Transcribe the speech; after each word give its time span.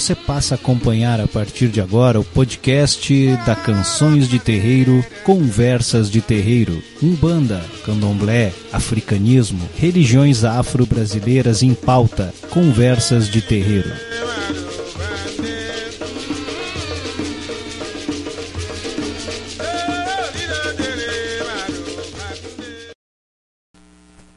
você 0.00 0.14
passa 0.14 0.54
a 0.54 0.56
acompanhar 0.56 1.20
a 1.20 1.28
partir 1.28 1.68
de 1.68 1.78
agora 1.78 2.18
o 2.18 2.24
podcast 2.24 3.36
da 3.44 3.54
Canções 3.54 4.26
de 4.30 4.38
Terreiro, 4.38 5.04
Conversas 5.24 6.10
de 6.10 6.22
Terreiro, 6.22 6.82
Umbanda, 7.02 7.62
Candomblé, 7.84 8.50
Africanismo, 8.72 9.68
religiões 9.76 10.42
afro-brasileiras 10.42 11.62
em 11.62 11.74
pauta, 11.74 12.32
Conversas 12.48 13.28
de 13.28 13.42
Terreiro. 13.42 13.90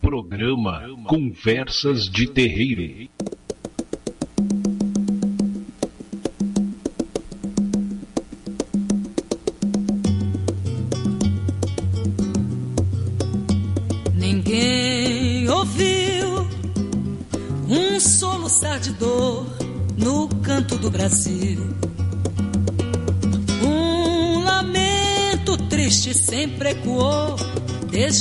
Programa 0.01 0.83
Conversas 1.07 2.09
de 2.09 2.27
Terreiro. 2.27 3.12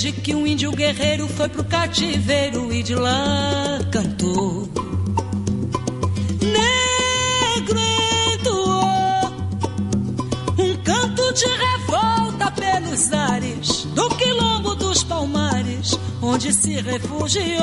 Desde 0.03 0.20
que 0.20 0.34
um 0.34 0.45
índio 0.45 0.72
guerreiro 0.72 1.28
foi 1.28 1.48
pro 1.48 1.62
cativeiro 1.62 2.72
e 2.72 2.83
de 2.83 2.97
lá 2.97 3.78
cantou. 3.92 4.69
Negro 6.41 7.78
entoou 8.34 9.25
um 10.59 10.77
canto 10.83 11.33
de 11.34 11.47
revolta 11.47 12.50
pelos 12.50 13.12
ares 13.12 13.84
do 13.94 14.09
quilombo 14.17 14.75
dos 14.75 15.05
palmares, 15.05 15.97
onde 16.20 16.53
se 16.53 16.81
refugiou. 16.81 17.62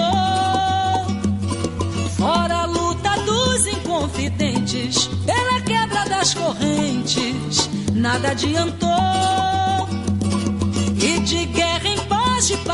Fora 2.15 2.59
a 2.59 2.65
luta 2.65 3.17
dos 3.25 3.67
inconfidentes, 3.67 5.09
pela 5.25 5.59
quebra 5.59 6.05
das 6.05 6.33
correntes, 6.33 7.69
nada 7.93 8.29
adiantou. 8.31 9.38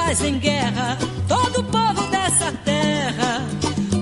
Paz, 0.06 0.22
em 0.22 0.38
guerra, 0.38 0.98
todo 1.28 1.64
povo 1.64 2.08
dessa 2.12 2.52
terra, 2.64 3.42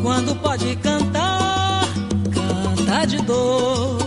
quando 0.01 0.35
pode 0.35 0.75
cantar, 0.77 1.85
canta 2.33 3.05
de 3.05 3.17
dor. 3.21 4.02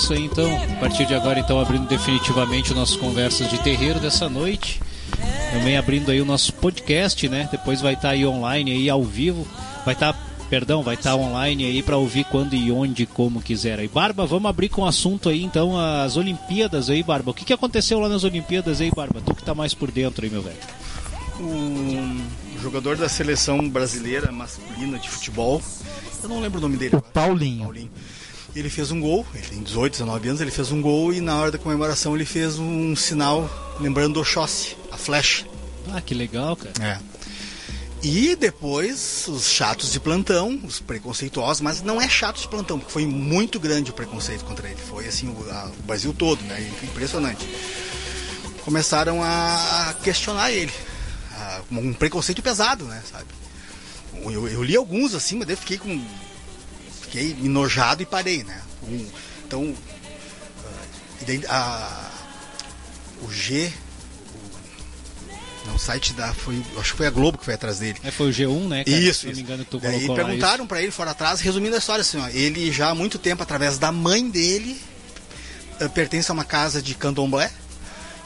Isso 0.00 0.14
aí 0.14 0.24
então, 0.24 0.50
a 0.56 0.80
partir 0.80 1.04
de 1.04 1.14
agora 1.14 1.38
então 1.38 1.60
abrindo 1.60 1.86
definitivamente 1.86 2.72
o 2.72 2.74
nosso 2.74 2.98
Conversas 2.98 3.50
de 3.50 3.58
Terreiro 3.58 4.00
dessa 4.00 4.30
noite. 4.30 4.80
Também 5.52 5.76
abrindo 5.76 6.10
aí 6.10 6.22
o 6.22 6.24
nosso 6.24 6.54
podcast, 6.54 7.28
né? 7.28 7.46
Depois 7.50 7.82
vai 7.82 7.92
estar 7.92 8.10
aí 8.10 8.24
online 8.24 8.72
aí 8.72 8.88
ao 8.88 9.04
vivo. 9.04 9.46
Vai 9.84 9.92
estar, 9.92 10.14
perdão, 10.48 10.82
vai 10.82 10.94
estar 10.94 11.14
online 11.16 11.66
aí 11.66 11.82
para 11.82 11.98
ouvir 11.98 12.24
quando 12.24 12.54
e 12.54 12.72
onde 12.72 13.04
como 13.04 13.42
quiser. 13.42 13.78
Aí 13.78 13.88
Barba, 13.88 14.24
vamos 14.24 14.48
abrir 14.48 14.70
com 14.70 14.82
o 14.82 14.86
assunto 14.86 15.28
aí 15.28 15.44
então 15.44 15.78
as 15.78 16.16
Olimpíadas 16.16 16.88
aí, 16.88 17.02
Barba. 17.02 17.32
O 17.32 17.34
que 17.34 17.44
que 17.44 17.52
aconteceu 17.52 18.00
lá 18.00 18.08
nas 18.08 18.24
Olimpíadas 18.24 18.80
aí, 18.80 18.90
Barba? 18.90 19.20
Tu 19.20 19.34
que 19.34 19.44
tá 19.44 19.54
mais 19.54 19.74
por 19.74 19.90
dentro 19.90 20.24
aí, 20.24 20.30
meu 20.30 20.40
velho. 20.40 20.56
um 21.38 22.24
jogador 22.62 22.96
da 22.96 23.08
seleção 23.08 23.68
brasileira 23.68 24.32
masculina 24.32 24.98
de 24.98 25.10
futebol. 25.10 25.60
Eu 26.22 26.28
não 26.28 26.40
lembro 26.40 26.58
o 26.58 26.62
nome 26.62 26.78
dele. 26.78 26.96
O 26.96 27.02
Paulinho. 27.02 27.64
Paulinho. 27.64 27.90
Ele 28.54 28.68
fez 28.68 28.90
um 28.90 29.00
gol, 29.00 29.24
ele 29.34 29.46
tem 29.46 29.62
18, 29.62 29.92
19 29.92 30.28
anos, 30.28 30.40
ele 30.40 30.50
fez 30.50 30.72
um 30.72 30.80
gol 30.82 31.12
e 31.12 31.20
na 31.20 31.36
hora 31.36 31.50
da 31.52 31.58
comemoração 31.58 32.14
ele 32.16 32.24
fez 32.24 32.58
um 32.58 32.96
sinal 32.96 33.48
lembrando 33.80 34.16
o 34.16 34.20
Oxóssi, 34.20 34.76
a 34.90 34.96
flecha. 34.96 35.46
Ah, 35.92 36.00
que 36.00 36.14
legal, 36.14 36.56
cara. 36.56 36.72
É. 36.80 36.98
E 38.02 38.34
depois 38.34 39.26
os 39.28 39.48
chatos 39.48 39.92
de 39.92 40.00
plantão, 40.00 40.58
os 40.64 40.80
preconceituosos, 40.80 41.60
mas 41.60 41.82
não 41.82 42.00
é 42.00 42.08
chato 42.08 42.40
de 42.40 42.48
plantão, 42.48 42.78
porque 42.78 42.92
foi 42.92 43.06
muito 43.06 43.60
grande 43.60 43.90
o 43.90 43.94
preconceito 43.94 44.44
contra 44.44 44.66
ele. 44.68 44.78
Foi 44.88 45.06
assim, 45.06 45.28
o, 45.28 45.50
a- 45.50 45.70
o 45.78 45.82
Brasil 45.82 46.12
todo, 46.12 46.40
né? 46.44 46.66
Impressionante. 46.82 47.46
Começaram 48.64 49.22
a 49.22 49.94
questionar 50.02 50.50
ele. 50.50 50.72
Ah, 51.32 51.60
Um 51.70 51.92
preconceito 51.92 52.42
pesado, 52.42 52.84
né? 52.84 53.02
Sabe? 53.10 53.26
Eu, 54.14 54.48
eu 54.48 54.62
li 54.62 54.76
alguns 54.76 55.14
assim, 55.14 55.36
mas 55.36 55.46
daí 55.46 55.54
eu 55.54 55.58
fiquei 55.60 55.78
com. 55.78 56.02
Fiquei 57.10 57.32
enojado 57.44 58.02
e 58.02 58.06
parei, 58.06 58.44
né? 58.44 58.60
Um- 58.84 59.06
então. 59.44 59.74
ah, 60.64 60.84
e 61.20 61.24
daí, 61.24 61.42
a, 61.48 62.10
o 63.22 63.32
G. 63.32 63.72
o- 64.32 65.66
Não, 65.66 65.74
o 65.74 65.78
site 65.78 66.12
da. 66.12 66.32
Foi, 66.32 66.62
acho 66.78 66.92
que 66.92 66.96
foi 66.98 67.06
a 67.08 67.10
Globo 67.10 67.36
que 67.36 67.44
foi 67.44 67.54
atrás 67.54 67.80
dele. 67.80 67.98
É, 68.04 68.12
foi 68.12 68.30
o 68.30 68.32
G1, 68.32 68.68
né, 68.68 68.84
cara? 68.84 68.96
Isso, 68.96 69.20
Se 69.22 69.26
não 69.26 69.34
me 69.34 69.40
engano, 69.42 69.64
tu 69.64 69.78
Daí 69.80 69.92
colocou 70.06 70.14
perguntaram 70.24 70.66
pra 70.68 70.80
ele 70.80 70.92
fora 70.92 71.10
atrás, 71.10 71.40
resumindo 71.40 71.74
a 71.74 71.78
história 71.78 72.02
assim, 72.02 72.18
ó, 72.20 72.28
ele 72.28 72.70
já 72.70 72.90
há 72.90 72.94
muito 72.94 73.18
tempo, 73.18 73.42
através 73.42 73.76
da 73.76 73.90
mãe 73.90 74.30
dele, 74.30 74.80
eh, 75.80 75.88
pertence 75.88 76.30
a 76.30 76.34
uma 76.34 76.44
casa 76.44 76.80
de 76.80 76.94
candomblé. 76.94 77.50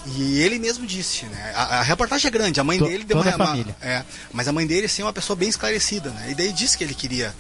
E 0.06 0.38
ele 0.42 0.58
mesmo 0.58 0.86
disse, 0.86 1.24
né? 1.24 1.52
A, 1.56 1.78
a 1.78 1.82
reportagem 1.82 2.28
é 2.28 2.30
grande, 2.30 2.60
a 2.60 2.64
mãe 2.64 2.78
To- 2.78 2.84
dele 2.86 3.04
deu 3.04 3.16
uma, 3.16 3.26
a 3.26 3.38
família. 3.38 3.74
uma- 3.80 3.90
é, 3.90 4.04
mas 4.34 4.46
a 4.46 4.52
mãe 4.52 4.66
dele 4.66 4.84
assim, 4.84 5.00
é 5.00 5.04
uma 5.06 5.14
pessoa 5.14 5.34
bem 5.34 5.48
esclarecida, 5.48 6.10
né? 6.10 6.26
E 6.32 6.34
daí 6.34 6.52
disse 6.52 6.76
que 6.76 6.84
ele 6.84 6.92
queria 6.94 7.34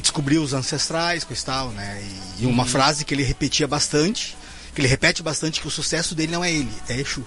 descobrir 0.00 0.38
os 0.38 0.52
ancestrais, 0.54 1.24
coisa 1.24 1.42
e 1.42 1.44
tal, 1.44 1.68
né? 1.70 2.02
E, 2.40 2.46
uma 2.46 2.62
Uhum. 2.62 2.68
frase 2.68 3.04
que 3.04 3.14
ele 3.14 3.22
repetia 3.22 3.66
bastante, 3.66 4.36
que 4.74 4.80
ele 4.80 4.88
repete 4.88 5.22
bastante 5.22 5.60
que 5.60 5.66
o 5.66 5.70
sucesso 5.70 6.14
dele 6.14 6.32
não 6.32 6.44
é 6.44 6.52
ele, 6.52 6.72
é 6.88 6.96
Exu. 7.00 7.24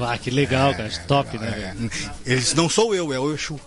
Ah, 0.00 0.16
que 0.16 0.30
legal, 0.30 0.74
cara. 0.74 0.88
Top, 1.06 1.36
né, 1.38 1.48
É, 1.48 1.74
velho? 1.74 1.90
Ele 2.24 2.40
disse, 2.40 2.56
não 2.56 2.68
sou 2.70 2.94
eu, 2.94 3.12
é 3.12 3.18
o 3.18 3.34
Exu. 3.34 3.60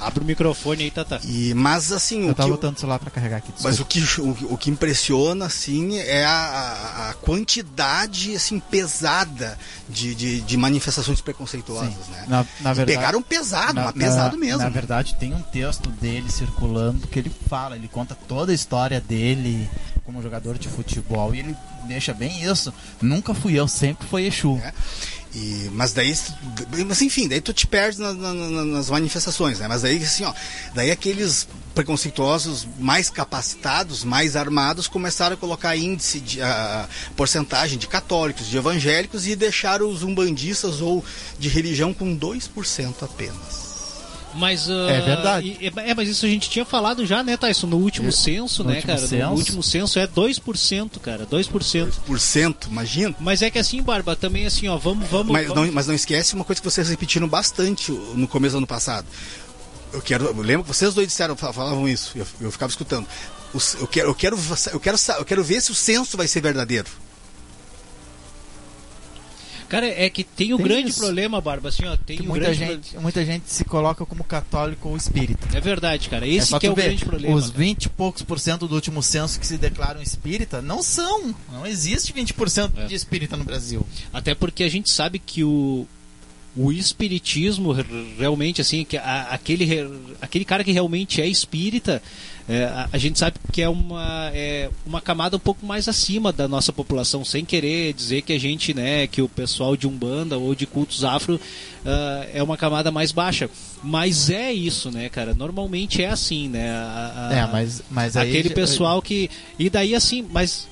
Abre 0.00 0.22
o 0.22 0.26
microfone 0.26 0.84
aí, 0.84 0.90
Tata. 0.90 1.20
E, 1.24 1.52
mas 1.54 1.90
assim, 1.92 2.24
Eu 2.26 2.30
o 2.32 2.34
tava 2.34 2.48
que, 2.48 2.54
botando 2.56 2.76
o 2.76 2.80
celular 2.80 2.98
pra 2.98 3.10
carregar 3.10 3.38
aqui. 3.38 3.52
Mas 3.62 3.76
desculpa. 3.76 4.30
o 4.30 4.34
que, 4.34 4.44
o, 4.44 4.54
o 4.54 4.58
que 4.58 4.70
impressiona, 4.70 5.46
assim, 5.46 5.98
é 5.98 6.24
a, 6.24 7.10
a- 7.10 7.14
quantidade, 7.14 8.34
assim, 8.34 8.60
pesada 8.60 9.58
de, 9.88 10.14
de, 10.14 10.40
de 10.40 10.56
manifestações 10.56 11.20
preconceituosas, 11.20 11.92
Sim. 12.06 12.12
né? 12.12 12.24
Na, 12.28 12.46
na 12.60 12.72
verdade, 12.72 12.98
pegaram 12.98 13.22
pesado, 13.22 13.74
na- 13.74 13.84
mas 13.86 13.92
pesado 13.94 14.36
na- 14.36 14.44
mesmo. 14.44 14.58
Na 14.62 14.68
verdade, 14.68 15.14
tem 15.16 15.34
um 15.34 15.42
texto 15.42 15.88
dele 15.90 16.30
circulando 16.30 17.06
que 17.06 17.18
ele 17.18 17.32
fala, 17.48 17.76
ele 17.76 17.88
conta 17.88 18.14
toda 18.26 18.52
a 18.52 18.54
história 18.54 19.00
dele 19.00 19.68
como 20.04 20.22
jogador 20.22 20.56
de 20.58 20.68
futebol 20.68 21.34
e 21.34 21.40
ele 21.40 21.56
deixa 21.86 22.14
bem 22.14 22.42
isso. 22.44 22.72
Nunca 23.00 23.34
fui 23.34 23.54
eu, 23.58 23.68
sempre 23.68 24.06
foi 24.08 24.24
Exu. 24.26 24.58
É. 24.62 24.72
E, 25.38 25.70
mas 25.72 25.92
daí, 25.92 26.12
mas 26.86 27.00
enfim, 27.00 27.28
daí 27.28 27.40
tu 27.40 27.52
te 27.52 27.64
perde 27.66 28.00
na- 28.00 28.12
na- 28.12 28.34
na- 28.34 28.64
nas 28.64 28.90
manifestações, 28.90 29.60
né? 29.60 29.68
Mas 29.68 29.82
daí, 29.82 30.02
assim, 30.02 30.24
ó, 30.24 30.34
daí 30.74 30.90
aqueles 30.90 31.46
preconceituosos 31.74 32.66
mais 32.78 33.08
capacitados, 33.08 34.02
mais 34.02 34.34
armados, 34.34 34.88
começaram 34.88 35.34
a 35.34 35.36
colocar 35.36 35.76
índice 35.76 36.18
de 36.18 36.42
a 36.42 36.88
porcentagem 37.16 37.78
de 37.78 37.86
católicos, 37.86 38.48
de 38.48 38.56
evangélicos 38.56 39.28
e 39.28 39.36
deixaram 39.36 39.88
os 39.88 40.02
umbandistas 40.02 40.80
ou 40.80 41.04
de 41.38 41.48
religião 41.48 41.94
com 41.94 42.16
2% 42.16 43.04
apenas. 43.04 43.67
Mas, 44.38 44.68
ah, 44.70 44.90
É 44.90 45.00
verdade. 45.00 45.56
e- 45.60 45.66
é, 45.66 45.94
mas 45.94 46.08
isso 46.08 46.24
a 46.24 46.28
gente 46.28 46.48
tinha 46.48 46.64
falado 46.64 47.04
já, 47.04 47.22
né, 47.22 47.36
Tyson? 47.36 47.66
No 47.66 47.76
último 47.78 48.10
censo, 48.12 48.62
no 48.62 48.70
né, 48.70 48.76
último 48.76 48.94
cara? 48.96 49.26
No 49.30 49.34
último 49.36 49.62
censo 49.62 49.98
é 49.98 50.06
2%, 50.06 51.00
cara. 51.00 51.26
2%. 51.26 51.92
2%, 52.06 52.68
imagina? 52.68 53.14
Mas 53.18 53.42
é 53.42 53.50
que 53.50 53.58
assim, 53.58 53.82
Barba, 53.82 54.14
também 54.16 54.46
assim, 54.46 54.68
ó, 54.68 54.76
vamos, 54.76 55.08
vamos. 55.08 55.32
Mas 55.32 55.48
vamos- 55.48 55.66
não, 55.66 55.72
mas 55.74 55.86
não 55.86 55.94
esquece 55.94 56.34
uma 56.34 56.44
coisa 56.44 56.60
que 56.60 56.70
vocês 56.70 56.88
repetiram 56.88 57.28
bastante 57.28 57.90
no 58.14 58.26
começo 58.28 58.52
do 58.54 58.58
ano 58.58 58.66
passado. 58.66 59.06
Eu 59.92 60.00
quero, 60.02 60.26
eu 60.26 60.42
lembro 60.42 60.64
que 60.64 60.68
vocês 60.74 60.92
dois 60.94 61.08
disseram, 61.08 61.34
fal- 61.36 61.52
falavam 61.52 61.88
isso, 61.88 62.12
eu, 62.16 62.26
eu 62.40 62.52
ficava 62.52 62.70
escutando. 62.70 63.06
Eu, 63.80 63.86
quero, 63.86 64.08
eu, 64.10 64.14
quero, 64.14 64.38
eu, 64.72 64.78
quero, 64.80 64.96
eu 65.18 65.24
quero 65.24 65.42
ver 65.44 65.62
se 65.62 65.70
o 65.72 65.74
censo 65.74 66.16
vai 66.16 66.28
ser 66.28 66.42
verdadeiro. 66.42 66.86
Cara, 69.68 69.86
é 69.86 70.08
que 70.08 70.24
tem 70.24 70.54
o 70.54 70.56
Tem 70.56 70.66
grande 70.66 70.88
isso. 70.90 70.98
problema, 70.98 71.40
Barba, 71.40 71.68
assim, 71.68 71.84
ó, 71.84 71.94
tem 71.96 72.20
muita 72.22 72.46
grande 72.46 72.58
gente, 72.58 72.96
muita 72.98 73.24
gente 73.24 73.50
se 73.50 73.64
coloca 73.64 74.06
como 74.06 74.24
católico 74.24 74.88
ou 74.88 74.96
espírita. 74.96 75.46
É 75.56 75.60
verdade, 75.60 76.08
cara. 76.08 76.26
é 76.26 76.30
Esse 76.30 76.46
só 76.48 76.58
que 76.58 76.66
é 76.66 76.70
o 76.70 76.74
ver, 76.74 76.84
grande 76.84 77.04
problema. 77.04 77.34
os 77.36 77.46
cara. 77.50 77.58
20 77.58 77.84
e 77.84 77.88
poucos 77.90 78.22
por 78.22 78.40
cento 78.40 78.66
do 78.66 78.74
último 78.74 79.02
censo 79.02 79.38
que 79.38 79.46
se 79.46 79.58
declaram 79.58 80.00
espírita 80.00 80.62
não 80.62 80.82
são. 80.82 81.34
Não 81.52 81.66
existe 81.66 82.12
20% 82.14 82.72
É. 82.78 82.86
de 82.86 82.94
espírita 82.94 83.36
no 83.36 83.44
Brasil. 83.44 83.86
Até 84.12 84.34
porque 84.34 84.64
a 84.64 84.70
gente 84.70 84.90
sabe 84.90 85.18
que 85.18 85.44
o, 85.44 85.86
o 86.56 86.72
espiritismo 86.72 87.76
realmente 88.18 88.60
assim 88.62 88.84
que 88.84 88.96
a, 88.96 89.28
aquele 89.30 89.68
aquele 90.22 90.44
cara 90.46 90.64
que 90.64 90.72
realmente 90.72 91.20
é 91.20 91.26
espírita 91.26 92.02
é, 92.48 92.64
a, 92.64 92.88
a, 92.92 92.98
gente 92.98 93.18
sabe 93.18 93.36
que 93.52 93.60
é 93.60 93.68
uma, 93.68 94.30
é 94.32 94.70
uma 94.86 95.02
camada 95.02 95.36
um 95.36 95.40
pouco 95.40 95.66
mais 95.66 95.86
acima 95.86 96.32
da 96.32 96.48
nossa 96.48 96.72
população, 96.72 97.22
sem 97.22 97.44
querer 97.44 97.92
dizer 97.92 98.22
que 98.22 98.32
a 98.32 98.40
gente, 98.40 98.72
né, 98.72 99.06
que 99.06 99.20
o 99.20 99.28
pessoal 99.28 99.76
de 99.76 99.86
Umbanda 99.86 100.38
ou 100.38 100.54
de 100.54 100.66
cultos 100.66 101.04
afro 101.04 101.34
uh, 101.34 102.28
é 102.32 102.42
uma 102.42 102.56
camada 102.56 102.90
mais 102.90 103.12
baixa. 103.12 103.50
Mas 103.82 104.30
é 104.30 104.50
isso, 104.50 104.90
né, 104.90 105.10
cara? 105.10 105.34
Normalmente 105.34 106.02
é 106.02 106.08
assim, 106.08 106.48
né? 106.48 106.70
A, 106.70 107.28
a, 107.30 107.34
é, 107.34 107.52
mas, 107.52 107.82
mas 107.90 108.16
aí 108.16 108.30
aquele 108.30 108.50
pessoal 108.50 109.02
que. 109.02 109.30
E 109.58 109.68
daí 109.68 109.94
assim, 109.94 110.26
mas 110.30 110.66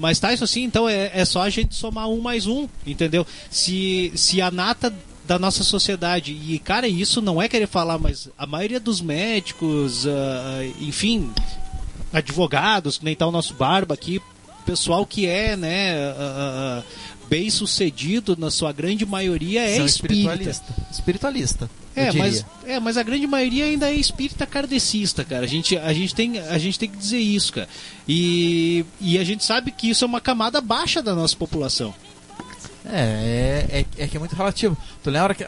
mas 0.00 0.18
tá 0.18 0.32
isso 0.32 0.44
assim, 0.44 0.64
então 0.64 0.88
é, 0.88 1.10
é 1.14 1.24
só 1.24 1.42
a 1.42 1.50
gente 1.50 1.74
somar 1.74 2.08
um 2.08 2.20
mais 2.20 2.46
um, 2.46 2.68
entendeu? 2.86 3.26
Se, 3.50 4.12
se 4.14 4.40
a 4.40 4.50
nata 4.50 4.94
da 5.28 5.38
nossa 5.38 5.62
sociedade. 5.62 6.32
E, 6.32 6.58
cara, 6.58 6.88
isso 6.88 7.20
não 7.20 7.40
é 7.40 7.48
querer 7.48 7.68
falar, 7.68 7.98
mas 7.98 8.30
a 8.36 8.46
maioria 8.46 8.80
dos 8.80 9.02
médicos, 9.02 10.06
uh, 10.06 10.08
enfim, 10.80 11.30
advogados, 12.10 12.96
que 12.96 13.04
nem 13.04 13.14
tá 13.14 13.26
o 13.26 13.30
nosso 13.30 13.52
Barba 13.52 13.92
aqui, 13.92 14.22
pessoal 14.64 15.04
que 15.04 15.26
é, 15.26 15.54
né, 15.54 15.94
uh, 16.12 16.82
bem 17.28 17.50
sucedido, 17.50 18.34
na 18.38 18.50
sua 18.50 18.72
grande 18.72 19.04
maioria, 19.04 19.60
é 19.60 19.76
São 19.76 19.84
espírita. 19.84 20.32
Espiritualista. 20.32 20.74
espiritualista 20.90 21.70
é, 21.98 22.12
mas, 22.12 22.46
é, 22.64 22.80
mas 22.80 22.96
a 22.96 23.02
grande 23.02 23.26
maioria 23.26 23.64
ainda 23.64 23.90
é 23.90 23.94
espírita 23.94 24.46
kardecista, 24.46 25.24
cara. 25.24 25.44
A 25.44 25.48
gente, 25.48 25.76
a 25.76 25.92
gente, 25.92 26.14
tem, 26.14 26.38
a 26.38 26.56
gente 26.56 26.78
tem 26.78 26.88
que 26.88 26.96
dizer 26.96 27.18
isso, 27.18 27.52
cara. 27.52 27.68
E, 28.06 28.84
e 29.00 29.18
a 29.18 29.24
gente 29.24 29.44
sabe 29.44 29.72
que 29.72 29.90
isso 29.90 30.04
é 30.04 30.06
uma 30.06 30.20
camada 30.20 30.60
baixa 30.60 31.02
da 31.02 31.14
nossa 31.14 31.36
população. 31.36 31.92
É, 32.90 33.66
é, 33.70 33.80
é, 33.80 34.04
é, 34.04 34.08
que 34.08 34.16
é 34.16 34.20
muito 34.20 34.34
relativo. 34.34 34.76
Tu 35.02 35.10
lembra 35.10 35.34
que, 35.34 35.44
uh, 35.44 35.46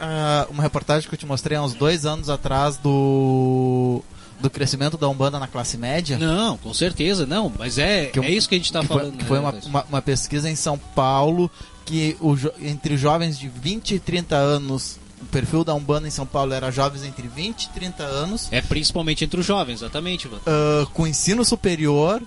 uma 0.51 0.63
reportagem 0.63 1.09
que 1.09 1.15
eu 1.15 1.19
te 1.19 1.27
mostrei 1.27 1.57
há 1.57 1.63
uns 1.63 1.75
dois 1.75 2.05
anos 2.05 2.29
atrás 2.29 2.77
do 2.77 4.03
do 4.41 4.49
crescimento 4.49 4.97
da 4.97 5.07
Umbanda 5.09 5.39
na 5.39 5.47
classe 5.47 5.77
média? 5.77 6.19
Não, 6.19 6.57
com 6.57 6.73
certeza, 6.73 7.27
não. 7.27 7.53
Mas 7.59 7.79
é, 7.79 8.07
que, 8.07 8.19
é 8.19 8.31
isso 8.31 8.49
que 8.49 8.55
a 8.55 8.59
gente 8.59 8.67
está 8.67 8.83
falando. 8.83 9.11
Foi, 9.11 9.19
que 9.19 9.25
foi 9.25 9.39
né, 9.39 9.45
uma, 9.45 9.55
uma, 9.67 9.85
uma, 9.85 10.03
pesquisa 10.03 10.49
em 10.49 10.57
São 10.57 10.79
Paulo 10.79 11.51
que 11.85 12.17
o, 12.21 12.35
entre 12.61 12.97
jovens 12.97 13.39
de 13.39 13.49
20 13.49 13.97
e 13.97 14.01
30 14.01 14.35
anos, 14.35 14.99
o 15.21 15.27
perfil 15.27 15.63
da 15.63 15.75
Umbanda 15.75 16.09
em 16.09 16.11
São 16.11 16.25
Paulo 16.25 16.55
era 16.55 16.71
jovens 16.71 17.05
entre 17.05 17.29
20 17.29 17.65
e 17.65 17.69
30 17.71 18.03
anos. 18.03 18.49
É 18.51 18.63
principalmente 18.63 19.25
entre 19.25 19.39
os 19.39 19.47
jovens, 19.47 19.83
exatamente. 19.83 20.27
Uh, 20.27 20.87
com 20.95 21.07
ensino 21.07 21.45
superior 21.45 22.23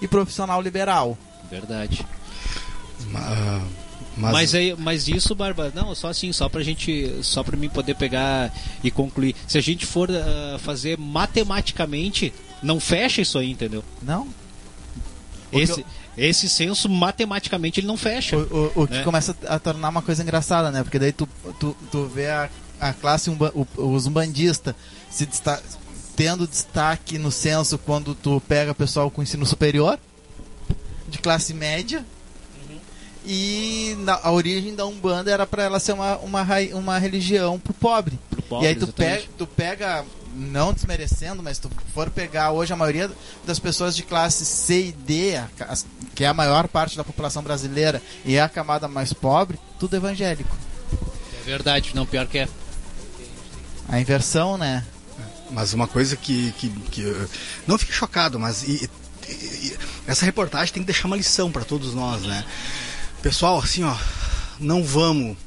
e 0.00 0.06
profissional 0.06 0.62
liberal. 0.62 1.18
Verdade. 1.50 2.06
Uh 3.12 3.83
mas... 4.16 4.32
Mas, 4.32 4.54
aí, 4.54 4.74
mas 4.78 5.08
isso, 5.08 5.34
Barba, 5.34 5.72
não, 5.74 5.94
só 5.94 6.08
assim, 6.08 6.32
só 6.32 6.48
pra 6.48 6.62
gente, 6.62 7.18
só 7.22 7.42
pra 7.42 7.56
mim 7.56 7.68
poder 7.68 7.94
pegar 7.94 8.52
e 8.82 8.90
concluir. 8.90 9.34
Se 9.46 9.58
a 9.58 9.60
gente 9.60 9.86
for 9.86 10.08
uh, 10.10 10.58
fazer 10.58 10.98
matematicamente, 10.98 12.32
não 12.62 12.78
fecha 12.78 13.20
isso 13.20 13.38
aí, 13.38 13.50
entendeu? 13.50 13.84
Não. 14.02 14.28
Esse, 15.52 15.80
eu... 15.80 15.86
esse 16.16 16.48
senso, 16.48 16.88
matematicamente, 16.88 17.80
ele 17.80 17.86
não 17.86 17.96
fecha. 17.96 18.36
O, 18.36 18.72
o, 18.76 18.82
o 18.82 18.86
que 18.86 18.94
né? 18.94 19.02
começa 19.02 19.36
a 19.46 19.58
tornar 19.58 19.88
uma 19.88 20.02
coisa 20.02 20.22
engraçada, 20.22 20.70
né? 20.70 20.82
Porque 20.82 20.98
daí 20.98 21.12
tu, 21.12 21.28
tu, 21.58 21.76
tu 21.90 22.06
vê 22.06 22.28
a, 22.28 22.50
a 22.80 22.92
classe, 22.92 23.30
umba, 23.30 23.52
o, 23.54 23.66
os 23.76 24.06
umbandistas 24.06 24.74
se 25.10 25.26
desta 25.26 25.62
tendo 26.16 26.46
destaque 26.46 27.18
no 27.18 27.30
censo 27.30 27.76
quando 27.78 28.14
tu 28.14 28.40
pega 28.46 28.74
pessoal 28.74 29.10
com 29.10 29.22
ensino 29.22 29.44
superior, 29.44 29.98
de 31.08 31.18
classe 31.18 31.52
média, 31.52 32.04
e 33.24 33.96
na, 34.00 34.20
a 34.22 34.30
origem 34.30 34.74
da 34.74 34.84
Umbanda 34.86 35.30
era 35.30 35.46
para 35.46 35.62
ela 35.62 35.80
ser 35.80 35.92
uma, 35.92 36.18
uma, 36.18 36.44
uma 36.74 36.98
religião 36.98 37.58
pro 37.58 37.72
pobre. 37.72 38.18
Pro 38.30 38.42
pobre 38.42 38.66
e 38.66 38.68
aí 38.68 38.74
tu 38.76 38.86
pega, 38.86 39.24
tu 39.38 39.46
pega, 39.46 40.04
não 40.34 40.72
desmerecendo, 40.72 41.42
mas 41.42 41.58
tu 41.58 41.70
for 41.94 42.10
pegar 42.10 42.52
hoje 42.52 42.72
a 42.72 42.76
maioria 42.76 43.10
das 43.46 43.58
pessoas 43.58 43.96
de 43.96 44.02
classe 44.02 44.44
C 44.44 44.88
e 44.88 44.92
D, 44.92 45.40
que 46.14 46.24
é 46.24 46.28
a 46.28 46.34
maior 46.34 46.68
parte 46.68 46.96
da 46.96 47.04
população 47.04 47.42
brasileira 47.42 48.02
e 48.24 48.36
é 48.36 48.42
a 48.42 48.48
camada 48.48 48.86
mais 48.88 49.12
pobre, 49.12 49.58
tudo 49.78 49.96
evangélico. 49.96 50.54
É 51.40 51.44
verdade, 51.44 51.92
não, 51.94 52.04
pior 52.04 52.26
que 52.26 52.38
é. 52.38 52.48
A 53.88 54.00
inversão, 54.00 54.58
né? 54.58 54.84
Mas 55.50 55.72
uma 55.72 55.86
coisa 55.86 56.16
que, 56.16 56.52
que, 56.52 56.68
que 56.90 57.28
não 57.66 57.78
fique 57.78 57.92
chocado, 57.92 58.38
mas 58.38 58.62
e, 58.62 58.88
e, 59.28 59.76
essa 60.06 60.24
reportagem 60.24 60.74
tem 60.74 60.82
que 60.82 60.86
deixar 60.86 61.06
uma 61.06 61.16
lição 61.16 61.50
para 61.50 61.64
todos 61.64 61.94
nós, 61.94 62.22
né? 62.22 62.44
Pessoal, 63.24 63.58
assim, 63.58 63.82
ó, 63.82 63.96
não 64.60 64.84
vamos. 64.84 65.38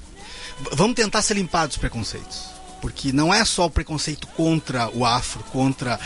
Vamos 0.71 0.95
tentar 0.95 1.21
se 1.21 1.31
limpar 1.35 1.67
dos 1.67 1.77
preconceitos. 1.77 2.47
Porque 2.81 3.11
não 3.11 3.31
é 3.31 3.45
só 3.45 3.67
o 3.67 3.69
preconceito 3.69 4.25
contra 4.29 4.89
o 4.89 5.05
afro, 5.05 5.43
contra 5.51 5.99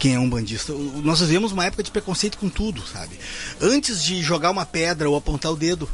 quem 0.00 0.16
é 0.16 0.18
um 0.18 0.28
bandista. 0.28 0.72
Nós 0.72 1.20
vivemos 1.20 1.52
uma 1.52 1.64
época 1.66 1.84
de 1.84 1.92
preconceito 1.92 2.36
com 2.36 2.48
tudo, 2.48 2.82
sabe? 2.84 3.16
Antes 3.60 4.02
de 4.02 4.20
jogar 4.22 4.50
uma 4.50 4.66
pedra 4.66 5.08
ou 5.08 5.14
apontar 5.14 5.52
o 5.52 5.56
dedo, 5.56 5.88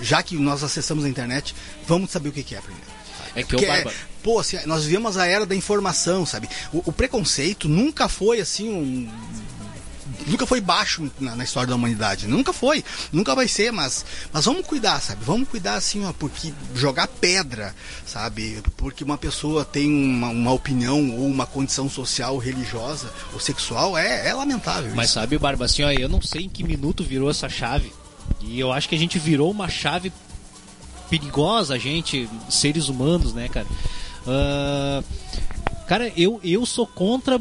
já 0.00 0.22
que 0.22 0.36
nós 0.36 0.62
acessamos 0.62 1.04
a 1.04 1.08
internet, 1.08 1.56
vamos 1.84 2.12
saber 2.12 2.28
o 2.28 2.32
que 2.32 2.54
é 2.54 2.60
primeiro. 2.60 2.86
É 3.34 3.42
que 3.42 3.56
o 3.56 3.66
Barba... 3.66 3.90
É, 3.90 3.94
pô, 4.22 4.38
assim, 4.38 4.58
nós 4.66 4.84
vivemos 4.84 5.16
a 5.16 5.26
era 5.26 5.44
da 5.44 5.56
informação, 5.56 6.24
sabe? 6.24 6.48
O, 6.72 6.90
o 6.90 6.92
preconceito 6.92 7.68
nunca 7.68 8.08
foi 8.08 8.40
assim 8.40 8.68
um 8.68 9.10
nunca 10.26 10.46
foi 10.46 10.60
baixo 10.60 11.10
na, 11.18 11.36
na, 11.36 11.44
história 11.44 11.68
da 11.68 11.74
humanidade. 11.74 12.26
Nunca 12.26 12.52
foi. 12.52 12.84
Nunca 13.12 13.34
vai 13.34 13.48
ser, 13.48 13.72
mas, 13.72 14.04
mas 14.32 14.44
vamos 14.44 14.66
cuidar, 14.66 15.00
sabe? 15.00 15.24
Vamos 15.24 15.48
cuidar 15.48 15.74
assim, 15.74 16.04
ó, 16.04 16.12
porque 16.12 16.52
jogar 16.74 17.06
pedra, 17.06 17.74
sabe? 18.06 18.62
Porque 18.76 19.04
uma 19.04 19.18
pessoa 19.18 19.64
tem 19.64 19.90
uma, 19.90 20.28
uma 20.28 20.52
opinião 20.52 21.10
ou 21.10 21.26
uma 21.26 21.46
condição 21.46 21.88
social, 21.88 22.38
religiosa 22.38 23.12
ou 23.32 23.40
sexual 23.40 23.96
é, 23.96 24.28
é 24.28 24.34
lamentável. 24.34 24.92
Mas 24.94 25.06
isso. 25.06 25.14
sabe, 25.14 25.38
Barba, 25.38 25.64
assim, 25.64 25.82
ó, 25.82 25.90
eu 25.90 26.08
não 26.08 26.20
sei 26.22 26.42
em 26.42 26.48
que 26.48 26.62
minuto 26.62 27.04
virou 27.04 27.30
essa 27.30 27.48
chave. 27.48 27.92
E 28.40 28.58
eu 28.58 28.72
acho 28.72 28.88
que 28.88 28.94
a 28.94 28.98
gente 28.98 29.18
virou 29.18 29.50
uma 29.50 29.68
chave 29.68 30.12
perigosa, 31.08 31.74
a 31.74 31.78
gente, 31.78 32.28
seres 32.48 32.88
humanos, 32.88 33.34
né, 33.34 33.48
cara? 33.48 33.66
Uh, 34.26 35.04
cara, 35.86 36.12
eu, 36.16 36.40
eu 36.42 36.64
sou 36.64 36.86
contra 36.86 37.38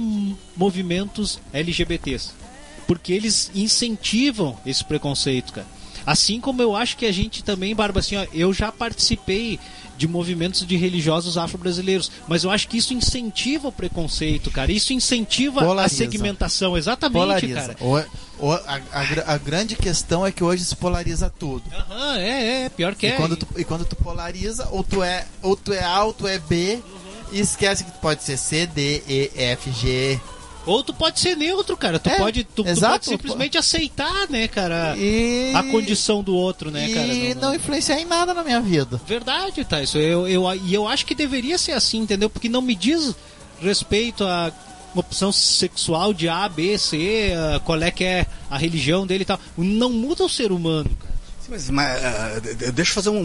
movimentos 0.57 1.39
LGBTs 1.53 2.40
porque 2.87 3.13
eles 3.13 3.51
incentivam 3.53 4.57
esse 4.65 4.83
preconceito, 4.83 5.53
cara. 5.53 5.67
Assim 6.05 6.39
como 6.39 6.61
eu 6.61 6.75
acho 6.75 6.97
que 6.97 7.05
a 7.05 7.11
gente 7.11 7.43
também, 7.43 7.75
Barba, 7.75 7.99
assim, 7.99 8.15
ó, 8.15 8.25
eu 8.33 8.51
já 8.53 8.71
participei 8.71 9.59
de 10.01 10.07
movimentos 10.07 10.65
de 10.65 10.75
religiosos 10.75 11.37
afro-brasileiros, 11.37 12.11
mas 12.27 12.43
eu 12.43 12.49
acho 12.49 12.67
que 12.67 12.77
isso 12.77 12.91
incentiva 12.91 13.67
o 13.67 13.71
preconceito, 13.71 14.49
cara. 14.49 14.71
Isso 14.71 14.93
incentiva 14.93 15.61
Polariza. 15.61 15.95
a 15.95 15.97
segmentação, 15.97 16.75
exatamente, 16.75 17.21
Polariza. 17.21 17.75
cara. 17.75 17.77
O, 17.79 18.47
o, 18.47 18.51
a, 18.51 18.81
a, 18.91 19.33
a, 19.33 19.37
grande 19.37 19.75
questão 19.75 20.25
é 20.25 20.31
que 20.31 20.43
hoje 20.43 20.65
se 20.65 20.75
polariza 20.75 21.29
tudo. 21.29 21.63
Aham, 21.71 22.17
é, 22.17 22.63
é, 22.63 22.69
pior 22.69 22.95
que 22.95 23.05
e 23.05 23.09
é. 23.09 23.15
Quando 23.15 23.37
tu, 23.37 23.47
e 23.55 23.63
quando 23.63 23.85
tu 23.85 23.95
polariza, 23.95 24.67
ou 24.71 24.83
tu 24.83 25.03
é, 25.03 25.23
ou 25.43 25.55
tu 25.55 25.71
é 25.71 25.83
A 25.83 26.03
ou 26.03 26.13
tu 26.13 26.27
é 26.27 26.39
B, 26.39 26.79
uhum. 26.83 27.01
e 27.31 27.39
esquece 27.39 27.83
que 27.83 27.91
tu 27.91 27.99
pode 27.99 28.23
ser 28.23 28.37
C, 28.37 28.65
D, 28.65 29.03
E, 29.07 29.31
F, 29.35 29.71
G, 29.71 30.19
ou 30.65 30.83
tu 30.83 30.93
pode 30.93 31.19
ser 31.19 31.35
neutro, 31.35 31.75
cara. 31.75 31.99
Tu, 31.99 32.09
é, 32.09 32.17
pode, 32.17 32.43
tu, 32.43 32.63
tu, 32.63 32.79
pode 32.79 33.05
simplesmente 33.05 33.57
aceitar, 33.57 34.29
né, 34.29 34.47
cara, 34.47 34.95
e... 34.97 35.51
a 35.55 35.63
condição 35.63 36.21
do 36.21 36.35
outro, 36.35 36.69
né, 36.69 36.89
e 36.89 36.93
cara. 36.93 37.07
E 37.07 37.33
não, 37.35 37.41
não, 37.41 37.55
influenciar 37.55 37.99
em 37.99 38.05
nada 38.05 38.33
na 38.33 38.43
minha 38.43 38.61
vida. 38.61 39.01
Verdade, 39.07 39.63
tá. 39.65 39.81
Isso 39.81 39.97
eu, 39.97 40.27
eu, 40.27 40.43
e 40.55 40.73
eu 40.73 40.87
acho 40.87 41.05
que 41.05 41.15
deveria 41.15 41.57
ser 41.57 41.73
assim, 41.73 41.99
entendeu? 41.99 42.29
Porque 42.29 42.49
não 42.49 42.61
me 42.61 42.75
diz 42.75 43.15
respeito 43.59 44.23
a 44.23 44.51
opção 44.95 45.31
sexual 45.31 46.13
de 46.13 46.27
A, 46.27 46.47
B, 46.49 46.77
C, 46.77 47.31
uh, 47.33 47.59
qual 47.61 47.81
é 47.81 47.91
que 47.91 48.03
é 48.03 48.25
a 48.49 48.57
religião 48.57 49.07
dele 49.07 49.23
e 49.23 49.25
tal. 49.25 49.39
Não 49.57 49.89
muda 49.89 50.23
o 50.23 50.29
ser 50.29 50.51
humano, 50.51 50.89
cara. 50.99 51.11
Mas, 51.49 51.69
mas 51.69 52.01
uh, 52.01 52.71
deixa 52.71 52.91
eu 52.91 52.95
fazer 52.95 53.09
um, 53.09 53.19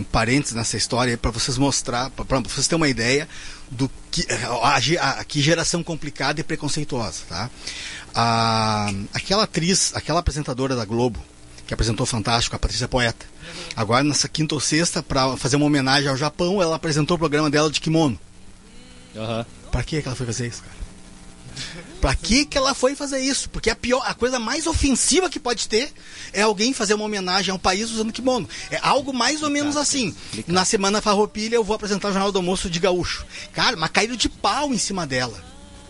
um 0.00 0.04
parênteses 0.10 0.54
nessa 0.54 0.76
história 0.76 1.16
para 1.16 1.30
vocês 1.30 1.56
mostrar, 1.56 2.10
para 2.10 2.40
vocês 2.40 2.66
terem 2.66 2.80
uma 2.80 2.88
ideia 2.88 3.28
do 3.70 3.90
que 4.10 4.26
a, 4.62 4.76
a, 5.20 5.24
que 5.24 5.40
geração 5.40 5.82
complicada 5.82 6.40
e 6.40 6.44
preconceituosa, 6.44 7.22
tá? 7.28 7.50
A, 8.14 8.90
aquela 9.12 9.44
atriz, 9.44 9.92
aquela 9.94 10.20
apresentadora 10.20 10.74
da 10.74 10.84
Globo 10.84 11.22
que 11.68 11.74
apresentou 11.74 12.06
Fantástico, 12.06 12.56
a 12.56 12.58
Patrícia 12.58 12.88
Poeta. 12.88 13.26
Agora 13.76 14.02
nessa 14.02 14.26
quinta 14.26 14.54
ou 14.54 14.60
sexta 14.60 15.02
para 15.02 15.36
fazer 15.36 15.56
uma 15.56 15.66
homenagem 15.66 16.08
ao 16.08 16.16
Japão, 16.16 16.62
ela 16.62 16.76
apresentou 16.76 17.16
o 17.16 17.18
programa 17.18 17.50
dela 17.50 17.70
de 17.70 17.78
kimono. 17.78 18.18
Uhum. 19.14 19.44
Para 19.70 19.82
que 19.82 19.96
ela 19.96 20.16
foi 20.16 20.24
fazer 20.24 20.46
isso, 20.46 20.62
cara? 20.62 20.87
Pra 22.00 22.14
que, 22.14 22.44
que 22.44 22.56
ela 22.56 22.74
foi 22.74 22.94
fazer 22.94 23.18
isso? 23.20 23.50
Porque 23.50 23.68
a 23.70 23.74
pior, 23.74 24.02
a 24.06 24.14
coisa 24.14 24.38
mais 24.38 24.66
ofensiva 24.68 25.28
que 25.28 25.40
pode 25.40 25.66
ter 25.68 25.92
é 26.32 26.42
alguém 26.42 26.72
fazer 26.72 26.94
uma 26.94 27.04
homenagem 27.04 27.50
ao 27.50 27.58
país 27.58 27.90
usando 27.90 28.12
kimono. 28.12 28.48
É 28.70 28.78
algo 28.80 29.12
mais 29.12 29.42
ou 29.42 29.50
menos 29.50 29.76
assim. 29.76 30.14
Na 30.46 30.64
semana 30.64 31.00
Farroupilha 31.02 31.56
eu 31.56 31.64
vou 31.64 31.74
apresentar 31.74 32.08
o 32.08 32.12
Jornal 32.12 32.30
do 32.30 32.38
Almoço 32.38 32.70
de 32.70 32.78
Gaúcho. 32.78 33.26
Cara, 33.52 33.76
mas 33.76 33.90
caíram 33.90 34.14
de 34.14 34.28
pau 34.28 34.72
em 34.72 34.78
cima 34.78 35.06
dela. 35.06 35.42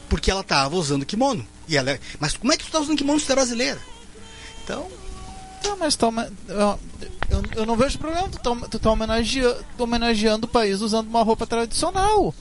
Porque 0.08 0.30
ela 0.30 0.42
tava 0.42 0.76
usando 0.76 1.04
kimono. 1.04 1.46
E 1.68 1.76
ela 1.76 1.90
é... 1.90 2.00
Mas 2.18 2.34
como 2.34 2.52
é 2.52 2.56
que 2.56 2.64
tu 2.64 2.70
tá 2.70 2.80
usando 2.80 2.96
kimono 2.96 3.20
se 3.20 3.26
tu 3.26 3.32
é 3.32 3.34
brasileira? 3.34 3.78
Então, 4.64 4.86
Tá, 5.62 5.74
mas 5.76 5.98
home- 6.00 6.22
eu, 6.48 6.78
eu, 7.30 7.42
eu 7.56 7.66
não 7.66 7.76
vejo 7.76 7.98
problema. 7.98 8.28
Tu 8.28 8.38
tá, 8.38 8.54
tu 8.70 8.78
tá 8.78 8.90
homenageando, 8.90 9.62
homenageando 9.76 10.46
o 10.46 10.48
país 10.50 10.80
usando 10.80 11.08
uma 11.08 11.22
roupa 11.22 11.46
tradicional. 11.46 12.32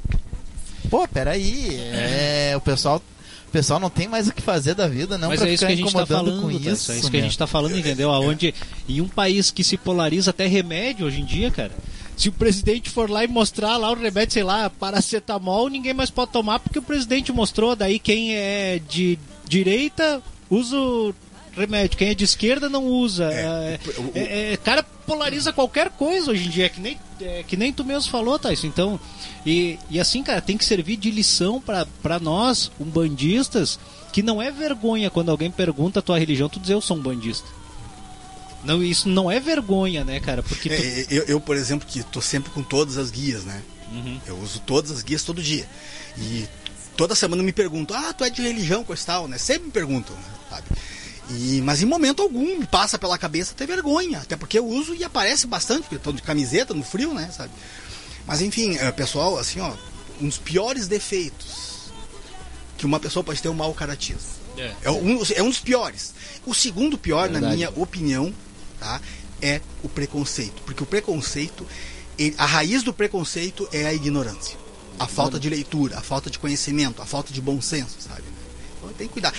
Pô, 0.89 1.05
peraí. 1.07 1.75
É, 1.77 2.53
o 2.55 2.61
pessoal. 2.61 3.01
O 3.47 3.51
pessoal 3.51 3.79
não 3.79 3.89
tem 3.89 4.07
mais 4.07 4.27
o 4.27 4.33
que 4.33 4.41
fazer 4.41 4.73
da 4.75 4.87
vida, 4.87 5.17
não 5.17 5.29
Mas 5.29 5.39
pra 5.39 5.49
é 5.49 5.53
isso 5.53 5.65
que 5.65 5.71
a 5.71 5.75
gente 5.75 5.93
tá 5.93 6.05
falando, 6.05 6.41
com 6.41 6.51
Tasso, 6.59 6.69
isso. 6.69 6.91
é 6.91 6.97
isso 6.97 7.09
que 7.09 7.17
a 7.17 7.19
meu. 7.19 7.29
gente 7.29 7.37
tá 7.37 7.47
falando, 7.47 7.77
entendeu? 7.77 8.11
Aonde 8.11 8.53
em 8.89 8.99
um 9.01 9.07
país 9.07 9.49
que 9.51 9.63
se 9.63 9.77
polariza 9.77 10.31
até 10.31 10.45
remédio 10.47 11.05
hoje 11.07 11.21
em 11.21 11.25
dia, 11.25 11.49
cara. 11.49 11.71
Se 12.17 12.29
o 12.29 12.31
presidente 12.31 12.89
for 12.89 13.09
lá 13.09 13.23
e 13.23 13.27
mostrar 13.27 13.77
lá 13.77 13.91
o 13.91 13.95
remédio, 13.95 14.33
sei 14.33 14.43
lá, 14.43 14.69
paracetamol, 14.69 15.69
ninguém 15.69 15.93
mais 15.93 16.09
pode 16.09 16.31
tomar 16.31 16.59
porque 16.59 16.79
o 16.79 16.81
presidente 16.81 17.31
mostrou. 17.31 17.75
Daí 17.75 17.99
quem 17.99 18.35
é 18.35 18.81
de 18.89 19.17
direita 19.47 20.21
usa 20.49 20.75
o 20.77 21.13
remédio, 21.57 21.97
quem 21.97 22.09
é 22.09 22.13
de 22.13 22.23
esquerda 22.23 22.69
não 22.69 22.85
usa. 22.85 23.25
É, 23.31 23.79
o- 23.97 24.11
é- 24.15 24.53
é, 24.53 24.57
cara 24.57 24.83
polariza 24.83 25.51
qualquer 25.53 25.89
coisa 25.91 26.31
hoje 26.31 26.47
em 26.47 26.49
dia, 26.49 26.65
é 26.65 26.69
que 26.69 26.81
nem, 26.81 26.97
é, 27.21 27.43
que 27.47 27.55
nem 27.57 27.71
tu 27.71 27.83
mesmo 27.85 28.09
falou, 28.11 28.37
Thais. 28.37 28.63
Então, 28.63 28.99
e, 29.45 29.79
e 29.89 29.99
assim, 29.99 30.21
cara, 30.23 30.41
tem 30.41 30.57
que 30.57 30.65
servir 30.65 30.97
de 30.97 31.09
lição 31.11 31.59
pra 31.61 31.85
pra 32.01 32.19
nós, 32.19 32.69
umbandistas, 32.79 33.79
que 34.11 34.21
não 34.21 34.41
é 34.41 34.51
vergonha 34.51 35.09
quando 35.09 35.29
alguém 35.31 35.49
pergunta 35.51 35.99
a 35.99 36.01
tua 36.01 36.19
religião, 36.19 36.49
tu 36.49 36.59
dizer 36.59 36.73
eu 36.73 36.81
sou 36.81 36.97
um 36.97 37.01
bandista. 37.01 37.47
Não, 38.63 38.83
isso 38.83 39.07
não 39.07 39.31
é 39.31 39.39
vergonha, 39.39 40.03
né, 40.03 40.19
cara? 40.19 40.43
Porque 40.43 40.67
tu, 40.69 40.73
É, 40.75 41.05
eu, 41.09 41.23
eu, 41.23 41.39
por 41.39 41.55
exemplo, 41.55 41.87
que 41.87 42.03
tô 42.03 42.19
sempre 42.21 42.51
com 42.51 42.61
todas 42.63 42.97
as 42.97 43.09
guias, 43.11 43.43
né? 43.45 43.61
Uhum. 43.91 44.19
Eu 44.25 44.37
uso 44.39 44.59
todas 44.65 44.91
as 44.91 45.01
guias 45.03 45.23
todo 45.23 45.41
dia. 45.41 45.65
E 46.17 46.45
toda 46.97 47.15
semana 47.15 47.41
me 47.43 47.53
perguntam, 47.53 47.95
ah, 47.95 48.11
tu 48.11 48.23
é 48.25 48.29
de 48.29 48.41
religião, 48.41 48.83
coisa 48.83 49.05
tal, 49.05 49.27
né? 49.27 49.37
Sempre 49.37 49.67
me 49.67 49.71
perguntam, 49.71 50.15
sabe? 50.49 50.63
E, 51.29 51.61
mas 51.61 51.81
em 51.81 51.85
momento 51.85 52.21
algum 52.21 52.65
passa 52.65 52.97
pela 52.97 53.17
cabeça 53.17 53.53
ter 53.53 53.65
vergonha. 53.67 54.19
Até 54.19 54.35
porque 54.35 54.57
eu 54.59 54.65
uso 54.65 54.95
e 54.95 55.03
aparece 55.03 55.45
bastante, 55.47 55.81
porque 55.81 55.95
eu 55.95 55.99
tô 55.99 56.11
de 56.13 56.21
camiseta 56.21 56.73
no 56.73 56.83
frio, 56.83 57.13
né? 57.13 57.29
Sabe? 57.35 57.51
Mas 58.25 58.41
enfim, 58.41 58.75
é, 58.77 58.91
pessoal, 58.91 59.37
assim, 59.37 59.59
ó, 59.59 59.73
um 60.21 60.27
dos 60.27 60.37
piores 60.37 60.87
defeitos 60.87 61.91
que 62.77 62.85
uma 62.85 62.99
pessoa 62.99 63.23
pode 63.23 63.41
ter 63.41 63.47
é 63.47 63.51
o 63.51 63.55
mau 63.55 63.73
caratismo. 63.73 64.37
É. 64.57 64.73
É 64.83 64.91
um, 64.91 65.21
é 65.35 65.43
um 65.43 65.49
dos 65.49 65.59
piores. 65.59 66.13
O 66.45 66.53
segundo 66.53 66.97
pior, 66.97 67.29
na 67.29 67.39
minha 67.55 67.69
opinião, 67.75 68.33
tá, 68.79 69.01
é 69.41 69.61
o 69.83 69.89
preconceito. 69.89 70.61
Porque 70.65 70.81
o 70.81 70.85
preconceito, 70.85 71.65
ele- 72.17 72.35
a 72.37 72.45
raiz 72.45 72.83
do 72.83 72.93
preconceito 72.93 73.67
é 73.71 73.85
a 73.85 73.93
ignorância. 73.93 74.57
A 74.99 75.05
falta 75.07 75.39
de 75.39 75.47
leitura, 75.49 75.97
a 75.97 76.01
falta 76.01 76.29
de 76.29 76.39
conhecimento, 76.39 77.01
a 77.01 77.05
falta 77.05 77.31
de 77.31 77.39
bom 77.41 77.61
senso, 77.61 77.97
sabe? 77.99 78.23
Então 78.87 78.97
tem 78.97 79.07
que 79.07 79.13
cuidar. 79.13 79.33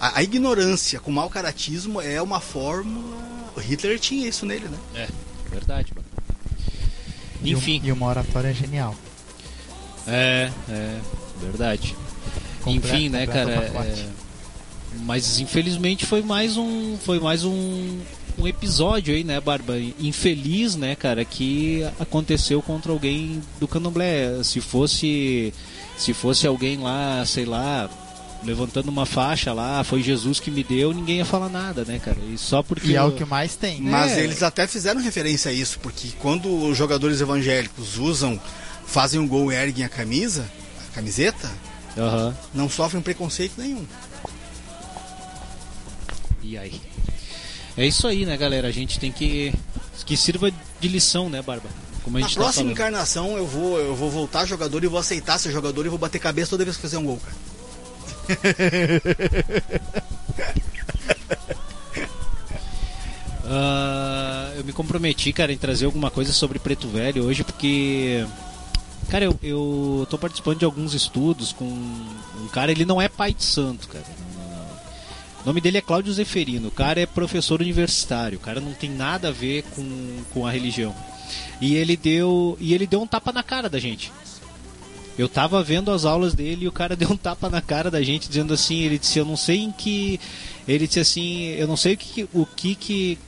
A, 0.00 0.18
a 0.18 0.22
ignorância 0.22 0.98
com 1.00 1.10
mau 1.10 1.28
caratismo 1.30 2.00
é 2.00 2.20
uma 2.20 2.40
fórmula. 2.40 3.16
O 3.56 3.60
Hitler 3.60 3.98
tinha 3.98 4.28
isso 4.28 4.44
nele, 4.46 4.68
né? 4.68 4.78
é, 4.94 5.08
verdade, 5.50 5.92
mano. 5.94 6.06
E 7.42 7.52
Enfim, 7.52 7.80
E 7.84 7.92
uma 7.92 8.06
oratória 8.06 8.52
genial. 8.52 8.94
é, 10.06 10.50
é, 10.68 10.98
verdade. 11.40 11.94
Completa- 12.62 12.96
Enfim, 12.96 13.08
né, 13.08 13.26
cara? 13.26 13.52
é, 13.52 14.08
mas 15.02 15.38
infelizmente 15.38 16.04
foi 16.06 16.22
mais 16.22 16.56
um, 16.56 16.96
foi 16.98 17.20
mais 17.20 17.44
um, 17.44 17.98
um 18.38 18.46
episódio 18.46 19.14
aí, 19.14 19.22
né, 19.22 19.40
Barba? 19.40 19.78
Infeliz, 20.00 20.74
né, 20.76 20.96
cara, 20.96 21.24
que 21.24 21.82
aconteceu 22.00 22.60
contra 22.62 22.90
alguém 22.90 23.40
do 23.60 23.68
Candomblé. 23.68 24.42
Se 24.42 24.60
fosse, 24.60 25.52
se 25.96 26.12
fosse 26.12 26.46
alguém 26.46 26.78
lá, 26.78 27.24
sei 27.26 27.44
lá, 27.44 27.88
levantando 28.44 28.88
uma 28.88 29.04
faixa 29.04 29.52
lá, 29.52 29.82
foi 29.82 30.02
Jesus 30.02 30.38
que 30.40 30.50
me 30.50 30.62
deu, 30.62 30.92
ninguém 30.92 31.16
ia 31.18 31.24
falar 31.24 31.48
nada, 31.48 31.84
né, 31.84 31.98
cara? 31.98 32.18
E 32.32 32.38
só 32.38 32.62
porque 32.62 32.88
E 32.88 32.96
é 32.96 33.02
o 33.02 33.12
que 33.12 33.24
mais 33.24 33.56
tem. 33.56 33.80
Mas 33.80 34.12
É. 34.12 34.22
eles 34.22 34.42
até 34.42 34.66
fizeram 34.66 35.00
referência 35.00 35.50
a 35.50 35.54
isso, 35.54 35.78
porque 35.80 36.08
quando 36.20 36.48
os 36.68 36.76
jogadores 36.78 37.20
evangélicos 37.20 37.98
usam, 37.98 38.40
fazem 38.86 39.18
um 39.20 39.26
gol 39.26 39.52
e 39.52 39.56
erguem 39.56 39.84
a 39.84 39.88
camisa, 39.88 40.48
a 40.90 40.94
camiseta, 40.94 41.50
não 42.54 42.68
sofrem 42.70 43.02
preconceito 43.02 43.54
nenhum. 43.58 43.84
E 46.42 46.56
aí? 46.56 46.80
É 47.76 47.86
isso 47.86 48.06
aí, 48.06 48.24
né, 48.24 48.36
galera? 48.36 48.68
A 48.68 48.72
gente 48.72 48.98
tem 48.98 49.12
que. 49.12 49.52
Que 50.06 50.16
sirva 50.16 50.50
de 50.80 50.88
lição, 50.88 51.28
né, 51.28 51.42
Barba? 51.42 51.68
Como 52.02 52.16
a 52.16 52.20
Na 52.20 52.26
gente 52.26 52.36
tá 52.36 52.40
próxima 52.42 52.62
falando. 52.62 52.72
encarnação 52.72 53.36
eu 53.36 53.46
vou, 53.46 53.78
eu 53.78 53.94
vou 53.94 54.10
voltar 54.10 54.46
jogador 54.46 54.82
e 54.82 54.86
vou 54.86 54.98
aceitar 54.98 55.38
ser 55.38 55.52
jogador 55.52 55.84
e 55.84 55.88
vou 55.90 55.98
bater 55.98 56.18
cabeça 56.18 56.50
toda 56.50 56.64
vez 56.64 56.76
que 56.76 56.82
fazer 56.82 56.96
um 56.96 57.04
gol, 57.04 57.18
cara. 57.22 57.36
Ah, 63.50 64.52
eu 64.56 64.64
me 64.64 64.74
comprometi, 64.74 65.32
cara, 65.32 65.50
em 65.50 65.56
trazer 65.56 65.86
alguma 65.86 66.10
coisa 66.10 66.32
sobre 66.34 66.58
Preto 66.58 66.86
Velho 66.86 67.24
hoje, 67.24 67.42
porque. 67.42 68.26
Cara, 69.08 69.24
eu, 69.24 69.38
eu 69.42 70.06
tô 70.10 70.18
participando 70.18 70.58
de 70.58 70.66
alguns 70.66 70.92
estudos 70.92 71.50
com 71.50 71.64
um 71.64 72.48
cara, 72.52 72.70
ele 72.70 72.84
não 72.84 73.00
é 73.00 73.08
pai 73.08 73.32
de 73.32 73.42
santo, 73.42 73.88
cara. 73.88 74.04
O 75.42 75.46
nome 75.46 75.62
dele 75.62 75.78
é 75.78 75.80
Cláudio 75.80 76.12
Zeferino. 76.12 76.68
O 76.68 76.72
cara 76.72 77.00
é 77.00 77.06
professor 77.06 77.62
universitário. 77.62 78.36
O 78.36 78.40
cara 78.40 78.60
não 78.60 78.74
tem 78.74 78.90
nada 78.90 79.28
a 79.28 79.32
ver 79.32 79.62
com, 79.74 80.22
com 80.34 80.46
a 80.46 80.50
religião. 80.50 80.94
E 81.58 81.74
ele 81.74 81.96
deu 81.96 82.56
e 82.60 82.74
ele 82.74 82.86
deu 82.86 83.00
um 83.00 83.06
tapa 83.06 83.32
na 83.32 83.42
cara 83.42 83.68
da 83.68 83.78
gente. 83.78 84.12
Eu 85.18 85.28
tava 85.28 85.62
vendo 85.64 85.90
as 85.90 86.04
aulas 86.04 86.32
dele 86.32 86.64
e 86.64 86.68
o 86.68 86.72
cara 86.72 86.94
deu 86.96 87.10
um 87.10 87.16
tapa 87.16 87.50
na 87.50 87.60
cara 87.60 87.90
da 87.90 88.00
gente, 88.02 88.28
dizendo 88.28 88.54
assim, 88.54 88.82
ele 88.82 88.98
disse, 88.98 89.18
eu 89.18 89.24
não 89.24 89.36
sei 89.36 89.58
em 89.58 89.72
que. 89.72 90.20
Ele 90.66 90.86
disse 90.86 91.00
assim, 91.00 91.48
eu 91.54 91.66
não 91.66 91.76
sei 91.76 91.94
o 91.94 91.96
que, 91.96 92.28
o 92.32 92.46
que, 92.46 92.74
que 92.74 93.18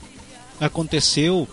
aconteceu 0.61 1.49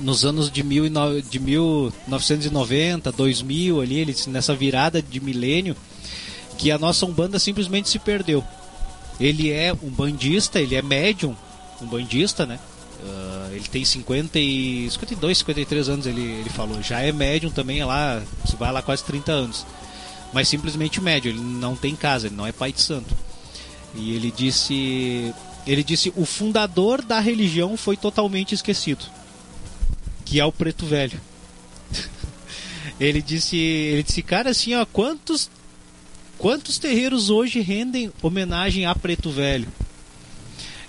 nos 0.00 0.24
anos 0.24 0.50
de, 0.50 0.62
mil 0.62 0.86
e 0.86 0.90
de 1.22 1.40
1990, 1.40 3.10
2000 3.10 3.80
ali, 3.80 3.98
ele 3.98 4.12
disse, 4.12 4.30
nessa 4.30 4.54
virada 4.54 5.02
de 5.02 5.18
milênio, 5.18 5.74
que 6.56 6.70
a 6.70 6.78
nossa 6.78 7.04
Umbanda 7.04 7.38
simplesmente 7.38 7.88
se 7.88 7.98
perdeu. 7.98 8.44
Ele 9.18 9.50
é 9.50 9.72
um 9.72 9.90
bandista, 9.90 10.60
ele 10.60 10.76
é 10.76 10.82
médium, 10.82 11.34
um 11.82 11.86
bandista, 11.86 12.46
né? 12.46 12.60
Ah, 13.04 13.48
ele 13.52 13.68
tem 13.68 13.84
50 13.84 14.38
e 14.38 14.88
52, 14.90 15.38
53 15.38 15.88
anos, 15.88 16.06
ele, 16.06 16.22
ele 16.22 16.50
falou. 16.50 16.82
Já 16.82 17.00
é 17.00 17.12
médium 17.12 17.50
também, 17.50 17.80
é 17.80 17.84
lá, 17.84 18.22
se 18.46 18.56
vai 18.56 18.72
lá 18.72 18.82
quase 18.82 19.04
30 19.04 19.32
anos. 19.32 19.66
Mas 20.32 20.48
simplesmente 20.48 21.00
médium, 21.00 21.32
ele 21.32 21.40
não 21.40 21.74
tem 21.76 21.96
casa, 21.96 22.26
ele 22.26 22.36
não 22.36 22.46
é 22.46 22.52
pai 22.52 22.72
de 22.72 22.80
santo. 22.80 23.14
E 23.94 24.14
ele 24.14 24.30
disse, 24.30 25.34
ele 25.66 25.82
disse, 25.82 26.12
o 26.16 26.26
fundador 26.26 27.02
da 27.02 27.20
religião 27.20 27.76
foi 27.76 27.96
totalmente 27.96 28.54
esquecido, 28.54 29.04
que 30.24 30.38
é 30.38 30.44
o 30.44 30.52
Preto 30.52 30.84
Velho. 30.84 31.18
ele 33.00 33.22
disse, 33.22 33.56
ele 33.56 34.02
disse, 34.02 34.22
cara, 34.22 34.50
assim, 34.50 34.74
ó, 34.74 34.84
quantos 34.84 35.50
quantos 36.36 36.78
terreiros 36.78 37.30
hoje 37.30 37.60
rendem 37.60 38.12
homenagem 38.22 38.86
a 38.86 38.94
Preto 38.94 39.30
Velho? 39.30 39.66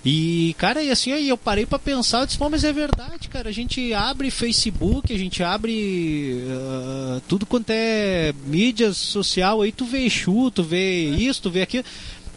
E, 0.06 0.56
cara, 0.58 0.82
e 0.82 0.90
assim, 0.90 1.12
aí 1.12 1.28
eu 1.28 1.38
parei 1.38 1.66
pra 1.66 1.78
pensar, 1.78 2.22
eu 2.22 2.26
disse, 2.26 2.38
pô, 2.38 2.50
mas 2.50 2.64
é 2.64 2.72
verdade, 2.72 3.28
cara, 3.28 3.50
a 3.50 3.52
gente 3.52 3.94
abre 3.94 4.32
Facebook, 4.32 5.14
a 5.14 5.18
gente 5.18 5.44
abre 5.44 6.42
ah, 6.50 7.20
tudo 7.28 7.46
quanto 7.46 7.70
é 7.72 8.34
mídia 8.46 8.94
social, 8.94 9.62
aí 9.62 9.72
tu 9.74 9.84
vê 9.86 10.06
Exu, 10.06 10.50
tu 10.52 10.64
vê 10.64 11.04
isso, 11.10 11.42
tu 11.42 11.52
vê 11.52 11.64
aquilo, 11.64 11.84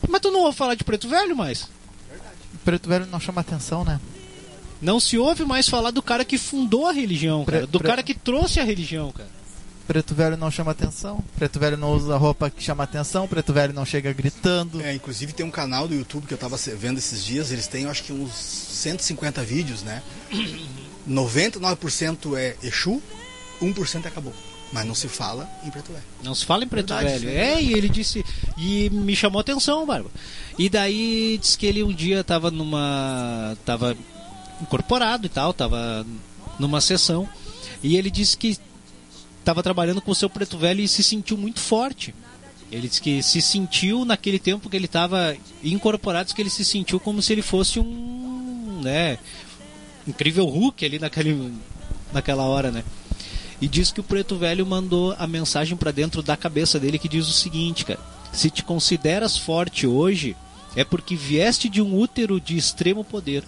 mas 0.08 0.20
tu 0.20 0.32
não 0.32 0.40
ouve 0.40 0.56
falar 0.58 0.74
de 0.74 0.82
Preto 0.82 1.08
Velho 1.08 1.36
mais? 1.36 1.68
Preto 2.64 2.88
Velho 2.88 3.06
não 3.06 3.20
chama 3.20 3.40
atenção, 3.40 3.84
né? 3.84 4.00
Não 4.80 4.98
se 4.98 5.16
ouve 5.16 5.44
mais 5.44 5.68
falar 5.68 5.92
do 5.92 6.02
cara 6.02 6.24
que 6.24 6.36
fundou 6.36 6.88
a 6.88 6.92
religião, 6.92 7.44
Pre- 7.44 7.54
cara, 7.58 7.66
do 7.68 7.78
pre- 7.78 7.88
cara 7.88 8.02
que 8.02 8.14
trouxe 8.14 8.58
a 8.58 8.64
religião, 8.64 9.12
cara. 9.12 9.30
Preto 9.86 10.14
Velho 10.14 10.36
não 10.36 10.50
chama 10.50 10.70
atenção. 10.70 11.22
Preto 11.36 11.58
Velho 11.58 11.76
não 11.76 11.92
usa 11.92 12.16
roupa 12.16 12.48
que 12.50 12.62
chama 12.62 12.84
atenção. 12.84 13.26
Preto 13.26 13.52
Velho 13.52 13.72
não 13.72 13.84
chega 13.84 14.12
gritando. 14.12 14.80
É, 14.80 14.94
inclusive 14.94 15.32
tem 15.32 15.44
um 15.44 15.50
canal 15.50 15.88
do 15.88 15.94
YouTube 15.94 16.26
que 16.26 16.34
eu 16.34 16.38
tava 16.38 16.56
vendo 16.56 16.98
esses 16.98 17.24
dias, 17.24 17.50
eles 17.50 17.66
têm 17.66 17.86
acho 17.86 18.04
que 18.04 18.12
uns 18.12 18.32
150 18.32 19.42
vídeos, 19.42 19.82
né? 19.82 20.02
99% 21.08 22.36
é 22.36 22.56
Exu, 22.62 23.02
1% 23.60 24.06
é 24.06 24.10
Caboclo. 24.10 24.52
Mas 24.72 24.86
não 24.86 24.94
se 24.94 25.06
fala 25.06 25.50
em 25.64 25.70
Preto 25.70 25.92
Velho. 25.92 26.04
Não 26.22 26.34
se 26.34 26.46
fala 26.46 26.64
em 26.64 26.68
preto 26.68 26.94
Verdade, 26.94 27.26
velho. 27.26 27.30
sim. 27.30 27.36
É, 27.36 27.62
e 27.62 27.74
ele 27.74 27.90
disse. 27.90 28.24
E 28.56 28.88
me 28.88 29.14
chamou 29.14 29.38
a 29.38 29.42
atenção, 29.42 29.84
Barba. 29.84 30.10
E 30.58 30.70
daí 30.70 31.38
disse 31.38 31.58
que 31.58 31.66
ele 31.66 31.82
um 31.82 31.92
dia 31.92 32.24
tava 32.24 32.50
numa. 32.50 33.54
tava 33.66 33.94
incorporado 34.62 35.26
e 35.26 35.28
tal, 35.28 35.52
tava 35.52 36.06
numa 36.58 36.80
sessão. 36.80 37.28
E 37.82 37.98
ele 37.98 38.10
disse 38.10 38.34
que 38.34 38.56
tava 39.44 39.62
trabalhando 39.62 40.00
com 40.00 40.10
o 40.10 40.14
seu 40.14 40.30
preto 40.30 40.56
velho 40.58 40.80
e 40.80 40.88
se 40.88 41.02
sentiu 41.02 41.36
muito 41.36 41.60
forte. 41.60 42.14
Ele 42.70 42.88
disse 42.88 43.02
que 43.02 43.22
se 43.22 43.42
sentiu 43.42 44.04
naquele 44.04 44.38
tempo 44.38 44.70
que 44.70 44.76
ele 44.76 44.86
estava 44.86 45.36
incorporado, 45.62 46.34
que 46.34 46.40
ele 46.40 46.48
se 46.48 46.64
sentiu 46.64 46.98
como 46.98 47.20
se 47.20 47.32
ele 47.32 47.42
fosse 47.42 47.78
um, 47.78 48.80
né, 48.82 49.18
incrível 50.06 50.46
Hulk 50.46 50.84
ali 50.84 50.98
naquele, 50.98 51.52
naquela 52.12 52.44
hora, 52.44 52.70
né? 52.70 52.82
E 53.60 53.68
diz 53.68 53.92
que 53.92 54.00
o 54.00 54.04
preto 54.04 54.36
velho 54.36 54.66
mandou 54.66 55.14
a 55.18 55.26
mensagem 55.26 55.76
pra 55.76 55.90
dentro 55.90 56.22
da 56.22 56.36
cabeça 56.36 56.80
dele 56.80 56.98
que 56.98 57.08
diz 57.08 57.28
o 57.28 57.32
seguinte, 57.32 57.84
cara: 57.84 58.00
se 58.32 58.50
te 58.50 58.62
consideras 58.62 59.36
forte 59.36 59.86
hoje, 59.86 60.34
é 60.74 60.82
porque 60.82 61.14
vieste 61.14 61.68
de 61.68 61.82
um 61.82 61.96
útero 61.96 62.40
de 62.40 62.56
extremo 62.56 63.04
poder. 63.04 63.44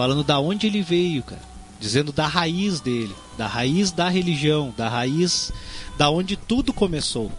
falando 0.00 0.24
da 0.24 0.40
onde 0.40 0.66
ele 0.66 0.80
veio, 0.80 1.22
cara, 1.22 1.42
dizendo 1.80 2.12
da 2.12 2.26
raiz 2.26 2.78
dele, 2.80 3.14
da 3.38 3.46
raiz 3.46 3.90
da 3.90 4.08
religião, 4.08 4.72
da 4.76 4.88
raiz 4.88 5.50
da 5.96 6.10
onde 6.10 6.36
tudo 6.36 6.72
começou. 6.72 7.32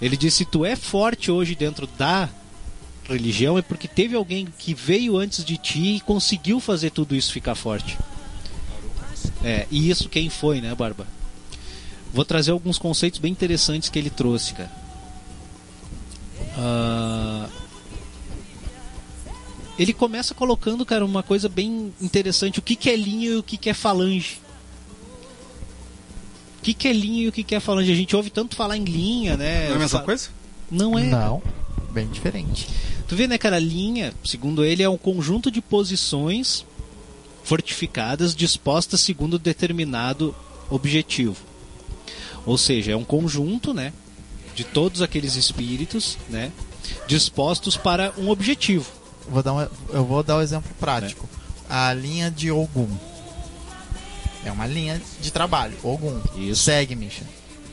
Ele 0.00 0.16
disse: 0.16 0.44
"Tu 0.44 0.64
é 0.64 0.74
forte 0.74 1.30
hoje 1.30 1.54
dentro 1.54 1.86
da 1.86 2.28
religião 3.08 3.58
é 3.58 3.62
porque 3.62 3.86
teve 3.86 4.16
alguém 4.16 4.48
que 4.58 4.74
veio 4.74 5.16
antes 5.16 5.44
de 5.44 5.56
ti 5.56 5.96
e 5.96 6.00
conseguiu 6.00 6.58
fazer 6.58 6.90
tudo 6.90 7.14
isso 7.14 7.32
ficar 7.32 7.54
forte." 7.54 7.98
É, 9.44 9.66
e 9.70 9.88
isso 9.88 10.08
quem 10.08 10.30
foi, 10.30 10.60
né, 10.60 10.74
Barba? 10.74 11.06
Vou 12.12 12.24
trazer 12.24 12.50
alguns 12.50 12.78
conceitos 12.78 13.20
bem 13.20 13.30
interessantes 13.30 13.88
que 13.88 13.98
ele 13.98 14.10
trouxe, 14.10 14.54
cara. 14.54 14.70
Ah, 16.56 17.48
ele 19.78 19.92
começa 19.92 20.34
colocando, 20.34 20.84
cara, 20.84 21.04
uma 21.04 21.22
coisa 21.22 21.48
bem 21.48 21.92
interessante. 22.00 22.58
O 22.58 22.62
que, 22.62 22.74
que 22.74 22.90
é 22.90 22.96
linha 22.96 23.30
e 23.30 23.36
o 23.36 23.42
que, 23.42 23.56
que 23.56 23.70
é 23.70 23.74
falange. 23.74 24.40
O 26.58 26.62
que, 26.62 26.74
que 26.74 26.88
é 26.88 26.92
linha 26.92 27.22
e 27.24 27.28
o 27.28 27.32
que, 27.32 27.44
que 27.44 27.54
é 27.54 27.60
falange? 27.60 27.92
A 27.92 27.94
gente 27.94 28.16
ouve 28.16 28.30
tanto 28.30 28.56
falar 28.56 28.76
em 28.76 28.84
linha, 28.84 29.36
né? 29.36 29.66
Não 29.66 29.72
é 29.72 29.76
a 29.76 29.78
mesma 29.78 29.98
Fa- 30.00 30.04
coisa? 30.04 30.28
Não 30.70 30.98
é. 30.98 31.04
Não, 31.04 31.40
bem 31.92 32.08
diferente. 32.08 32.68
Tu 33.06 33.14
vê, 33.16 33.26
né, 33.28 33.38
cara? 33.38 33.58
Linha, 33.58 34.12
segundo 34.24 34.64
ele, 34.64 34.82
é 34.82 34.88
um 34.88 34.98
conjunto 34.98 35.50
de 35.50 35.62
posições 35.62 36.66
fortificadas 37.44 38.34
dispostas 38.34 39.00
segundo 39.00 39.38
determinado 39.38 40.34
objetivo. 40.68 41.36
Ou 42.44 42.58
seja, 42.58 42.92
é 42.92 42.96
um 42.96 43.04
conjunto, 43.04 43.72
né, 43.72 43.92
de 44.54 44.64
todos 44.64 45.00
aqueles 45.00 45.36
espíritos, 45.36 46.18
né, 46.28 46.52
dispostos 47.06 47.76
para 47.76 48.12
um 48.18 48.28
objetivo. 48.28 48.97
Vou 49.30 49.42
dar 49.42 49.52
um, 49.52 49.66
eu 49.90 50.04
vou 50.04 50.22
dar 50.22 50.36
um 50.38 50.40
exemplo 50.40 50.70
prático. 50.80 51.28
A 51.68 51.92
linha 51.92 52.30
de 52.30 52.50
Ogum. 52.50 52.88
É 54.44 54.50
uma 54.52 54.66
linha 54.66 55.00
de 55.20 55.30
trabalho. 55.30 55.76
Ogum. 55.82 56.20
Isso. 56.36 56.62
Segue, 56.64 56.94
Misha. 56.94 57.22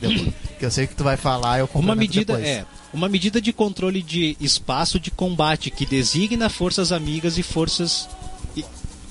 Depois, 0.00 0.34
que 0.58 0.64
eu 0.66 0.70
sei 0.70 0.86
que 0.86 0.94
tu 0.94 1.02
vai 1.02 1.16
falar, 1.16 1.58
eu 1.58 1.70
Uma 1.74 1.94
medida 1.94 2.36
depois. 2.36 2.46
é 2.46 2.66
uma 2.92 3.08
medida 3.08 3.40
de 3.40 3.52
controle 3.52 4.02
de 4.02 4.36
espaço 4.40 5.00
de 5.00 5.10
combate 5.10 5.70
que 5.70 5.86
designa 5.86 6.48
forças 6.50 6.92
amigas 6.92 7.38
e 7.38 7.42
forças 7.42 8.06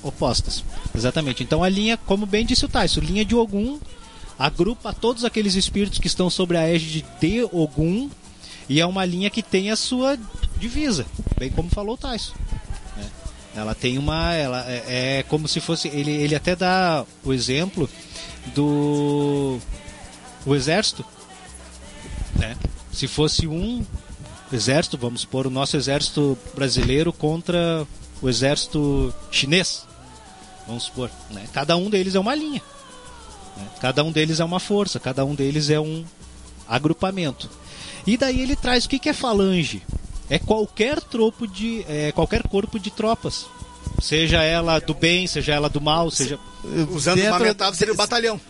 opostas. 0.02 0.62
Exatamente. 0.94 1.42
Então 1.42 1.62
a 1.64 1.68
linha, 1.68 1.96
como 1.96 2.26
bem 2.26 2.46
disse 2.46 2.64
o 2.64 2.68
Tyson, 2.68 3.00
linha 3.00 3.24
de 3.24 3.34
Ogum 3.34 3.78
agrupa 4.38 4.92
todos 4.92 5.24
aqueles 5.24 5.54
espíritos 5.54 5.98
que 5.98 6.06
estão 6.06 6.28
sobre 6.30 6.56
a 6.56 6.68
égide 6.68 7.04
de 7.20 7.42
Ogum 7.52 8.08
e 8.68 8.80
é 8.80 8.86
uma 8.86 9.04
linha 9.04 9.30
que 9.30 9.42
tem 9.42 9.70
a 9.70 9.76
sua 9.76 10.18
divisa, 10.58 11.06
bem 11.38 11.50
como 11.50 11.68
falou 11.70 11.94
o 11.94 11.98
Tyson. 11.98 12.34
né? 12.96 13.10
Ela 13.54 13.74
tem 13.74 13.98
uma, 13.98 14.34
ela 14.34 14.64
é, 14.68 15.18
é 15.18 15.22
como 15.24 15.46
se 15.46 15.60
fosse 15.60 15.88
ele, 15.88 16.10
ele 16.10 16.34
até 16.34 16.56
dá 16.56 17.04
o 17.24 17.32
exemplo 17.32 17.88
do 18.54 19.58
o 20.44 20.54
exército 20.54 21.04
né? 22.38 22.56
Se 22.92 23.06
fosse 23.06 23.46
um 23.46 23.84
exército, 24.52 24.96
vamos 24.96 25.22
supor, 25.22 25.46
o 25.46 25.50
nosso 25.50 25.76
exército 25.76 26.38
brasileiro 26.54 27.12
contra 27.12 27.86
o 28.22 28.28
exército 28.28 29.12
chinês, 29.30 29.86
vamos 30.66 30.84
supor, 30.84 31.10
né? 31.30 31.46
Cada 31.52 31.76
um 31.76 31.90
deles 31.90 32.14
é 32.14 32.20
uma 32.20 32.34
linha, 32.34 32.62
né? 33.56 33.68
cada 33.80 34.04
um 34.04 34.12
deles 34.12 34.40
é 34.40 34.44
uma 34.44 34.60
força, 34.60 35.00
cada 35.00 35.24
um 35.24 35.34
deles 35.34 35.70
é 35.70 35.80
um 35.80 36.04
agrupamento. 36.68 37.50
E 38.06 38.16
daí 38.16 38.40
ele 38.40 38.54
traz 38.56 38.84
o 38.84 38.88
que, 38.88 38.98
que 38.98 39.08
é 39.08 39.12
falange? 39.12 39.82
É 40.30 40.38
qualquer 40.38 41.00
tropo 41.00 41.46
de, 41.46 41.84
é, 41.88 42.12
qualquer 42.12 42.42
corpo 42.48 42.78
de 42.78 42.90
tropas, 42.90 43.46
seja 44.00 44.42
ela 44.42 44.78
do 44.80 44.94
bem, 44.94 45.26
seja 45.26 45.54
ela 45.54 45.68
do 45.68 45.80
mal, 45.80 46.10
seja 46.10 46.38
Usando 46.90 47.18
uma 47.20 47.30
Dentro- 47.30 47.44
metade 47.44 47.76
seria 47.76 47.94
o 47.94 47.96
batalhão. 47.96 48.40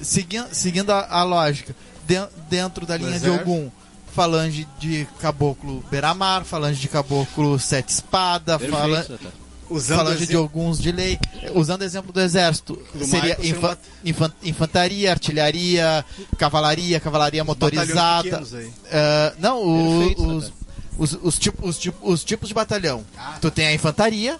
Seguindo, 0.00 0.48
seguindo 0.52 0.90
a, 0.90 1.06
a 1.10 1.22
lógica, 1.22 1.76
den- 2.06 2.26
dentro 2.48 2.86
da 2.86 2.96
linha 2.96 3.20
de. 3.20 3.28
Ogum, 3.28 3.70
falange 4.14 4.66
de 4.78 5.06
caboclo 5.20 5.84
Beramar, 5.90 6.44
falange 6.44 6.80
de 6.80 6.88
caboclo 6.88 7.58
Sete 7.58 7.90
Espada, 7.90 8.58
perfeito, 8.58 9.18
tá? 9.18 9.30
Usando 9.70 9.98
falange 9.98 10.26
de 10.26 10.36
alguns 10.36 10.80
de 10.80 10.90
lei. 10.92 11.18
Usando 11.54 11.82
o 11.82 11.84
exemplo 11.84 12.12
do 12.12 12.20
exército, 12.20 12.78
Do 12.92 13.04
seria 13.06 13.36
infa- 13.48 13.78
infan- 14.04 14.32
infantaria, 14.42 15.10
artilharia, 15.10 16.04
cavalaria, 16.36 16.98
cavalaria 17.00 17.44
motorizada. 17.44 18.42
Ah, 18.92 19.32
não, 19.38 19.62
o- 19.62 19.98
Perfeito, 19.98 20.26
os, 20.26 20.52
os, 20.98 21.18
os, 21.22 21.38
tipo- 21.38 21.66
os 21.68 21.78
tipo- 21.78 22.10
os 22.12 22.24
tipos 22.24 22.48
de 22.48 22.54
batalhão. 22.54 23.04
Ah. 23.16 23.38
Tu 23.40 23.50
tem 23.50 23.66
a 23.68 23.72
infantaria, 23.72 24.38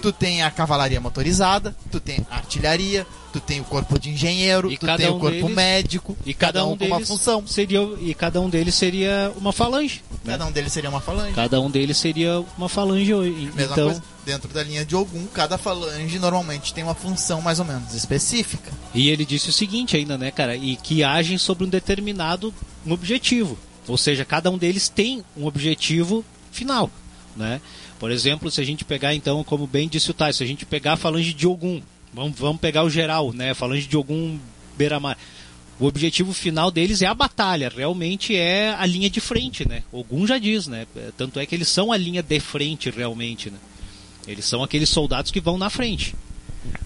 tu 0.00 0.12
tem 0.12 0.42
a 0.42 0.50
cavalaria 0.50 1.00
motorizada, 1.00 1.74
tu 1.90 1.98
tem 2.00 2.24
a 2.30 2.36
artilharia, 2.36 3.06
tu 3.38 3.40
tem 3.40 3.60
o 3.60 3.64
corpo 3.64 3.98
de 3.98 4.10
engenheiro, 4.10 4.72
E 4.72 4.78
tu 4.78 4.86
cada 4.86 4.98
tem 4.98 5.12
um 5.12 5.16
o 5.16 5.20
corpo 5.20 5.36
deles- 5.36 5.54
médico, 5.54 6.16
E 6.24 6.32
cada, 6.32 6.64
um, 6.64 6.70
com 6.70 6.76
deles 6.76 6.92
uma 6.96 7.06
função. 7.06 7.46
seria 7.46 7.80
e 8.00 8.14
cada 8.14 8.40
um 8.40 8.48
deles 8.48 8.74
seria 8.74 9.32
uma 9.36 9.52
falange. 9.52 10.02
né? 10.24 10.32
Cada 10.32 10.46
um 10.46 10.52
deles 10.52 10.72
seria 10.72 10.88
uma 10.90 11.00
falange. 11.00 11.32
Cada 11.34 11.60
um 11.60 11.70
deles 11.70 11.96
seria 11.96 12.42
uma 12.56 12.68
falange. 12.68 13.12
Mesma 13.14 13.50
então, 13.72 13.86
coisa, 13.86 14.02
dentro 14.24 14.48
da 14.52 14.62
linha 14.62 14.84
de 14.84 14.96
Ogum, 14.96 15.26
cada 15.26 15.58
falange 15.58 16.18
normalmente 16.18 16.72
tem 16.72 16.82
uma 16.82 16.94
função 16.94 17.40
mais 17.42 17.58
ou 17.58 17.64
menos 17.64 17.92
específica. 17.94 18.72
e 18.94 19.08
ele 19.10 19.24
disse 19.24 19.50
o 19.50 19.52
seguinte 19.52 19.96
ainda, 19.96 20.16
né, 20.16 20.30
cara, 20.30 20.56
e 20.56 20.76
que 20.76 21.04
agem 21.04 21.36
sobre 21.38 21.64
um 21.64 21.68
determinado 21.68 22.52
objetivo. 22.86 23.58
Ou 23.86 23.96
seja, 23.98 24.24
cada 24.24 24.50
um 24.50 24.58
deles 24.58 24.88
tem 24.88 25.22
um 25.36 25.46
objetivo 25.46 26.24
final, 26.50 26.90
né? 27.36 27.60
Por 27.98 28.10
exemplo, 28.10 28.50
se 28.50 28.60
a 28.60 28.64
gente 28.64 28.84
pegar 28.84 29.14
então, 29.14 29.42
como 29.44 29.66
bem 29.66 29.88
disse 29.88 30.10
o 30.10 30.14
Tais, 30.14 30.36
se 30.36 30.42
a 30.42 30.46
gente 30.46 30.66
pegar 30.66 30.94
a 30.94 30.96
falange 30.96 31.32
de 31.32 31.46
Ogum, 31.46 31.80
vamos, 32.16 32.38
vamos 32.38 32.60
pegar 32.60 32.82
o 32.82 32.90
geral, 32.90 33.32
né? 33.32 33.52
Falange 33.52 33.86
de 33.86 33.96
Ogum 33.96 34.38
Beramar. 34.76 35.18
O 35.78 35.84
objetivo 35.84 36.32
final 36.32 36.70
deles 36.70 37.02
é 37.02 37.06
a 37.06 37.12
batalha, 37.12 37.68
realmente 37.68 38.34
é 38.34 38.74
a 38.74 38.86
linha 38.86 39.10
de 39.10 39.20
frente, 39.20 39.68
né? 39.68 39.82
Ogum 39.92 40.26
já 40.26 40.38
diz, 40.38 40.66
né? 40.66 40.86
É, 40.96 41.10
Tanto 41.16 41.38
é 41.38 41.44
que 41.44 41.54
eles 41.54 41.68
são 41.68 41.92
a 41.92 41.96
linha 41.98 42.22
de 42.22 42.40
frente, 42.40 42.88
realmente, 42.88 43.50
né? 43.50 43.58
Eles 44.26 44.46
são 44.46 44.62
aqueles 44.62 44.88
soldados 44.88 45.30
que 45.30 45.40
vão 45.40 45.58
na 45.58 45.68
frente, 45.68 46.14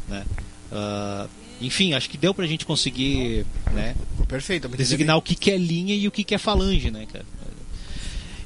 né? 0.08 0.24
Ah, 0.72 1.28
enfim, 1.60 1.92
acho 1.92 2.10
que 2.10 2.18
deu 2.18 2.34
pra 2.34 2.46
gente 2.46 2.66
conseguir, 2.66 3.46
né? 3.72 3.94
Perfeito. 4.26 4.68
designar 4.68 5.16
o 5.16 5.22
que, 5.22 5.36
que 5.36 5.52
é 5.52 5.56
linha 5.56 5.94
e 5.94 6.08
o 6.08 6.10
que, 6.10 6.24
que 6.24 6.34
é 6.34 6.38
falange, 6.38 6.90
né, 6.90 7.06
cara? 7.12 7.24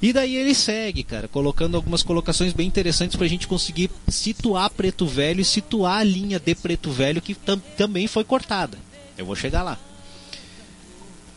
E 0.04 0.12
daí 0.12 0.36
ele 0.36 0.54
segue, 0.54 1.02
cara, 1.02 1.26
colocando 1.28 1.76
algumas 1.78 2.02
colocações 2.02 2.52
bem 2.52 2.66
interessantes 2.66 3.16
pra 3.16 3.26
gente 3.26 3.48
conseguir 3.48 3.88
situar 4.06 4.68
Preto 4.68 5.06
Velho 5.06 5.40
e 5.40 5.44
situar 5.46 6.00
a 6.00 6.04
linha 6.04 6.38
de 6.38 6.54
Preto 6.54 6.90
Velho 6.90 7.22
que 7.22 7.34
tam- 7.34 7.58
também 7.74 8.06
foi 8.06 8.22
cortada. 8.22 8.76
Eu 9.16 9.24
vou 9.24 9.34
chegar 9.34 9.62
lá. 9.62 9.78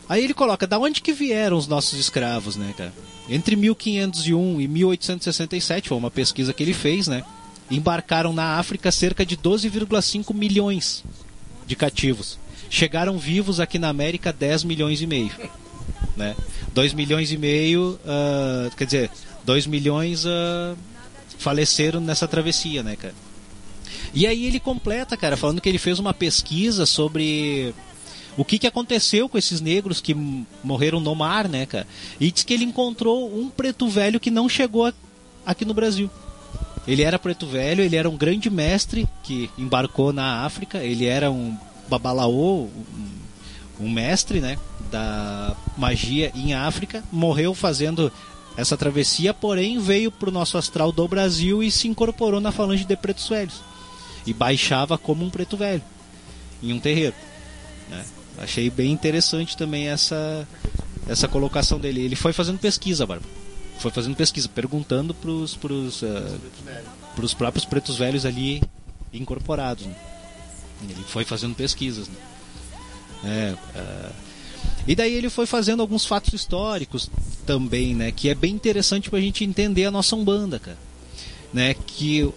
Aí 0.06 0.22
ele 0.22 0.34
coloca, 0.34 0.66
da 0.66 0.78
onde 0.78 1.00
que 1.00 1.14
vieram 1.14 1.56
os 1.56 1.66
nossos 1.66 1.98
escravos, 1.98 2.56
né, 2.56 2.74
cara? 2.76 2.92
Entre 3.26 3.56
1501 3.56 4.60
e 4.60 4.68
1867, 4.68 5.88
foi 5.88 5.96
uma 5.96 6.10
pesquisa 6.10 6.52
que 6.52 6.62
ele 6.62 6.74
fez, 6.74 7.08
né? 7.08 7.24
Embarcaram 7.70 8.34
na 8.34 8.58
África 8.58 8.92
cerca 8.92 9.24
de 9.24 9.34
12,5 9.34 10.34
milhões 10.34 11.02
de 11.66 11.74
cativos. 11.74 12.38
Chegaram 12.68 13.16
vivos 13.16 13.60
aqui 13.60 13.78
na 13.78 13.88
América 13.88 14.30
10 14.30 14.62
milhões 14.64 15.00
e 15.00 15.06
meio. 15.06 15.30
Né? 16.18 16.34
2 16.74 16.92
milhões 16.94 17.30
e 17.30 17.38
meio, 17.38 17.98
ah, 18.04 18.70
quer 18.76 18.84
dizer, 18.84 19.10
2 19.44 19.66
milhões 19.66 20.26
ah, 20.26 20.74
faleceram 21.38 22.00
nessa 22.00 22.26
travessia, 22.26 22.82
né, 22.82 22.96
cara? 22.96 23.14
E 24.12 24.26
aí 24.26 24.46
ele 24.46 24.58
completa, 24.58 25.16
cara, 25.16 25.36
falando 25.36 25.60
que 25.60 25.68
ele 25.68 25.78
fez 25.78 25.98
uma 25.98 26.12
pesquisa 26.12 26.84
sobre 26.84 27.72
o 28.36 28.44
que, 28.44 28.58
que 28.58 28.66
aconteceu 28.66 29.28
com 29.28 29.38
esses 29.38 29.60
negros 29.60 30.00
que 30.00 30.14
morreram 30.62 31.00
no 31.00 31.14
mar, 31.14 31.48
né, 31.48 31.66
cara? 31.66 31.86
E 32.20 32.30
diz 32.30 32.42
que 32.42 32.52
ele 32.52 32.64
encontrou 32.64 33.32
um 33.32 33.48
preto 33.48 33.88
velho 33.88 34.20
que 34.20 34.30
não 34.30 34.48
chegou 34.48 34.92
aqui 35.46 35.64
no 35.64 35.74
Brasil. 35.74 36.10
Ele 36.86 37.02
era 37.02 37.18
preto 37.18 37.46
velho, 37.46 37.84
ele 37.84 37.96
era 37.96 38.08
um 38.08 38.16
grande 38.16 38.48
mestre 38.48 39.06
que 39.22 39.50
embarcou 39.58 40.12
na 40.12 40.44
África, 40.44 40.78
ele 40.78 41.04
era 41.04 41.30
um 41.30 41.56
babalaô, 41.88 42.64
um, 42.64 42.70
um 43.80 43.90
mestre, 43.90 44.40
né, 44.40 44.58
da 44.90 45.56
magia 45.76 46.32
em 46.34 46.54
África, 46.54 47.02
morreu 47.12 47.54
fazendo 47.54 48.12
essa 48.56 48.76
travessia, 48.76 49.32
porém 49.32 49.78
veio 49.78 50.10
pro 50.10 50.32
nosso 50.32 50.58
astral 50.58 50.90
do 50.90 51.06
Brasil 51.06 51.62
e 51.62 51.70
se 51.70 51.86
incorporou 51.86 52.40
na 52.40 52.50
falange 52.50 52.84
de 52.84 52.96
pretos 52.96 53.28
velhos 53.28 53.62
e 54.26 54.32
baixava 54.32 54.98
como 54.98 55.24
um 55.24 55.30
preto 55.30 55.56
velho 55.56 55.82
em 56.62 56.72
um 56.72 56.80
terreiro. 56.80 57.14
né? 57.88 58.04
Achei 58.38 58.68
bem 58.68 58.90
interessante 58.92 59.56
também 59.56 59.88
essa 59.88 60.46
essa 61.08 61.26
colocação 61.26 61.78
dele. 61.78 62.02
Ele 62.02 62.14
foi 62.16 62.32
fazendo 62.32 62.58
pesquisa, 62.58 63.06
Barba. 63.06 63.24
Foi 63.78 63.90
fazendo 63.90 64.14
pesquisa, 64.14 64.48
perguntando 64.48 65.14
pros 65.14 65.54
pros, 65.56 66.02
ah, 66.02 66.36
pros 67.16 67.32
próprios 67.32 67.64
pretos 67.64 67.96
velhos 67.96 68.26
ali 68.26 68.62
incorporados. 69.12 69.86
né? 69.86 69.94
Ele 70.82 71.04
foi 71.06 71.24
fazendo 71.24 71.54
pesquisas. 71.54 72.08
Né? 72.08 72.14
É, 73.24 73.54
ah, 73.74 74.10
e 74.86 74.94
daí 74.94 75.12
ele 75.14 75.28
foi 75.28 75.44
fazendo 75.46 75.80
alguns 75.80 76.04
fatos 76.06 76.32
históricos 76.32 77.10
também, 77.46 77.94
né? 77.94 78.10
Que 78.12 78.28
é 78.28 78.34
bem 78.34 78.54
interessante 78.54 79.10
pra 79.10 79.20
gente 79.20 79.44
entender 79.44 79.84
a 79.84 79.90
nossa 79.90 80.16
Umbanda, 80.16 80.58
cara. 80.58 80.78
Né? 81.52 81.74
Que 81.74 82.28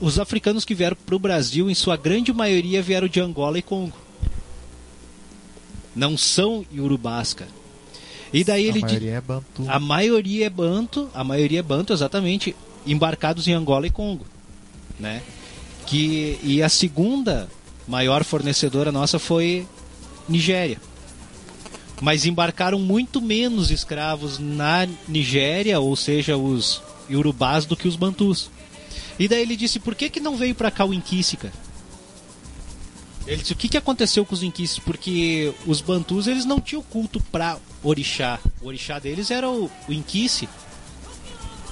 os 0.00 0.18
africanos 0.18 0.64
que 0.64 0.74
vieram 0.74 0.96
para 1.06 1.14
o 1.16 1.18
Brasil, 1.18 1.68
em 1.70 1.74
sua 1.74 1.96
grande 1.96 2.32
maioria, 2.32 2.80
vieram 2.82 3.08
de 3.08 3.20
Angola 3.20 3.58
e 3.58 3.62
Congo. 3.62 3.96
Não 5.94 6.16
são 6.16 6.64
iorubás, 6.72 7.34
cara. 7.34 7.50
E 8.32 8.44
daí 8.44 8.64
ele 8.66 8.78
a 8.84 8.86
di- 8.86 8.92
maioria 8.92 9.14
é 9.14 9.20
Bantu. 9.20 9.64
a 9.66 9.80
maioria 9.80 10.46
é 10.46 10.50
banto, 10.50 11.08
a 11.14 11.24
maioria 11.24 11.60
é 11.60 11.62
banto, 11.62 11.92
exatamente, 11.92 12.54
embarcados 12.86 13.48
em 13.48 13.52
Angola 13.54 13.86
e 13.86 13.90
Congo, 13.90 14.26
né? 15.00 15.22
Que 15.86 16.38
e 16.42 16.62
a 16.62 16.68
segunda 16.68 17.48
maior 17.88 18.22
fornecedora 18.22 18.92
nossa 18.92 19.18
foi 19.18 19.66
Nigéria. 20.28 20.80
Mas 22.00 22.24
embarcaram 22.24 22.78
muito 22.78 23.20
menos 23.20 23.70
escravos 23.70 24.38
na 24.38 24.86
Nigéria, 25.06 25.80
ou 25.80 25.96
seja, 25.96 26.36
os 26.36 26.80
iorubás 27.08 27.64
do 27.64 27.76
que 27.76 27.88
os 27.88 27.96
bantus. 27.96 28.50
E 29.18 29.26
daí 29.26 29.42
ele 29.42 29.56
disse: 29.56 29.80
"Por 29.80 29.94
que 29.94 30.08
que 30.08 30.20
não 30.20 30.36
veio 30.36 30.54
pra 30.54 30.70
cá 30.70 30.84
o 30.84 30.94
Inquice, 30.94 31.36
cara?" 31.36 31.54
Ele 33.26 33.42
disse: 33.42 33.52
"O 33.52 33.56
que 33.56 33.68
que 33.68 33.76
aconteceu 33.76 34.24
com 34.24 34.34
os 34.34 34.42
Inquices? 34.42 34.78
Porque 34.78 35.52
os 35.66 35.80
bantus 35.80 36.26
eles 36.26 36.44
não 36.44 36.60
tinham 36.60 36.82
culto 36.82 37.20
pra 37.32 37.58
orixá. 37.82 38.38
O 38.60 38.68
orixá 38.68 38.98
deles 38.98 39.30
era 39.30 39.50
o, 39.50 39.70
o 39.88 39.92
Inquice. 39.92 40.48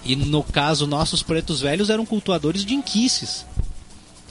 E 0.04 0.14
no 0.14 0.42
caso, 0.42 0.86
nossos 0.86 1.22
pretos 1.22 1.60
velhos 1.60 1.90
eram 1.90 2.06
cultuadores 2.06 2.64
de 2.64 2.74
Inquices. 2.74 3.44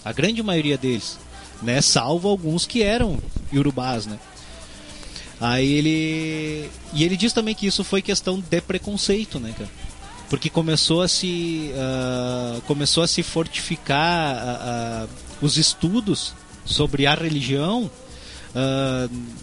A 0.04 0.14
grande 0.14 0.44
maioria 0.44 0.78
deles, 0.78 1.18
né? 1.62 1.82
Salvo 1.82 2.28
alguns 2.30 2.66
que 2.66 2.82
eram 2.84 3.18
iorubás, 3.52 4.06
né? 4.06 4.20
Aí 5.40 5.72
ele. 5.74 6.70
E 6.94 7.04
ele 7.04 7.18
diz 7.18 7.34
também 7.34 7.54
que 7.54 7.68
isso 7.68 7.84
foi 7.84 8.02
questão 8.02 8.40
de 8.40 8.62
preconceito, 8.62 9.40
né, 9.40 9.54
cara? 9.58 9.70
Porque 10.30 10.50
começou 10.50 11.02
a 11.02 11.08
se. 11.08 11.72
ah, 11.76 12.60
começou 12.68 13.04
a 13.04 13.08
se 13.08 13.22
fortificar 13.22 14.36
ah, 14.38 14.60
ah, 14.62 15.08
os 15.42 15.58
estudos 15.58 16.34
sobre 16.66 17.06
a 17.06 17.14
religião 17.14 17.92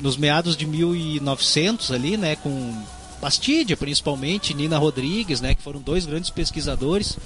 nos 0.01 0.17
meados 0.17 0.57
de 0.57 0.67
1900 0.67 1.93
ali, 1.93 2.17
né, 2.17 2.35
com 2.37 2.83
Bastidia 3.21 3.77
principalmente, 3.77 4.55
Nina 4.55 4.79
Rodrigues, 4.79 5.41
né, 5.41 5.55
que 5.55 5.63
foram 5.63 5.81
dois 5.81 6.07
grandes 6.07 6.31
pesquisadores, 6.31 7.19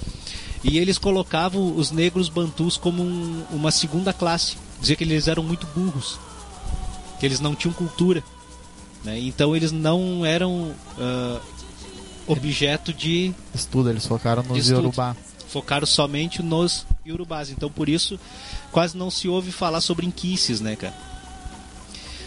e 0.63 0.77
eles 0.77 0.97
colocavam 0.97 1.75
os 1.77 1.89
negros 1.89 2.27
bantus 2.27 2.75
como 2.75 3.01
um- 3.01 3.43
uma 3.51 3.71
segunda 3.71 4.11
classe, 4.11 4.57
dizia 4.79 4.95
que 4.95 5.03
eles 5.03 5.27
eram 5.27 5.43
muito 5.43 5.65
burros, 5.67 6.19
que 7.19 7.25
eles 7.25 7.39
não 7.39 7.55
tinham 7.55 7.73
cultura, 7.73 8.23
né, 9.03 9.19
então 9.19 9.55
eles 9.55 9.71
não 9.71 10.25
eram 10.25 10.73
ah, 10.99 11.39
objeto 12.27 12.93
de 12.93 13.33
Estudo, 13.53 13.89
eles 13.89 14.05
focaram 14.05 14.43
nos. 14.43 14.69
Yorubá. 14.69 15.15
focaram 15.47 15.87
somente 15.87 16.43
nos 16.43 16.85
Yorubás. 17.05 17.49
Então 17.49 17.69
por 17.71 17.87
isso 17.87 18.19
quase 18.71 18.97
não 18.97 19.09
se 19.09 19.27
ouve 19.27 19.51
falar 19.51 19.81
sobre 19.81 20.05
inquices, 20.05 20.59
né, 20.59 20.75
cara? 20.75 20.93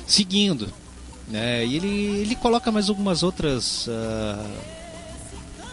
Seguindo, 0.06 0.72
né? 1.28 1.64
E 1.64 1.76
ele, 1.76 2.20
ele 2.20 2.34
coloca 2.34 2.72
mais 2.72 2.88
algumas 2.88 3.22
outras 3.22 3.86
ah, 3.88 4.50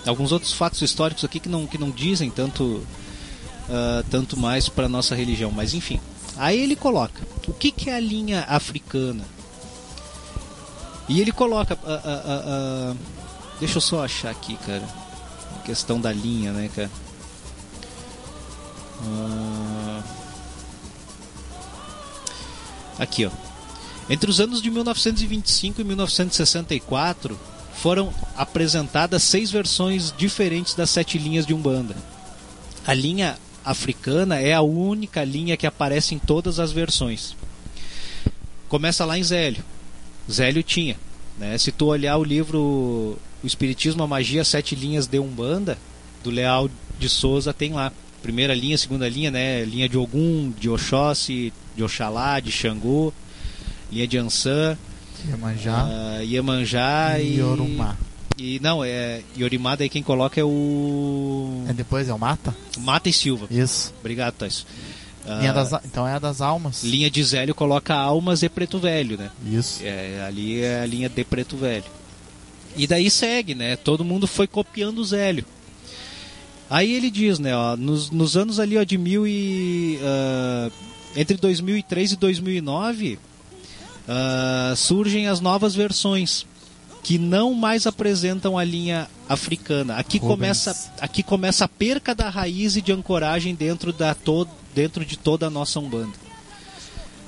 alguns 0.05 0.31
outros 0.31 0.53
fatos 0.53 0.81
históricos 0.81 1.23
aqui 1.23 1.39
que 1.39 1.49
não 1.49 1.65
que 1.65 1.77
não 1.77 1.89
dizem 1.89 2.29
tanto 2.29 2.85
ah, 3.69 4.03
tanto 4.09 4.37
mais 4.37 4.69
para 4.69 4.87
nossa 4.89 5.15
religião, 5.15 5.51
mas 5.51 5.73
enfim. 5.73 5.99
Aí 6.37 6.59
ele 6.59 6.75
coloca 6.75 7.21
o 7.47 7.53
que 7.53 7.71
que 7.71 7.89
é 7.89 7.95
a 7.95 7.99
linha 7.99 8.45
africana? 8.47 9.23
E 11.09 11.21
ele 11.21 11.31
coloca 11.31 11.77
ah, 11.85 12.01
ah, 12.03 12.21
ah, 12.25 12.95
deixa 13.59 13.77
eu 13.77 13.81
só 13.81 14.03
achar 14.03 14.29
aqui, 14.29 14.55
cara. 14.57 14.83
A 15.57 15.63
questão 15.63 15.99
da 15.99 16.11
linha, 16.11 16.51
né, 16.51 16.69
cara? 16.75 16.91
Aqui, 22.99 23.25
ó. 23.25 23.31
Entre 24.09 24.29
os 24.29 24.39
anos 24.39 24.61
de 24.61 24.69
1925 24.69 25.81
e 25.81 25.83
1964 25.83 27.39
foram 27.75 28.13
apresentadas 28.35 29.23
seis 29.23 29.51
versões 29.51 30.13
diferentes 30.17 30.73
das 30.73 30.89
sete 30.89 31.17
linhas 31.17 31.45
de 31.45 31.53
Umbanda. 31.53 31.95
A 32.85 32.93
linha 32.93 33.37
africana 33.67 34.39
é 34.39 34.53
a 34.53 34.61
única 34.61 35.23
linha 35.23 35.57
que 35.57 35.67
aparece 35.67 36.15
em 36.15 36.19
todas 36.19 36.59
as 36.59 36.71
versões. 36.71 37.35
Começa 38.69 39.05
lá 39.05 39.17
em 39.17 39.23
Zélio. 39.23 39.63
Zélio 40.31 40.63
tinha. 40.63 40.97
Né? 41.37 41.57
Se 41.57 41.71
tu 41.71 41.85
olhar 41.87 42.17
o 42.17 42.23
livro 42.23 43.17
O 43.43 43.47
Espiritismo, 43.47 44.03
a 44.03 44.07
Magia, 44.07 44.43
Sete 44.43 44.75
Linhas 44.75 45.05
de 45.05 45.19
Umbanda, 45.19 45.77
do 46.23 46.29
Leal 46.29 46.69
de 46.97 47.09
Souza, 47.09 47.53
tem 47.53 47.73
lá. 47.73 47.91
Primeira 48.21 48.55
linha, 48.55 48.77
segunda 48.77 49.07
linha, 49.07 49.29
né? 49.29 49.63
Linha 49.63 49.87
de 49.87 49.97
Ogum, 49.97 50.51
de 50.59 50.69
Oxóssi, 50.69 51.53
de 51.75 51.83
Oxalá, 51.83 52.39
de 52.39 52.51
Xangô, 52.51 53.13
linha 53.91 54.07
de 54.07 54.17
Ansan, 54.17 54.75
Iemanjá 55.25 55.85
ah, 55.85 56.23
Iemanjá 56.23 57.19
e 57.19 57.35
e... 57.35 57.37
Yorumá. 57.37 57.95
E 58.37 58.59
não, 58.61 58.83
é 58.83 59.21
Yorimá, 59.37 59.75
daí 59.75 59.89
quem 59.89 60.03
coloca 60.03 60.39
é 60.39 60.43
o 60.43 61.63
É 61.67 61.73
depois 61.73 62.07
é 62.07 62.13
o 62.13 62.19
Mata? 62.19 62.55
Mata 62.79 63.09
e 63.09 63.13
Silva. 63.13 63.47
Isso. 63.49 63.93
Obrigado, 63.99 64.35
Thais. 64.35 64.65
Ah, 65.25 65.39
Linha 65.39 65.53
das, 65.53 65.73
a- 65.73 65.81
então 65.83 66.07
é 66.07 66.13
a 66.13 66.19
das 66.19 66.39
almas. 66.39 66.83
linha 66.83 67.09
de 67.09 67.21
Zélio 67.23 67.53
coloca 67.55 67.93
Almas 67.95 68.43
e 68.43 68.49
Preto 68.49 68.79
Velho, 68.79 69.17
né? 69.17 69.29
Isso. 69.45 69.81
É, 69.83 70.23
ali 70.25 70.61
é 70.61 70.81
a 70.81 70.85
linha 70.85 71.09
de 71.09 71.23
Preto 71.23 71.57
Velho. 71.57 71.83
E 72.77 72.85
daí 72.87 73.09
segue, 73.09 73.55
né? 73.55 73.75
Todo 73.75 74.05
mundo 74.05 74.27
foi 74.27 74.45
copiando 74.47 74.99
o 74.99 75.03
Zélio. 75.05 75.43
Aí 76.69 76.93
ele 76.93 77.09
diz, 77.09 77.39
né? 77.39 77.55
Ó, 77.55 77.75
nos, 77.75 78.09
nos 78.11 78.37
anos 78.37 78.59
ali 78.59 78.77
ó, 78.77 78.83
de 78.83 78.97
mil 78.97 79.25
e... 79.27 79.99
ah, 80.03 80.69
entre 81.15 81.35
2003 81.37 82.11
e 82.11 82.15
2009 82.17 83.17
ah, 84.07 84.73
surgem 84.77 85.27
as 85.27 85.41
novas 85.41 85.73
versões 85.75 86.45
que 87.07 87.17
não 87.17 87.53
mais 87.53 87.87
apresentam 87.87 88.57
a 88.57 88.65
linha 88.65 89.07
africana. 89.29 89.95
Aqui 89.95 90.17
Rubens. 90.17 90.35
começa, 90.35 90.93
aqui 90.99 91.23
começa 91.23 91.63
a 91.63 91.67
perca 91.69 92.13
da 92.13 92.29
raiz 92.29 92.75
e 92.75 92.81
de 92.81 92.91
ancoragem 92.91 93.55
dentro, 93.55 93.93
da 93.93 94.13
to, 94.13 94.45
dentro 94.75 95.05
de 95.05 95.17
toda 95.17 95.47
a 95.47 95.49
nossa 95.49 95.79
Umbanda. 95.79 96.11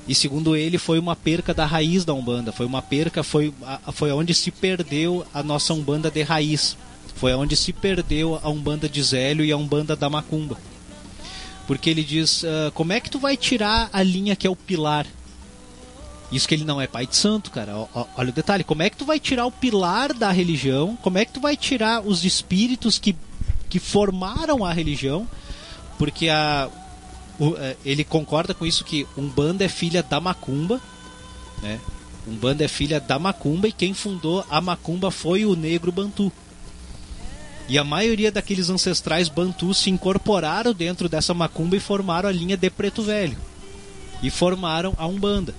E 0.06 0.14
segundo 0.14 0.54
ele, 0.54 0.76
foi 0.76 0.98
uma 0.98 1.16
perca 1.16 1.54
da 1.54 1.64
raiz 1.64 2.04
da 2.04 2.12
Umbanda. 2.12 2.52
Foi 2.52 2.66
uma 2.66 2.82
perca, 2.82 3.22
foi, 3.22 3.54
foi 3.94 4.12
onde 4.12 4.34
se 4.34 4.50
perdeu 4.50 5.26
a 5.32 5.42
nossa 5.42 5.72
Umbanda 5.72 6.10
de 6.10 6.20
raiz. 6.24 6.76
Foi 7.14 7.32
onde 7.32 7.56
se 7.56 7.72
perdeu 7.72 8.38
a 8.42 8.50
Umbanda 8.50 8.86
de 8.86 9.02
Zélio 9.02 9.46
e 9.46 9.50
a 9.50 9.56
Umbanda 9.56 9.96
da 9.96 10.10
Macumba. 10.10 10.58
Porque 11.66 11.88
ele 11.88 12.04
diz: 12.04 12.44
ah, 12.44 12.70
como 12.74 12.92
é 12.92 13.00
que 13.00 13.08
tu 13.08 13.18
vai 13.18 13.34
tirar 13.34 13.88
a 13.94 14.02
linha 14.02 14.36
que 14.36 14.46
é 14.46 14.50
o 14.50 14.56
pilar? 14.56 15.06
Isso 16.32 16.46
que 16.46 16.54
ele 16.54 16.64
não 16.64 16.80
é 16.80 16.86
pai 16.86 17.06
de 17.06 17.16
santo, 17.16 17.50
cara. 17.50 17.72
Olha 18.16 18.28
o 18.28 18.32
detalhe: 18.32 18.62
como 18.64 18.82
é 18.82 18.90
que 18.90 18.96
tu 18.96 19.04
vai 19.04 19.18
tirar 19.18 19.46
o 19.46 19.50
pilar 19.52 20.12
da 20.14 20.30
religião? 20.30 20.96
Como 21.02 21.18
é 21.18 21.24
que 21.24 21.32
tu 21.32 21.40
vai 21.40 21.56
tirar 21.56 22.06
os 22.06 22.24
espíritos 22.24 22.98
que, 22.98 23.16
que 23.68 23.78
formaram 23.80 24.64
a 24.64 24.72
religião? 24.72 25.26
Porque 25.98 26.28
a, 26.28 26.68
o- 27.38 27.56
é, 27.56 27.76
ele 27.84 28.04
concorda 28.04 28.54
com 28.54 28.64
isso 28.64 28.84
que 28.84 29.06
Umbanda 29.18 29.64
é 29.64 29.68
filha 29.68 30.02
da 30.04 30.20
Macumba, 30.20 30.80
né? 31.62 31.80
Umbanda 32.28 32.64
é 32.64 32.68
filha 32.68 33.00
da 33.00 33.18
Macumba 33.18 33.66
e 33.66 33.72
quem 33.72 33.92
fundou 33.92 34.44
a 34.48 34.60
Macumba 34.60 35.10
foi 35.10 35.44
o 35.44 35.56
negro 35.56 35.90
Bantu. 35.90 36.30
E 37.68 37.76
a 37.78 37.84
maioria 37.84 38.30
daqueles 38.30 38.68
ancestrais 38.70 39.28
Bantu 39.28 39.72
se 39.74 39.90
incorporaram 39.90 40.72
dentro 40.72 41.08
dessa 41.08 41.32
Macumba 41.34 41.76
e 41.76 41.80
formaram 41.80 42.28
a 42.28 42.32
linha 42.32 42.56
de 42.56 42.68
Preto 42.70 43.02
Velho. 43.02 43.36
E 44.22 44.28
formaram 44.30 44.92
a 44.98 45.06
Umbanda. 45.06 45.54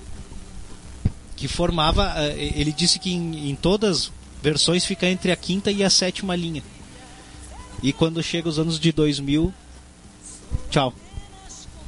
Que 1.42 1.48
formava, 1.48 2.14
eh, 2.18 2.54
ele 2.56 2.72
disse 2.72 3.00
que 3.00 3.12
em, 3.12 3.50
em 3.50 3.56
todas 3.56 3.98
as 3.98 4.12
versões 4.44 4.86
fica 4.86 5.08
entre 5.08 5.32
a 5.32 5.36
quinta 5.36 5.72
e 5.72 5.84
a 5.84 5.90
sétima 5.90 6.36
linha. 6.36 6.64
E 7.82 7.92
quando 7.92 8.22
chega 8.22 8.48
os 8.48 8.60
anos 8.60 8.80
de 8.80 8.92
2000, 8.92 9.52
tchau. 10.70 10.94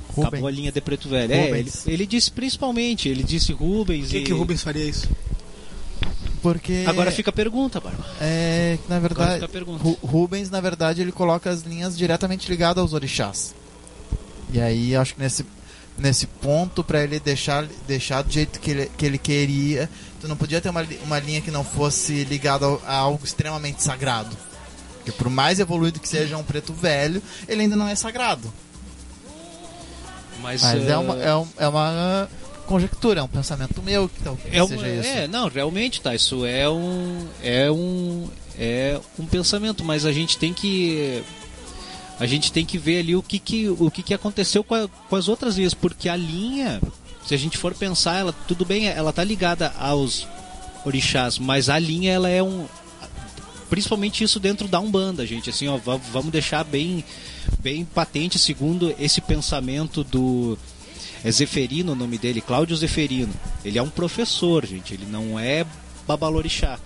Rubem. 0.09 0.27
Acabou 0.27 0.47
a 0.47 0.51
linha 0.51 0.71
de 0.71 0.81
Preto 0.81 1.07
Velho. 1.07 1.31
É, 1.33 1.37
ele, 1.37 1.45
Rubens. 1.49 1.87
ele 1.87 2.05
disse 2.07 2.31
principalmente, 2.31 3.07
ele 3.09 3.23
disse 3.23 3.53
Rubens 3.53 4.05
Por 4.05 4.11
que, 4.11 4.17
e... 4.17 4.23
que 4.23 4.33
o 4.33 4.37
Rubens 4.39 4.63
faria 4.63 4.85
isso? 4.85 5.07
Porque 6.41 6.83
Agora 6.87 7.11
fica 7.11 7.29
a 7.29 7.33
pergunta, 7.33 7.79
Bárbara. 7.79 8.03
é 8.19 8.77
que 8.83 8.89
na 8.89 8.97
Agora 8.97 9.13
verdade 9.15 9.33
fica 9.35 9.45
a 9.45 9.49
pergunta. 9.49 9.83
Ru- 9.83 9.97
Rubens 10.03 10.49
na 10.49 10.59
verdade 10.59 11.01
ele 11.01 11.11
coloca 11.11 11.49
as 11.49 11.61
linhas 11.61 11.97
diretamente 11.97 12.49
ligadas 12.49 12.81
aos 12.81 12.93
orixás. 12.93 13.55
E 14.51 14.59
aí 14.59 14.95
acho 14.95 15.15
que 15.15 15.21
nesse 15.21 15.45
nesse 15.97 16.25
ponto 16.27 16.83
para 16.83 17.03
ele 17.03 17.19
deixar 17.19 17.65
deixar 17.87 18.23
do 18.23 18.31
jeito 18.31 18.59
que 18.59 18.71
ele, 18.71 18.91
que 18.97 19.05
ele 19.05 19.17
queria, 19.17 19.89
tu 20.19 20.27
não 20.27 20.35
podia 20.35 20.59
ter 20.61 20.69
uma, 20.69 20.85
uma 21.03 21.19
linha 21.19 21.41
que 21.41 21.51
não 21.51 21.63
fosse 21.63 22.23
ligada 22.23 22.65
a 22.85 22.95
algo 22.95 23.23
extremamente 23.23 23.81
sagrado. 23.83 24.35
Porque 24.97 25.11
por 25.11 25.29
mais 25.29 25.59
evoluído 25.59 25.99
que 25.99 26.07
seja 26.07 26.37
um 26.37 26.43
preto 26.43 26.73
velho, 26.73 27.21
ele 27.47 27.61
ainda 27.63 27.75
não 27.75 27.87
é 27.87 27.95
sagrado. 27.95 28.51
Mas, 30.41 30.61
Mas 30.61 30.87
eh, 30.87 30.91
é 30.91 30.97
uma, 30.97 31.15
é, 31.21 31.35
um- 31.35 31.47
é 31.57 31.67
uma 31.67 32.29
conjectura, 32.65 33.19
é 33.19 33.23
um 33.23 33.27
pensamento 33.27 33.81
meu 33.81 34.09
que 34.09 34.21
talvez 34.23 34.53
é, 34.53 34.61
uma- 34.63 34.67
seja 34.69 34.87
isso. 34.89 35.07
é, 35.09 35.27
não, 35.27 35.47
realmente, 35.47 36.01
tá. 36.01 36.13
Isso 36.15 36.45
é 36.45 36.69
um, 36.69 37.27
é 37.41 37.71
um, 37.71 38.27
é 38.57 38.99
um 39.19 39.25
pensamento, 39.25 39.83
mas 39.85 40.05
a 40.05 40.11
gente 40.11 40.37
tem 40.37 40.53
que, 40.53 41.23
a 42.23 42.27
gente 42.27 42.51
tem 42.51 42.65
que 42.65 42.77
ver 42.77 42.99
ali 42.99 43.15
o 43.15 43.21
que, 43.23 43.37
que, 43.39 43.67
o 43.69 43.91
que, 43.91 44.01
que 44.03 44.13
aconteceu 44.13 44.63
com, 44.63 44.75
a- 44.75 44.87
com 44.87 45.15
as 45.15 45.27
outras 45.27 45.57
linhas, 45.57 45.73
porque 45.73 46.07
a 46.09 46.15
linha, 46.15 46.81
se 47.25 47.33
a 47.33 47.37
gente 47.37 47.57
for 47.57 47.73
pensar, 47.73 48.17
ela 48.19 48.33
tudo 48.47 48.63
bem, 48.65 48.87
ela 48.87 49.11
tá 49.13 49.23
ligada 49.23 49.73
aos 49.77 50.27
orixás, 50.85 51.37
mas 51.37 51.69
a 51.69 51.77
linha 51.79 52.11
ela 52.11 52.29
é 52.29 52.41
um 52.41 52.65
principalmente 53.69 54.23
isso 54.23 54.39
dentro 54.39 54.67
da 54.67 54.79
Umbanda, 54.79 55.25
gente, 55.25 55.49
assim, 55.49 55.67
ó, 55.67 55.77
va- 55.77 55.97
vamos 56.11 56.31
deixar 56.31 56.63
bem 56.63 57.03
bem 57.59 57.83
patente 57.85 58.37
segundo 58.39 58.93
esse 58.99 59.19
pensamento 59.19 60.03
do 60.03 60.57
é 61.23 61.31
Zeferino 61.31 61.93
o 61.93 61.95
nome 61.95 62.17
dele, 62.17 62.41
Cláudio 62.41 62.75
Zeferino. 62.75 63.33
Ele 63.63 63.77
é 63.77 63.81
um 63.81 63.89
professor, 63.89 64.65
gente, 64.65 64.93
ele 64.93 65.05
não 65.09 65.39
é 65.39 65.65
babalorixá. 66.05 66.77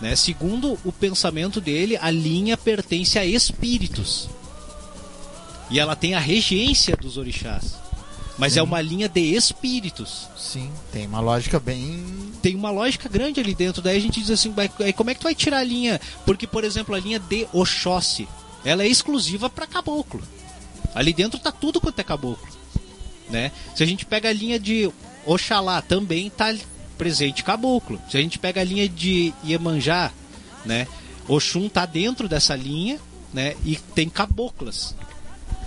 Né? 0.00 0.14
Segundo 0.16 0.78
o 0.84 0.92
pensamento 0.92 1.60
dele, 1.62 1.96
a 2.00 2.10
linha 2.10 2.56
pertence 2.58 3.18
a 3.18 3.24
espíritos. 3.24 4.28
E 5.70 5.80
ela 5.80 5.96
tem 5.96 6.14
a 6.14 6.20
regência 6.20 6.96
dos 6.96 7.16
orixás. 7.16 7.76
Mas 8.36 8.56
é 8.56 8.62
uma 8.62 8.80
linha 8.80 9.08
de 9.08 9.20
espíritos. 9.20 10.28
Sim, 10.36 10.70
tem 10.92 11.06
uma 11.06 11.20
lógica 11.20 11.60
bem. 11.60 12.04
Tem 12.42 12.54
uma 12.54 12.70
lógica 12.70 13.08
grande 13.08 13.40
ali 13.40 13.54
dentro. 13.54 13.80
Daí 13.80 13.96
a 13.96 14.00
gente 14.00 14.20
diz 14.20 14.30
assim, 14.30 14.52
como 14.96 15.10
é 15.10 15.14
que 15.14 15.20
tu 15.20 15.24
vai 15.24 15.34
tirar 15.34 15.58
a 15.58 15.64
linha? 15.64 16.00
Porque, 16.26 16.46
por 16.46 16.64
exemplo, 16.64 16.94
a 16.94 16.98
linha 16.98 17.18
de 17.20 17.46
Oxóssi, 17.52 18.28
ela 18.64 18.82
é 18.82 18.88
exclusiva 18.88 19.48
para 19.48 19.66
caboclo. 19.66 20.22
Ali 20.94 21.12
dentro 21.12 21.38
tá 21.38 21.52
tudo 21.52 21.80
quanto 21.80 21.98
é 21.98 22.02
caboclo. 22.02 22.48
Né? 23.30 23.52
Se 23.74 23.82
a 23.82 23.86
gente 23.86 24.04
pega 24.04 24.28
a 24.28 24.32
linha 24.32 24.58
de 24.58 24.90
Oxalá, 25.24 25.80
também 25.80 26.28
tá 26.28 26.54
presente 26.98 27.42
caboclo. 27.42 28.00
Se 28.10 28.16
a 28.16 28.20
gente 28.20 28.38
pega 28.38 28.60
a 28.60 28.64
linha 28.64 28.88
de 28.88 29.32
Iemanjá, 29.44 30.12
né? 30.64 30.86
Oxum 31.28 31.68
tá 31.68 31.86
dentro 31.86 32.28
dessa 32.28 32.54
linha, 32.54 33.00
né? 33.32 33.56
E 33.64 33.76
tem 33.94 34.08
caboclas. 34.08 34.94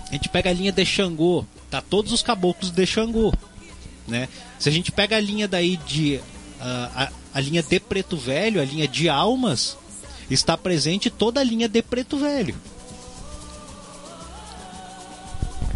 A 0.08 0.12
gente 0.12 0.28
pega 0.28 0.50
a 0.50 0.52
linha 0.52 0.72
de 0.72 0.84
Xangô, 0.84 1.44
tá 1.70 1.80
todos 1.82 2.12
os 2.12 2.22
caboclos 2.22 2.70
de 2.70 2.86
Xangô, 2.86 3.32
né? 4.06 4.28
Se 4.58 4.68
a 4.68 4.72
gente 4.72 4.90
pega 4.90 5.16
a 5.16 5.20
linha 5.20 5.46
daí 5.46 5.76
de 5.76 6.20
ah, 6.60 7.10
a, 7.34 7.38
a 7.38 7.40
linha 7.40 7.62
de 7.62 7.78
Preto 7.78 8.16
Velho, 8.16 8.60
a 8.60 8.64
linha 8.64 8.88
de 8.88 9.08
almas, 9.08 9.76
está 10.30 10.56
presente 10.56 11.10
toda 11.10 11.40
a 11.40 11.44
linha 11.44 11.68
de 11.68 11.82
Preto 11.82 12.18
Velho. 12.18 12.54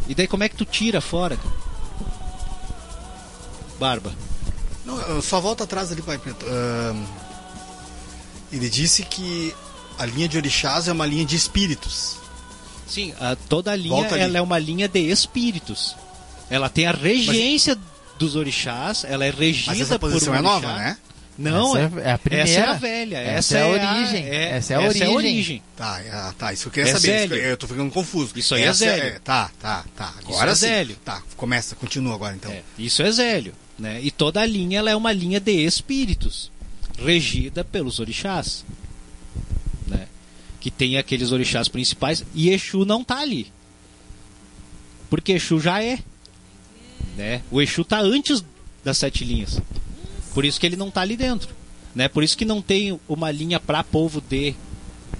E 0.08 0.14
daí 0.14 0.26
como 0.26 0.44
é 0.44 0.48
que 0.48 0.56
tu 0.56 0.64
tira 0.64 1.00
fora? 1.00 1.38
Barba. 3.78 4.12
Não, 4.84 5.22
só 5.22 5.40
volta 5.40 5.64
atrás 5.64 5.92
ali, 5.92 6.02
Pai 6.02 6.18
Preto. 6.18 6.44
Ahn, 6.46 7.04
ele 8.50 8.68
disse 8.68 9.04
que 9.04 9.54
a 9.98 10.06
linha 10.06 10.28
de 10.28 10.36
orixás 10.36 10.88
é 10.88 10.92
uma 10.92 11.06
linha 11.06 11.24
de 11.24 11.36
espíritos. 11.36 12.21
Sim, 12.92 13.14
a- 13.20 13.36
toda 13.48 13.70
a 13.72 13.76
linha 13.76 13.94
Volta 13.94 14.14
ali. 14.14 14.24
ela 14.24 14.38
é 14.38 14.42
uma 14.42 14.58
linha 14.58 14.86
de 14.88 15.00
espíritos. 15.00 15.96
Ela 16.50 16.68
tem 16.68 16.86
a 16.86 16.92
regência 16.92 17.76
dos 18.18 18.36
orixás, 18.36 19.04
ela 19.08 19.24
é 19.24 19.30
regida 19.30 19.70
Mas 19.72 19.80
essa 19.80 19.98
por 19.98 20.10
um 20.10 20.12
posição 20.12 20.34
é 20.34 20.38
orixá. 20.38 20.52
nova, 20.60 20.78
né? 20.78 20.96
Não, 21.38 21.74
Essa 21.74 22.00
é 22.00 22.12
a 22.12 22.18
primeira. 22.18 22.50
Essa 22.50 22.60
é 22.60 22.62
a 22.68 22.72
velha, 22.74 23.16
essa, 23.16 23.30
Essa 23.38 23.58
é 23.58 23.62
a 23.62 23.66
origem, 23.68 24.28
essa 24.28 24.72
é 24.74 24.76
a 24.76 24.80
origem. 24.82 25.08
origem. 25.16 25.62
Tá, 25.74 26.00
é, 26.00 26.32
tá, 26.38 26.52
isso 26.52 26.68
eu 26.68 26.72
queria 26.72 26.90
É 26.90 26.92
saber. 26.92 27.08
isso 27.08 27.28
Zélio. 27.28 27.40
que 27.42 27.48
eu- 27.48 27.56
tô 27.56 27.66
ficando 27.66 27.90
confuso. 27.90 28.32
Isso 28.36 28.54
aí 28.54 28.62
é 28.64 28.72
Zélio. 28.74 29.20
tá, 29.24 29.50
tá, 29.58 29.82
tá. 29.96 30.12
Agora 30.26 30.50
é 30.52 30.54
sim. 30.54 30.60
Zélio. 30.60 30.96
Tá, 31.02 31.22
começa, 31.34 31.74
continua 31.74 32.14
agora 32.14 32.34
então. 32.34 32.52
É, 32.52 32.62
isso 32.78 33.02
é 33.02 33.10
Zélio, 33.10 33.54
né? 33.78 33.98
E 34.02 34.10
toda 34.10 34.42
a 34.42 34.46
linha 34.46 34.78
ela 34.80 34.90
é 34.90 34.94
uma 34.94 35.10
linha 35.10 35.40
de 35.40 35.52
espíritos, 35.64 36.52
regida 37.02 37.64
pelos 37.64 37.98
orixás? 37.98 38.62
Que 40.62 40.70
tem 40.70 40.96
aqueles 40.96 41.32
orixás 41.32 41.66
principais 41.66 42.24
e 42.32 42.48
Exu 42.50 42.84
não 42.84 43.02
tá 43.02 43.18
ali. 43.18 43.48
Porque 45.10 45.32
Exu 45.32 45.58
já 45.58 45.82
é, 45.82 45.98
né? 47.16 47.42
O 47.50 47.60
Exu 47.60 47.84
tá 47.84 47.98
antes 48.00 48.44
das 48.84 48.96
sete 48.96 49.24
linhas. 49.24 49.60
Por 50.32 50.44
isso 50.44 50.60
que 50.60 50.64
ele 50.66 50.76
não 50.76 50.88
tá 50.88 51.00
ali 51.00 51.16
dentro, 51.16 51.52
né? 51.94 52.06
Por 52.06 52.22
isso 52.22 52.36
que 52.38 52.44
não 52.44 52.62
tem 52.62 52.96
uma 53.08 53.32
linha 53.32 53.58
para 53.58 53.82
povo 53.82 54.20
de 54.20 54.54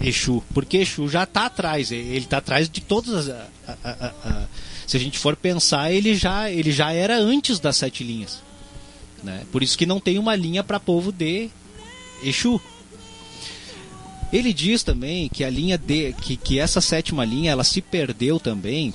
Exu, 0.00 0.44
porque 0.54 0.78
Exu 0.78 1.08
já 1.08 1.26
tá 1.26 1.46
atrás, 1.46 1.90
ele 1.90 2.24
tá 2.24 2.38
atrás 2.38 2.68
de 2.70 2.80
todas 2.80 3.12
as 3.12 3.28
a- 3.28 3.48
a- 3.84 4.12
a- 4.24 4.46
se 4.86 4.96
a 4.96 5.00
gente 5.00 5.18
for 5.18 5.34
pensar, 5.36 5.90
ele 5.92 6.14
já 6.14 6.48
ele 6.50 6.70
já 6.70 6.92
era 6.92 7.16
antes 7.18 7.58
das 7.58 7.76
sete 7.76 8.04
linhas, 8.04 8.40
né? 9.24 9.44
Por 9.50 9.60
isso 9.62 9.76
que 9.76 9.86
não 9.86 9.98
tem 9.98 10.18
uma 10.20 10.36
linha 10.36 10.62
para 10.62 10.78
povo 10.78 11.10
de 11.10 11.50
Exu. 12.22 12.60
Ele 14.32 14.52
diz 14.52 14.82
também 14.82 15.28
que 15.28 15.44
a 15.44 15.50
linha 15.50 15.76
de 15.76 16.12
que, 16.14 16.36
que 16.36 16.58
essa 16.58 16.80
sétima 16.80 17.24
linha 17.24 17.52
ela 17.52 17.64
se 17.64 17.82
perdeu 17.82 18.40
também 18.40 18.94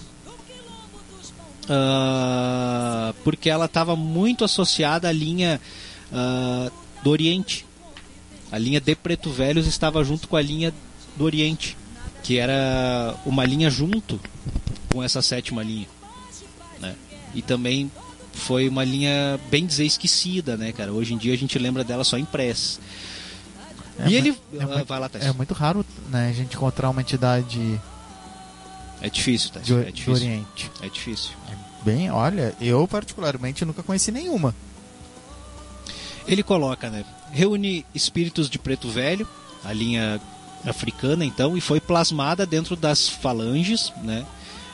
ah, 1.69 3.13
porque 3.23 3.50
ela 3.50 3.65
estava 3.65 3.95
muito 3.95 4.43
associada 4.43 5.10
à 5.10 5.12
linha 5.12 5.60
ah, 6.12 6.71
do 7.04 7.10
Oriente. 7.10 7.65
A 8.52 8.58
linha 8.58 8.80
de 8.80 8.95
Preto 8.95 9.30
Velhos 9.30 9.67
estava 9.67 10.04
junto 10.04 10.28
com 10.28 10.38
a 10.38 10.41
linha 10.41 10.73
do 11.17 11.26
Oriente, 11.26 11.76
que 12.23 12.38
era 12.38 13.15
uma 13.26 13.45
linha 13.45 13.69
junto 13.69 14.19
com 14.89 15.04
essa 15.04 15.21
sétima 15.21 15.62
linha. 15.62 15.88
Né? 16.80 16.95
E 17.36 17.41
também 17.41 17.91
foi 18.32 18.69
uma 18.69 18.86
linha 18.86 19.38
bem 19.50 19.65
dizer 19.65 19.86
esquecida, 19.86 20.56
né, 20.56 20.71
cara? 20.71 20.93
Hoje 20.93 21.13
em 21.13 21.17
dia 21.17 21.34
a 21.34 21.38
gente 21.38 21.60
lembra 21.60 21.84
dela 21.84 22.04
só 22.06 22.17
em 22.17 22.23
press. 22.23 22.80
É 23.99 24.10
e 24.10 24.15
ele. 24.15 24.29
é 24.53 24.62
ah, 24.63 24.67
muito- 24.67 24.86
vai 24.86 24.99
lá, 24.99 25.10
Tess. 25.10 25.25
É 25.25 25.31
muito 25.33 25.53
raro 25.53 25.86
né, 26.10 26.29
a 26.29 26.33
gente 26.33 26.55
encontrar 26.55 26.89
uma 26.89 27.01
entidade 27.01 27.79
É 29.01 29.10
difícil, 29.10 29.49
Tess. 29.51 29.65
de, 29.65 29.73
É 29.73 29.83
do 29.86 29.91
difícil. 29.91 30.13
Oriente. 30.13 30.71
É 30.81 30.89
difícil. 30.89 31.31
Bem, 31.83 32.10
olha, 32.12 32.53
eu 32.60 32.88
particularmente 32.88 33.63
nunca 33.63 33.81
conheci 33.83 34.12
nenhuma. 34.12 34.53
Ele 36.27 36.43
coloca, 36.43 36.89
né? 36.89 37.05
Reúne 37.31 37.86
espíritos 37.95 38.49
de 38.49 38.60
preto 38.60 38.89
velho, 38.89 39.27
a 39.63 39.71
linha 39.71 40.19
africana 40.65 41.23
então, 41.23 41.55
e 41.55 41.62
foi 41.62 41.79
plasmada 41.79 42.45
dentro 42.45 42.75
das 42.75 43.07
falanges, 43.07 43.93
né? 44.03 44.25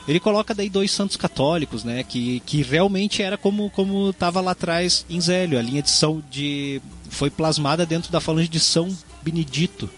Ele 0.08 0.20
coloca 0.20 0.54
daí 0.54 0.68
dois 0.68 0.90
santos 0.90 1.16
católicos, 1.16 1.84
né? 1.84 2.02
Que, 2.02 2.40
que 2.40 2.62
realmente 2.62 3.22
era 3.22 3.38
como 3.38 3.70
como 3.70 4.10
estava 4.10 4.40
lá 4.40 4.50
atrás 4.50 5.06
em 5.08 5.20
Zélio, 5.20 5.58
a 5.58 5.62
linha 5.62 5.82
de 5.82 5.90
São 5.90 6.22
de 6.30 6.80
foi 7.08 7.30
plasmada 7.30 7.86
dentro 7.86 8.10
da 8.10 8.20
falange 8.20 8.48
de 8.48 8.58
São 8.60 8.94
Benedito 9.24 9.88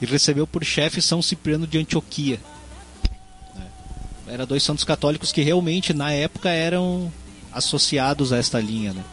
e 0.00 0.06
recebeu 0.06 0.46
por 0.46 0.64
chefe 0.64 1.02
São 1.02 1.20
Cipriano 1.20 1.66
de 1.66 1.78
Antioquia. 1.78 2.40
né? 3.54 3.66
Era 4.28 4.46
dois 4.46 4.62
santos 4.62 4.84
católicos 4.84 5.32
que 5.32 5.42
realmente 5.42 5.92
na 5.92 6.12
época 6.12 6.48
eram 6.50 7.12
associados 7.52 8.32
a 8.32 8.38
esta 8.38 8.60
linha, 8.60 8.92
né? 8.92 9.04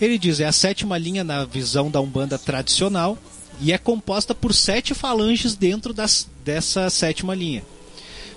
Ele 0.00 0.18
diz, 0.18 0.40
é 0.40 0.44
a 0.44 0.52
sétima 0.52 0.98
linha 0.98 1.24
na 1.24 1.44
visão 1.44 1.90
da 1.90 2.00
Umbanda 2.00 2.38
tradicional 2.38 3.16
e 3.60 3.72
é 3.72 3.78
composta 3.78 4.34
por 4.34 4.54
sete 4.54 4.94
falanges 4.94 5.54
dentro 5.54 5.94
das, 5.94 6.28
dessa 6.44 6.90
sétima 6.90 7.34
linha. 7.34 7.62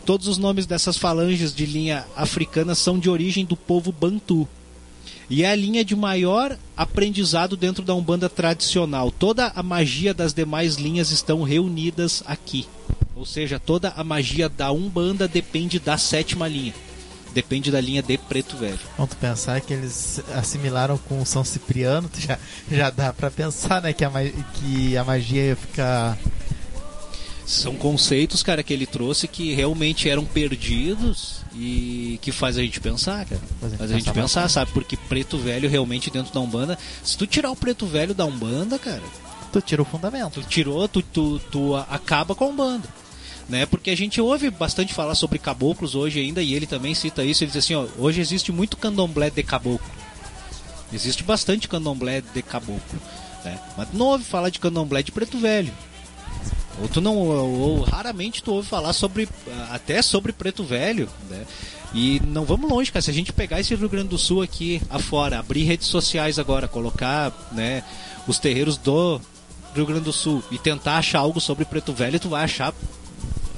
Todos 0.05 0.27
os 0.27 0.37
nomes 0.37 0.65
dessas 0.65 0.97
falanges 0.97 1.53
de 1.53 1.65
linha 1.65 2.05
africana 2.15 2.73
são 2.75 2.97
de 2.97 3.09
origem 3.09 3.45
do 3.45 3.57
povo 3.57 3.91
Bantu. 3.91 4.47
E 5.29 5.43
é 5.43 5.51
a 5.51 5.55
linha 5.55 5.85
de 5.85 5.95
maior 5.95 6.57
aprendizado 6.75 7.55
dentro 7.55 7.83
da 7.83 7.93
Umbanda 7.93 8.27
tradicional. 8.27 9.11
Toda 9.11 9.51
a 9.55 9.61
magia 9.61 10.11
das 10.11 10.33
demais 10.33 10.75
linhas 10.75 11.11
estão 11.11 11.43
reunidas 11.43 12.23
aqui. 12.25 12.65
Ou 13.15 13.25
seja, 13.25 13.59
toda 13.59 13.89
a 13.89 14.03
magia 14.03 14.49
da 14.49 14.71
Umbanda 14.71 15.27
depende 15.27 15.77
da 15.77 15.97
sétima 15.97 16.47
linha. 16.47 16.73
Depende 17.31 17.69
da 17.69 17.79
linha 17.79 18.01
de 18.01 18.17
Preto 18.17 18.57
Velho. 18.57 18.79
Tu 18.97 19.15
pensar 19.17 19.61
que 19.61 19.71
eles 19.71 20.19
assimilaram 20.33 20.97
com 20.97 21.21
o 21.21 21.25
São 21.25 21.43
Cipriano, 21.43 22.09
já, 22.17 22.39
já 22.71 22.89
dá 22.89 23.13
pra 23.13 23.29
pensar, 23.29 23.83
né, 23.83 23.93
que 23.93 24.03
a, 24.03 24.11
que 24.55 24.97
a 24.97 25.03
magia 25.03 25.45
ia 25.47 25.55
ficar. 25.55 26.17
São 27.45 27.75
conceitos, 27.75 28.41
cara, 28.41 28.63
que 28.63 28.73
ele 28.73 28.85
trouxe 28.85 29.27
que 29.27 29.53
realmente 29.53 30.09
eram 30.09 30.25
perdidos 30.25 31.38
e 31.55 32.19
que 32.21 32.31
faz 32.31 32.57
a 32.57 32.61
gente 32.61 32.79
pensar, 32.79 33.25
cara. 33.25 33.41
Faz 33.59 33.63
a 33.63 33.69
gente 33.69 33.77
Faz 33.77 33.91
a 33.91 33.93
gente 33.95 34.05
pensar 34.05 34.41
pensar, 34.41 34.49
sabe? 34.49 34.71
Porque 34.71 34.95
preto 34.95 35.37
velho 35.37 35.69
realmente 35.69 36.09
dentro 36.09 36.33
da 36.33 36.39
Umbanda. 36.39 36.77
Se 37.03 37.17
tu 37.17 37.25
tirar 37.25 37.51
o 37.51 37.55
preto 37.55 37.85
velho 37.85 38.13
da 38.13 38.25
Umbanda, 38.25 38.77
cara, 38.77 39.01
Tu 39.51 39.61
tira 39.61 39.81
o 39.81 39.85
fundamento. 39.85 40.41
tu 40.41 40.43
tirou, 40.43 40.87
tu, 40.87 41.01
tu, 41.01 41.39
tu 41.51 41.75
acaba 41.75 42.35
com 42.35 42.45
a 42.45 42.47
Umbanda. 42.47 42.87
Né? 43.47 43.65
Porque 43.65 43.89
a 43.89 43.97
gente 43.97 44.21
ouve 44.21 44.51
bastante 44.51 44.93
falar 44.93 45.15
sobre 45.15 45.39
caboclos 45.39 45.95
hoje 45.95 46.19
ainda, 46.19 46.41
e 46.41 46.53
ele 46.53 46.67
também 46.67 46.93
cita 46.93 47.23
isso. 47.23 47.43
Ele 47.43 47.51
diz 47.51 47.63
assim: 47.63 47.73
ó, 47.73 47.87
hoje 47.97 48.21
existe 48.21 48.51
muito 48.51 48.77
candomblé 48.77 49.31
de 49.31 49.41
caboclo. 49.41 49.89
Existe 50.93 51.23
bastante 51.23 51.67
candomblé 51.67 52.21
de 52.21 52.41
caboclo. 52.43 52.99
Né? 53.43 53.59
Mas 53.75 53.87
não 53.91 54.07
ouve 54.07 54.23
falar 54.23 54.49
de 54.49 54.59
candomblé 54.59 55.01
de 55.01 55.11
preto 55.11 55.39
velho. 55.39 55.73
Ou 56.81 56.87
tu 56.87 57.01
não, 57.01 57.17
ou, 57.17 57.59
ou 57.59 57.81
raramente 57.81 58.41
tu 58.41 58.53
ouve 58.53 58.67
falar 58.67 58.93
sobre, 58.93 59.27
até 59.71 60.01
sobre 60.01 60.31
preto 60.31 60.63
velho, 60.63 61.09
né? 61.29 61.45
E 61.93 62.21
não 62.25 62.45
vamos 62.45 62.69
longe, 62.69 62.91
cara. 62.91 63.01
Se 63.01 63.09
a 63.09 63.13
gente 63.13 63.33
pegar 63.33 63.59
esse 63.59 63.73
Rio 63.75 63.89
Grande 63.89 64.09
do 64.09 64.17
Sul 64.17 64.41
aqui 64.41 64.81
afora, 64.89 65.39
abrir 65.39 65.63
redes 65.63 65.87
sociais 65.87 66.37
agora, 66.39 66.67
colocar, 66.67 67.31
né, 67.51 67.83
os 68.27 68.37
terreiros 68.39 68.77
do 68.77 69.19
Rio 69.75 69.85
Grande 69.85 70.01
do 70.05 70.13
Sul 70.13 70.43
e 70.51 70.57
tentar 70.59 70.97
achar 70.97 71.19
algo 71.19 71.41
sobre 71.41 71.65
preto 71.65 71.91
velho, 71.91 72.19
tu 72.19 72.29
vai 72.29 72.43
achar 72.43 72.73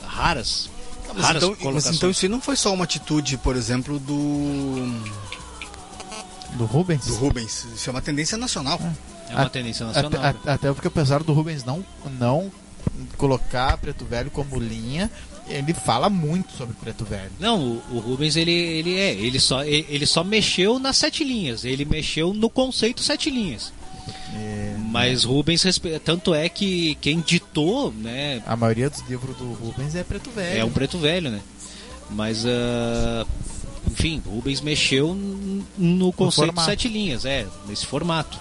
raras. 0.07 0.69
Mas 1.13 1.25
raras 1.25 1.43
então, 1.43 1.71
mas 1.73 1.85
então 1.87 2.09
isso 2.09 2.25
aí 2.25 2.29
não 2.29 2.39
foi 2.41 2.55
só 2.55 2.73
uma 2.73 2.85
atitude, 2.85 3.37
por 3.37 3.55
exemplo, 3.57 3.99
do, 3.99 4.95
Do 6.57 6.65
Rubens? 6.65 7.05
do 7.05 7.15
Rubens. 7.15 7.65
Isso 7.75 7.89
é 7.89 7.91
uma 7.91 8.01
tendência 8.01 8.37
nacional. 8.37 8.79
É 9.29 9.33
uma 9.35 9.43
A- 9.43 9.49
tendência 9.49 9.85
Até, 9.87 10.01
nacional. 10.03 10.33
né? 10.33 10.39
a- 10.45 10.53
até 10.53 10.71
porque 10.73 10.87
apesar 10.87 11.21
do 11.23 11.33
Rubens 11.33 11.63
não, 11.63 11.83
não 12.17 12.49
colocar 13.17 13.77
Preto 13.77 14.05
Velho 14.05 14.29
como 14.31 14.59
linha, 14.59 15.09
ele 15.47 15.73
fala 15.73 16.09
muito 16.09 16.53
sobre 16.53 16.75
Preto 16.75 17.03
Velho. 17.05 17.31
Não, 17.39 17.59
o, 17.59 17.81
o 17.91 17.99
Rubens 17.99 18.35
ele, 18.35 18.51
ele 18.51 18.97
é, 18.97 19.13
ele 19.13 19.39
só, 19.39 19.63
ele, 19.63 20.05
só 20.05 20.23
mexeu 20.23 20.79
nas 20.79 20.97
sete 20.97 21.23
linhas, 21.23 21.65
ele 21.65 21.83
mexeu 21.85 22.33
no 22.33 22.49
conceito 22.49 23.01
sete 23.01 23.29
linhas. 23.29 23.73
É, 24.33 24.75
Mas 24.89 25.23
Rubens, 25.23 25.61
respe- 25.63 25.99
tanto 25.99 26.33
é 26.33 26.47
que 26.49 26.95
quem 27.01 27.19
ditou, 27.19 27.91
né, 27.91 28.41
a 28.45 28.55
maioria 28.55 28.89
dos 28.89 29.01
livros 29.07 29.35
do 29.37 29.53
Rubens 29.53 29.93
é 29.95 30.03
Preto 30.03 30.29
Velho. 30.31 30.59
é 30.59 30.65
um 30.65 30.71
preto 30.71 30.97
velho, 30.97 31.29
né? 31.29 31.39
Mas, 32.09 32.45
ah, 32.45 33.25
enfim, 33.89 34.21
Rubens 34.25 34.59
mexeu 34.61 35.13
no 35.77 36.11
conceito 36.13 36.59
sete 36.61 36.87
linhas, 36.87 37.25
é, 37.25 37.45
nesse 37.67 37.85
formato. 37.85 38.37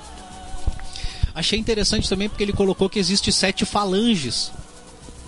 Achei 1.34 1.58
interessante 1.58 2.08
também 2.08 2.28
porque 2.28 2.42
ele 2.42 2.52
colocou 2.52 2.88
que 2.88 2.98
existe 2.98 3.32
sete 3.32 3.64
falanges 3.64 4.50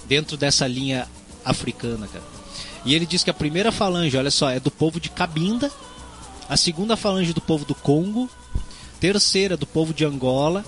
dentro 0.06 0.36
dessa 0.36 0.66
linha 0.66 1.08
africana, 1.44 2.06
cara. 2.06 2.24
E 2.84 2.94
ele 2.94 3.06
diz 3.06 3.22
que 3.22 3.30
a 3.30 3.34
primeira 3.34 3.70
falange, 3.70 4.16
olha 4.16 4.30
só, 4.30 4.50
é 4.50 4.58
do 4.58 4.70
povo 4.70 4.98
de 4.98 5.08
Cabinda, 5.08 5.70
a 6.48 6.56
segunda 6.56 6.96
falange 6.96 7.32
do 7.32 7.40
povo 7.40 7.64
do 7.64 7.74
Congo, 7.74 8.28
terceira 9.00 9.56
do 9.56 9.66
povo 9.66 9.94
de 9.94 10.04
Angola, 10.04 10.64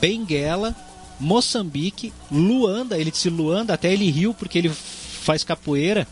Benguela, 0.00 0.74
Moçambique, 1.18 2.12
Luanda. 2.30 2.98
Ele 2.98 3.10
disse 3.10 3.28
Luanda, 3.28 3.74
até 3.74 3.92
ele 3.92 4.10
riu 4.10 4.32
porque 4.32 4.58
ele 4.58 4.70
faz 4.70 5.42
capoeira. 5.42 6.06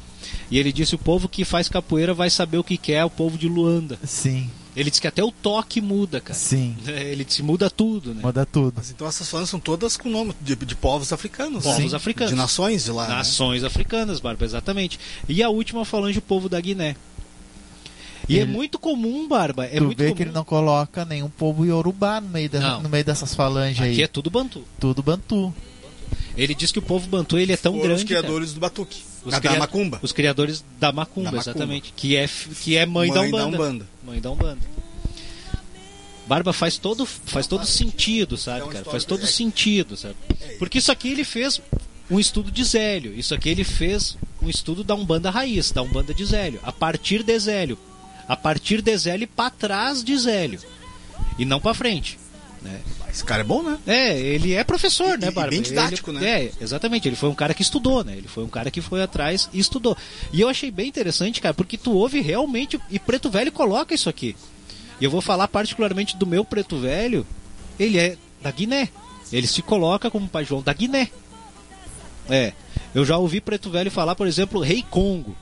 E 0.51 0.59
ele 0.59 0.73
disse: 0.73 0.95
o 0.95 0.99
povo 0.99 1.29
que 1.29 1.45
faz 1.45 1.69
capoeira 1.69 2.13
vai 2.13 2.31
saber 2.31 2.59
o 2.59 2.65
que 2.65 2.77
que 2.77 2.93
é 2.93 3.05
o 3.05 3.11
povo 3.11 3.39
de 3.39 3.49
Luanda. 3.49 3.99
Sim, 4.05 4.51
Ele 4.77 4.91
disse 4.91 5.01
que 5.01 5.07
até 5.07 5.23
o 5.23 5.31
toque 5.31 5.81
muda, 5.81 6.21
cara. 6.21 6.39
sim. 6.39 6.77
Ele 6.87 7.25
disse: 7.25 7.43
muda 7.43 7.71
tudo, 7.71 8.13
né? 8.15 8.21
Muda 8.23 8.45
tudo. 8.45 8.75
Mas 8.77 8.91
então 8.91 9.07
essas 9.07 9.29
falanges 9.29 9.51
são 9.51 9.61
todas 9.61 9.97
com 9.97 10.09
nome 10.09 10.35
de, 10.41 10.57
de 10.57 10.75
povos 10.75 11.13
africanos. 11.13 11.63
Povos 11.65 11.93
né? 11.93 11.97
africanos. 11.97 12.31
De 12.33 12.37
nações 12.37 12.85
de 12.85 12.91
lá. 12.91 13.07
né? 13.09 13.15
Nações 13.17 13.63
africanas, 13.65 14.19
Barba, 14.21 14.45
exatamente. 14.45 14.99
E 15.29 15.43
a 15.43 15.49
última 15.49 15.85
falange, 15.85 16.19
o 16.19 16.23
povo 16.23 16.49
da 16.49 16.61
Guiné. 16.61 16.97
E 18.29 18.39
é 18.39 18.43
Ele- 18.43 18.53
muito 18.53 18.79
comum, 18.79 19.29
Barba. 19.29 19.67
É 19.67 19.77
tu 19.79 19.85
muito 19.85 19.99
vê 19.99 20.05
comum. 20.07 20.17
que 20.17 20.23
ele 20.23 20.33
não 20.33 20.45
coloca 20.45 21.05
nenhum 21.05 21.29
povo 21.29 21.65
iorubá 21.67 22.21
no 22.21 22.29
meio, 22.29 22.49
da- 22.49 22.79
no 22.81 22.89
meio 22.89 23.05
dessas 23.05 23.35
falanges 23.35 23.81
Aqui 23.81 23.91
aí. 23.91 24.03
é 24.03 24.07
tudo 24.09 24.31
bantu. 24.31 24.65
Tudo 24.81 25.03
bantu. 25.03 25.53
Ele 26.37 26.55
diz 26.55 26.73
que 26.73 26.79
o 26.79 26.83
povo 26.83 27.07
bantu 27.09 27.39
ele 27.39 27.53
é 27.53 27.57
tão 27.57 27.73
Foram 27.75 27.85
grande. 27.87 28.03
os 28.03 28.09
criadores 28.09 28.53
do 28.53 28.61
batuque. 28.61 29.03
Os 29.25 29.31
da 29.33 29.41
cria- 29.41 29.59
macumba. 29.59 30.01
Os 30.03 30.13
criadores 30.13 30.65
da 30.81 30.91
macumba, 30.93 31.31
Da 31.31 31.37
macumba. 31.37 31.51
exatamente. 31.51 31.93
Que 31.97 32.17
é, 32.17 32.29
que 32.61 32.77
é 32.77 32.85
mãe, 32.85 33.09
da 33.13 33.21
Mãe 33.21 33.31
da 33.31 33.37
Umbanda. 33.47 33.57
Umbanda. 33.57 33.87
Mãe 34.05 34.21
da 34.21 34.31
Umbanda. 34.31 34.75
Barba 36.27 36.53
faz 36.53 36.79
todo, 36.79 37.05
faz 37.05 37.47
todo 37.47 37.67
sentido, 37.67 38.37
sabe, 38.37 38.63
É 38.67 38.73
cara? 38.73 38.85
Faz 38.87 39.05
todo 39.05 39.25
é- 39.25 39.27
sentido, 39.27 39.97
sabe? 39.97 40.17
Porque 40.59 40.79
isso 40.79 40.91
aqui 40.91 41.09
ele 41.09 41.23
fez 41.25 41.61
um 42.11 42.19
estudo 42.19 42.51
de 42.51 42.65
Zélio. 42.65 43.13
Isso 43.15 43.35
aqui 43.35 43.51
ele 43.51 43.63
fez 43.63 44.17
um 44.43 44.49
estudo 44.49 44.83
da 44.83 44.95
Umbanda 44.95 45.31
raiz, 45.31 45.71
da 45.71 45.83
Umbanda 45.83 46.15
de 46.15 46.25
Zélio. 46.25 46.61
A 46.63 46.73
partir 46.73 47.23
de 47.23 47.39
Zélio. 47.39 47.79
A 48.27 48.35
partir 48.37 48.81
de 48.81 48.97
Zélio 48.97 49.25
e 49.25 49.27
pra 49.27 49.51
trás 49.51 50.03
de 50.03 50.17
Zélio. 50.17 50.61
E 51.39 51.45
não 51.45 51.61
pra 51.61 51.75
frente. 51.75 52.19
Né? 52.63 52.81
Esse 53.15 53.23
cara 53.23 53.43
é 53.43 53.45
bom, 53.45 53.63
né? 53.63 53.79
É, 53.87 54.19
ele 54.19 54.55
é 54.55 54.65
professor, 54.65 55.15
E- 55.17 55.21
né, 55.21 55.29
e 55.29 55.31
Barba? 55.31 55.51
bem 55.51 55.63
didático, 55.63 56.11
Ele- 56.11 56.19
né? 56.19 56.43
É, 56.47 56.51
exatamente. 56.61 57.07
Ele 57.07 57.15
foi 57.15 57.29
um 57.29 57.35
cara 57.35 57.55
que 57.55 57.63
estudou, 57.63 58.03
né? 58.03 58.17
Ele 58.17 58.27
foi 58.27 58.43
um 58.43 58.49
cara 58.49 58.73
que 58.73 58.81
foi 58.81 59.01
atrás 59.03 59.49
e 59.53 59.61
estudou. 59.61 59.97
E 60.33 60.41
eu 60.41 60.49
achei 60.49 60.69
bem 60.69 60.89
interessante, 60.89 61.41
cara, 61.41 61.55
porque 61.55 61.79
tu 61.79 61.93
ouve 61.93 62.21
realmente. 62.21 62.81
E 62.91 62.99
Preto 62.99 63.31
Velho 63.31 63.53
coloca 63.53 63.95
isso 63.95 64.09
aqui. 64.09 64.35
E 65.01 65.05
eu 65.05 65.11
vou 65.13 65.21
falar 65.21 65.47
particularmente 65.47 66.17
do 66.17 66.27
meu 66.27 66.45
Preto 66.45 66.77
Velho. 66.77 67.25
Ele 67.79 67.99
é 67.99 68.17
da 68.43 68.51
Guiné. 68.51 68.89
Ele 69.33 69.47
se 69.47 69.63
coloca 69.63 70.11
como 70.11 70.29
Pai 70.29 70.45
João 70.45 70.61
da 70.61 70.73
Guiné. 70.73 71.09
É. 72.29 72.53
Eu 72.93 73.05
já 73.05 73.17
ouvi 73.17 73.41
Preto 73.41 73.71
Velho 73.71 73.91
falar, 73.93 74.17
por 74.17 74.27
exemplo, 74.27 74.61
Rei 74.61 74.85
Congo. 74.91 75.37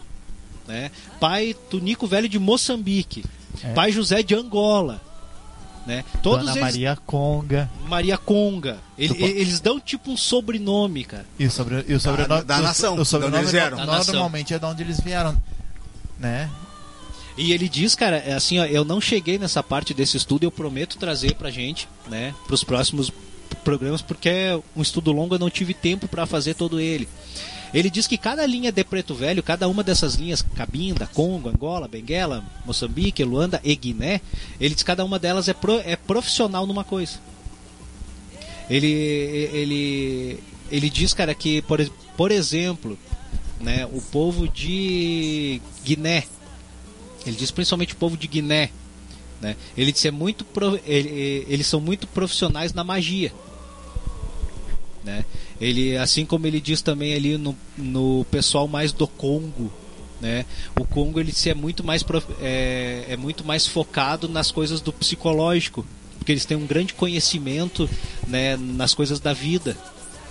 Né? 0.68 0.90
Pai 1.18 1.56
Tunico 1.70 2.06
Velho 2.06 2.28
de 2.28 2.38
Moçambique. 2.38 3.24
É. 3.64 3.72
Pai 3.72 3.90
José 3.92 4.22
de 4.22 4.34
Angola. 4.34 5.00
Né? 5.86 6.04
Todos 6.22 6.40
Dona 6.46 6.52
eles 6.52 6.60
Maria 6.62 6.98
Conga. 7.04 7.68
Maria 7.86 8.16
Conga. 8.16 8.78
Ele- 8.96 9.08
Supo- 9.08 9.24
eles 9.26 9.60
dão 9.60 9.80
tipo 9.80 10.12
um 10.12 10.16
sobrenome, 10.16 11.04
cara. 11.04 11.26
E 11.38 11.46
o, 11.46 11.50
sobre, 11.50 11.84
e 11.88 11.94
o 11.94 11.98
sobrenome. 12.00 12.44
da 12.44 12.58
o- 12.58 12.62
nação, 12.62 12.94
O 12.96 13.04
sobrenome 13.04 13.38
eles 13.38 13.50
vieram. 13.50 13.76
Da 13.76 14.04
normalmente 14.04 14.54
é 14.54 14.58
de 14.58 14.64
onde 14.64 14.82
eles 14.82 15.00
vieram. 15.00 15.36
Né? 16.18 16.48
E 17.36 17.52
ele 17.52 17.68
diz, 17.68 17.94
cara, 17.94 18.16
é 18.18 18.34
assim, 18.34 18.60
ó, 18.60 18.64
eu 18.64 18.84
não 18.84 19.00
cheguei 19.00 19.38
nessa 19.38 19.62
parte 19.62 19.92
desse 19.94 20.16
estudo, 20.16 20.44
eu 20.44 20.50
prometo 20.52 20.98
trazer 20.98 21.34
pra 21.34 21.50
gente, 21.50 21.88
né, 22.08 22.34
pros 22.46 22.62
próximos 22.62 23.10
programas, 23.62 24.02
porque 24.02 24.28
é 24.28 24.60
um 24.76 24.82
estudo 24.82 25.12
longo, 25.12 25.34
eu 25.34 25.38
não 25.38 25.50
tive 25.50 25.72
tempo 25.74 26.06
pra 26.08 26.26
fazer 26.26 26.54
todo 26.54 26.78
ele. 26.80 27.08
Ele 27.72 27.88
diz 27.88 28.06
que 28.06 28.18
cada 28.18 28.44
linha 28.44 28.70
de 28.70 28.84
Preto 28.84 29.14
Velho, 29.14 29.42
cada 29.42 29.66
uma 29.66 29.82
dessas 29.82 30.14
linhas, 30.16 30.42
Cabinda, 30.54 31.08
Congo, 31.14 31.48
Angola, 31.48 31.88
Benguela, 31.88 32.44
Moçambique, 32.66 33.24
Luanda 33.24 33.60
e 33.64 33.74
Guiné, 33.74 34.20
ele 34.60 34.74
diz 34.74 34.82
que 34.82 34.86
cada 34.86 35.04
uma 35.04 35.18
delas 35.18 35.48
é, 35.48 35.54
pro- 35.54 35.80
é 35.84 35.96
profissional 35.96 36.66
numa 36.66 36.84
coisa. 36.84 37.18
Ele, 38.68 38.88
ele, 39.52 40.38
ele 40.70 40.90
diz, 40.90 41.14
cara, 41.14 41.34
que, 41.34 41.62
por, 41.62 41.84
por 42.16 42.30
exemplo, 42.30 42.98
né, 43.60 43.86
o 43.86 44.00
povo 44.00 44.48
de 44.48 45.60
Guiné, 45.84 46.24
ele 47.26 47.36
diz 47.36 47.50
principalmente 47.50 47.94
o 47.94 47.96
povo 47.96 48.16
de 48.16 48.26
Guiné, 48.26 48.70
né, 49.40 49.56
ele 49.76 49.92
diz 49.92 50.04
é 50.04 50.10
muito 50.10 50.44
pro- 50.44 50.78
ele- 50.86 51.44
eles 51.48 51.66
são 51.66 51.80
muito 51.80 52.06
profissionais 52.06 52.72
na 52.74 52.84
magia. 52.84 53.32
Né? 55.04 55.24
Ele, 55.60 55.96
assim 55.96 56.24
como 56.24 56.46
ele 56.46 56.60
diz 56.60 56.80
também 56.80 57.14
ali 57.14 57.36
no, 57.36 57.56
no 57.76 58.24
pessoal 58.30 58.68
mais 58.68 58.92
do 58.92 59.06
Congo, 59.06 59.72
né? 60.20 60.46
O 60.78 60.84
Congo 60.84 61.18
ele 61.18 61.32
se 61.32 61.50
é 61.50 61.54
muito 61.54 61.82
mais 61.82 62.04
é, 62.40 63.06
é 63.08 63.16
muito 63.16 63.44
mais 63.44 63.66
focado 63.66 64.28
nas 64.28 64.52
coisas 64.52 64.80
do 64.80 64.92
psicológico, 64.92 65.84
porque 66.16 66.30
eles 66.30 66.44
têm 66.44 66.56
um 66.56 66.66
grande 66.66 66.94
conhecimento, 66.94 67.90
né, 68.28 68.56
nas 68.56 68.94
coisas 68.94 69.18
da 69.18 69.32
vida, 69.32 69.76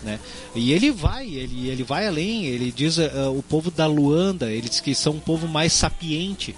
né? 0.01 0.17
E 0.55 0.71
ele 0.71 0.89
vai, 0.89 1.27
ele, 1.27 1.67
ele 1.67 1.83
vai 1.83 2.07
além, 2.07 2.45
ele 2.45 2.71
diz 2.71 2.97
ah, 2.97 3.29
o 3.29 3.43
povo 3.43 3.69
da 3.69 3.85
Luanda, 3.85 4.49
ele 4.49 4.69
diz 4.69 4.79
que 4.79 4.95
são 4.95 5.13
um 5.13 5.19
povo 5.19 5.47
mais 5.47 5.73
sapiente. 5.73 6.55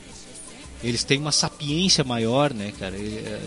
Eles 0.84 1.04
têm 1.04 1.17
uma 1.17 1.32
sapiência 1.32 2.04
maior, 2.04 2.54
né, 2.54 2.71
cara? 2.78 2.97
E, 2.97 3.17
eh, 3.17 3.41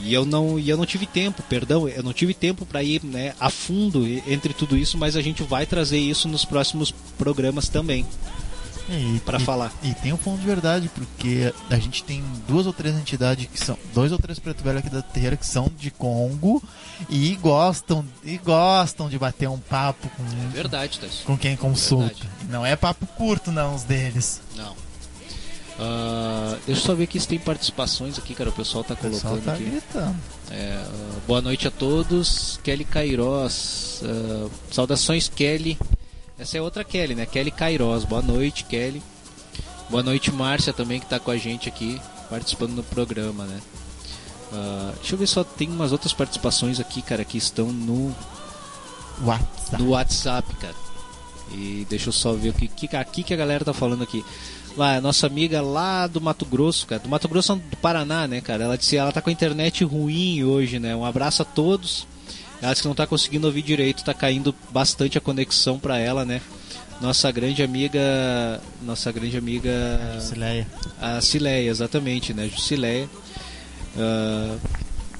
e 0.00 0.12
eu 0.12 0.24
não, 0.24 0.58
e 0.58 0.68
eu 0.68 0.76
não 0.76 0.86
tive 0.86 1.06
tempo, 1.06 1.42
perdão, 1.48 1.88
eu 1.88 2.02
não 2.02 2.12
tive 2.12 2.34
tempo 2.34 2.64
para 2.66 2.82
ir 2.82 3.02
né, 3.04 3.34
a 3.40 3.50
fundo 3.50 4.06
e- 4.06 4.22
entre 4.26 4.52
tudo 4.52 4.76
isso, 4.76 4.96
mas 4.98 5.16
a 5.16 5.22
gente 5.22 5.42
vai 5.42 5.64
trazer 5.66 5.98
isso 5.98 6.28
nos 6.28 6.44
próximos 6.44 6.92
programas 7.18 7.68
também 7.68 8.04
E, 8.88 9.18
para 9.24 9.40
falar. 9.40 9.72
E 9.82 9.92
tem 9.94 10.12
um 10.12 10.16
fundo 10.16 10.38
de 10.40 10.46
verdade, 10.46 10.88
porque 10.94 11.52
a 11.68 11.76
gente 11.76 12.04
tem 12.04 12.22
duas 12.46 12.66
ou 12.66 12.72
três 12.72 12.94
entidades 12.94 13.46
que 13.52 13.58
são. 13.58 13.76
Dois 13.92 14.12
ou 14.12 14.18
três 14.18 14.38
preto 14.38 14.62
velho 14.62 14.78
aqui 14.78 14.88
da 14.88 15.02
terreira 15.02 15.36
que 15.36 15.44
são 15.44 15.68
de 15.76 15.90
Congo 15.90 16.62
e 17.10 17.34
gostam, 17.42 18.04
e 18.22 18.38
gostam 18.38 19.08
de 19.08 19.18
bater 19.18 19.48
um 19.48 19.58
papo 19.58 20.08
com, 20.10 20.22
É 20.22 20.52
verdade, 20.52 21.00
Tess. 21.00 21.22
com 21.24 21.36
quem 21.36 21.56
consulta. 21.56 22.06
Verdade. 22.14 22.28
Não 22.48 22.64
é 22.64 22.76
papo 22.76 23.06
curto, 23.16 23.50
não, 23.50 23.74
os 23.74 23.82
deles. 23.82 24.40
Não. 24.56 24.76
Ah, 25.78 26.56
deixa 26.66 26.80
eu 26.80 26.86
só 26.86 26.94
ver 26.94 27.04
aqui 27.04 27.20
se 27.20 27.28
tem 27.28 27.38
participações 27.38 28.18
aqui, 28.18 28.34
cara. 28.34 28.50
O 28.50 28.52
pessoal 28.52 28.82
tá 28.82 28.94
O 28.94 28.96
pessoal 28.96 29.20
colocando 29.34 29.44
tá 29.44 29.52
aqui. 29.52 29.64
gritando. 29.64 30.16
É, 30.50 30.82
ah, 30.84 31.18
boa 31.26 31.42
noite 31.42 31.68
a 31.68 31.70
todos. 31.70 32.58
Kelly 32.62 32.84
Cairós. 32.84 34.00
ah, 34.04 34.48
saudações, 34.70 35.28
Kelly. 35.28 35.78
Essa 36.38 36.58
é 36.58 36.62
outra 36.62 36.84
Kelly, 36.84 37.14
né? 37.14 37.26
Kelly 37.26 37.50
Cairós. 37.50 38.04
Boa 38.04 38.22
noite, 38.22 38.64
Kelly. 38.64 39.02
Boa 39.88 40.02
noite, 40.02 40.32
Márcia, 40.32 40.72
também, 40.72 40.98
que 40.98 41.06
tá 41.06 41.18
com 41.20 41.30
a 41.30 41.36
gente 41.36 41.68
aqui, 41.68 42.00
participando 42.28 42.74
do 42.74 42.82
programa, 42.82 43.44
né? 43.44 43.60
Deixa 44.96 45.14
eu 45.14 45.18
ver 45.18 45.26
só 45.26 45.44
tem 45.44 45.68
umas 45.68 45.92
outras 45.92 46.12
participações 46.12 46.80
aqui, 46.80 47.02
cara, 47.02 47.24
que 47.24 47.36
estão 47.38 47.72
no, 47.72 48.14
WhatsApp. 49.22 49.82
no 49.82 49.90
WhatsApp, 49.90 50.54
cara. 50.56 50.74
E 51.52 51.86
deixa 51.88 52.08
eu 52.08 52.12
só 52.12 52.32
ver 52.32 52.48
o 52.50 52.52
que, 52.52 52.66
que 52.68 52.96
aqui 52.96 53.22
que 53.22 53.32
a 53.34 53.36
galera 53.36 53.64
tá 53.64 53.72
falando 53.72 54.02
aqui. 54.02 54.24
A 54.78 55.00
nossa 55.00 55.26
amiga 55.26 55.62
lá 55.62 56.06
do 56.06 56.20
Mato 56.20 56.44
Grosso, 56.44 56.86
cara. 56.86 57.00
Do 57.00 57.08
Mato 57.08 57.28
Grosso 57.28 57.56
do 57.56 57.76
Paraná, 57.78 58.26
né, 58.26 58.40
cara? 58.40 58.64
Ela 58.64 58.76
disse 58.76 58.90
que 58.90 58.96
ela 58.96 59.12
tá 59.12 59.22
com 59.22 59.30
a 59.30 59.32
internet 59.32 59.84
ruim 59.84 60.44
hoje, 60.44 60.78
né? 60.78 60.94
Um 60.94 61.04
abraço 61.04 61.42
a 61.42 61.44
todos. 61.44 62.06
Ela 62.60 62.72
disse 62.72 62.82
que 62.82 62.88
não 62.88 62.94
tá 62.94 63.06
conseguindo 63.06 63.46
ouvir 63.46 63.62
direito, 63.62 64.04
tá 64.04 64.14
caindo 64.14 64.54
bastante 64.70 65.16
a 65.16 65.20
conexão 65.20 65.78
pra 65.78 65.98
ela, 65.98 66.24
né? 66.24 66.40
Nossa 67.00 67.30
grande 67.30 67.62
amiga. 67.62 68.60
Nossa 68.82 69.10
grande 69.12 69.36
amiga. 69.36 69.70
Jusileia. 70.14 70.66
A 71.00 71.20
Cileia, 71.20 71.70
exatamente, 71.70 72.34
né? 72.34 72.48
Jusileia. 72.48 73.08
Ah, 73.98 74.56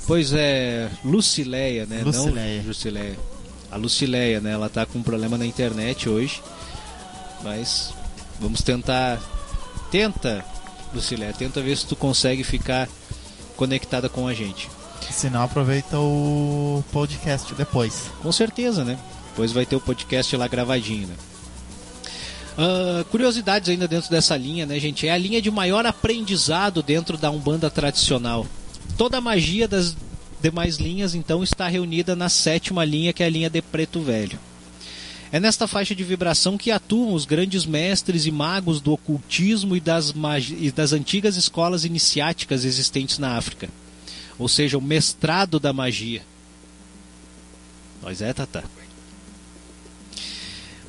pois 0.06 0.32
é, 0.34 0.90
Lucileia, 1.04 1.86
né? 1.86 2.02
Lucileia. 2.04 2.58
Não 2.58 2.64
Jusileia. 2.64 3.18
A 3.70 3.76
Lucileia, 3.76 4.40
né? 4.40 4.52
Ela 4.52 4.68
tá 4.68 4.86
com 4.86 4.98
um 4.98 5.02
problema 5.02 5.36
na 5.36 5.46
internet 5.46 6.08
hoje. 6.08 6.42
Mas 7.42 7.92
Vamos 8.40 8.62
tentar. 8.62 9.20
Tenta, 9.90 10.44
Lucilé, 10.94 11.32
tenta 11.32 11.60
ver 11.60 11.76
se 11.76 11.86
tu 11.86 11.96
consegue 11.96 12.44
ficar 12.44 12.88
conectada 13.56 14.08
com 14.08 14.26
a 14.26 14.34
gente. 14.34 14.68
Se 15.10 15.30
não, 15.30 15.42
aproveita 15.42 15.98
o 15.98 16.84
podcast 16.92 17.54
depois. 17.54 18.10
Com 18.20 18.32
certeza, 18.32 18.84
né? 18.84 18.98
Depois 19.30 19.52
vai 19.52 19.64
ter 19.64 19.76
o 19.76 19.80
podcast 19.80 20.36
lá 20.36 20.48
gravadinho, 20.48 21.06
né? 21.08 21.14
Ah, 22.58 23.04
curiosidades 23.10 23.68
ainda 23.68 23.86
dentro 23.86 24.10
dessa 24.10 24.36
linha, 24.36 24.64
né, 24.64 24.78
gente? 24.80 25.06
É 25.06 25.12
a 25.12 25.18
linha 25.18 25.42
de 25.42 25.50
maior 25.50 25.84
aprendizado 25.84 26.82
dentro 26.82 27.16
da 27.16 27.30
Umbanda 27.30 27.70
tradicional. 27.70 28.46
Toda 28.96 29.18
a 29.18 29.20
magia 29.20 29.68
das 29.68 29.94
demais 30.40 30.76
linhas, 30.76 31.14
então, 31.14 31.42
está 31.42 31.68
reunida 31.68 32.16
na 32.16 32.28
sétima 32.28 32.84
linha, 32.84 33.12
que 33.12 33.22
é 33.22 33.26
a 33.26 33.30
linha 33.30 33.50
de 33.50 33.60
Preto 33.60 34.00
Velho. 34.00 34.38
É 35.36 35.40
nesta 35.40 35.66
faixa 35.66 35.94
de 35.94 36.02
vibração 36.02 36.56
que 36.56 36.70
atuam 36.70 37.12
os 37.12 37.26
grandes 37.26 37.66
mestres 37.66 38.24
e 38.24 38.30
magos 38.30 38.80
do 38.80 38.94
ocultismo 38.94 39.76
e 39.76 39.80
das, 39.80 40.14
e 40.58 40.72
das 40.72 40.94
antigas 40.94 41.36
escolas 41.36 41.84
iniciáticas 41.84 42.64
existentes 42.64 43.18
na 43.18 43.36
África. 43.36 43.68
Ou 44.38 44.48
seja, 44.48 44.78
o 44.78 44.80
mestrado 44.80 45.60
da 45.60 45.74
magia. 45.74 46.22
Pois 48.00 48.22
é, 48.22 48.32
Tata. 48.32 48.64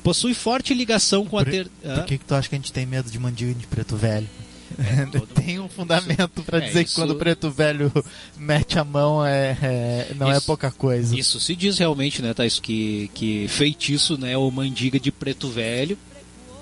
Possui 0.02 0.32
forte 0.32 0.72
ligação 0.72 1.26
com 1.26 1.36
a 1.36 1.44
Por, 1.44 1.50
ter... 1.50 1.68
por 1.68 2.04
que, 2.06 2.16
que 2.16 2.24
tu 2.24 2.34
acha 2.34 2.48
que 2.48 2.54
a 2.54 2.58
gente 2.58 2.72
tem 2.72 2.86
medo 2.86 3.10
de 3.10 3.18
mandinga 3.18 3.52
de 3.52 3.66
preto 3.66 3.96
velho? 3.96 4.30
tem 5.34 5.58
um 5.58 5.68
fundamento 5.68 6.42
pra 6.44 6.58
É, 6.58 6.60
dizer 6.62 6.84
que 6.84 6.90
isso- 6.90 7.00
quando 7.00 7.10
o 7.10 7.16
preto 7.16 7.50
velho 7.50 7.92
mete 8.36 8.78
a 8.78 8.84
mão 8.84 9.24
é, 9.26 9.56
é- 9.60 10.12
não 10.16 10.30
é 10.30 10.36
Isso- 10.36 10.46
pouca 10.46 10.70
coisa. 10.70 11.18
Isso 11.18 11.40
se 11.40 11.56
diz 11.56 11.78
realmente, 11.78 12.22
né, 12.22 12.32
Thais, 12.32 12.58
que, 12.60 13.10
que 13.14 13.48
feitiço, 13.48 14.16
né, 14.16 14.36
ou 14.36 14.50
mandiga 14.50 14.98
de 15.00 15.10
preto 15.10 15.48
velho, 15.48 15.98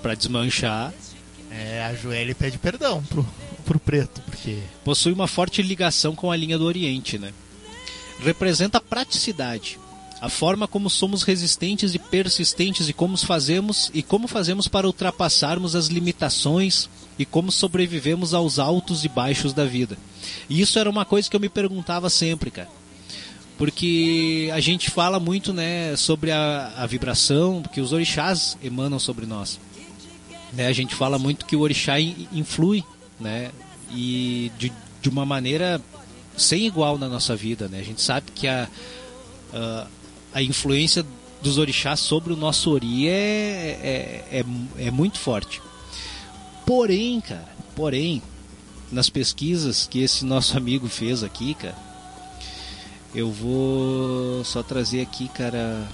pra 0.01 0.15
desmanchar, 0.15 0.93
É, 1.49 1.81
ajoelha 1.85 2.31
e 2.31 2.35
pede 2.35 2.57
perdão 2.57 3.01
pro, 3.03 3.25
pro 3.65 3.79
preto, 3.79 4.21
porque 4.25 4.59
possui 4.83 5.13
uma 5.13 5.27
forte 5.27 5.61
ligação 5.61 6.13
com 6.13 6.29
a 6.29 6.35
linha 6.35 6.57
do 6.57 6.65
Oriente, 6.65 7.17
né? 7.17 7.31
Representa 8.19 8.79
a 8.79 8.81
praticidade, 8.81 9.79
a 10.19 10.27
forma 10.29 10.67
como 10.67 10.89
somos 10.89 11.23
resistentes 11.23 11.93
e 11.95 11.99
persistentes 11.99 12.89
e 12.89 12.93
como 12.93 13.15
fazemos 13.17 13.89
e 13.93 14.03
como 14.03 14.27
fazemos 14.27 14.67
para 14.67 14.85
ultrapassarmos 14.87 15.75
as 15.75 15.87
limitações 15.87 16.89
e 17.17 17.25
como 17.25 17.51
sobrevivemos 17.51 18.33
aos 18.33 18.59
altos 18.59 19.03
e 19.03 19.09
baixos 19.09 19.53
da 19.53 19.65
vida. 19.65 19.97
E 20.49 20.61
isso 20.61 20.77
era 20.77 20.89
uma 20.89 21.05
coisa 21.05 21.29
que 21.29 21.35
eu 21.35 21.39
me 21.39 21.49
perguntava 21.49 22.09
sempre, 22.09 22.51
cara. 22.51 22.69
Porque 23.57 24.51
a 24.53 24.59
gente 24.59 24.91
fala 24.91 25.19
muito, 25.19 25.51
né, 25.51 25.95
sobre 25.95 26.31
a, 26.31 26.73
a 26.77 26.85
vibração 26.85 27.63
que 27.73 27.81
os 27.81 27.91
orixás 27.91 28.55
emanam 28.63 28.99
sobre 28.99 29.25
nós. 29.25 29.59
Né, 30.53 30.67
a 30.67 30.73
gente 30.73 30.93
fala 30.93 31.17
muito 31.17 31.45
que 31.45 31.55
o 31.55 31.61
orixá 31.61 31.99
in- 31.99 32.27
influi, 32.31 32.83
né, 33.19 33.51
e 33.91 34.51
de, 34.59 34.71
de 35.01 35.09
uma 35.09 35.25
maneira 35.25 35.81
sem 36.35 36.67
igual 36.67 36.99
na 36.99 37.09
nossa 37.09 37.35
vida, 37.35 37.67
né? 37.67 37.79
A 37.79 37.83
gente 37.83 37.99
sabe 37.99 38.31
que 38.31 38.47
a, 38.47 38.69
a, 39.51 39.87
a 40.35 40.41
influência 40.43 41.03
dos 41.41 41.57
orixás 41.57 41.99
sobre 41.99 42.31
o 42.31 42.35
nosso 42.35 42.69
ori 42.69 43.07
é, 43.07 44.23
é, 44.31 44.39
é, 44.39 44.45
é 44.85 44.91
muito 44.91 45.17
forte. 45.17 45.61
Porém, 46.67 47.21
cara, 47.21 47.47
porém, 47.73 48.21
nas 48.91 49.09
pesquisas 49.09 49.87
que 49.87 49.99
esse 49.99 50.25
nosso 50.25 50.57
amigo 50.57 50.89
fez 50.89 51.23
aqui, 51.23 51.53
cara, 51.53 51.77
eu 53.15 53.31
vou 53.31 54.43
só 54.43 54.61
trazer 54.61 54.99
aqui, 54.99 55.29
cara. 55.29 55.87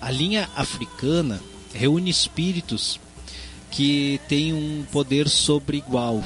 A 0.00 0.08
linha 0.08 0.48
africana 0.54 1.42
reúne 1.72 2.10
espíritos 2.10 3.00
que 3.72 4.20
têm 4.28 4.52
um 4.52 4.86
poder 4.92 5.28
sobre 5.28 5.78
igual. 5.78 6.22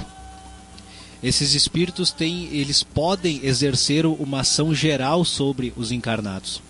Esses 1.23 1.55
espíritos 1.55 2.13
têm, 2.13 2.49
eles 2.53 2.83
podem 2.83 3.41
exercer 3.43 4.05
uma 4.05 4.41
ação 4.41 4.75
geral 4.75 5.25
sobre 5.25 5.73
os 5.79 5.91
encarnados. 5.91 6.61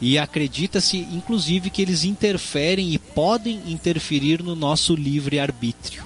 E 0.00 0.18
acredita-se, 0.18 0.98
inclusive, 0.98 1.68
que 1.68 1.82
eles 1.82 2.04
interferem 2.04 2.92
e 2.92 2.98
podem 2.98 3.60
interferir 3.66 4.42
no 4.42 4.56
nosso 4.56 4.94
livre 4.94 5.38
arbítrio. 5.38 6.04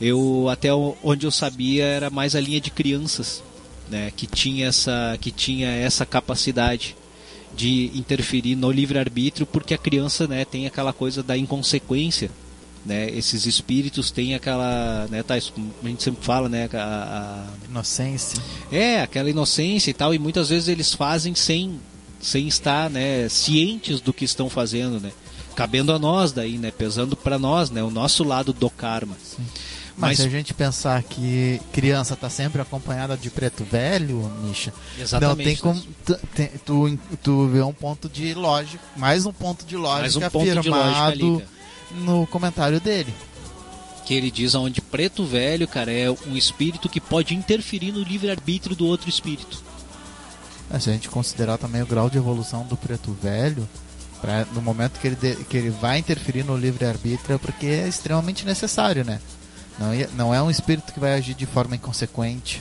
Eu 0.00 0.48
até 0.50 0.72
onde 0.74 1.26
eu 1.26 1.30
sabia 1.30 1.84
era 1.84 2.10
mais 2.10 2.34
a 2.34 2.40
linha 2.40 2.60
de 2.60 2.70
crianças, 2.70 3.42
né, 3.88 4.10
que 4.16 4.26
tinha 4.26 4.66
essa 4.66 5.16
que 5.20 5.30
tinha 5.30 5.68
essa 5.70 6.04
capacidade 6.04 6.96
de 7.54 7.90
interferir 7.94 8.56
no 8.56 8.70
livre 8.70 8.98
arbítrio, 8.98 9.46
porque 9.46 9.74
a 9.74 9.78
criança, 9.78 10.26
né, 10.26 10.44
tem 10.44 10.66
aquela 10.66 10.92
coisa 10.92 11.22
da 11.22 11.36
inconsequência, 11.36 12.30
né? 12.84 13.08
Esses 13.10 13.46
espíritos 13.46 14.10
têm 14.10 14.34
aquela, 14.34 15.06
né, 15.10 15.22
tá, 15.22 15.34
a 15.34 15.88
gente 15.88 16.02
sempre 16.02 16.24
fala, 16.24 16.48
né, 16.48 16.68
a, 16.72 16.76
a- 16.78 17.68
inocência. 17.70 18.40
é, 18.70 19.00
aquela 19.00 19.30
inocência 19.30 19.90
e 19.90 19.94
tal, 19.94 20.14
e 20.14 20.18
muitas 20.18 20.48
vezes 20.50 20.68
eles 20.68 20.92
fazem 20.94 21.34
sem, 21.34 21.80
sem 22.20 22.46
estar 22.46 22.90
né, 22.90 23.28
cientes 23.28 24.00
do 24.00 24.12
que 24.12 24.24
estão 24.24 24.48
fazendo, 24.50 25.00
né? 25.00 25.10
Cabendo 25.56 25.92
a 25.92 25.98
nós 26.00 26.32
daí, 26.32 26.58
né? 26.58 26.72
Pesando 26.72 27.14
para 27.16 27.38
nós, 27.38 27.70
né? 27.70 27.80
O 27.82 27.90
nosso 27.90 28.24
lado 28.24 28.52
do 28.52 28.68
karma. 28.68 29.16
Mas, 29.36 29.38
Mas- 29.96 30.16
se 30.18 30.24
a 30.26 30.28
gente 30.28 30.52
pensar 30.52 31.00
que 31.04 31.60
criança 31.72 32.16
tá 32.16 32.28
sempre 32.28 32.60
acompanhada 32.60 33.16
de 33.16 33.30
preto 33.30 33.62
velho, 33.62 34.28
Misha, 34.42 34.74
Exatamente. 34.98 35.38
não 35.38 35.44
tem 35.44 35.56
como 35.56 35.80
tu, 36.04 36.18
tem- 36.34 36.50
tu, 36.66 36.98
tu 37.22 37.46
vê 37.46 37.62
um 37.62 37.72
ponto 37.72 38.08
de 38.08 38.34
lógica, 38.34 38.82
mais 38.96 39.24
um 39.24 39.32
ponto 39.32 39.64
de 39.64 39.76
lógica 39.76 40.00
Mais 40.00 40.16
um 40.16 40.20
ponto 40.28 40.44
de 40.50 40.58
afirmado 40.58 40.84
lógica 40.88 41.04
ali, 41.06 41.38
cara. 41.38 41.53
No 41.94 42.26
comentário 42.26 42.80
dele. 42.80 43.14
Que 44.04 44.14
ele 44.14 44.30
diz 44.30 44.54
onde 44.54 44.80
preto 44.80 45.24
velho, 45.24 45.66
cara, 45.66 45.90
é 45.90 46.10
um 46.10 46.36
espírito 46.36 46.88
que 46.88 47.00
pode 47.00 47.34
interferir 47.34 47.92
no 47.92 48.02
livre-arbítrio 48.02 48.76
do 48.76 48.86
outro 48.86 49.08
espírito. 49.08 49.62
É, 50.70 50.78
se 50.78 50.90
a 50.90 50.92
gente 50.92 51.08
considerar 51.08 51.56
também 51.58 51.82
o 51.82 51.86
grau 51.86 52.10
de 52.10 52.18
evolução 52.18 52.64
do 52.66 52.76
preto 52.76 53.16
velho, 53.22 53.66
pra, 54.20 54.44
no 54.52 54.60
momento 54.60 54.98
que 55.00 55.06
ele, 55.06 55.16
de- 55.16 55.36
que 55.44 55.56
ele 55.56 55.70
vai 55.70 55.98
interferir 55.98 56.42
no 56.44 56.56
livre-arbítrio, 56.56 57.34
é 57.34 57.38
porque 57.38 57.66
é 57.66 57.88
extremamente 57.88 58.44
necessário, 58.44 59.04
né? 59.04 59.20
Não, 59.78 59.92
é- 59.92 60.08
não 60.16 60.34
é 60.34 60.42
um 60.42 60.50
espírito 60.50 60.92
que 60.92 61.00
vai 61.00 61.14
agir 61.14 61.34
de 61.34 61.46
forma 61.46 61.74
inconsequente. 61.76 62.60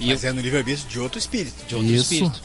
E 0.00 0.08
Mas 0.08 0.24
é 0.24 0.32
no 0.32 0.40
livre-arbítrio 0.40 0.88
de 0.88 0.98
outro 0.98 1.18
espírito. 1.18 1.64
de 1.66 1.74
outro 1.74 1.90
Isso. 1.90 2.14
espírito. 2.14 2.40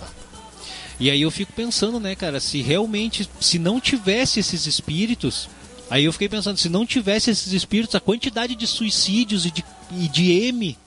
E 1.00 1.10
aí 1.12 1.22
eu 1.22 1.30
fico 1.32 1.52
pensando, 1.54 2.00
né, 2.00 2.16
cara, 2.16 2.40
se 2.40 2.62
realmente, 2.62 3.30
se 3.40 3.60
não 3.60 3.80
tivesse 3.80 4.40
esses 4.40 4.66
espíritos, 4.66 5.48
aí 5.90 6.06
eu 6.06 6.14
fiquei 6.14 6.28
pensando, 6.30 6.58
se 6.58 6.70
não 6.70 6.86
tivesse 6.86 7.30
esses 7.32 7.54
espíritos, 7.54 7.96
a 7.96 8.00
quantidade 8.00 8.56
de 8.56 8.68
suicídios 8.68 9.46
e 9.46 9.52
de, 9.52 9.64
e 9.92 10.08
de 10.08 10.32
M 10.32 10.78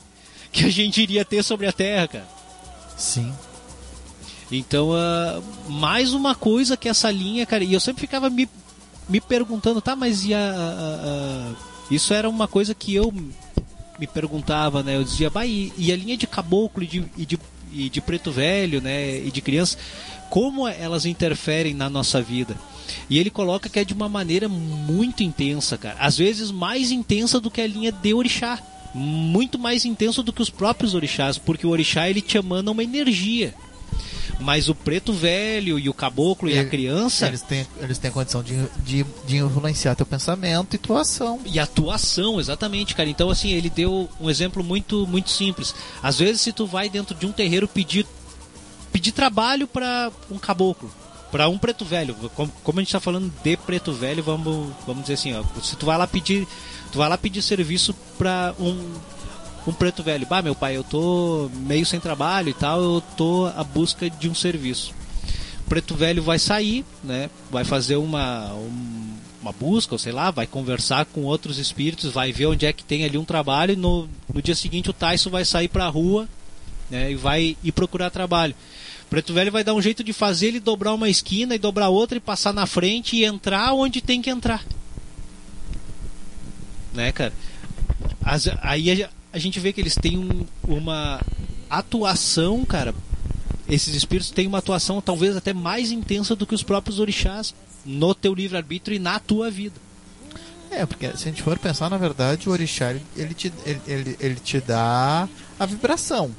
que 0.53 0.65
a 0.65 0.71
gente 0.71 1.01
iria 1.01 1.25
ter 1.25 1.43
sobre 1.45 1.67
a 1.67 1.73
Terra, 1.73 2.09
cara. 2.09 2.29
Sim. 2.97 3.33
Então, 4.51 4.93
ah, 4.93 5.41
mais 5.69 6.13
uma 6.13 6.35
coisa 6.35 6.77
que 6.77 6.89
essa 6.89 7.11
linha, 7.11 7.47
cara, 7.47 7.63
e 7.63 7.73
eu 7.73 7.79
sempre 7.81 8.01
ficava 8.01 8.29
me, 8.29 8.49
me 9.09 9.21
perguntando, 9.21 9.81
tá, 9.81 9.95
mas 9.95 10.25
e 10.25 10.35
a, 10.35 10.39
a- 10.39 11.53
a- 11.53 11.55
Isso 11.91 12.13
era 12.13 12.29
uma 12.29 12.49
coisa 12.49 12.75
que 12.75 12.95
eu 12.95 13.13
me 13.99 14.07
perguntava, 14.07 14.83
né? 14.83 14.97
Eu 14.97 15.05
dizia, 15.05 15.31
bah, 15.31 15.47
e, 15.47 15.73
e 15.77 15.93
a 15.93 15.97
linha 15.97 16.17
de 16.17 16.27
caboclo 16.27 16.83
e 16.83 16.87
de, 16.87 17.05
e 17.17 17.25
de, 17.27 17.39
e 17.73 17.89
de 17.89 18.01
preto 18.01 18.33
velho, 18.33 18.81
né? 18.81 19.19
E 19.19 19.31
de 19.31 19.41
criança, 19.41 19.77
como 20.29 20.67
elas 20.67 21.07
interferem 21.07 21.73
na 21.75 21.89
nossa 21.89 22.21
vida? 22.21 22.57
E 23.09 23.18
ele 23.18 23.30
coloca 23.30 23.68
que 23.68 23.78
é 23.78 23.84
de 23.84 23.95
uma 23.95 24.09
maneira 24.09 24.49
muito 24.49 25.22
intensa, 25.22 25.76
cara. 25.78 25.97
Às 26.01 26.16
vezes 26.18 26.51
mais 26.51 26.91
intensa 26.91 27.41
do 27.41 27.51
que 27.51 27.61
a 27.61 27.66
linha 27.66 27.93
de 27.93 28.14
orixá. 28.14 28.59
Muito 28.95 29.59
mais 29.59 29.84
intensa 29.84 30.22
do 30.22 30.32
que 30.32 30.43
os 30.43 30.51
próprios 30.51 30.95
orixás, 30.95 31.38
porque 31.38 31.66
o 31.66 31.70
orixá 31.70 32.09
ele 32.11 32.20
te 32.20 32.36
emana 32.36 32.70
uma 32.72 32.82
energia. 32.82 33.55
Mas 34.41 34.68
o 34.70 34.74
preto 34.74 35.12
velho 35.12 35.78
e 35.78 35.88
o 35.88 35.93
caboclo 35.95 36.49
e 36.49 36.55
a 36.55 36.62
Ele- 36.62 36.70
criança 36.70 37.26
Eles 37.28 37.43
têm, 37.43 37.66
eles 37.80 37.99
têm 37.99 38.09
a 38.11 38.12
condição 38.14 38.43
de, 38.43 38.55
de, 38.84 39.05
de 39.26 39.36
influenciar 39.36 39.95
teu 39.95 40.07
pensamento 40.07 40.74
e 40.74 40.78
tua 40.78 41.03
ação. 41.03 41.38
e 41.45 41.59
atuação, 41.61 42.41
exatamente, 42.41 42.95
cara. 42.95 43.09
Então 43.09 43.28
assim, 43.30 43.51
ele 43.51 43.68
deu 43.68 44.09
um 44.18 44.30
exemplo 44.30 44.64
muito 44.64 45.07
muito 45.07 45.28
simples. 45.30 45.74
Às 46.03 46.18
vezes 46.18 46.41
se 46.41 46.53
tu 46.53 46.66
vai 46.66 46.88
dentro 46.88 47.14
de 47.14 47.26
um 47.26 47.32
terreiro 47.32 47.68
pedir 47.68 48.07
pedir 48.91 49.12
trabalho 49.12 49.68
para 49.68 50.11
um 50.30 50.38
caboclo, 50.38 50.91
para 51.31 51.49
um 51.49 51.57
preto 51.59 51.85
velho, 51.85 52.14
como, 52.35 52.53
como 52.64 52.78
a 52.81 52.83
gente 52.83 52.93
tá 52.93 53.01
falando 53.01 53.33
de 53.43 53.57
preto 53.57 53.93
velho, 53.93 54.22
vamos 54.22 54.68
vamos 54.87 55.03
dizer 55.03 55.14
assim, 55.14 55.35
ó, 55.35 55.43
se 55.62 55.76
tu 55.76 55.87
vai 55.87 55.97
lá 55.97 56.07
pedir, 56.07 56.47
tu 56.91 56.99
vai 56.99 57.09
lá 57.09 57.16
pedir 57.18 57.43
serviço 57.43 57.95
para 58.18 58.55
um 58.59 58.95
um 59.66 59.72
preto 59.74 60.03
velho, 60.03 60.26
bah, 60.26 60.41
meu 60.41 60.55
pai, 60.55 60.74
eu 60.76 60.83
tô 60.83 61.51
meio 61.55 61.85
sem 61.85 62.01
trabalho 62.01 62.49
e 62.49 62.55
tal, 62.55 62.81
eu 62.83 63.03
tô 63.16 63.47
à 63.55 63.62
busca 63.62 64.09
de 64.09 64.26
um 64.28 64.35
serviço. 64.35 64.95
O 65.66 65.68
preto 65.68 65.95
velho 65.95 66.22
vai 66.22 66.39
sair, 66.39 66.83
né? 67.05 67.28
Vai 67.51 67.62
fazer 67.62 67.97
uma, 67.97 68.55
um- 68.55 69.14
uma 69.43 69.53
busca, 69.53 69.95
ou 69.95 69.99
sei 69.99 70.12
lá, 70.12 70.31
vai 70.31 70.47
conversar 70.47 71.05
com 71.05 71.24
outros 71.24 71.59
espíritos, 71.59 72.11
vai 72.11 72.33
ver 72.33 72.47
onde 72.47 72.64
é 72.64 72.72
que 72.72 72.83
tem 72.83 73.05
ali 73.05 73.18
um 73.18 73.24
trabalho 73.24 73.74
e 73.74 73.76
no, 73.76 74.09
no 74.33 74.41
dia 74.41 74.55
seguinte 74.55 74.89
o 74.91 74.95
Tyson 74.95 75.28
vai 75.28 75.45
sair 75.45 75.68
pra 75.68 75.87
rua 75.89 76.26
né, 76.91 77.12
e 77.12 77.14
vai 77.14 77.55
ir 77.62 77.70
procurar 77.72 78.09
trabalho. 78.11 78.55
Preto 79.11 79.35
velho 79.35 79.51
vai 79.51 79.65
dar 79.65 79.75
um 79.75 79.83
jeito 79.83 80.05
de 80.05 80.13
fazer 80.13 80.47
ele 80.49 80.61
dobrar 80.61 80.95
uma 80.95 81.09
esquina 81.09 81.55
e 81.55 81.59
dobrar 81.59 81.89
outra 81.89 82.17
e 82.17 82.21
passar 82.21 82.55
na 82.55 82.65
frente 82.65 83.17
e 83.17 83.25
entrar 83.25 83.73
onde 83.75 84.01
tem 84.01 84.23
que 84.23 84.31
entrar. 84.31 84.65
Né, 86.95 87.13
cara? 87.13 87.33
As- 88.25 88.49
aí 88.63 89.03
a, 89.03 89.11
a 89.33 89.39
gente 89.39 89.59
vê 89.61 89.73
que 89.73 89.81
eles 89.81 89.95
têm 89.97 90.17
um- 90.19 90.47
uma 90.67 91.21
atuação, 91.69 92.65
cara. 92.65 92.95
Esses 93.69 93.95
espíritos 93.95 94.31
têm 94.31 94.47
uma 94.47 94.59
atuação 94.59 95.01
talvez 95.01 95.37
até 95.37 95.53
mais 95.53 95.91
intensa 95.93 96.35
do 96.35 96.47
que 96.47 96.55
os 96.55 96.63
próprios 96.63 96.99
orixás 96.99 97.55
no 97.85 98.15
teu 98.15 98.35
livre-arbítrio 98.35 98.95
e 98.97 98.99
na 98.99 99.19
tua 99.19 99.51
vida. 99.51 99.75
É, 100.71 100.87
porque 100.87 101.07
se 101.17 101.29
a 101.29 101.31
gente 101.33 101.43
for 101.43 101.59
pensar, 101.59 101.91
na 101.91 101.97
verdade, 101.99 102.49
o 102.49 102.53
orixá, 102.53 102.95
ele 103.17 103.35
te, 103.35 103.53
ele, 103.67 103.81
ele, 103.87 104.17
ele 104.21 104.35
te 104.37 104.61
dá 104.61 105.29
a 105.59 105.67
vibração. 105.67 106.31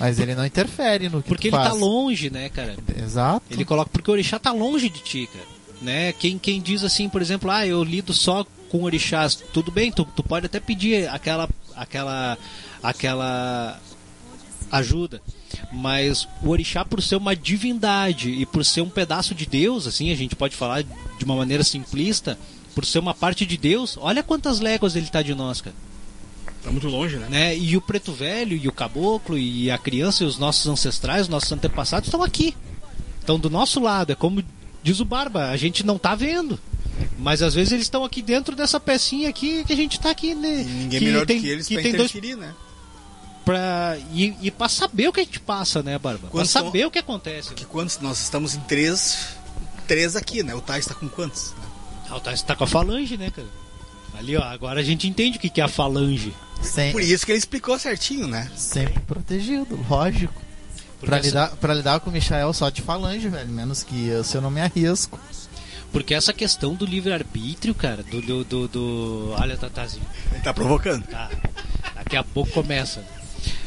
Mas 0.00 0.18
ele 0.18 0.34
não 0.34 0.46
interfere 0.46 1.10
no 1.10 1.22
que 1.22 1.28
Porque 1.28 1.48
ele 1.48 1.56
tá 1.56 1.68
faz. 1.68 1.78
longe, 1.78 2.30
né, 2.30 2.48
cara? 2.48 2.74
Exato. 2.96 3.44
Ele 3.50 3.66
coloca 3.66 3.90
porque 3.92 4.10
o 4.10 4.14
orixá 4.14 4.38
tá 4.38 4.50
longe 4.50 4.88
de 4.88 5.00
ti, 5.00 5.28
cara. 5.30 5.46
Né? 5.82 6.12
Quem, 6.14 6.38
quem 6.38 6.60
diz 6.60 6.82
assim, 6.82 7.06
por 7.06 7.20
exemplo, 7.20 7.50
ah, 7.50 7.66
eu 7.66 7.84
lido 7.84 8.14
só 8.14 8.46
com 8.70 8.82
orixás, 8.82 9.34
tudo 9.34 9.70
bem, 9.70 9.92
tu, 9.92 10.04
tu 10.04 10.22
pode 10.22 10.46
até 10.46 10.58
pedir 10.58 11.08
aquela 11.08 11.48
aquela 11.76 12.38
aquela 12.82 13.78
ajuda. 14.72 15.20
Mas 15.72 16.26
o 16.42 16.48
orixá 16.48 16.84
por 16.84 17.02
ser 17.02 17.16
uma 17.16 17.36
divindade 17.36 18.30
e 18.30 18.46
por 18.46 18.64
ser 18.64 18.80
um 18.80 18.88
pedaço 18.88 19.34
de 19.34 19.44
Deus, 19.44 19.86
assim, 19.86 20.10
a 20.10 20.16
gente 20.16 20.34
pode 20.34 20.56
falar 20.56 20.82
de 20.82 21.24
uma 21.24 21.36
maneira 21.36 21.62
simplista, 21.62 22.38
por 22.74 22.86
ser 22.86 23.00
uma 23.00 23.12
parte 23.12 23.44
de 23.44 23.56
Deus, 23.56 23.98
olha 24.00 24.22
quantas 24.22 24.60
léguas 24.60 24.96
ele 24.96 25.06
tá 25.08 25.20
de 25.20 25.34
nós, 25.34 25.60
cara 25.60 25.74
Tá 26.62 26.70
muito 26.70 26.88
longe, 26.88 27.16
né? 27.16 27.26
né? 27.28 27.56
E 27.56 27.76
o 27.76 27.80
preto 27.80 28.12
velho, 28.12 28.56
e 28.56 28.68
o 28.68 28.72
caboclo, 28.72 29.38
e 29.38 29.70
a 29.70 29.78
criança, 29.78 30.24
e 30.24 30.26
os 30.26 30.38
nossos 30.38 30.66
ancestrais, 30.66 31.22
os 31.22 31.28
nossos 31.28 31.50
antepassados 31.50 32.08
estão 32.08 32.22
aqui. 32.22 32.54
Estão 33.18 33.38
do 33.38 33.48
nosso 33.48 33.80
lado. 33.80 34.12
É 34.12 34.14
como 34.14 34.44
diz 34.82 35.00
o 35.00 35.04
Barba, 35.04 35.50
a 35.50 35.56
gente 35.56 35.84
não 35.84 35.98
tá 35.98 36.14
vendo. 36.14 36.58
Mas 37.18 37.40
às 37.40 37.54
vezes 37.54 37.72
eles 37.72 37.86
estão 37.86 38.04
aqui 38.04 38.20
dentro 38.20 38.54
dessa 38.54 38.78
pecinha 38.78 39.28
aqui 39.28 39.64
que 39.64 39.72
a 39.72 39.76
gente 39.76 39.98
tá 39.98 40.10
aqui, 40.10 40.34
né? 40.34 40.64
Ninguém 40.66 40.98
que 40.98 41.04
melhor 41.06 41.26
tem, 41.26 41.38
do 41.38 41.42
que 41.42 41.48
eles 41.48 41.66
que 41.66 41.74
pra 41.74 41.82
tem 41.82 41.92
dois 41.92 42.10
interferir, 42.10 42.36
né? 42.36 42.54
pra, 43.44 43.96
e, 44.12 44.36
e 44.42 44.50
pra 44.50 44.68
saber 44.68 45.08
o 45.08 45.12
que 45.12 45.20
a 45.20 45.24
gente 45.24 45.40
passa, 45.40 45.82
né, 45.82 45.98
Barba? 45.98 46.20
Pra 46.20 46.30
Quando 46.30 46.46
saber 46.46 46.86
o 46.86 46.90
que 46.90 46.98
acontece. 46.98 47.54
Que 47.54 47.64
quantos 47.64 47.98
nós 48.00 48.20
estamos 48.20 48.54
em 48.54 48.60
três, 48.60 49.28
três 49.86 50.14
aqui, 50.14 50.42
né? 50.42 50.54
O 50.54 50.60
Tais 50.60 50.86
tá 50.86 50.94
com 50.94 51.08
quantos? 51.08 51.52
né? 51.52 51.66
Ah, 52.08 52.16
o 52.16 52.20
Tyson 52.20 52.44
tá 52.44 52.56
com 52.56 52.64
a 52.64 52.66
falange, 52.66 53.16
né, 53.16 53.30
cara? 53.30 53.48
Ali, 54.20 54.36
ó, 54.36 54.42
agora 54.42 54.80
a 54.80 54.82
gente 54.82 55.08
entende 55.08 55.38
o 55.38 55.40
que 55.40 55.48
que 55.50 55.60
é 55.60 55.64
a 55.64 55.68
falange. 55.68 56.32
Sem- 56.62 56.92
Por 56.92 57.00
isso 57.02 57.24
que 57.24 57.32
ele 57.32 57.38
explicou 57.38 57.78
certinho, 57.78 58.26
né? 58.26 58.50
Sempre 58.54 59.00
protegido, 59.00 59.78
lógico. 59.88 60.34
Porque 60.98 61.06
Pra 61.06 61.16
essa- 61.16 61.26
lidar, 61.28 61.48
pra 61.56 61.74
lidar 61.74 62.00
com 62.00 62.10
o 62.10 62.12
Michael 62.12 62.52
só 62.52 62.68
de 62.68 62.82
falange, 62.82 63.28
velho. 63.28 63.48
Menos 63.48 63.82
que 63.82 64.08
eu, 64.08 64.22
se 64.22 64.36
eu 64.36 64.42
não 64.42 64.50
me 64.50 64.60
arrisco. 64.60 65.18
Porque 65.90 66.12
essa 66.14 66.32
questão 66.34 66.74
do 66.74 66.84
livre-arbítrio, 66.84 67.74
cara, 67.74 68.02
do, 68.02 68.20
do, 68.20 68.44
do, 68.44 68.68
do... 68.68 69.34
Olha, 69.38 69.56
Tatazinho. 69.56 70.04
Ele 70.30 70.40
tá 70.42 70.52
provocando. 70.54 71.02
Tá. 71.06 71.30
Daqui 71.96 72.16
a 72.16 72.22
pouco 72.22 72.52
começa. 72.52 73.02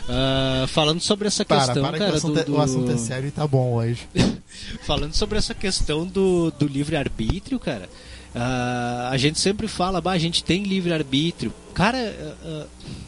Ah, 0.08 0.66
falando 0.68 1.02
sobre 1.02 1.28
essa 1.28 1.44
Para, 1.44 1.66
questão, 1.66 1.82
para 1.84 1.92
que 1.98 2.04
o 2.04 2.06
cara, 2.06 2.18
assunto, 2.18 2.34
do, 2.36 2.40
é- 2.40 2.44
do- 2.44 2.54
o 2.56 2.62
assunto 2.62 2.92
é 2.92 2.98
sério 2.98 3.28
e 3.28 3.32
tá 3.32 3.48
bom 3.48 3.74
hoje. 3.74 4.08
falando 4.86 5.14
sobre 5.14 5.38
essa 5.40 5.54
questão 5.56 6.06
do, 6.06 6.52
do 6.52 6.68
livre-arbítrio, 6.68 7.60
cara, 7.60 7.90
ah, 8.36 9.10
a 9.12 9.18
gente 9.18 9.40
sempre 9.40 9.68
fala, 9.68 10.02
bah, 10.02 10.12
a 10.12 10.18
gente 10.18 10.44
tem 10.44 10.64
livre-arbítrio. 10.64 11.54
Cara, 11.74 11.98
ah, 12.44 12.68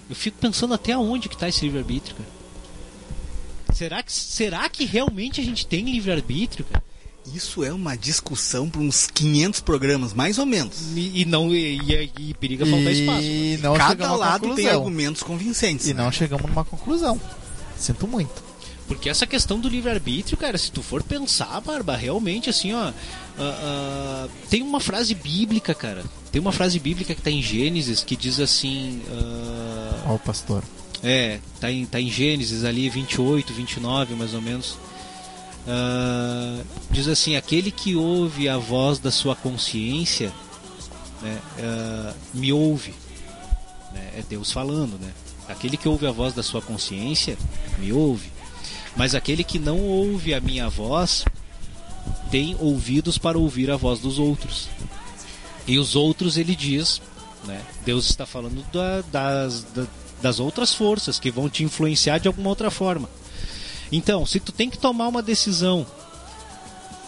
eu 0.10 0.16
fico 0.16 0.38
pensando 0.40 0.74
até 0.74 0.98
onde 0.98 1.30
que 1.30 1.38
tá 1.38 1.48
esse 1.48 1.64
livre-arbítrio, 1.66 2.16
cara. 2.16 2.30
Será 3.74 4.02
que, 4.02 4.12
será 4.12 4.70
que 4.70 4.86
realmente 4.86 5.42
a 5.42 5.44
gente 5.44 5.68
tem 5.68 5.84
livre-arbítrio, 5.84 6.66
cara? 6.66 6.84
Isso 7.34 7.64
é 7.64 7.74
uma 7.74 7.98
discussão 7.98 8.70
para 8.70 8.80
uns 8.80 9.08
500 9.08 9.60
programas, 9.62 10.14
mais 10.14 10.38
ou 10.38 10.46
menos. 10.46 10.96
E, 10.96 11.22
e 11.22 11.26
não 11.26 11.54
e, 11.54 11.80
e, 11.80 12.12
e 12.20 12.34
periga 12.36 12.66
faltar 12.66 12.92
espaço. 12.92 13.22
né? 13.22 13.28
E 13.28 13.60
não 13.62 13.74
Cada 13.74 14.16
lado 14.16 14.54
tem 14.56 14.70
argumentos 14.70 15.24
convincentes. 15.24 15.88
E 15.88 15.94
né? 15.94 16.04
não 16.04 16.12
chegamos 16.12 16.46
numa 16.46 16.64
conclusão. 16.64 17.20
Sinto 17.78 18.08
muito. 18.08 18.44
Porque 18.88 19.10
essa 19.10 19.26
questão 19.26 19.60
do 19.60 19.68
livre-arbítrio, 19.68 20.38
cara, 20.38 20.58
se 20.58 20.72
tu 20.72 20.84
for 20.84 21.02
pensar, 21.02 21.60
Barba, 21.62 21.96
realmente 21.96 22.50
assim, 22.50 22.74
ó. 22.74 22.94
Ah, 23.38 24.28
ah, 24.28 24.28
tem 24.50 24.62
uma 24.62 24.80
frase 24.80 25.14
bíblica, 25.14 25.74
cara. 25.74 26.04
Tem 26.32 26.42
uma 26.42 26.52
frase 26.52 26.80
bíblica 26.80 27.14
que 27.16 27.22
tá 27.22 27.30
em 27.32 27.42
Gênesis 27.42 28.04
que 28.04 28.16
diz 28.16 28.40
assim. 28.40 29.02
ah, 29.10 30.04
Ó, 30.08 30.16
o 30.16 30.20
pastor. 30.20 30.64
é, 31.04 31.40
tá 31.60 31.72
em, 31.72 31.86
tá 31.86 32.00
em 32.00 32.10
Gênesis 32.10 32.64
ali 32.64 32.90
28, 32.90 33.54
29 33.54 34.16
mais 34.16 34.34
ou 34.34 34.42
menos. 34.42 34.78
Ah, 35.68 36.62
diz 36.92 37.08
assim: 37.08 37.36
aquele 37.36 37.72
que 37.72 37.96
ouve 37.96 38.48
a 38.48 38.58
voz 38.58 39.00
da 39.00 39.12
sua 39.12 39.36
consciência, 39.36 40.32
né, 41.22 41.38
ah, 41.60 42.14
me 42.34 42.54
ouve. 42.54 42.94
Né, 43.94 44.12
é 44.18 44.24
Deus 44.30 44.52
falando, 44.52 45.00
né? 45.00 45.12
Aquele 45.48 45.78
que 45.78 45.88
ouve 45.88 46.08
a 46.08 46.12
voz 46.12 46.34
da 46.34 46.42
sua 46.42 46.62
consciência, 46.62 47.38
me 47.78 47.92
ouve. 47.94 48.32
Mas 48.96 49.14
aquele 49.14 49.44
que 49.44 49.60
não 49.60 49.80
ouve 49.80 50.34
a 50.34 50.40
minha 50.40 50.68
voz, 50.70 51.24
tem 52.32 52.56
ouvidos 52.60 53.18
para 53.18 53.38
ouvir 53.38 53.70
a 53.72 53.78
voz 53.78 54.00
dos 54.00 54.20
outros. 54.20 54.68
E 55.68 55.78
os 55.80 55.96
outros, 55.96 56.38
ele 56.38 56.56
diz, 56.56 57.02
né? 57.46 57.62
Deus 57.86 58.10
está 58.10 58.26
falando 58.26 58.64
da- 58.72 59.02
das, 59.12 59.64
da- 59.76 59.88
das 60.22 60.40
outras 60.40 60.74
forças 60.74 61.20
que 61.20 61.32
vão 61.32 61.50
te 61.50 61.64
influenciar 61.64 62.20
de 62.20 62.28
alguma 62.28 62.50
outra 62.50 62.70
forma. 62.72 63.10
Então, 63.92 64.26
se 64.26 64.40
tu 64.40 64.52
tem 64.52 64.70
que 64.70 64.78
tomar 64.78 65.08
uma 65.08 65.22
decisão, 65.22 65.86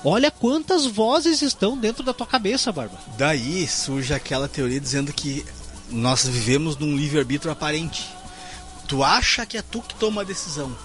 olha 0.03 0.29
quantas 0.31 0.85
vozes 0.85 1.41
estão 1.41 1.77
dentro 1.77 2.03
da 2.03 2.13
tua 2.13 2.27
cabeça, 2.27 2.71
Barba. 2.71 2.97
Daí 3.17 3.67
surge 3.67 4.13
aquela 4.13 4.47
teoria 4.47 4.79
dizendo 4.79 5.11
que 5.13 5.45
nós 5.89 6.25
vivemos 6.25 6.77
num 6.77 6.95
livre-arbítrio 6.95 7.51
aparente. 7.51 8.07
Tu 8.87 9.03
acha 9.03 9.45
que 9.45 9.57
é 9.57 9.61
tu 9.61 9.81
que 9.81 9.95
toma 9.95 10.21
a 10.21 10.25
decisão. 10.25 10.75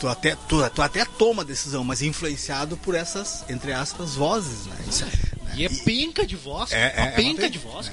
Tu 0.00 0.08
até, 0.08 0.36
tu, 0.48 0.68
tu 0.70 0.82
até 0.82 1.04
toma 1.04 1.42
a 1.42 1.44
decisão, 1.44 1.84
mas 1.84 2.02
é 2.02 2.06
influenciado 2.06 2.76
por 2.76 2.94
essas, 2.94 3.44
entre 3.48 3.72
aspas, 3.72 4.14
vozes. 4.14 4.66
Né? 4.66 4.76
Isso, 4.88 5.04
né? 5.04 5.12
E 5.54 5.64
é 5.64 5.68
penca 5.68 6.26
de 6.26 6.34
voz, 6.34 6.72
É, 6.72 7.12
é, 7.16 7.44
é 7.44 7.48
de 7.48 7.58
voz. 7.58 7.88
é. 7.88 7.92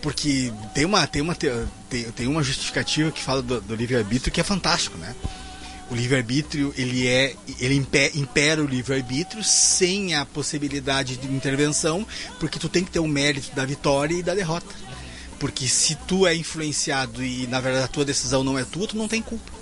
Porque 0.00 0.52
tem 0.72 0.84
uma, 0.84 1.06
tem 1.06 1.20
uma, 1.20 1.34
te- 1.34 1.50
tem, 1.90 2.04
tem 2.12 2.26
uma 2.26 2.42
justificativa 2.42 3.10
que 3.10 3.20
fala 3.20 3.42
do, 3.42 3.60
do 3.60 3.74
livre-arbítrio 3.74 4.32
que 4.32 4.40
é 4.40 4.44
fantástico, 4.44 4.96
né? 4.98 5.14
O 5.90 5.94
livre-arbítrio, 5.94 6.72
ele 6.76 7.06
é 7.06 7.34
ele 7.60 7.74
impe- 7.74 8.12
impera 8.14 8.62
o 8.62 8.66
livre-arbítrio 8.66 9.42
sem 9.42 10.14
a 10.14 10.24
possibilidade 10.24 11.16
de 11.16 11.26
intervenção, 11.26 12.06
porque 12.40 12.58
tu 12.58 12.68
tem 12.68 12.84
que 12.84 12.90
ter 12.90 12.98
o 13.00 13.06
mérito 13.08 13.54
da 13.54 13.64
vitória 13.64 14.14
e 14.14 14.22
da 14.22 14.34
derrota. 14.34 14.66
Porque 15.38 15.66
se 15.68 15.94
tu 16.06 16.26
é 16.26 16.34
influenciado 16.34 17.22
e 17.24 17.46
na 17.48 17.60
verdade 17.60 17.84
a 17.84 17.88
tua 17.88 18.04
decisão 18.04 18.42
não 18.44 18.58
é 18.58 18.64
tua, 18.64 18.86
tu 18.88 18.96
não 18.96 19.06
tem 19.08 19.20
culpa. 19.20 19.52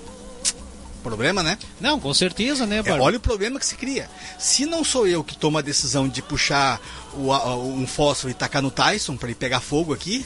Problema, 1.05 1.43
né? 1.43 1.57
Não, 1.81 2.01
com 2.01 2.13
certeza, 2.13 2.67
né, 2.67 2.79
É, 2.79 2.83
Barba? 2.83 3.05
olha 3.05 3.17
o 3.19 3.21
problema 3.21 3.61
que 3.61 3.67
se 3.67 3.77
cria. 3.77 4.11
Se 4.39 4.67
não 4.67 4.83
sou 4.83 5.07
eu 5.07 5.23
que 5.23 5.37
tomo 5.37 5.59
a 5.59 5.63
decisão 5.63 6.09
de 6.09 6.21
puxar 6.23 6.81
o- 7.13 7.31
a- 7.33 7.57
um 7.57 7.87
fósforo 7.87 8.31
e 8.31 8.35
tacar 8.35 8.61
no 8.63 8.71
Tyson 8.71 9.17
para 9.17 9.29
ele 9.29 9.35
pegar 9.37 9.61
fogo 9.61 9.93
aqui, 9.95 10.25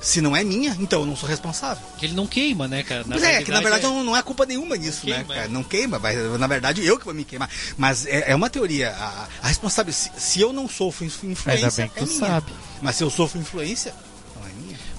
se 0.00 0.20
não 0.20 0.36
é 0.36 0.44
minha, 0.44 0.76
então 0.78 1.00
eu 1.00 1.06
não 1.06 1.16
sou 1.16 1.26
responsável. 1.26 1.82
Que 1.96 2.04
ele 2.04 2.12
não 2.12 2.26
queima, 2.26 2.68
né, 2.68 2.82
cara? 2.82 3.04
Mas 3.06 3.22
é, 3.22 3.42
que 3.42 3.50
na 3.50 3.60
verdade 3.60 3.84
não, 3.84 4.04
não 4.04 4.14
é 4.14 4.20
culpa 4.22 4.44
nenhuma 4.44 4.76
nisso, 4.76 5.06
né, 5.08 5.14
Queima, 5.16 5.32
é. 5.32 5.36
cara? 5.38 5.48
Não 5.48 5.62
queima, 5.64 5.98
mas 5.98 6.38
na 6.38 6.46
verdade 6.46 6.84
eu 6.84 6.98
que 6.98 7.06
vou 7.06 7.14
me 7.14 7.24
queimar. 7.24 7.48
Mas 7.78 8.04
é, 8.04 8.32
é 8.32 8.34
uma 8.34 8.50
teoria. 8.50 8.90
A, 8.90 9.28
a 9.42 9.48
responsabilidade. 9.48 10.10
Se, 10.16 10.32
se 10.32 10.40
eu 10.42 10.52
não 10.52 10.68
sofro 10.68 11.06
influ- 11.06 11.30
influência, 11.30 11.64
Ainda 11.68 11.76
bem 11.76 11.88
que 11.88 11.98
é 12.00 12.02
tu 12.02 12.08
minha. 12.08 12.18
sabe. 12.20 12.52
Mas 12.82 12.96
se 12.96 13.02
eu 13.04 13.08
sofro 13.10 13.40
influência, 13.40 13.90
é. 13.90 14.13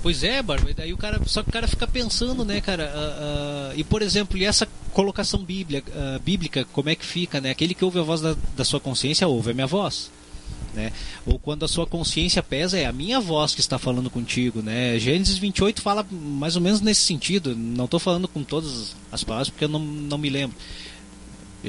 Pois 0.06 0.24
é, 0.24 0.39
Barba, 0.39 0.72
daí 0.72 0.93
o 0.93 0.97
cara, 0.97 1.20
só 1.26 1.41
que 1.41 1.49
o 1.49 1.51
cara 1.51 1.68
fica 1.68 1.88
pensando, 1.88 2.45
né, 2.45 2.62
cara, 2.62 2.93
ah, 2.93 3.72
ah, 3.72 3.74
e 3.76 3.84
por 3.84 4.03
exemplo, 4.03 4.38
e 4.38 4.45
essa 4.45 4.68
colocação 4.93 5.43
bíblia, 5.43 5.84
ah, 5.95 6.20
bíblica, 6.24 6.64
como 6.72 6.91
é 6.91 6.95
que 6.95 7.03
fica, 7.03 7.41
né? 7.41 7.49
Aquele 7.49 7.74
que 7.74 7.84
ouve 7.84 7.97
a 7.97 8.03
voz 8.03 8.22
da, 8.22 8.36
da 8.56 8.64
sua 8.64 8.80
consciência, 8.80 9.28
ouve 9.28 9.49
a 9.49 9.53
minha 9.56 9.66
voz, 9.66 10.12
né? 10.76 10.91
Ou 11.26 11.39
quando 11.39 11.66
a 11.66 11.68
sua 11.68 11.88
consciência 11.88 12.43
pesa, 12.43 12.78
é 12.78 12.86
a 12.86 12.93
minha 12.93 13.20
voz 13.20 13.56
que 13.56 13.62
está 13.62 13.80
falando 13.80 14.12
contigo, 14.12 14.62
né? 14.62 14.99
Gênesis 14.99 15.39
28 15.39 15.82
fala 15.82 16.06
mais 16.12 16.56
ou 16.56 16.62
menos 16.62 16.82
nesse 16.82 17.01
sentido, 17.01 17.56
não 17.56 17.86
estou 17.86 17.99
falando 17.99 18.28
com 18.28 18.43
todas 18.43 18.95
as 19.12 19.24
palavras 19.24 19.49
porque 19.49 19.66
eu 19.66 19.70
não, 19.70 19.80
não 19.80 20.20
me 20.20 20.30
lembro. 20.30 20.56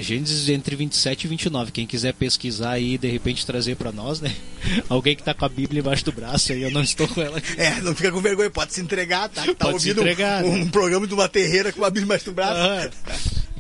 Gênesis 0.03 0.49
entre 0.49 0.77
27 0.77 1.25
e 1.25 1.29
29. 1.29 1.73
Quem 1.73 1.87
quiser 1.87 2.13
pesquisar 2.15 2.73
aí 2.73 2.95
e 2.95 2.99
de 2.99 3.09
repente 3.09 3.47
trazer 3.47 3.77
para 3.77 3.93
nós, 3.93 4.21
né? 4.21 4.35
Alguém 4.89 5.17
que 5.17 5.23
tá 5.23 5.35
com 5.35 5.45
a 5.45 5.49
Bíblia 5.49 5.81
embaixo 5.81 6.05
do 6.05 6.13
braço 6.13 6.53
aí, 6.53 6.63
eu 6.63 6.71
não 6.71 6.83
estou 6.83 7.09
com 7.09 7.21
ela 7.21 7.39
aqui. 7.39 7.61
É, 7.61 7.81
não 7.81 7.95
fica 7.95 8.13
com 8.13 8.21
vergonha, 8.21 8.51
pode 8.51 8.75
se 8.75 8.81
entregar, 8.81 9.29
tá? 9.29 9.45
Tá 9.55 9.67
Pode 9.67 9.83
se 9.83 9.91
entregar, 9.91 10.45
um, 10.45 10.53
né? 10.53 10.63
um 10.63 10.69
programa 10.69 11.07
de 11.07 11.15
uma 11.15 11.29
terreira 11.29 11.73
com 11.73 11.81
uma 11.81 11.91
Bíblia 11.91 12.05
embaixo 12.05 12.27
do 12.27 12.33
braço. 12.33 12.55
Ah, 12.55 12.91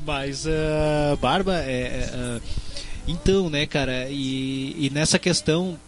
mas, 0.04 0.46
ah, 0.46 1.16
Barba, 1.20 1.56
é, 1.56 2.10
ah, 2.12 2.40
então, 3.06 3.48
né, 3.48 3.66
cara, 3.66 4.08
e, 4.10 4.76
e 4.78 4.90
nessa 4.90 5.18
questão, 5.18 5.78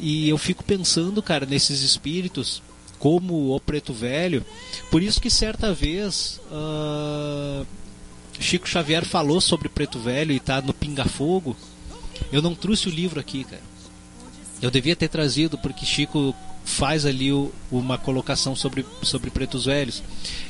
e 0.00 0.28
eu 0.28 0.38
fico 0.38 0.62
pensando, 0.62 1.22
cara, 1.22 1.46
nesses 1.46 1.82
espíritos, 1.82 2.62
como 2.98 3.54
o 3.54 3.60
Preto 3.60 3.92
Velho, 3.92 4.44
por 4.90 5.02
isso 5.02 5.20
que 5.20 5.30
certa 5.30 5.72
vez, 5.72 6.40
ah, 6.50 7.64
Chico 8.40 8.68
Xavier 8.68 9.04
falou 9.04 9.40
sobre 9.40 9.68
Preto 9.68 9.98
Velho 9.98 10.32
e 10.32 10.40
tá 10.40 10.60
no 10.60 10.72
Pinga 10.72 11.04
Fogo, 11.04 11.56
eu 12.32 12.42
não 12.42 12.54
trouxe 12.54 12.88
o 12.88 12.92
livro 12.92 13.18
aqui, 13.20 13.44
cara. 13.44 13.62
Eu 14.60 14.70
devia 14.70 14.96
ter 14.96 15.08
trazido, 15.08 15.56
porque 15.56 15.86
Chico 15.86 16.34
faz 16.64 17.06
ali 17.06 17.32
o, 17.32 17.50
uma 17.70 17.96
colocação 17.96 18.54
sobre, 18.54 18.84
sobre 19.02 19.30
pretos 19.30 19.64
velhos. 19.64 20.02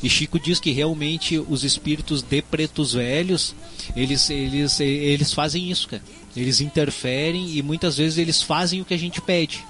E 0.03 0.11
Chico 0.11 0.39
diz 0.39 0.59
que 0.59 0.73
realmente 0.73 1.39
os 1.39 1.63
espíritos 1.63 2.23
de 2.23 2.43
pretos 2.43 2.95
velhos, 2.95 3.55
eles, 3.95 4.29
eles, 4.31 4.81
eles 4.81 5.33
fazem 5.33 5.71
isso, 5.71 5.89
cara. 5.89 6.03
Eles 6.37 6.61
interferem 6.61 7.57
e 7.57 7.63
muitas 7.63 7.97
vezes 7.97 8.19
eles 8.19 8.43
fazem 8.43 8.81
o 8.81 8.85
que 8.85 8.95
a 8.95 8.99
gente 8.99 9.21
pede. 9.21 9.65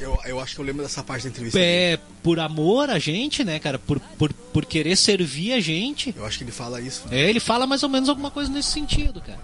Eu, 0.00 0.18
eu 0.26 0.40
acho 0.40 0.54
que 0.54 0.60
eu 0.60 0.64
lembro 0.64 0.82
dessa 0.82 1.02
parte 1.02 1.24
da 1.24 1.30
entrevista. 1.30 1.58
É, 1.58 1.98
por 2.22 2.38
amor 2.38 2.90
a 2.90 2.98
gente, 2.98 3.42
né, 3.44 3.58
cara? 3.58 3.78
Por, 3.78 3.98
por, 4.00 4.32
por 4.32 4.64
querer 4.64 4.96
servir 4.96 5.52
a 5.52 5.60
gente. 5.60 6.14
Eu 6.16 6.24
acho 6.24 6.38
que 6.38 6.44
ele 6.44 6.52
fala 6.52 6.80
isso. 6.80 7.08
Né? 7.08 7.20
É, 7.20 7.30
ele 7.30 7.40
fala 7.40 7.66
mais 7.66 7.82
ou 7.82 7.88
menos 7.88 8.08
alguma 8.08 8.30
coisa 8.30 8.50
nesse 8.50 8.70
sentido, 8.70 9.20
cara. 9.20 9.40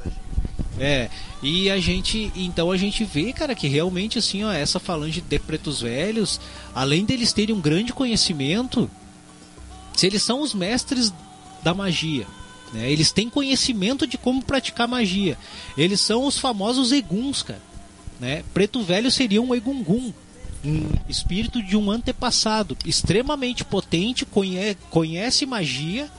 É, 0.78 1.10
e 1.42 1.70
a 1.70 1.78
gente, 1.78 2.32
então 2.34 2.70
a 2.70 2.76
gente 2.76 3.04
vê, 3.04 3.32
cara, 3.32 3.54
que 3.54 3.68
realmente 3.68 4.18
assim, 4.18 4.42
ó, 4.42 4.50
essa 4.52 4.80
falange 4.80 5.20
de 5.20 5.38
pretos 5.38 5.82
velhos, 5.82 6.40
além 6.74 7.04
deles 7.04 7.32
terem 7.32 7.54
um 7.54 7.60
grande 7.60 7.92
conhecimento, 7.92 8.90
se 9.94 10.06
eles 10.06 10.22
são 10.22 10.40
os 10.40 10.54
mestres 10.54 11.12
da 11.62 11.74
magia, 11.74 12.26
né? 12.72 12.90
Eles 12.90 13.12
têm 13.12 13.28
conhecimento 13.28 14.06
de 14.06 14.16
como 14.16 14.42
praticar 14.42 14.88
magia. 14.88 15.36
Eles 15.76 16.00
são 16.00 16.24
os 16.24 16.38
famosos 16.38 16.90
eguns, 16.90 17.42
cara, 17.42 17.62
né? 18.18 18.42
Preto 18.54 18.82
velho 18.82 19.10
seria 19.10 19.42
um 19.42 19.54
egungun, 19.54 20.12
um 20.64 20.88
espírito 21.08 21.62
de 21.62 21.76
um 21.76 21.90
antepassado 21.90 22.76
extremamente 22.84 23.64
potente, 23.64 24.24
conhece, 24.24 24.78
conhece 24.90 25.46
magia, 25.46 26.10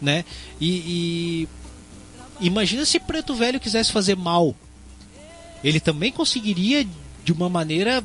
né? 0.00 0.24
E, 0.60 1.48
e 2.40 2.46
imagina 2.46 2.84
se 2.84 3.00
Preto 3.00 3.34
Velho 3.34 3.60
quisesse 3.60 3.92
fazer 3.92 4.16
mal. 4.16 4.54
Ele 5.64 5.80
também 5.80 6.12
conseguiria 6.12 6.86
de 7.24 7.32
uma 7.32 7.48
maneira 7.48 8.04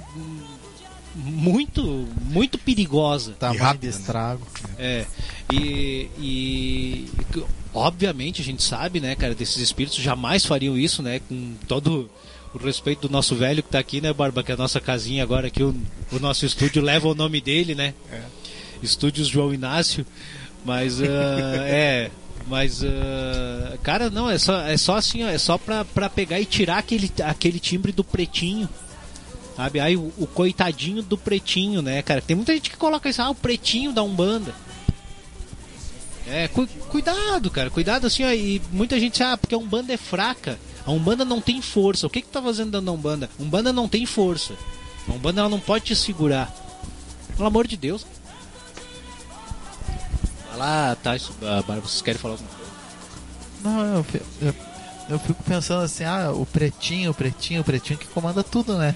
muito 1.16 2.08
muito 2.24 2.58
perigosa. 2.58 3.34
Tamanho 3.34 3.62
rápido, 3.62 3.82
de 3.82 3.88
né? 3.88 3.94
estrago. 3.94 4.48
É. 4.78 5.06
E, 5.52 6.10
e 6.18 7.10
obviamente 7.74 8.42
a 8.42 8.44
gente 8.44 8.64
sabe, 8.64 9.00
né, 9.00 9.16
cara, 9.16 9.36
desses 9.36 9.58
espíritos 9.58 10.00
jamais 10.00 10.46
fariam 10.46 10.78
isso, 10.78 11.04
né, 11.04 11.20
com 11.20 11.56
todo 11.68 12.10
o 12.54 12.58
respeito 12.58 13.08
do 13.08 13.12
nosso 13.12 13.36
velho 13.36 13.64
que 13.64 13.70
está 13.70 13.80
aqui, 13.80 14.02
né, 14.02 14.12
Barba? 14.12 14.44
Que 14.44 14.52
é 14.52 14.56
a 14.56 14.58
nossa 14.58 14.80
casinha 14.80 15.24
agora 15.24 15.48
aqui, 15.48 15.64
o, 15.64 15.76
o 16.12 16.20
nosso 16.20 16.46
estúdio 16.46 16.82
leva 16.82 17.08
o 17.08 17.16
nome 17.16 17.40
dele, 17.40 17.76
né? 17.76 17.94
É. 18.12 18.22
Estúdios 18.84 19.28
João 19.28 19.54
Inácio. 19.54 20.06
Mas 20.66 21.00
uh, 21.00 21.06
é. 21.66 22.12
Mas, 22.48 22.82
uh, 22.82 23.78
cara, 23.84 24.10
não, 24.10 24.30
é 24.30 24.38
só, 24.38 24.62
é 24.62 24.76
só 24.76 24.96
assim, 24.96 25.24
ó, 25.24 25.30
é 25.30 25.38
só 25.38 25.58
pra, 25.58 25.86
pra 25.86 26.10
pegar 26.10 26.40
e 26.40 26.46
tirar 26.46 26.80
aquele, 26.80 27.12
aquele 27.24 27.60
timbre 27.60 27.92
do 27.92 28.04
pretinho. 28.04 28.68
Sabe? 29.56 29.80
Aí 29.80 29.96
o, 29.96 30.12
o 30.18 30.28
coitadinho 30.28 31.04
do 31.04 31.18
pretinho, 31.18 31.82
né, 31.82 32.02
cara? 32.02 32.22
Tem 32.22 32.36
muita 32.36 32.54
gente 32.54 32.70
que 32.70 32.78
coloca 32.78 33.10
isso, 33.10 33.22
ah, 33.22 33.30
o 33.30 33.36
pretinho 33.36 33.94
da 33.94 34.02
Umbanda. 34.02 34.54
É, 36.28 36.48
cu, 36.48 36.68
cuidado, 36.90 37.50
cara, 37.50 37.70
cuidado 37.70 38.08
assim, 38.08 38.24
ó, 38.24 38.32
e 38.32 38.62
muita 38.72 39.00
gente, 39.00 39.22
ah, 39.22 39.38
porque 39.38 39.56
a 39.56 39.58
Umbanda 39.58 39.94
é 39.94 39.98
fraca. 39.98 40.58
A 40.86 40.92
Umbanda 40.92 41.24
não 41.24 41.40
tem 41.40 41.62
força. 41.62 42.08
O 42.08 42.10
que 42.10 42.22
que 42.22 42.28
tá 42.28 42.42
fazendo 42.42 42.72
dando 42.72 42.90
a 42.90 42.94
Umbanda? 42.94 43.30
Umbanda 43.40 43.72
não 43.72 43.88
tem 43.88 44.06
força. 44.06 44.54
A 45.08 45.14
Umbanda 45.14 45.42
ela 45.42 45.50
não 45.50 45.60
pode 45.60 45.86
te 45.86 45.96
segurar. 45.96 46.54
Pelo 47.36 47.48
amor 47.48 47.68
de 47.68 47.78
Deus. 47.78 48.06
Vai 50.50 50.58
lá, 50.58 50.96
tá, 50.96 51.16
Bárbara, 51.40 51.82
vocês 51.82 52.02
querem 52.02 52.20
falar 52.20 52.36
alguma 52.36 52.50
coisa? 52.50 52.72
Não, 53.64 53.96
eu, 53.96 54.06
eu, 54.42 54.56
eu 55.10 55.20
fico 55.20 55.44
pensando 55.44 55.84
assim, 55.84 56.04
ah, 56.04 56.32
o 56.32 56.46
pretinho, 56.46 57.12
o 57.12 57.14
pretinho, 57.14 57.62
o 57.62 57.64
pretinho 57.64 58.00
que 58.00 58.08
comanda 58.08 58.44
tudo, 58.44 58.78
né? 58.78 58.96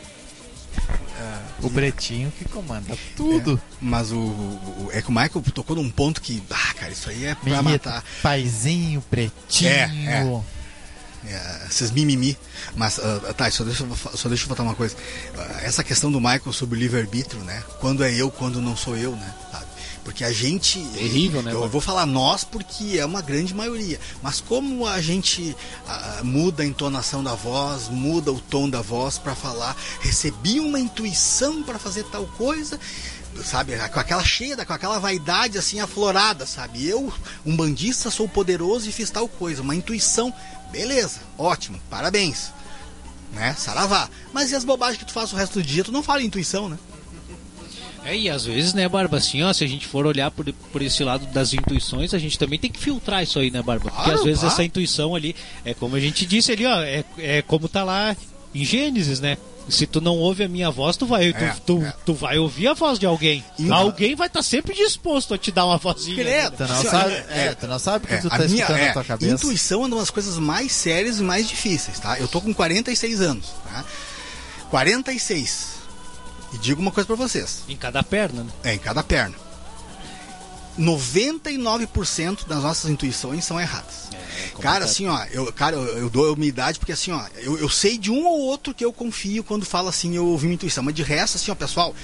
O 1.61 1.69
pretinho 1.69 2.31
que 2.38 2.45
comanda 2.45 2.97
tudo. 3.15 3.59
É, 3.63 3.75
mas 3.79 4.11
o, 4.11 4.17
o, 4.17 4.89
É 4.91 5.01
que 5.01 5.09
o 5.09 5.11
Michael 5.11 5.41
tocou 5.53 5.75
num 5.75 5.89
ponto 5.89 6.21
que. 6.21 6.43
Ah, 6.49 6.73
cara, 6.73 6.91
isso 6.91 7.09
aí 7.09 7.25
é 7.25 7.36
pra 7.36 7.45
Minha 7.45 7.61
matar. 7.61 8.03
Paizinho, 8.21 9.01
pretinho. 9.09 9.69
É, 9.69 9.83
é. 10.05 10.41
É, 11.28 11.67
esses 11.69 11.91
mimimi. 11.91 12.38
Mas, 12.76 12.97
uh, 12.97 13.34
tá, 13.36 13.49
só 13.49 13.63
deixa, 13.63 13.86
só 14.15 14.30
deixa 14.30 14.45
eu 14.45 14.55
falar 14.55 14.69
uma 14.69 14.76
coisa. 14.76 14.95
Uh, 14.95 15.39
essa 15.61 15.84
questão 15.84 16.11
do 16.11 16.19
Michael 16.19 16.53
sobre 16.53 16.78
o 16.78 16.80
livre-arbítrio, 16.80 17.43
né? 17.43 17.63
Quando 17.80 18.03
é 18.03 18.13
eu, 18.13 18.30
quando 18.30 18.61
não 18.61 18.76
sou 18.76 18.97
eu, 18.97 19.11
né? 19.15 19.34
Sabe? 19.51 19.65
Porque 20.03 20.23
a 20.23 20.32
gente. 20.32 20.80
Terrível, 20.93 21.41
né? 21.41 21.51
Eu 21.51 21.67
vou 21.67 21.82
falar 21.82 22.05
nós 22.05 22.43
porque 22.43 22.97
é 22.99 23.05
uma 23.05 23.21
grande 23.21 23.55
maioria. 23.55 23.99
Mas 24.21 24.39
como 24.39 24.86
a 24.86 25.01
gente 25.01 25.55
uh, 25.88 26.23
muda 26.23 26.61
a 26.61 26.65
entonação 26.65 27.23
da 27.23 27.34
voz, 27.34 27.89
muda 27.89 28.32
o 28.32 28.39
tom 28.39 28.69
da 28.69 28.82
voz 28.82 29.17
para 29.17 29.34
falar, 29.34 29.76
recebi 30.01 30.59
uma 30.59 30.80
intuição 30.80 31.63
para 31.63 31.80
fazer 31.80 32.03
tal 32.05 32.26
coisa 32.38 32.80
sabe, 33.43 33.76
com 33.89 33.99
aquela 33.99 34.23
cheia, 34.23 34.65
com 34.65 34.73
aquela 34.73 34.99
vaidade 34.99 35.57
assim 35.57 35.80
aflorada, 35.80 36.45
sabe? 36.45 36.88
Eu, 36.88 37.11
um 37.45 37.55
bandista, 37.55 38.09
sou 38.09 38.28
poderoso 38.28 38.88
e 38.88 38.91
fiz 38.91 39.09
tal 39.09 39.28
coisa, 39.28 39.61
uma 39.61 39.76
intuição 39.76 40.34
Beleza, 40.72 41.22
ótimo, 41.38 41.80
parabéns. 41.89 42.51
Né? 43.32 43.53
Saravá. 43.57 44.09
Mas 44.34 44.51
e 44.51 44.55
as 44.55 44.63
bobagens 44.63 44.97
que 44.97 45.05
tu 45.05 45.11
faz 45.11 45.34
o 45.34 45.36
resto 45.36 45.59
do 45.59 45.63
dia? 45.63 45.84
Tu 45.84 45.91
não 45.91 46.01
fala 46.01 46.24
intuição, 46.24 46.70
né? 46.70 46.78
É, 48.05 48.16
e 48.16 48.30
às 48.30 48.45
vezes, 48.45 48.74
né, 48.76 48.88
Barba, 48.88 49.18
assim, 49.18 49.41
ó, 49.41 49.51
se 49.51 49.63
a 49.63 49.68
gente 49.68 49.88
for 49.88 50.05
olhar 50.05 50.30
por, 50.30 50.45
por 50.72 50.82
esse 50.82 51.03
lado 51.03 51.26
das 51.26 51.53
intuições, 51.53 52.13
a 52.13 52.20
gente 52.20 52.38
também 52.38 52.59
tem 52.59 52.70
que 52.70 52.80
filtrar 52.80 53.24
isso 53.24 53.39
aí, 53.39 53.49
né, 53.49 53.63
Barba? 53.63 53.89
Porque 53.89 54.11
às 54.11 54.24
vezes 54.24 54.43
essa 54.43 54.63
intuição 54.63 55.16
ali, 55.16 55.36
é 55.66 55.74
como 55.74 55.95
a 55.95 55.99
gente 55.99 56.24
disse 56.24 56.51
ali, 56.51 56.68
ó, 56.68 56.82
é, 56.82 57.03
é 57.18 57.41
como 57.41 57.68
tá 57.68 57.84
lá 57.84 58.16
em 58.53 58.63
Gênesis, 58.63 59.20
né? 59.20 59.38
Se 59.68 59.88
tu 59.88 59.99
não 59.99 60.16
ouve 60.18 60.43
a 60.43 60.47
minha 60.47 60.70
voz, 60.70 60.95
tu 60.95 61.05
vai, 61.07 61.30
é, 61.30 61.34
tu, 61.34 61.61
tu, 61.61 61.84
é. 61.84 61.93
tu, 62.05 62.13
vai 62.13 62.38
ouvir 62.38 62.68
a 62.68 62.74
voz 62.74 62.99
de 62.99 63.05
alguém. 63.05 63.43
Alguém 63.72 64.16
vai 64.16 64.28
estar 64.28 64.39
tá 64.39 64.43
sempre 64.43 64.76
disposto 64.76 65.34
a 65.34 65.38
te 65.38 65.51
dar 65.51 65.66
uma 65.66 65.78
vozinha. 65.78 66.16
Credo. 66.16 66.57
Tu 66.57 66.68
não 66.68 66.84
sabe, 66.84 67.13
é, 67.13 67.26
é, 67.30 67.55
tu 67.55 67.68
não 67.68 67.80
sabe 67.80 68.07
que 68.07 68.13
é, 68.13 68.18
tu 68.18 68.30
tá 68.30 68.38
minha, 68.38 68.47
escutando 68.47 68.80
na 68.80 68.93
tua 68.93 69.03
cabeça. 69.03 69.34
Intuição 69.34 69.84
é 69.84 69.88
uma 69.88 69.97
das 69.97 70.09
coisas 70.11 70.38
mais 70.38 70.72
sérias 70.72 71.20
e 71.20 71.24
mais 71.24 71.47
difíceis, 71.47 71.99
tá? 71.99 72.20
Eu 72.20 72.28
tô 72.28 72.39
com 72.41 72.53
46 72.53 73.22
anos, 73.22 73.47
tá? 73.63 73.84
46. 74.70 75.76
E 76.53 76.57
digo 76.57 76.82
uma 76.82 76.91
coisa 76.91 77.07
para 77.07 77.16
vocês. 77.16 77.63
Em 77.68 77.76
cada 77.76 78.03
perna, 78.03 78.43
né? 78.43 78.49
É, 78.63 78.74
em 78.74 78.80
cada 78.80 79.03
perna. 79.03 79.36
99% 80.80 82.45
das 82.47 82.63
nossas 82.63 82.89
intuições 82.91 83.45
são 83.45 83.59
erradas. 83.59 84.09
É, 84.11 84.61
cara, 84.61 84.86
assim, 84.86 85.07
ó, 85.07 85.23
eu, 85.32 85.51
cara, 85.53 85.76
eu, 85.76 85.97
eu 85.99 86.09
dou 86.09 86.34
umidade 86.34 86.80
porque 86.80 86.91
assim, 86.91 87.11
ó, 87.11 87.26
eu, 87.38 87.57
eu 87.57 87.69
sei 87.69 87.97
de 87.97 88.11
um 88.11 88.26
ou 88.26 88.39
outro 88.41 88.73
que 88.73 88.84
eu 88.84 88.91
confio 88.91 89.43
quando 89.43 89.65
fala 89.65 89.89
assim, 89.89 90.15
eu 90.15 90.26
ouvi 90.26 90.47
uma 90.47 90.53
intuição. 90.53 90.84
Mas 90.84 90.93
de 90.93 91.03
resto, 91.03 91.38
assim, 91.38 91.51
ó, 91.51 91.55
pessoal, 91.55 91.95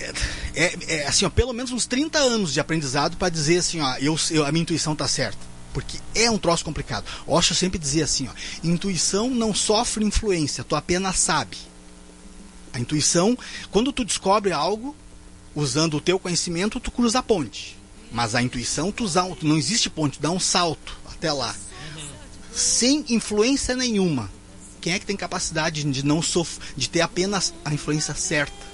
é, 0.00 0.12
é, 0.54 0.94
é 0.94 1.06
assim, 1.06 1.24
ó, 1.24 1.30
pelo 1.30 1.52
menos 1.52 1.70
uns 1.70 1.86
30 1.86 2.18
anos 2.18 2.52
de 2.52 2.60
aprendizado 2.60 3.16
para 3.16 3.28
dizer 3.28 3.58
assim, 3.58 3.80
ó, 3.80 3.96
eu, 3.96 4.16
eu, 4.30 4.46
a 4.46 4.52
minha 4.52 4.62
intuição 4.62 4.96
tá 4.96 5.06
certa. 5.06 5.50
Porque 5.72 5.98
é 6.14 6.28
um 6.30 6.38
troço 6.38 6.64
complicado. 6.64 7.04
Osho 7.26 7.54
sempre 7.54 7.78
dizia 7.78 8.04
assim, 8.04 8.28
ó, 8.28 8.32
intuição 8.64 9.30
não 9.30 9.54
sofre 9.54 10.04
influência, 10.04 10.64
tu 10.64 10.74
apenas 10.74 11.18
sabe. 11.18 11.56
A 12.72 12.80
intuição, 12.80 13.36
quando 13.70 13.92
tu 13.92 14.04
descobre 14.04 14.52
algo, 14.52 14.96
usando 15.54 15.94
o 15.94 16.00
teu 16.00 16.18
conhecimento, 16.18 16.80
tu 16.80 16.90
cruza 16.90 17.18
a 17.18 17.22
ponte. 17.22 17.78
Mas 18.12 18.34
a 18.34 18.42
intuição, 18.42 18.90
tu 18.90 19.04
usa, 19.04 19.24
não 19.42 19.56
existe 19.56 19.88
ponte, 19.88 20.20
dá 20.20 20.30
um 20.30 20.40
salto 20.40 20.98
até 21.06 21.32
lá. 21.32 21.54
Sem 22.52 23.04
influência 23.08 23.76
nenhuma. 23.76 24.30
Quem 24.80 24.94
é 24.94 24.98
que 24.98 25.06
tem 25.06 25.16
capacidade 25.16 25.84
de 25.84 26.04
não 26.04 26.22
sof 26.22 26.58
de 26.76 26.88
ter 26.88 27.02
apenas 27.02 27.52
a 27.64 27.72
influência 27.72 28.14
certa? 28.14 28.70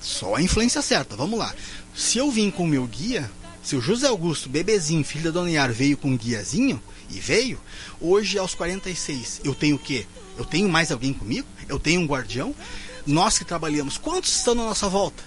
Só 0.00 0.34
a 0.34 0.42
influência 0.42 0.82
certa. 0.82 1.14
Vamos 1.14 1.38
lá. 1.38 1.54
Se 1.94 2.18
eu 2.18 2.30
vim 2.30 2.50
com 2.50 2.64
o 2.64 2.68
meu 2.68 2.86
guia, 2.86 3.30
se 3.62 3.76
o 3.76 3.80
José 3.80 4.08
Augusto, 4.08 4.48
bebezinho, 4.48 5.04
filho 5.04 5.24
da 5.24 5.30
Dona 5.30 5.50
Yar, 5.50 5.72
veio 5.72 5.96
com 5.96 6.08
um 6.08 6.16
guiazinho, 6.16 6.82
e 7.10 7.18
veio, 7.18 7.60
hoje 8.00 8.38
aos 8.38 8.54
46, 8.54 9.42
eu 9.44 9.54
tenho 9.54 9.76
o 9.76 9.78
quê? 9.78 10.06
Eu 10.38 10.44
tenho 10.44 10.68
mais 10.68 10.90
alguém 10.90 11.12
comigo? 11.12 11.46
Eu 11.68 11.78
tenho 11.78 12.00
um 12.00 12.06
guardião? 12.06 12.54
Nós 13.06 13.38
que 13.38 13.44
trabalhamos, 13.44 13.98
quantos 13.98 14.34
estão 14.34 14.54
na 14.54 14.64
nossa 14.64 14.88
volta? 14.88 15.22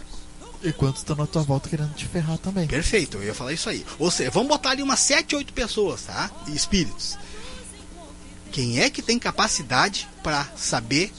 E 0.63 0.71
quantos 0.71 1.01
estão 1.01 1.15
na 1.15 1.27
tua 1.27 1.43
volta 1.43 1.69
querendo 1.69 1.93
te 1.93 2.05
ferrar 2.05 2.37
também. 2.37 2.67
Perfeito, 2.67 3.17
eu 3.17 3.23
ia 3.23 3.33
falar 3.33 3.53
isso 3.53 3.69
aí. 3.69 3.85
Ou 3.99 4.09
seja, 4.09 4.31
vamos 4.31 4.47
botar 4.47 4.71
ali 4.71 4.81
umas 4.81 4.99
7, 4.99 5.35
8 5.35 5.53
pessoas, 5.53 6.03
tá? 6.03 6.31
Espíritos. 6.47 7.17
Quem 8.51 8.79
é 8.79 8.89
que 8.89 9.01
tem 9.01 9.19
capacidade 9.19 10.07
para 10.23 10.47
saber 10.55 11.11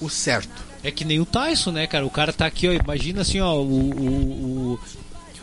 o 0.00 0.08
certo? 0.08 0.62
É 0.84 0.90
que 0.90 1.04
nem 1.04 1.18
o 1.20 1.26
Tyson, 1.26 1.72
né, 1.72 1.86
cara? 1.86 2.06
O 2.06 2.10
cara 2.10 2.32
tá 2.32 2.46
aqui, 2.46 2.68
ó. 2.68 2.72
Imagina 2.72 3.22
assim, 3.22 3.40
ó, 3.40 3.54
o, 3.56 3.90
o, 3.90 4.72
o 4.74 4.80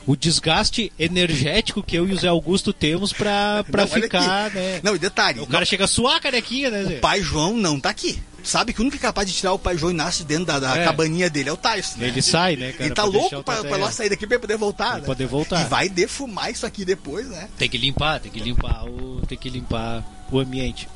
o 0.09 0.15
desgaste 0.15 0.91
energético 0.97 1.83
que 1.83 1.95
eu 1.95 2.07
e 2.07 2.13
o 2.13 2.17
Zé 2.17 2.29
Augusto 2.29 2.73
temos 2.73 3.13
pra, 3.13 3.63
pra 3.69 3.83
não, 3.83 3.87
ficar, 3.87 4.49
né? 4.49 4.79
Não, 4.81 4.95
e 4.95 4.97
detalhe. 4.97 5.39
O 5.39 5.45
cara 5.45 5.63
chega 5.65 5.85
a 5.85 5.87
suar 5.87 6.15
a 6.15 6.19
carequinha, 6.19 6.71
né, 6.71 6.83
Zé? 6.83 6.97
O 6.97 6.99
pai 6.99 7.21
João 7.21 7.55
não 7.55 7.79
tá 7.79 7.91
aqui. 7.91 8.19
Sabe 8.49 8.73
que 8.73 8.79
o 8.79 8.83
único 8.83 8.97
que 8.97 9.05
é 9.05 9.07
capaz 9.09 9.27
de 9.27 9.33
tirar 9.35 9.53
o 9.53 9.59
pai 9.59 9.77
João 9.77 9.91
Inácio 9.91 10.23
de 10.23 10.27
dentro 10.29 10.45
da, 10.45 10.59
da 10.59 10.75
É. 10.77 10.83
cabaninha 10.85 11.29
dele 11.29 11.49
é 11.49 11.53
o 11.53 11.57
Tyson. 11.57 11.99
né? 11.99 12.07
Ele 12.07 12.21
sai, 12.21 12.55
né, 12.55 12.71
cara? 12.71 12.85
Ele 12.85 12.93
tá 12.95 13.03
pra 13.03 13.11
louco 13.11 13.43
pra, 13.43 13.63
pra 13.63 13.77
nós 13.77 13.93
sair 13.95 14.09
daqui 14.09 14.25
pra 14.27 14.39
poder 14.39 14.57
voltar, 14.57 14.89
Pra 14.91 14.99
né? 14.99 15.05
poder 15.05 15.27
voltar. 15.27 15.61
E 15.61 15.69
vai 15.69 15.87
defumar 15.89 16.51
isso 16.51 16.65
aqui 16.65 16.83
depois, 16.83 17.27
né? 17.29 17.47
Tem 17.57 17.69
que 17.69 17.77
limpar, 17.77 18.19
tem 18.19 18.31
que 18.31 18.39
limpar 18.39 18.85
o, 18.85 19.21
tem 19.27 19.37
que 19.37 19.49
limpar 19.49 20.03
o 20.31 20.39
ambiente. 20.39 20.87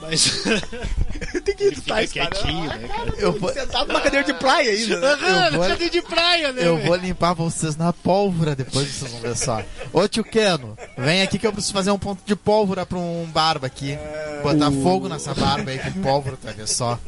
Mas 0.00 0.42
Tem 1.44 1.54
que 1.56 1.64
editar 1.64 2.02
esse 2.02 2.14
cara. 2.14 2.30
quietinho, 2.30 2.70
Ah, 2.70 2.76
né, 2.76 2.88
cara, 2.88 3.14
Eu 3.18 3.32
vou- 3.38 3.52
sentado 3.52 3.88
numa 3.88 4.00
cadeira 4.00 4.24
de 4.24 4.34
praia 4.34 4.70
ainda, 4.70 5.00
né? 5.00 5.08
Eu 5.52 5.58
vou- 5.78 5.88
de 5.90 6.02
praia, 6.02 6.52
né? 6.52 6.66
Eu 6.66 6.78
vou 6.78 6.94
limpar 6.96 7.34
vocês 7.34 7.76
na 7.76 7.92
pólvora 7.92 8.54
depois 8.54 8.88
vocês 8.88 9.10
vão 9.10 9.20
ver 9.20 9.36
só. 9.36 9.62
Ô 9.92 10.06
tio 10.08 10.24
Keno, 10.24 10.76
vem 10.96 11.22
aqui 11.22 11.38
que 11.38 11.46
eu 11.46 11.52
preciso 11.52 11.72
fazer 11.72 11.90
um 11.90 11.98
ponto 11.98 12.20
de 12.24 12.34
pólvora 12.36 12.84
pra 12.84 12.98
um 12.98 13.24
barba 13.26 13.66
aqui. 13.66 13.98
Botar 14.42 14.70
fogo 14.70 15.08
nessa 15.08 15.34
barba 15.34 15.70
aí 15.70 15.78
com 15.78 16.02
pólvora, 16.02 16.36
tá 16.36 16.52
vendo 16.52 16.66
só? 16.66 16.98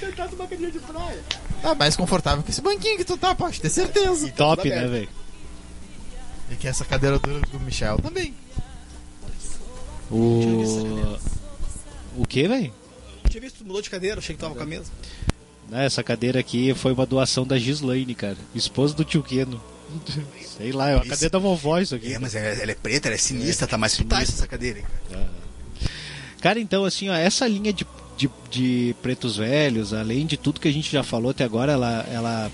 Sentado 0.00 0.32
numa 0.36 0.46
cadeira 0.46 0.72
de 0.72 0.78
praia. 0.78 1.20
Tá 1.62 1.74
mais 1.74 1.96
confortável 1.96 2.42
que 2.42 2.50
esse 2.50 2.60
banquinho 2.60 2.96
que 2.96 3.04
tu 3.04 3.16
tá, 3.16 3.34
pode 3.34 3.60
ter 3.60 3.70
certeza. 3.70 4.28
Top, 4.32 4.62
Tudo 4.62 4.74
né, 4.74 4.86
velho? 4.86 5.08
E 6.50 6.56
que 6.56 6.68
essa 6.68 6.84
cadeira 6.84 7.18
dura 7.18 7.40
do 7.40 7.60
Michel 7.60 7.98
também. 7.98 8.34
O 10.10 11.18
O 12.16 12.26
que, 12.26 12.46
velho? 12.46 12.72
Tinha 13.28 13.40
visto, 13.40 13.58
tu 13.58 13.64
mudou 13.64 13.82
de 13.82 13.90
cadeira, 13.90 14.18
achei 14.18 14.34
que 14.34 14.40
tava 14.40 14.54
com 14.54 14.62
a 14.62 14.66
mesa. 14.66 14.90
Né, 15.68 15.86
Essa 15.86 16.02
cadeira 16.02 16.38
aqui 16.38 16.74
foi 16.74 16.92
uma 16.92 17.06
doação 17.06 17.46
da 17.46 17.58
Gislaine, 17.58 18.14
cara. 18.14 18.36
Esposa 18.54 18.94
do 18.94 19.04
tio 19.04 19.22
Keno. 19.22 19.60
Sei 20.56 20.72
lá, 20.72 20.90
é 20.90 20.96
uma 20.96 21.04
cadeira 21.04 21.30
da 21.30 21.38
vovó 21.38 21.78
isso 21.78 21.94
aqui. 21.94 22.12
É, 22.12 22.18
mas 22.18 22.34
ela, 22.34 22.46
ela 22.46 22.70
é 22.70 22.74
preta, 22.74 23.08
ela 23.08 23.14
é 23.14 23.18
sinistra, 23.18 23.66
tá 23.66 23.76
mais 23.78 23.98
o 23.98 24.04
Tyson 24.04 24.32
essa 24.32 24.46
cadeira, 24.46 24.78
hein, 24.78 24.84
cara. 25.10 25.30
Cara, 26.40 26.60
então, 26.60 26.84
assim, 26.84 27.08
ó, 27.08 27.14
essa 27.14 27.46
linha 27.48 27.72
de, 27.72 27.86
de, 28.16 28.30
de 28.50 28.94
pretos 29.02 29.36
velhos, 29.36 29.94
além 29.94 30.26
de 30.26 30.36
tudo 30.36 30.60
que 30.60 30.68
a 30.68 30.72
gente 30.72 30.92
já 30.92 31.02
falou 31.02 31.30
até 31.30 31.42
agora, 31.42 31.72
ela, 31.72 32.06
ela, 32.12 32.52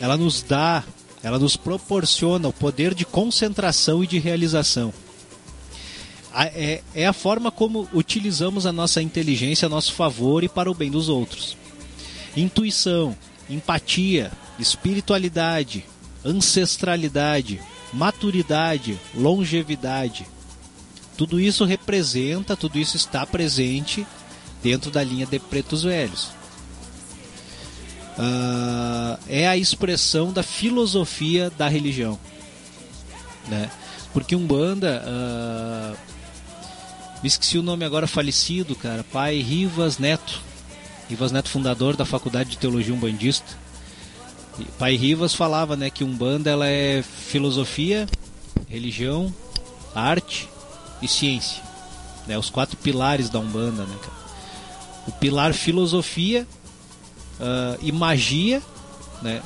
ela 0.00 0.16
nos 0.16 0.42
dá, 0.42 0.84
ela 1.22 1.38
nos 1.38 1.56
proporciona 1.56 2.48
o 2.48 2.52
poder 2.52 2.94
de 2.94 3.04
concentração 3.06 4.04
e 4.04 4.06
de 4.06 4.18
realização. 4.18 4.92
É, 6.38 6.82
é 6.94 7.06
a 7.06 7.14
forma 7.14 7.50
como 7.50 7.88
utilizamos 7.94 8.66
a 8.66 8.72
nossa 8.72 9.00
inteligência 9.00 9.66
a 9.66 9.68
nosso 9.70 9.94
favor 9.94 10.44
e 10.44 10.48
para 10.48 10.70
o 10.70 10.74
bem 10.74 10.90
dos 10.90 11.08
outros. 11.08 11.56
Intuição, 12.36 13.16
empatia, 13.48 14.30
espiritualidade, 14.58 15.86
ancestralidade, 16.22 17.58
maturidade, 17.90 18.98
longevidade. 19.14 20.26
Tudo 21.16 21.40
isso 21.40 21.64
representa, 21.64 22.54
tudo 22.54 22.78
isso 22.78 22.98
está 22.98 23.24
presente 23.24 24.06
dentro 24.62 24.90
da 24.90 25.02
linha 25.02 25.24
de 25.24 25.38
pretos 25.38 25.84
velhos. 25.84 26.28
Ah, 28.18 29.18
é 29.26 29.48
a 29.48 29.56
expressão 29.56 30.32
da 30.32 30.42
filosofia 30.42 31.48
da 31.48 31.66
religião. 31.66 32.18
Né? 33.48 33.70
Porque 34.12 34.36
Umbanda. 34.36 35.02
ah, 35.06 36.15
me 37.26 37.28
esqueci 37.28 37.58
o 37.58 37.62
nome 37.62 37.84
agora 37.84 38.06
falecido, 38.06 38.76
cara. 38.76 39.02
Pai 39.02 39.40
Rivas 39.40 39.98
Neto. 39.98 40.40
Rivas 41.08 41.32
Neto, 41.32 41.48
fundador 41.48 41.96
da 41.96 42.04
Faculdade 42.04 42.50
de 42.50 42.56
Teologia 42.56 42.94
Umbandista. 42.94 43.58
E 44.60 44.64
Pai 44.78 44.94
Rivas 44.94 45.34
falava 45.34 45.74
né, 45.74 45.90
que 45.90 46.04
Umbanda 46.04 46.50
ela 46.50 46.68
é 46.68 47.02
filosofia, 47.02 48.06
religião, 48.68 49.34
arte 49.92 50.48
e 51.02 51.08
ciência. 51.08 51.60
Né, 52.28 52.38
os 52.38 52.48
quatro 52.48 52.76
pilares 52.76 53.28
da 53.28 53.40
Umbanda. 53.40 53.82
Né, 53.82 53.96
cara? 54.00 54.16
O 55.08 55.10
pilar 55.10 55.52
filosofia 55.52 56.46
ah, 57.40 57.76
e 57.82 57.90
magia, 57.90 58.62
né, 59.20 59.42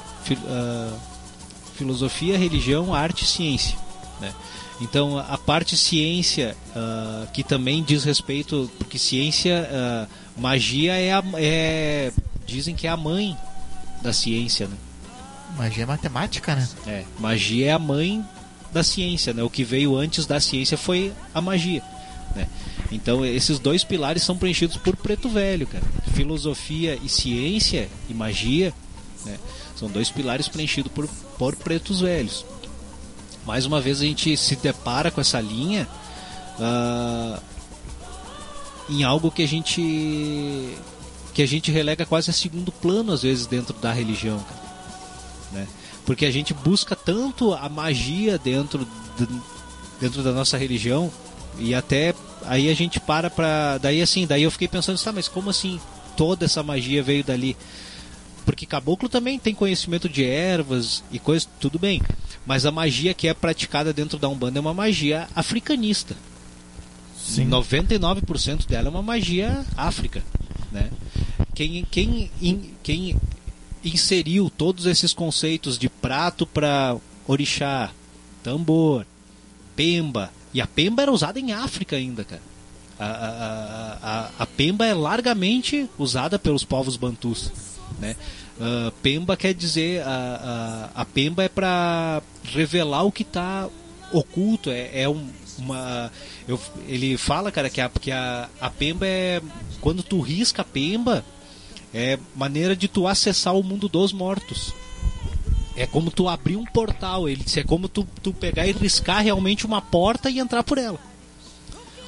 ah, 0.47 0.99
filosofia, 1.77 2.37
religião, 2.37 2.93
arte 2.93 3.25
e 3.25 3.27
ciência. 3.27 3.79
Né? 4.21 4.35
Então 4.81 5.19
a 5.19 5.37
parte 5.37 5.77
ciência, 5.77 6.57
ah, 6.75 7.27
que 7.33 7.45
também 7.45 7.83
diz 7.83 8.03
respeito, 8.05 8.71
porque 8.79 8.99
ciência, 8.99 9.69
ah, 9.71 10.07
magia 10.37 10.95
é, 10.95 11.13
a, 11.13 11.23
é. 11.35 12.13
Dizem 12.47 12.75
que 12.75 12.87
é 12.87 12.91
a 12.91 12.97
mãe 12.97 13.37
da 14.03 14.13
ciência, 14.13 14.67
né? 14.67 14.77
Magia 15.57 15.83
é 15.83 15.87
matemática, 15.87 16.57
né? 16.57 16.69
É, 16.87 17.05
magia 17.19 17.67
é 17.67 17.73
a 17.73 17.79
mãe 17.79 18.25
da 18.73 18.83
ciência, 18.83 19.33
né? 19.33 19.43
O 19.43 19.51
que 19.51 19.63
veio 19.63 19.97
antes 19.97 20.27
da 20.27 20.41
ciência 20.41 20.77
foi 20.79 21.13
a 21.35 21.41
magia, 21.41 21.83
né? 22.35 22.49
Então 22.91 23.25
esses 23.25 23.59
dois 23.59 23.85
pilares 23.85 24.23
são 24.23 24.37
preenchidos 24.37 24.77
por 24.79 24.97
preto 24.97 25.29
velho, 25.29 25.67
cara. 25.67 25.85
Filosofia 26.15 26.99
e 27.03 27.09
ciência 27.09 27.89
e 28.09 28.15
magia, 28.15 28.73
né? 29.25 29.39
São 29.77 29.89
dois 29.89 30.11
pilares 30.11 30.49
preenchidos 30.49 30.91
por, 30.91 31.07
por 31.39 31.55
pretos 31.57 32.01
velhos. 32.01 32.45
Mais 33.47 33.65
uma 33.67 33.81
vez 33.81 34.01
a 34.01 34.05
gente 34.05 34.37
se 34.37 34.57
depara 34.57 35.11
com 35.11 35.21
essa 35.21 35.41
linha 35.41 35.89
ah, 36.59 37.39
em 38.89 39.03
algo 39.05 39.31
que 39.31 39.43
a 39.43 39.49
gente 39.49 40.75
que 41.33 41.43
a 41.43 41.47
gente 41.47 41.71
relega 41.71 42.05
quase 42.05 42.29
a 42.31 42.33
segundo 42.33 42.73
plano 42.73 43.13
às 43.13 43.23
vezes 43.23 43.47
dentro 43.47 43.73
da 43.75 43.93
religião, 43.93 44.39
cara 44.41 44.61
né? 45.53 45.67
Porque 46.05 46.27
a 46.27 46.31
gente 46.31 46.53
busca 46.53 46.97
tanto 46.97 47.53
a 47.55 47.69
magia 47.69 48.37
dentro, 48.39 48.87
do- 49.17 49.43
dentro 50.01 50.23
da 50.23 50.33
nossa 50.33 50.57
religião 50.59 51.11
e 51.59 51.75
até 51.75 52.15
aí 52.47 52.69
a 52.71 52.75
gente 52.75 52.99
para 53.01 53.29
pra. 53.31 53.79
Daí 53.79 54.01
assim, 54.03 54.27
daí 54.27 54.43
eu 54.43 54.51
fiquei 54.51 54.67
pensando, 54.69 54.99
tá, 55.01 55.13
mas 55.13 55.29
como 55.29 55.51
assim 55.51 55.81
toda 56.17 56.45
essa 56.47 56.63
magia 56.63 57.03
veio 57.03 57.23
dali? 57.25 57.57
Porque 58.45 58.65
caboclo 58.67 59.09
também 59.09 59.39
tem 59.39 59.55
conhecimento 59.55 60.09
de 60.09 60.25
ervas 60.25 61.05
e 61.13 61.19
coisas, 61.19 61.49
tudo 61.61 61.79
bem. 61.79 62.01
Mas 62.51 62.67
a 62.67 62.73
magia 62.73 63.15
que 63.15 63.29
é 63.29 63.33
praticada 63.33 63.93
dentro 63.93 64.19
da 64.19 64.29
Umbanda 64.29 64.59
é 64.59 64.61
uma 64.61 64.75
magia 64.75 65.29
africanista. 65.37 66.17
Sim. 67.17 67.49
99% 67.49 68.67
dela 68.67 68.89
é 68.89 68.91
uma 68.91 69.03
magia 69.03 69.65
África, 69.77 70.21
né? 70.73 70.91
Quem, 71.55 71.87
quem, 71.89 72.29
in- 72.43 72.75
quem 72.83 73.17
inseriu 73.85 74.51
todos 74.51 74.87
esses 74.87 75.13
conceitos 75.15 75.79
de 75.79 75.89
prato 75.89 76.45
para 76.45 76.97
orixá, 77.25 77.93
tambor, 78.43 79.07
pemba, 79.77 80.33
e 80.53 80.61
a 80.61 80.67
pemba 80.67 81.03
era 81.03 81.13
usada 81.13 81.39
em 81.39 81.53
África 81.53 81.95
ainda, 81.95 82.25
cara. 82.25 82.43
A, 82.99 83.05
a, 83.07 83.99
a, 84.03 84.31
a- 84.41 84.47
pemba 84.47 84.85
é 84.85 84.93
largamente 84.93 85.89
usada 85.97 86.37
pelos 86.37 86.65
povos 86.65 86.97
bantus, 86.97 87.53
né? 88.01 88.17
Ah, 88.61 88.93
pemba 89.03 89.37
quer 89.37 89.55
dizer 89.55 90.03
a, 90.03 90.91
a, 90.95 91.01
a 91.03 91.05
pemba 91.05 91.43
é 91.45 91.49
para 91.49 92.23
revelar 92.45 93.05
o 93.05 93.13
que 93.13 93.23
está 93.23 93.69
oculto, 94.13 94.71
é, 94.71 95.03
é 95.03 95.09
um- 95.09 95.29
uma 95.59 96.11
eu, 96.49 96.59
ele 96.89 97.17
fala, 97.19 97.51
cara, 97.53 97.69
que 97.71 97.81
a, 97.81 97.89
que 97.89 98.11
a, 98.11 98.49
a 98.61 98.71
pemba 98.71 99.07
é 99.07 99.41
quando 99.81 100.03
tu 100.03 100.21
risca 100.21 100.63
a 100.63 100.65
pemba 100.65 101.25
é 101.93 102.19
maneira 102.37 102.75
de 102.77 102.87
tu 102.89 103.07
acessar 103.07 103.55
o 103.55 103.63
mundo 103.63 103.89
dos 103.89 104.13
mortos. 104.13 104.73
É 105.77 105.87
como 105.87 106.11
tu 106.11 106.29
abrir 106.29 106.57
um 106.57 106.65
portal, 106.65 107.29
ele 107.29 107.45
é 107.57 107.63
como 107.65 107.89
tu, 107.89 108.07
tu 108.23 108.33
pegar 108.33 108.67
e 108.67 108.73
riscar 108.73 109.23
realmente 109.23 109.65
uma 109.67 109.81
porta 109.81 110.29
e 110.31 110.39
entrar 110.39 110.63
por 110.63 110.77
ela. 110.79 110.99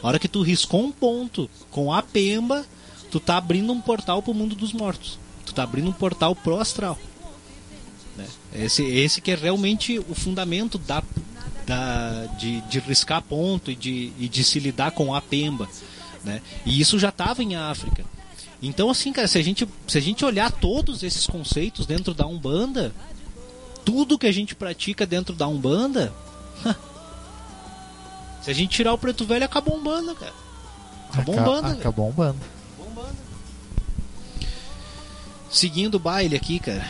A 0.03 0.07
hora 0.09 0.18
que 0.18 0.28
tu 0.28 0.42
riscou 0.42 0.82
um 0.84 0.92
ponto 0.92 1.48
com 1.70 1.92
a 1.92 2.03
pemba, 2.03 2.64
tu 3.11 3.18
tá 3.18 3.36
abrindo 3.38 3.72
um 3.72 3.80
portal 3.80 4.22
pro 4.22 4.34
mundo 4.34 4.55
dos 4.55 4.72
mortos. 4.72 5.18
Tu 5.45 5.53
tá 5.55 5.62
abrindo 5.62 5.88
um 5.88 5.93
portal 5.93 6.34
pro 6.34 6.59
astral. 6.59 6.99
Né? 8.16 8.26
Esse, 8.55 8.84
esse 8.84 9.20
que 9.20 9.30
é 9.30 9.34
realmente 9.34 9.99
o 9.99 10.14
fundamento 10.14 10.78
da, 10.78 11.03
da, 11.66 12.26
de, 12.38 12.61
de 12.62 12.78
riscar 12.80 13.22
ponto 13.22 13.70
e 13.70 13.74
de, 13.74 14.12
e 14.18 14.28
de 14.28 14.45
se 14.45 14.59
lidar 14.59 14.93
com 14.93 15.14
a 15.14 15.20
pemba. 15.20 15.68
Né? 16.24 16.40
E 16.64 16.80
isso 16.80 16.99
já 16.99 17.09
estava 17.09 17.43
em 17.43 17.57
África. 17.57 18.05
Então, 18.62 18.88
assim, 18.90 19.12
cara, 19.12 19.26
se 19.26 19.38
a, 19.38 19.43
gente, 19.43 19.68
se 19.88 19.99
a 19.99 20.01
gente 20.01 20.24
olhar 20.24 20.51
todos 20.51 21.03
esses 21.03 21.26
conceitos 21.26 21.84
dentro 21.84 22.14
da 22.14 22.26
Umbanda, 22.26 22.95
tudo 23.84 24.18
que 24.18 24.26
a 24.26 24.32
gente 24.32 24.55
pratica 24.55 25.05
dentro 25.05 25.34
da 25.34 25.49
Umbanda, 25.49 26.12
se 28.40 28.51
a 28.51 28.55
gente 28.55 28.70
tirar 28.70 28.93
o 28.93 28.99
preto 28.99 29.24
velho, 29.24 29.45
acabou 29.45 29.74
a 29.74 29.78
Umbanda, 29.78 30.14
cara. 30.14 30.34
Acabou 31.12 31.38
a 31.38 31.43
Umbanda. 31.43 31.72
Acabou 31.72 32.09
um 32.09 32.12
bando. 32.12 32.38
Seguindo 35.53 35.96
o 35.96 36.00
baile 36.00 36.34
aqui, 36.34 36.59
cara. 36.59 36.84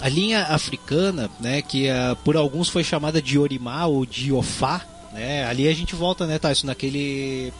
A 0.00 0.08
linha 0.08 0.44
africana, 0.46 1.30
né, 1.38 1.62
que 1.62 1.88
ah, 1.88 2.16
por 2.24 2.36
alguns 2.36 2.68
foi 2.68 2.82
chamada 2.82 3.20
de 3.22 3.38
Orimá 3.38 3.86
ou 3.86 4.04
de 4.04 4.32
Ofá, 4.32 4.84
né? 5.12 5.44
Ali 5.44 5.68
a 5.68 5.74
gente 5.74 5.94
volta, 5.94 6.26
né, 6.26 6.38
Tyson, 6.38 6.66
naquele 6.66 7.52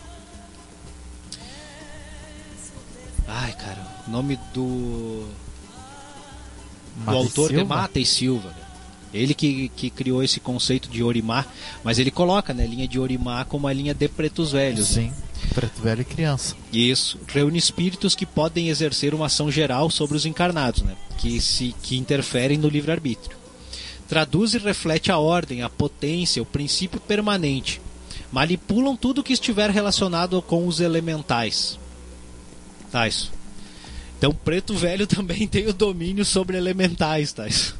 Ai, 3.28 3.52
cara, 3.52 3.86
o 4.08 4.10
nome 4.10 4.36
do 4.52 5.26
do 6.96 7.04
Mata 7.04 7.18
autor 7.18 7.50
de 7.50 7.56
Silva? 7.56 7.74
Mata 7.74 8.00
e 8.00 8.04
Silva. 8.06 8.48
cara. 8.50 8.70
Ele 9.12 9.34
que, 9.34 9.68
que 9.70 9.90
criou 9.90 10.22
esse 10.22 10.40
conceito 10.40 10.88
de 10.88 11.02
Orimá, 11.02 11.44
mas 11.82 11.98
ele 11.98 12.10
coloca, 12.10 12.54
né, 12.54 12.66
linha 12.66 12.86
de 12.88 12.98
Orimá 12.98 13.44
como 13.44 13.66
a 13.66 13.72
linha 13.72 13.94
de 13.94 14.08
pretos 14.08 14.52
velhos. 14.52 14.88
Sim. 14.88 15.12
Preto 15.54 15.82
velho 15.82 16.02
e 16.02 16.04
criança. 16.04 16.54
Isso, 16.72 17.18
reúne 17.26 17.58
espíritos 17.58 18.14
que 18.14 18.24
podem 18.24 18.68
exercer 18.68 19.14
uma 19.14 19.26
ação 19.26 19.50
geral 19.50 19.90
sobre 19.90 20.16
os 20.16 20.24
encarnados, 20.24 20.82
né? 20.82 20.96
que, 21.18 21.40
se, 21.40 21.74
que 21.82 21.96
interferem 21.96 22.56
no 22.56 22.68
livre-arbítrio. 22.68 23.36
Traduz 24.08 24.54
e 24.54 24.58
reflete 24.58 25.12
a 25.12 25.18
ordem, 25.18 25.62
a 25.62 25.68
potência, 25.68 26.42
o 26.42 26.46
princípio 26.46 27.00
permanente. 27.00 27.80
Manipulam 28.32 28.96
tudo 28.96 29.22
que 29.22 29.32
estiver 29.32 29.70
relacionado 29.70 30.40
com 30.42 30.66
os 30.66 30.80
elementais. 30.80 31.78
Tá, 32.90 33.06
isso. 33.06 33.32
Então, 34.18 34.32
preto 34.32 34.74
velho 34.74 35.06
também 35.08 35.46
tem 35.46 35.66
o 35.66 35.72
domínio 35.72 36.24
sobre 36.24 36.56
elementais, 36.56 37.32
tá? 37.32 37.46
Isso. 37.46 37.79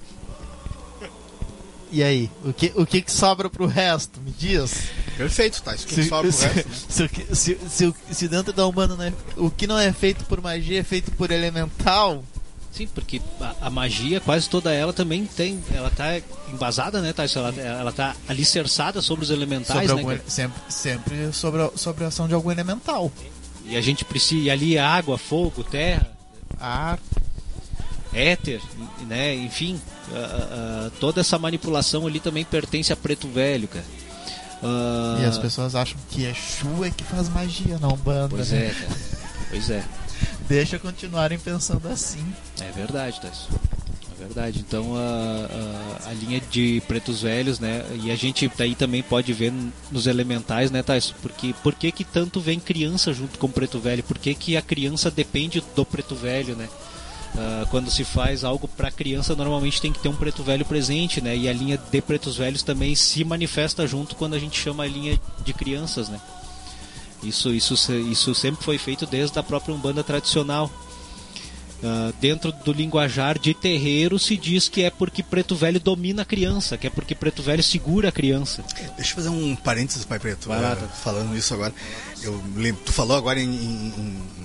E 1.93 2.03
aí, 2.03 2.30
o 2.45 2.53
que, 2.53 2.72
o 2.76 2.86
que, 2.86 3.03
que 3.03 3.11
sobra 3.11 3.51
pro 3.51 3.66
resto? 3.66 4.20
Me 4.20 4.30
diz. 4.30 4.91
Perfeito, 5.16 5.61
tá? 5.62 5.74
Isso 5.74 5.86
que 5.86 6.05
sobra 6.05 6.30
pro 6.30 6.32
se, 6.32 6.47
resto, 6.47 6.68
né? 6.68 6.74
se, 6.88 7.28
se, 7.34 7.59
se, 7.68 7.95
se 8.12 8.28
dentro 8.28 8.53
da 8.53 8.62
não 8.62 9.03
é- 9.03 9.12
o 9.36 9.51
que 9.51 9.66
não 9.66 9.78
é 9.78 9.93
feito 9.93 10.24
por 10.24 10.41
magia 10.41 10.80
é 10.80 10.84
feito 10.84 11.11
por 11.12 11.30
elemental, 11.30 12.22
Sim, 12.72 12.86
porque 12.95 13.20
a, 13.41 13.66
a 13.66 13.70
magia, 13.70 14.20
quase 14.20 14.49
toda 14.49 14.72
ela 14.72 14.93
também 14.93 15.26
tem. 15.26 15.62
Ela 15.74 15.91
tá 15.91 16.20
embasada, 16.53 17.01
né, 17.01 17.12
Thais? 17.12 17.34
Ela, 17.34 17.53
ela 17.61 17.93
tá 17.93 18.14
alicerçada 18.28 19.03
sobre 19.03 19.24
os 19.24 19.30
elementais, 19.30 19.88
sobre 19.91 20.05
né? 20.05 20.12
algum, 20.12 20.30
sempre, 20.30 20.62
sempre 20.68 21.32
sobre, 21.32 21.62
a, 21.62 21.70
sobre 21.74 22.05
a 22.05 22.09
ação 22.09 22.28
de 22.28 22.34
algum 22.34 22.51
elemental. 22.51 23.11
E 23.66 23.76
a 23.76 23.80
gente 23.80 24.05
precisa. 24.05 24.43
E 24.43 24.51
ali 24.51 24.76
é 24.76 24.80
água, 24.80 25.18
fogo, 25.18 25.64
terra, 25.64 26.09
Ar, 26.59 26.99
éter, 28.13 28.61
né? 29.07 29.35
Enfim, 29.35 29.81
a- 30.13 30.87
a- 30.87 30.91
toda 31.01 31.21
essa 31.21 31.39
manipulação 31.39 32.07
ali 32.07 32.21
também 32.21 32.45
pertence 32.45 32.93
a 32.93 32.97
preto 32.97 33.29
velho, 33.29 33.69
cara. 33.69 33.85
Ah, 34.63 35.19
E 35.21 35.25
as 35.25 35.39
pessoas 35.39 35.75
acham 35.75 35.97
que 36.11 36.27
é 36.27 36.31
Exu 36.31 36.85
é 36.85 36.91
que 36.91 37.03
faz 37.05 37.29
magia 37.29 37.79
na 37.79 37.89
Umbanda. 37.89 38.29
Pois 38.37 38.51
né? 38.51 38.67
é, 38.67 38.71
cara. 38.71 38.97
Pois 39.51 39.71
é. 39.71 39.85
Deixa 40.49 40.79
continuarem 40.79 41.39
pensando 41.39 41.89
assim. 41.89 42.25
É 42.61 42.71
verdade, 42.73 43.21
Thais. 43.21 43.49
É 44.19 44.23
verdade. 44.23 44.59
Então 44.67 44.95
a, 44.97 46.07
a, 46.07 46.11
a 46.11 46.13
linha 46.13 46.43
de 46.51 46.83
pretos 46.87 47.23
velhos, 47.23 47.59
né? 47.59 47.83
E 48.03 48.11
a 48.11 48.17
gente 48.17 48.51
daí 48.55 48.75
também 48.75 49.03
pode 49.03 49.33
ver 49.33 49.51
nos 49.91 50.07
elementais, 50.07 50.71
né, 50.71 50.83
Thais? 50.83 51.15
Porque 51.23 51.55
por 51.63 51.75
que, 51.75 51.91
que 51.91 52.05
tanto 52.05 52.39
vem 52.39 52.61
criança 52.61 53.15
junto 53.15 53.39
com 53.39 53.47
o 53.47 53.51
preto 53.51 53.79
velho? 53.79 54.03
Por 54.03 54.19
que, 54.19 54.35
que 54.35 54.57
a 54.59 54.63
criança 54.63 55.11
depende 55.11 55.63
do 55.75 55.87
preto 55.87 56.15
velho, 56.15 56.55
né? 56.55 56.69
Ah, 57.37 57.64
quando 57.70 57.91
se 57.91 58.03
faz 58.05 58.43
algo 58.45 58.66
para 58.66 58.91
criança, 58.91 59.37
normalmente 59.37 59.81
tem 59.81 59.93
que 59.93 60.01
ter 60.01 60.09
um 60.09 60.16
preto 60.16 60.43
velho 60.43 60.64
presente, 60.64 61.20
né? 61.20 61.37
E 61.37 61.49
a 61.49 61.53
linha 61.53 61.78
de 61.78 62.01
pretos 62.03 62.37
velhos 62.37 62.62
também 62.62 62.95
se 62.95 63.24
manifesta 63.24 63.87
junto 63.87 64.16
quando 64.16 64.35
a 64.35 64.39
gente 64.39 64.59
chama 64.61 64.83
a 64.83 64.87
linha 64.89 65.18
de 65.45 65.53
crianças, 65.53 66.09
né? 66.09 66.20
Isso, 67.22 67.51
isso, 67.53 67.74
isso 68.11 68.35
sempre 68.35 68.64
foi 68.64 68.78
feito 68.78 69.07
desde 69.07 69.39
a 69.39 69.43
própria 69.43 69.74
Umbanda 69.74 70.03
tradicional. 70.03 70.70
Ah, 71.83 72.12
dentro 72.20 72.53
do 72.53 72.72
linguajar 72.72 73.39
de 73.39 73.55
terreiro 73.55 74.18
se 74.18 74.37
diz 74.37 74.68
que 74.68 74.83
é 74.83 74.91
porque 74.91 75.22
preto 75.22 75.55
velho 75.55 75.78
domina 75.81 76.22
a 76.22 76.24
criança, 76.26 76.76
que 76.76 76.87
é 76.87 76.91
porque 76.91 77.14
preto 77.14 77.43
velho 77.43 77.62
segura 77.62 78.09
a 78.11 78.12
criança. 78.12 78.62
Deixa 78.97 79.12
eu 79.12 79.14
fazer 79.16 79.28
um 79.31 79.55
parênteses, 79.57 80.05
Pai 80.05 80.18
Preto. 80.18 80.49
Tá. 80.49 80.76
falando 81.03 81.35
isso 81.37 81.55
agora. 81.55 81.72
Eu 82.22 82.43
lembro, 82.57 82.83
tu 82.85 82.93
falou 82.93 83.16
agora 83.16 83.41
em- 83.41 83.47
em 83.47 84.39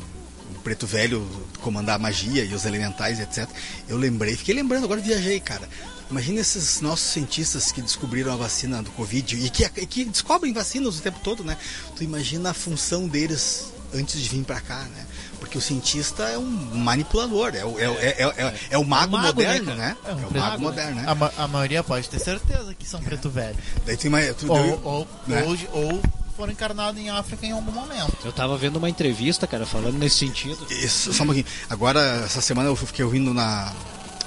Preto 0.66 0.88
Velho 0.88 1.26
comandar 1.62 1.96
a 1.96 2.00
magia 2.00 2.44
e 2.44 2.52
os 2.54 2.66
elementais, 2.66 3.20
etc. 3.20 3.48
Eu 3.88 3.98
lembrei, 3.98 4.36
fiquei 4.36 4.56
lembrando, 4.56 4.86
agora 4.86 5.00
viajei, 5.00 5.40
cara. 5.40 5.70
Imagina 6.10 6.40
esses 6.42 6.82
nossos 6.82 7.06
cientistas 7.12 7.72
que 7.72 7.82
descobriram 7.84 8.34
a 8.34 8.36
vacina 8.36 8.82
do 8.82 8.90
Covid 8.92 9.36
e 9.46 9.50
que, 9.50 9.64
e 9.64 9.86
que 9.86 10.06
descobrem 10.06 10.52
vacinas 10.54 10.98
o 10.98 11.02
tempo 11.02 11.20
todo, 11.24 11.44
né? 11.44 11.56
Tu 11.96 12.04
imagina 12.04 12.50
a 12.50 12.54
função 12.54 13.08
deles 13.08 13.72
antes 13.94 14.20
de 14.20 14.28
vir 14.28 14.44
pra 14.44 14.60
cá, 14.60 14.80
né? 14.96 15.06
Porque 15.40 15.56
o 15.58 15.62
cientista 15.62 16.24
é 16.24 16.38
um 16.38 16.46
manipulador, 16.76 17.54
é 17.56 17.64
o, 17.64 17.80
é, 17.80 17.84
é, 17.84 18.24
é, 18.24 18.24
é, 18.46 18.56
é 18.72 18.78
o 18.80 18.84
mago, 18.84 19.12
mago, 19.12 19.40
né, 19.42 19.60
moderno, 19.60 19.76
né? 19.76 19.98
É 20.04 20.14
um 20.14 20.20
É 20.22 20.26
o 20.26 20.34
mago 20.34 20.62
moderno, 20.64 20.96
né? 20.96 21.04
A, 21.08 21.14
ma- 21.16 21.32
a 21.38 21.48
maioria 21.48 21.84
pode 21.84 22.10
ter 22.10 22.20
certeza 22.20 22.74
que 22.74 22.88
são 22.88 23.00
preto 23.02 23.30
velho. 23.30 23.56
Daí 23.86 23.96
tu, 23.98 24.08
ima- 24.08 24.22
tu, 24.34 24.52
Ou, 24.52 24.58
daí- 24.58 24.80
ou, 24.84 25.08
né? 25.28 25.44
ou, 25.44 25.84
ou 25.84 26.04
foram 26.36 26.52
encarnados 26.52 27.00
em 27.00 27.10
África 27.10 27.46
em 27.46 27.52
algum 27.52 27.72
momento. 27.72 28.16
Eu 28.24 28.32
tava 28.34 28.58
vendo 28.58 28.78
uma 28.78 28.90
entrevista, 28.90 29.48
cara, 29.48 29.66
falando 29.66 29.98
nesse 29.98 30.18
sentido. 30.18 30.66
Isso, 30.70 31.14
só 31.14 31.24
um 31.24 31.28
pouquinho. 31.28 31.46
Agora, 31.70 32.00
essa 32.26 32.42
semana 32.42 32.70
eu 32.70 32.76
fiquei 32.76 33.04
ouvindo 33.06 33.34
na 33.34 33.74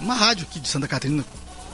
uma 0.01 0.15
rádio 0.15 0.47
aqui 0.49 0.61
de 0.61 0.69
Santa 0.69 0.87
Catarina, 0.87 1.25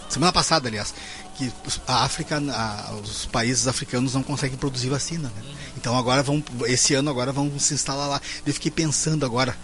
semana 0.09 0.32
passada, 0.32 0.66
aliás, 0.68 0.95
que 1.37 1.53
a 1.87 2.05
África, 2.05 2.39
a- 2.51 2.95
os 3.03 3.26
países 3.26 3.66
africanos 3.68 4.14
não 4.14 4.22
conseguem 4.22 4.57
produzir 4.57 4.89
vacina, 4.89 5.30
né? 5.37 5.43
Então 5.76 5.97
agora 5.99 6.22
vão, 6.22 6.43
esse 6.66 6.95
ano 6.95 7.11
agora 7.11 7.32
vão 7.32 7.53
se 7.59 7.74
instalar 7.74 8.09
lá. 8.09 8.20
Eu 8.47 8.55
fiquei 8.55 8.70
pensando 8.70 9.26
agora, 9.26 9.57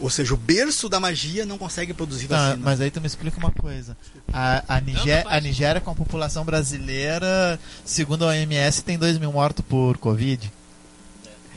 ou 0.00 0.08
seja, 0.10 0.34
o 0.34 0.36
berço 0.36 0.88
da 0.88 0.98
magia 1.00 1.44
não 1.46 1.58
consegue 1.58 1.92
produzir 1.92 2.28
Tá, 2.28 2.36
vacina. 2.50 2.62
mas 2.64 2.80
aí 2.80 2.90
tu 2.90 3.00
me 3.00 3.06
explica 3.06 3.38
uma 3.38 3.50
coisa. 3.50 3.96
A, 4.32 4.76
a, 4.76 4.80
Nigé- 4.80 5.22
Não, 5.24 5.30
não 5.30 5.36
a 5.36 5.40
Nigéria, 5.40 5.80
com 5.80 5.90
a 5.90 5.94
população 5.94 6.44
brasileira, 6.44 7.58
segundo 7.84 8.24
a 8.24 8.28
OMS, 8.28 8.82
tem 8.82 8.98
2 8.98 9.18
mil 9.18 9.32
mortos 9.32 9.64
por 9.68 9.98
Covid. 9.98 10.50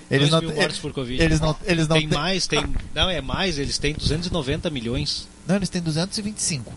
Eles 0.09 0.29
não, 0.29 0.41
mil 0.41 0.53
mortos 0.53 0.79
por 0.79 0.91
Covid. 0.91 1.21
eles 1.23 1.39
não, 1.39 1.55
eles 1.63 1.87
não 1.87 1.95
tem 1.97 2.09
têm- 2.09 2.17
mais, 2.17 2.45
tem. 2.47 2.65
Não, 2.93 3.09
é 3.09 3.21
mais, 3.21 3.57
eles 3.57 3.77
têm 3.77 3.93
290 3.93 4.69
milhões. 4.69 5.27
Não, 5.47 5.55
eles 5.55 5.69
têm 5.69 5.81
225. 5.81 6.73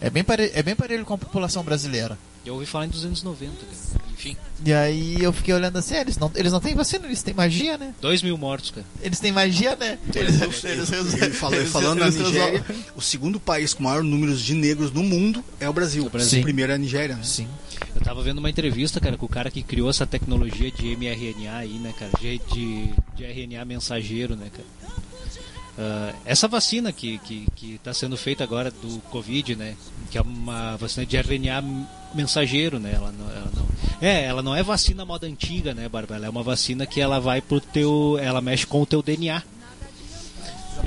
É 0.00 0.10
bem, 0.10 0.24
pare, 0.24 0.50
é 0.52 0.62
bem 0.64 0.74
parelho 0.74 1.04
com 1.04 1.14
a 1.14 1.18
população 1.18 1.62
brasileira. 1.62 2.18
Eu 2.44 2.54
ouvi 2.54 2.66
falar 2.66 2.86
em 2.86 2.88
290, 2.88 3.52
cara. 3.56 4.02
Enfim, 4.12 4.36
E 4.64 4.72
aí 4.72 5.16
eu 5.20 5.32
fiquei 5.32 5.52
olhando 5.54 5.76
assim, 5.78 5.94
é, 5.94 6.00
eles 6.00 6.16
não, 6.16 6.30
eles 6.34 6.52
não 6.52 6.60
têm 6.60 6.74
vacina, 6.74 7.06
eles 7.06 7.22
têm 7.22 7.34
magia, 7.34 7.76
né? 7.78 7.92
2 8.00 8.22
mil 8.22 8.36
mortos, 8.38 8.70
cara. 8.70 8.86
Eles 9.00 9.18
têm 9.18 9.32
magia, 9.32 9.74
né? 9.76 9.98
Eles, 10.14 10.40
eles, 10.64 10.90
E 11.14 11.30
fala- 11.30 11.56
eles- 11.56 11.70
falando 11.70 11.98
na 12.00 12.06
eles- 12.06 12.18
Nigéria, 12.18 12.64
o 12.94 13.00
segundo 13.00 13.40
país 13.40 13.74
com 13.74 13.82
maior 13.82 14.02
número 14.04 14.36
de 14.36 14.54
negros 14.54 14.92
no 14.92 15.02
mundo 15.02 15.42
é 15.58 15.68
o 15.68 15.72
Brasil. 15.72 16.06
O 16.06 16.10
Brasil. 16.10 16.40
O 16.40 16.42
primeiro 16.42 16.70
é 16.72 16.74
a 16.76 16.78
Nigéria. 16.78 17.16
né? 17.16 17.22
Sim. 17.24 17.48
Eu 17.94 18.00
tava 18.00 18.22
vendo 18.22 18.38
uma 18.38 18.48
entrevista, 18.50 19.00
cara, 19.00 19.16
com 19.16 19.26
o 19.26 19.28
cara 19.28 19.50
que 19.50 19.62
criou 19.62 19.90
essa 19.90 20.06
tecnologia 20.06 20.70
de 20.70 20.94
mRNA 20.96 21.56
aí, 21.56 21.78
né, 21.78 21.92
cara? 21.98 22.12
De, 22.20 22.38
de, 22.52 22.90
de 23.16 23.24
RNA 23.24 23.64
mensageiro, 23.64 24.36
né, 24.36 24.48
cara? 24.52 24.66
Ah, 25.78 26.12
essa 26.24 26.46
vacina 26.46 26.92
que, 26.92 27.18
que, 27.18 27.46
que 27.56 27.80
tá 27.82 27.94
sendo 27.94 28.16
feita 28.16 28.44
agora 28.44 28.70
do 28.70 28.98
Covid, 29.10 29.56
né? 29.56 29.74
Que 30.10 30.18
é 30.18 30.22
uma 30.22 30.76
vacina 30.76 31.06
de 31.06 31.16
RNA 31.16 31.62
mensageiro, 32.14 32.78
né? 32.78 32.92
Ela 32.94 33.12
não, 33.12 33.30
ela 33.30 33.50
não... 33.54 33.72
É, 34.00 34.24
ela 34.24 34.42
não 34.42 34.54
é 34.54 34.62
vacina 34.62 35.04
moda 35.04 35.26
antiga, 35.26 35.72
né, 35.72 35.88
Bárbara? 35.88 36.16
Ela 36.16 36.26
é 36.26 36.30
uma 36.30 36.42
vacina 36.42 36.84
que 36.86 37.00
ela 37.00 37.20
vai 37.20 37.40
pro 37.40 37.60
teu... 37.60 38.18
Ela 38.20 38.40
mexe 38.40 38.66
com 38.66 38.82
o 38.82 38.86
teu 38.86 39.02
DNA. 39.02 39.42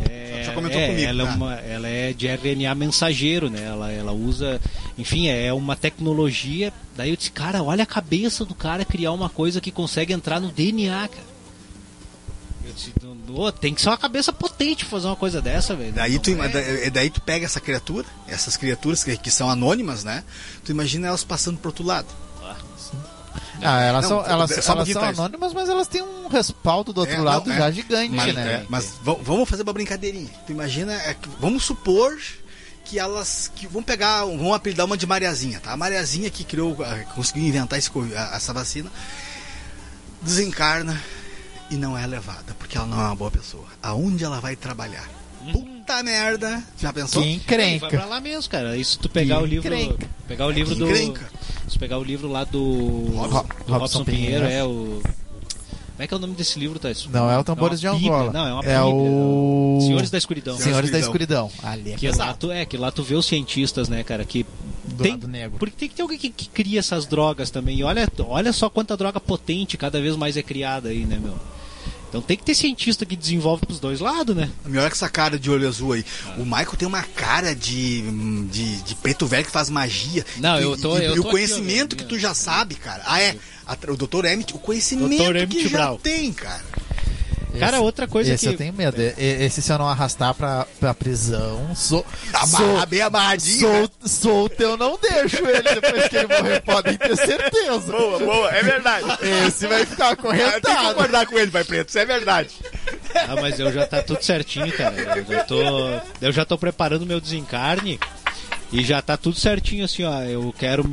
É, 0.10 0.44
Já 0.46 0.54
comentou 0.54 0.80
é, 0.80 0.88
comigo, 0.88 1.08
ela, 1.08 1.24
é 1.24 1.26
tá? 1.26 1.36
uma, 1.36 1.54
ela 1.56 1.88
é 1.88 2.14
de 2.14 2.28
RNA 2.28 2.76
mensageiro, 2.76 3.50
né? 3.50 3.64
Ela, 3.64 3.92
ela 3.92 4.12
usa, 4.12 4.60
enfim, 4.98 5.30
é 5.30 5.52
uma 5.54 5.76
tecnologia. 5.76 6.74
Daí 6.96 7.10
eu 7.10 7.16
disse, 7.16 7.32
cara, 7.32 7.64
olha 7.64 7.84
a 7.84 7.88
cabeça 7.88 8.44
do 8.44 8.54
cara 8.54 8.86
criar 8.86 9.14
uma 9.14 9.30
coisa 9.30 9.62
que 9.62 9.72
consegue 9.72 10.14
entrar 10.14 10.40
no 10.40 10.52
DNA, 10.52 11.08
cara. 11.08 11.36
Eu 12.66 12.74
disse, 12.74 12.92
"Ô, 13.36 13.46
ô, 13.48 13.52
tem 13.52 13.74
que 13.74 13.82
ser 13.82 13.90
uma 13.90 13.98
cabeça 13.98 14.32
potente 14.34 14.86
fazer 14.86 15.08
uma 15.08 15.16
coisa 15.16 15.42
dessa, 15.42 15.76
velho. 15.76 15.94
Daí 15.94 16.18
tu, 16.20 16.30
é- 16.32 16.48
da- 16.48 16.90
daí 16.92 17.10
tu 17.10 17.22
pega 17.22 17.46
essa 17.46 17.60
criatura, 17.60 18.06
essas 18.28 18.56
criaturas 18.58 19.04
que, 19.04 19.18
que 19.18 19.30
são 19.32 19.50
anônimas, 19.50 20.04
né? 20.04 20.24
Tu 20.64 20.72
imagina 20.72 21.08
elas 21.08 21.24
passando 21.24 21.58
pro 21.58 21.70
outro 21.70 21.84
lado. 21.86 22.08
Ah, 23.62 23.82
elas 23.82 24.04
Não, 24.04 24.10
são, 24.10 24.26
elas, 24.26 24.52
só 24.64 24.74
um 24.74 24.76
elas 24.76 24.90
são 24.90 25.04
anônimas, 25.04 25.54
mas 25.54 25.70
elas 25.70 25.88
têm 25.88 26.02
um 26.02 26.28
respaldo 26.28 26.92
do 26.92 27.00
outro 27.00 27.16
É, 27.16 27.20
lado 27.22 27.48
não, 27.48 27.56
é. 27.56 27.58
já 27.60 27.72
gigante, 27.72 28.14
Mas, 28.14 28.34
né? 28.36 28.52
é, 28.54 28.66
mas 28.70 28.94
vamos 29.02 29.48
fazer 29.50 29.64
uma 29.64 29.72
brincadeirinha. 29.74 30.30
Tu 30.46 30.52
imagina, 30.52 30.94
é 30.94 31.16
vamos 31.40 31.64
supor 31.64 32.18
que 32.84 33.00
elas 33.00 33.50
que 33.56 33.66
vão 33.66 33.82
pegar, 33.82 34.26
vão 34.26 34.54
apelidar 34.54 34.86
uma 34.86 34.98
de 34.98 35.08
Mariazinha, 35.08 35.60
tá? 35.62 35.72
A 35.72 35.78
Mariazinha 35.78 36.30
que 36.30 36.44
criou, 36.44 36.78
conseguiu 37.16 37.44
inventar 37.48 37.80
esse 37.80 37.90
essa 38.34 38.54
vacina, 38.54 38.92
desencarna 40.22 41.02
e 41.70 41.76
não 41.76 41.98
é 41.98 42.06
levada, 42.06 42.56
porque 42.60 42.78
ela 42.78 42.88
não 42.88 43.00
é 43.00 43.06
uma 43.06 43.16
boa 43.16 43.32
pessoa. 43.32 43.66
Aonde 43.82 44.24
ela 44.24 44.40
vai 44.40 44.56
trabalhar? 44.56 45.10
Puta 45.52 46.02
merda! 46.04 46.64
Já 46.80 46.92
pensou? 46.92 47.22
Que 47.22 47.28
Ele 47.30 47.38
vai 47.38 47.78
pra 47.80 47.88
encrenca. 47.90 48.06
lá 48.06 48.20
mesmo, 48.20 48.50
cara. 48.50 48.84
Se 48.84 48.98
tu 48.98 49.08
pegar 49.10 49.38
Que 49.38 49.44
o 49.44 49.46
livro. 49.46 49.68
encrenca. 49.76 50.10
Pegar 50.28 50.48
o 50.48 50.52
livro 50.52 50.74
do. 50.76 50.86
encrenca. 50.90 51.30
Se 51.68 51.78
pegar 51.78 51.98
o 52.00 52.04
livro 52.04 52.28
lá 52.28 52.44
do. 52.44 53.06
Robson- 53.16 53.18
do 53.18 53.28
Robson 53.32 53.74
Robson 53.78 54.04
Pinheiro, 54.06 54.46
Pinheiro. 54.46 54.48
é 54.48 54.64
o. 54.64 55.02
Como 55.04 56.04
é 56.04 56.08
que 56.08 56.14
é 56.14 56.18
o 56.18 56.20
nome 56.20 56.34
desse 56.34 56.60
livro, 56.60 56.78
Thais? 56.78 57.08
Não 57.10 57.32
é 57.32 57.38
o 57.38 57.44
Tambores 57.44 57.80
de 57.80 57.88
uma 57.88 57.94
bíblia. 57.96 58.14
Angola. 58.16 58.34
Não, 58.34 58.48
é 58.48 58.54
uma 58.54 58.60
É 58.66 58.78
bíblia. 58.80 58.84
o- 58.86 59.80
Senhores 59.82 60.10
da 60.10 60.18
Escuridão. 60.18 60.58
Senhores 60.58 60.92
da 60.92 61.00
Escuridão. 61.00 61.50
Ali 61.64 61.94
é 61.94 61.96
Que 61.96 62.10
lá, 62.12 62.34
tu, 62.34 62.52
é, 62.52 62.66
que 62.66 62.76
lá 62.76 62.92
tu 62.92 63.02
vê 63.04 63.16
os 63.16 63.26
cientistas, 63.26 63.88
né, 63.88 64.04
cara, 64.04 64.26
que 64.26 64.46
Do 64.84 65.04
tem, 65.04 65.12
lado 65.14 65.28
negro. 65.28 65.58
Porque 65.58 65.76
tem 65.78 65.88
que 65.88 65.96
ter 65.96 66.02
alguém 66.02 66.18
que, 66.18 66.30
que 66.32 66.50
cria 66.50 66.80
essas 66.80 67.06
drogas 67.06 67.50
também. 67.50 67.78
E 67.80 67.84
olha, 67.84 68.10
olha 68.28 68.52
só 68.52 68.70
quanta 68.70 68.98
droga 68.98 69.20
potente 69.22 69.78
cada 69.78 70.02
vez 70.02 70.16
mais 70.18 70.36
é 70.36 70.44
criada 70.44 70.90
aí, 70.90 71.06
né, 71.06 71.18
meu? 71.22 71.36
Então 72.10 72.22
tem 72.22 72.38
que 72.38 72.44
ter 72.44 72.56
cientista 72.56 73.06
que 73.06 73.16
desenvolve 73.16 73.66
pros 73.66 73.80
dois 73.80 74.00
lados, 74.00 74.36
né? 74.36 74.50
Melhor 74.66 74.90
que 74.90 74.96
essa 74.96 75.10
cara 75.10 75.38
de 75.38 75.50
olho 75.52 75.68
azul 75.68 75.94
aí. 75.94 76.06
O 76.38 76.46
Michael 76.46 76.76
tem 76.78 76.88
uma 76.88 77.04
cara 77.04 77.54
de, 77.54 78.02
de, 78.50 78.78
de 78.84 78.96
preto 78.96 79.26
velho 79.28 79.44
que 79.46 79.52
faz 79.52 79.70
magia. 79.70 80.26
Não, 80.38 80.58
e, 80.60 80.64
eu 80.64 80.78
tô- 80.80 80.98
e, 80.98 81.04
eu 81.06 81.16
e 81.16 81.20
o 81.20 81.24
tô 81.24 81.30
conhecimento 81.32 81.94
aqui, 81.96 82.04
que 82.04 82.10
tu 82.10 82.18
já 82.18 82.34
sabe, 82.34 82.76
cara. 82.76 83.04
Ah, 83.06 83.22
é. 83.22 83.36
A- 83.68 83.78
o 83.92 83.98
Dr. 83.98 84.26
Emmett, 84.26 84.56
o 84.56 84.60
conhecimento 84.60 85.10
Dr. 85.24 85.36
Emmett 85.36 85.48
que 85.56 85.68
já 85.68 85.78
Brown. 85.78 85.98
tem, 85.98 86.32
cara. 86.32 86.64
Cara, 87.60 87.80
outra 87.82 88.08
coisa 88.08 88.34
esse 88.34 88.48
que. 88.48 88.54
eu 88.54 88.58
tenho 88.58 88.74
medo. 88.74 88.96
Esse 89.00 89.62
se 89.62 89.72
eu 89.72 89.78
não 89.78 89.88
arrastar 89.88 90.34
pra, 90.34 90.66
pra 90.80 90.94
prisão, 90.94 91.76
sou, 91.76 92.06
Amarrar 92.34 92.88
bem 92.88 93.02
amarradinho. 93.02 93.60
Sol, 93.60 93.90
solto 94.06 94.62
eu 94.62 94.78
não 94.78 94.98
deixo 95.02 95.46
ele 95.46 95.62
depois 95.62 96.08
que 96.08 96.18
ele 96.18 96.28
morrer, 96.28 96.62
podem 96.62 96.98
ter 96.98 97.16
certeza. 97.16 97.92
Boa, 97.92 98.20
boa, 98.20 98.50
é 98.52 98.64
verdade. 98.64 99.06
Esse 99.48 99.68
vai 99.68 99.86
ficar 99.86 100.12
Eu 100.12 100.18
tenho 100.18 100.34
que 100.34 100.38
acorrentado. 100.38 100.88
concordar 100.96 101.26
com 101.26 101.38
ele, 101.38 101.52
vai 101.52 101.64
preto, 101.64 101.90
isso 101.90 102.00
é 102.00 102.06
verdade. 102.06 102.50
Ah, 103.16 103.36
mas 103.42 103.60
eu 103.60 103.72
já 103.72 103.86
tá 103.88 104.02
tudo 104.02 104.22
certinho, 104.24 104.72
cara. 104.72 104.96
Eu 104.96 105.26
já 105.26 105.44
tô, 105.44 105.62
eu 106.22 106.32
já 106.32 106.46
tô 106.46 106.58
preparando 106.58 107.06
meu 107.06 107.20
desencarne 107.22 108.00
e 108.72 108.84
já 108.84 109.02
tá 109.02 109.16
tudo 109.16 109.40
certinho 109.40 109.86
assim, 109.86 110.04
ó. 110.04 110.22
Eu 110.24 110.54
quero 110.58 110.84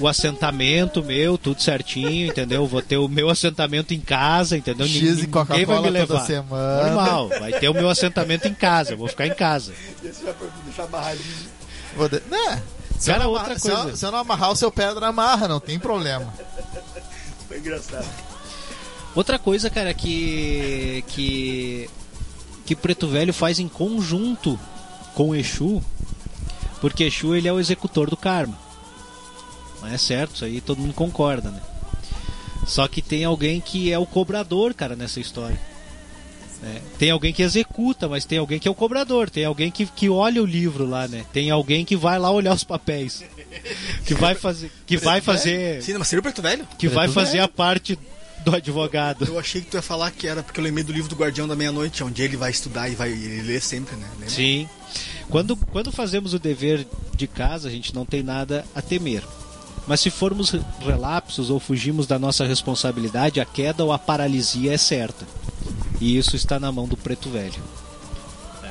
o 0.00 0.08
assentamento 0.08 1.04
meu, 1.04 1.36
tudo 1.38 1.60
certinho, 1.62 2.26
entendeu? 2.28 2.66
Vou 2.66 2.80
ter 2.82 2.96
o 2.96 3.06
meu 3.08 3.28
assentamento 3.30 3.92
em 3.94 4.00
casa, 4.00 4.56
entendeu? 4.56 4.86
X 4.86 4.94
e 4.96 5.02
Ninguém 5.02 5.16
vai 5.16 5.22
me 5.22 5.26
Coca-Cola 5.28 5.76
toda 5.82 5.90
levar. 5.90 6.26
semana. 6.26 6.84
Normal, 6.86 7.28
vai 7.28 7.52
ter 7.52 7.68
o 7.68 7.74
meu 7.74 7.88
assentamento 7.88 8.48
em 8.48 8.54
casa, 8.54 8.92
eu 8.92 8.96
vou 8.98 9.06
ficar 9.08 9.26
em 9.26 9.34
casa. 9.34 9.72
Esse 10.02 10.24
já 10.24 10.32
foi 10.34 10.48
deixar 10.64 10.84
amarradinho. 10.84 11.24
Vou 11.96 12.08
de- 12.08 12.22
Né? 12.30 12.62
Se, 12.98 13.10
Cara, 13.10 13.20
eu 13.20 13.24
não 13.24 13.30
outra 13.30 13.44
amarrar- 13.46 13.60
se 13.60 13.68
eu- 13.70 13.76
coisa. 13.76 13.96
se 13.96 14.06
eu 14.06 14.10
não 14.12 14.18
amarrar 14.18 14.50
o 14.52 14.56
seu 14.56 14.70
pedra, 14.72 15.06
amarra, 15.08 15.46
não 15.48 15.60
tem 15.60 15.78
problema. 15.78 16.32
Foi 17.48 17.58
engraçado. 17.58 18.06
Outra 19.14 19.38
coisa, 19.38 19.68
cara, 19.70 19.92
que 19.94 21.04
que 21.08 21.90
que 22.66 22.76
Preto 22.76 23.08
Velho 23.08 23.32
faz 23.34 23.58
em 23.58 23.66
conjunto 23.68 24.58
com 25.14 25.34
Exu, 25.34 25.82
porque 26.80 27.04
Exu 27.04 27.34
ele 27.34 27.48
é 27.48 27.52
o 27.52 27.58
executor 27.58 28.08
do 28.08 28.16
karma. 28.16 28.56
Não 29.80 29.88
é 29.88 29.98
certo, 29.98 30.34
isso 30.36 30.44
aí 30.44 30.60
todo 30.60 30.78
mundo 30.80 30.94
concorda, 30.94 31.50
né? 31.50 31.60
Só 32.66 32.86
que 32.86 33.00
tem 33.02 33.24
alguém 33.24 33.60
que 33.60 33.90
é 33.92 33.98
o 33.98 34.06
cobrador, 34.06 34.74
cara, 34.74 34.94
nessa 34.94 35.18
história. 35.18 35.58
né? 36.62 36.80
Tem 36.98 37.10
alguém 37.10 37.32
que 37.32 37.42
executa, 37.42 38.06
mas 38.08 38.24
tem 38.24 38.38
alguém 38.38 38.58
que 38.58 38.68
é 38.68 38.70
o 38.70 38.74
cobrador, 38.74 39.30
tem 39.30 39.44
alguém 39.44 39.70
que, 39.70 39.86
que 39.86 40.08
olha 40.10 40.42
o 40.42 40.46
livro 40.46 40.86
lá, 40.86 41.08
né? 41.08 41.24
Tem 41.32 41.50
alguém 41.50 41.84
que 41.84 41.96
vai 41.96 42.18
lá 42.18 42.30
olhar 42.30 42.54
os 42.54 42.62
papéis. 42.64 43.24
Que 44.04 44.14
vai 44.14 44.34
fazer, 44.34 44.70
que 44.86 44.96
vai 44.96 45.20
fazer, 45.20 45.82
Sim, 45.82 45.94
mas 45.98 46.08
seria 46.08 46.20
o 46.20 46.22
preto 46.22 46.42
velho? 46.42 46.68
que 46.78 46.86
vai 46.88 47.08
fazer 47.08 47.32
Velho. 47.32 47.44
a 47.44 47.48
parte 47.48 47.98
do 48.44 48.54
advogado. 48.54 49.24
Eu 49.26 49.38
achei 49.38 49.60
que 49.60 49.68
tu 49.68 49.76
ia 49.76 49.82
falar 49.82 50.10
que 50.10 50.26
era 50.28 50.42
porque 50.42 50.60
eu 50.60 50.64
lembrei 50.64 50.84
do 50.84 50.92
livro 50.92 51.08
do 51.08 51.16
Guardião 51.16 51.48
da 51.48 51.56
Meia-Noite, 51.56 52.04
onde 52.04 52.22
ele 52.22 52.36
vai 52.36 52.50
estudar 52.50 52.88
e 52.88 52.94
vai 52.94 53.10
ele 53.10 53.42
lê 53.42 53.60
sempre, 53.60 53.96
né? 53.96 54.06
Lembra? 54.12 54.30
Sim. 54.30 54.68
Quando, 55.28 55.56
quando 55.56 55.90
fazemos 55.92 56.34
o 56.34 56.38
dever 56.38 56.86
de 57.14 57.26
casa, 57.26 57.68
a 57.68 57.70
gente 57.70 57.94
não 57.94 58.04
tem 58.06 58.22
nada 58.22 58.64
a 58.74 58.80
temer. 58.82 59.22
Mas 59.90 60.00
se 60.02 60.08
formos 60.08 60.50
re- 60.50 60.60
relapsos 60.86 61.50
ou 61.50 61.58
fugimos 61.58 62.06
da 62.06 62.16
nossa 62.16 62.46
responsabilidade, 62.46 63.40
a 63.40 63.44
queda 63.44 63.84
ou 63.84 63.90
a 63.92 63.98
paralisia 63.98 64.72
é 64.72 64.78
certa. 64.78 65.26
E 66.00 66.16
isso 66.16 66.36
está 66.36 66.60
na 66.60 66.70
mão 66.70 66.86
do 66.86 66.96
preto 66.96 67.28
velho. 67.28 67.60
É. 68.62 68.70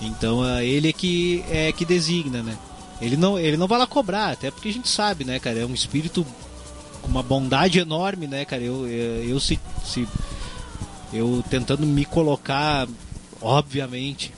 Então 0.00 0.44
é 0.44 0.66
ele 0.66 0.88
é 0.88 0.92
que 0.92 1.44
é 1.48 1.70
que 1.70 1.84
designa, 1.84 2.42
né? 2.42 2.58
Ele 3.00 3.16
não, 3.16 3.38
ele 3.38 3.56
não 3.56 3.68
vai 3.68 3.78
lá 3.78 3.86
cobrar, 3.86 4.32
até 4.32 4.50
porque 4.50 4.70
a 4.70 4.72
gente 4.72 4.88
sabe, 4.88 5.24
né, 5.24 5.38
cara? 5.38 5.60
É 5.60 5.64
um 5.64 5.72
espírito 5.72 6.26
com 7.00 7.06
uma 7.08 7.22
bondade 7.22 7.78
enorme, 7.78 8.26
né, 8.26 8.44
cara? 8.44 8.60
Eu, 8.60 8.88
eu, 8.88 9.28
eu 9.28 9.38
se, 9.38 9.56
se 9.84 10.04
eu 11.12 11.44
tentando 11.48 11.86
me 11.86 12.04
colocar, 12.04 12.88
obviamente, 13.40 14.34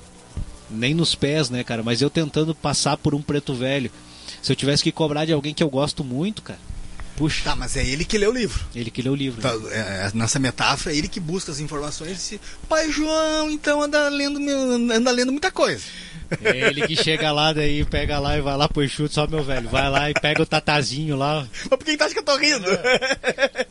nem 0.70 0.92
nos 0.92 1.14
pés, 1.14 1.48
né, 1.48 1.64
cara? 1.64 1.82
Mas 1.82 2.02
eu 2.02 2.10
tentando 2.10 2.54
passar 2.54 2.98
por 2.98 3.14
um 3.14 3.22
preto 3.22 3.54
velho. 3.54 3.90
Se 4.42 4.50
eu 4.52 4.56
tivesse 4.56 4.82
que 4.82 4.90
cobrar 4.92 5.24
de 5.24 5.32
alguém 5.32 5.54
que 5.54 5.62
eu 5.62 5.70
gosto 5.70 6.02
muito, 6.02 6.42
cara, 6.42 6.58
puxa, 7.16 7.44
Tá, 7.44 7.54
mas 7.54 7.76
é 7.76 7.86
ele 7.86 8.04
que 8.04 8.18
lê 8.18 8.26
o 8.26 8.32
livro. 8.32 8.64
ele 8.74 8.90
que 8.90 9.00
lê 9.00 9.08
o 9.08 9.14
livro. 9.14 9.40
Tá, 9.40 9.56
né? 9.56 9.68
é, 9.72 9.78
é, 10.06 10.10
nessa 10.14 10.38
metáfora, 10.40 10.94
é 10.94 10.98
ele 10.98 11.06
que 11.08 11.20
busca 11.20 11.52
as 11.52 11.60
informações 11.60 12.10
e 12.10 12.14
disse, 12.14 12.40
Pai 12.68 12.90
João, 12.90 13.48
então 13.50 13.80
anda 13.82 14.08
lendo, 14.08 14.38
anda 14.92 15.10
lendo 15.12 15.30
muita 15.30 15.50
coisa. 15.52 15.84
É 16.42 16.68
ele 16.70 16.86
que 16.86 16.96
chega 16.96 17.30
lá, 17.30 17.52
daí 17.52 17.84
pega 17.84 18.18
lá 18.18 18.38
e 18.38 18.40
vai 18.40 18.56
lá 18.56 18.66
pro 18.66 18.88
chute, 18.88 19.14
só 19.14 19.26
meu 19.26 19.44
velho. 19.44 19.68
Vai 19.68 19.90
lá 19.90 20.10
e 20.10 20.14
pega 20.14 20.42
o 20.42 20.46
tatazinho 20.46 21.14
lá, 21.14 21.46
Mas 21.52 21.68
por 21.68 21.84
que 21.84 21.94
tu 21.96 22.02
acha 22.04 22.14
que 22.14 22.20
eu 22.20 22.24
tô 22.24 22.36
rindo? 22.38 22.64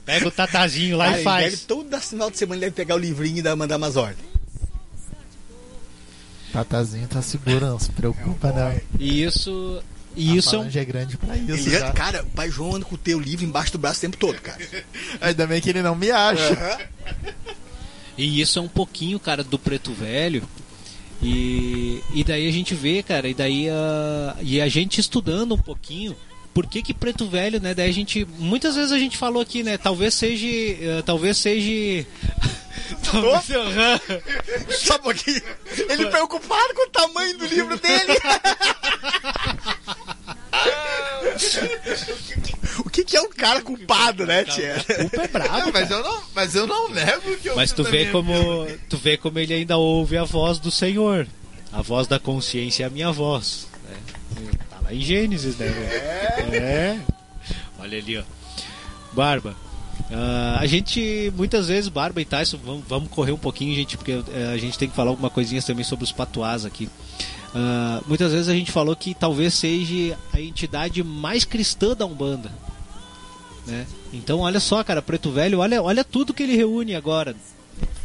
pega 0.06 0.28
o 0.28 0.32
tatazinho 0.32 0.96
lá 0.96 1.06
Ah, 1.06 1.10
e 1.10 1.14
ele 1.16 1.24
faz. 1.24 1.44
Deve, 1.52 1.58
todo 1.66 2.00
final 2.02 2.30
de 2.30 2.38
semana 2.38 2.58
ele 2.60 2.66
deve 2.68 2.76
pegar 2.76 2.94
o 2.96 3.00
livrinho 3.00 3.40
e 3.40 3.42
dar- 3.42 3.56
mandar 3.56 3.78
umas 3.78 3.98
ordens. 3.98 4.30
Tatazinho 6.54 7.08
tá 7.08 7.22
seguro, 7.22 7.66
não 7.66 7.80
se 7.80 7.92
preocupa, 7.92 8.52
não. 8.52 8.80
E 9.00 9.24
isso. 9.24 9.82
A 10.16 10.20
E 10.20 10.38
isso 10.38 10.56
é 10.56 10.60
um. 10.60 10.70
é 10.74 10.86
grande 10.86 11.18
pra 11.18 11.36
isso. 11.38 11.70
Ele, 11.70 11.80
já. 11.80 11.92
cara, 11.92 12.24
o 12.24 12.28
Pai 12.28 12.50
João 12.50 12.76
anda 12.76 12.86
com 12.86 12.96
o 12.96 12.98
teu 12.98 13.20
livro 13.20 13.46
embaixo 13.46 13.72
do 13.72 13.78
braço 13.78 14.00
o 14.00 14.02
tempo 14.02 14.18
todo, 14.18 14.40
cara. 14.42 14.60
Ainda 15.22 15.48
bem 15.48 15.62
que 15.62 15.70
ele 15.70 15.82
não 15.82 15.96
me 15.96 16.12
acha. 16.12 16.90
E 18.18 18.42
isso 18.42 18.60
é 18.60 18.62
um 18.62 18.68
pouquinho, 18.68 19.20
cara, 19.20 19.44
do 19.44 19.58
preto 19.58 19.94
velho. 19.94 20.44
E, 21.24 22.02
e 22.14 22.24
daí 22.24 22.48
a 22.48 22.52
gente 22.52 22.74
vê, 22.74 23.04
cara, 23.04 23.28
e 23.28 23.34
daí 23.34 23.70
a, 23.70 24.36
e 24.42 24.60
a 24.60 24.68
gente 24.68 25.00
estudando 25.00 25.54
um 25.54 25.58
pouquinho. 25.58 26.16
Por 26.54 26.66
que, 26.68 26.82
que 26.82 26.94
preto 26.94 27.28
velho, 27.30 27.62
né? 27.62 27.74
Daí 27.74 27.90
a 27.90 27.94
gente. 27.94 28.28
Muitas 28.38 28.76
vezes 28.76 28.92
a 28.92 29.00
gente 29.00 29.16
falou 29.18 29.42
aqui, 29.42 29.64
né? 29.64 29.78
Talvez 29.78 30.14
seja. 30.14 30.46
eh, 30.46 31.02
talvez 31.06 31.38
seja. 31.38 32.06
talvez. 33.10 33.46
Só 34.78 34.96
um 34.96 35.00
pouquinho. 35.00 35.42
Ele 35.90 36.08
preocupado 36.08 36.74
com 36.74 36.88
o 36.88 36.90
tamanho 36.90 37.38
do 37.38 37.46
livro 37.46 37.80
dele. 37.80 38.20
o 42.80 42.90
que, 42.90 43.04
que 43.04 43.16
é 43.18 43.22
um 43.22 43.30
cara 43.30 43.62
culpado, 43.62 44.26
né, 44.26 44.44
tia? 44.44 44.76
A 44.78 44.84
culpa 44.84 45.22
é 45.24 45.28
brava. 45.28 45.60
Não, 45.60 45.72
mas, 45.72 45.92
eu 45.92 46.04
não, 46.04 46.24
mas 46.36 46.56
eu 46.56 46.68
não 46.68 46.90
nego 46.90 47.38
que 47.38 47.50
eu 47.50 47.56
Mas 47.56 47.72
tu 47.72 47.84
vê 47.84 48.08
como 48.08 48.34
tu 48.90 48.98
vê 48.98 49.18
como 49.18 49.40
ele 49.40 49.54
ainda 49.54 49.78
ouve 49.78 50.18
a 50.18 50.24
voz 50.24 50.60
do 50.60 50.72
Senhor. 50.72 51.28
A 51.72 51.82
voz 51.82 52.08
da 52.08 52.20
consciência 52.20 52.84
é 52.84 52.88
a 52.88 52.90
minha 52.90 53.12
voz. 53.12 53.68
né? 53.84 54.52
Tá 54.70 54.80
lá 54.84 54.94
em 54.94 55.02
Gênesis, 55.02 55.56
né? 55.58 55.68
velho? 55.68 56.56
É. 56.56 57.00
Olha 57.80 57.98
ali, 57.98 58.18
ó. 58.18 58.24
Barba. 59.14 59.56
ah, 60.12 60.58
a 60.60 60.66
gente, 60.66 61.32
muitas 61.36 61.68
vezes, 61.68 61.90
Barba 61.90 62.22
e 62.22 62.26
Tyson, 62.26 62.58
vamos, 62.64 62.84
vamos 62.88 63.10
correr 63.10 63.32
um 63.32 63.38
pouquinho, 63.38 63.74
gente, 63.76 63.98
porque 63.98 64.12
eh, 64.34 64.52
a 64.54 64.58
gente 64.58 64.78
tem 64.78 64.90
que 64.90 64.96
falar 64.96 65.12
alguma 65.12 65.30
coisinha 65.30 65.62
também 65.62 65.84
sobre 65.84 66.04
os 66.04 66.12
patuás 66.12 66.66
aqui. 66.66 66.90
Ah, 67.54 68.02
muitas 68.08 68.32
vezes 68.32 68.48
a 68.48 68.54
gente 68.54 68.72
falou 68.72 68.96
que 68.96 69.14
talvez 69.14 69.54
seja 69.54 70.18
a 70.32 70.40
entidade 70.40 71.04
mais 71.04 71.44
cristã 71.44 71.96
da 71.96 72.06
Umbanda. 72.06 72.52
Né? 73.66 73.86
Então, 74.14 74.40
olha 74.40 74.60
só, 74.60 74.84
cara, 74.84 75.02
Preto 75.02 75.32
Velho, 75.32 75.60
olha, 75.60 75.82
olha 75.82 76.04
tudo 76.04 76.34
que 76.34 76.44
ele 76.44 76.56
reúne 76.56 76.96
agora. 76.96 77.36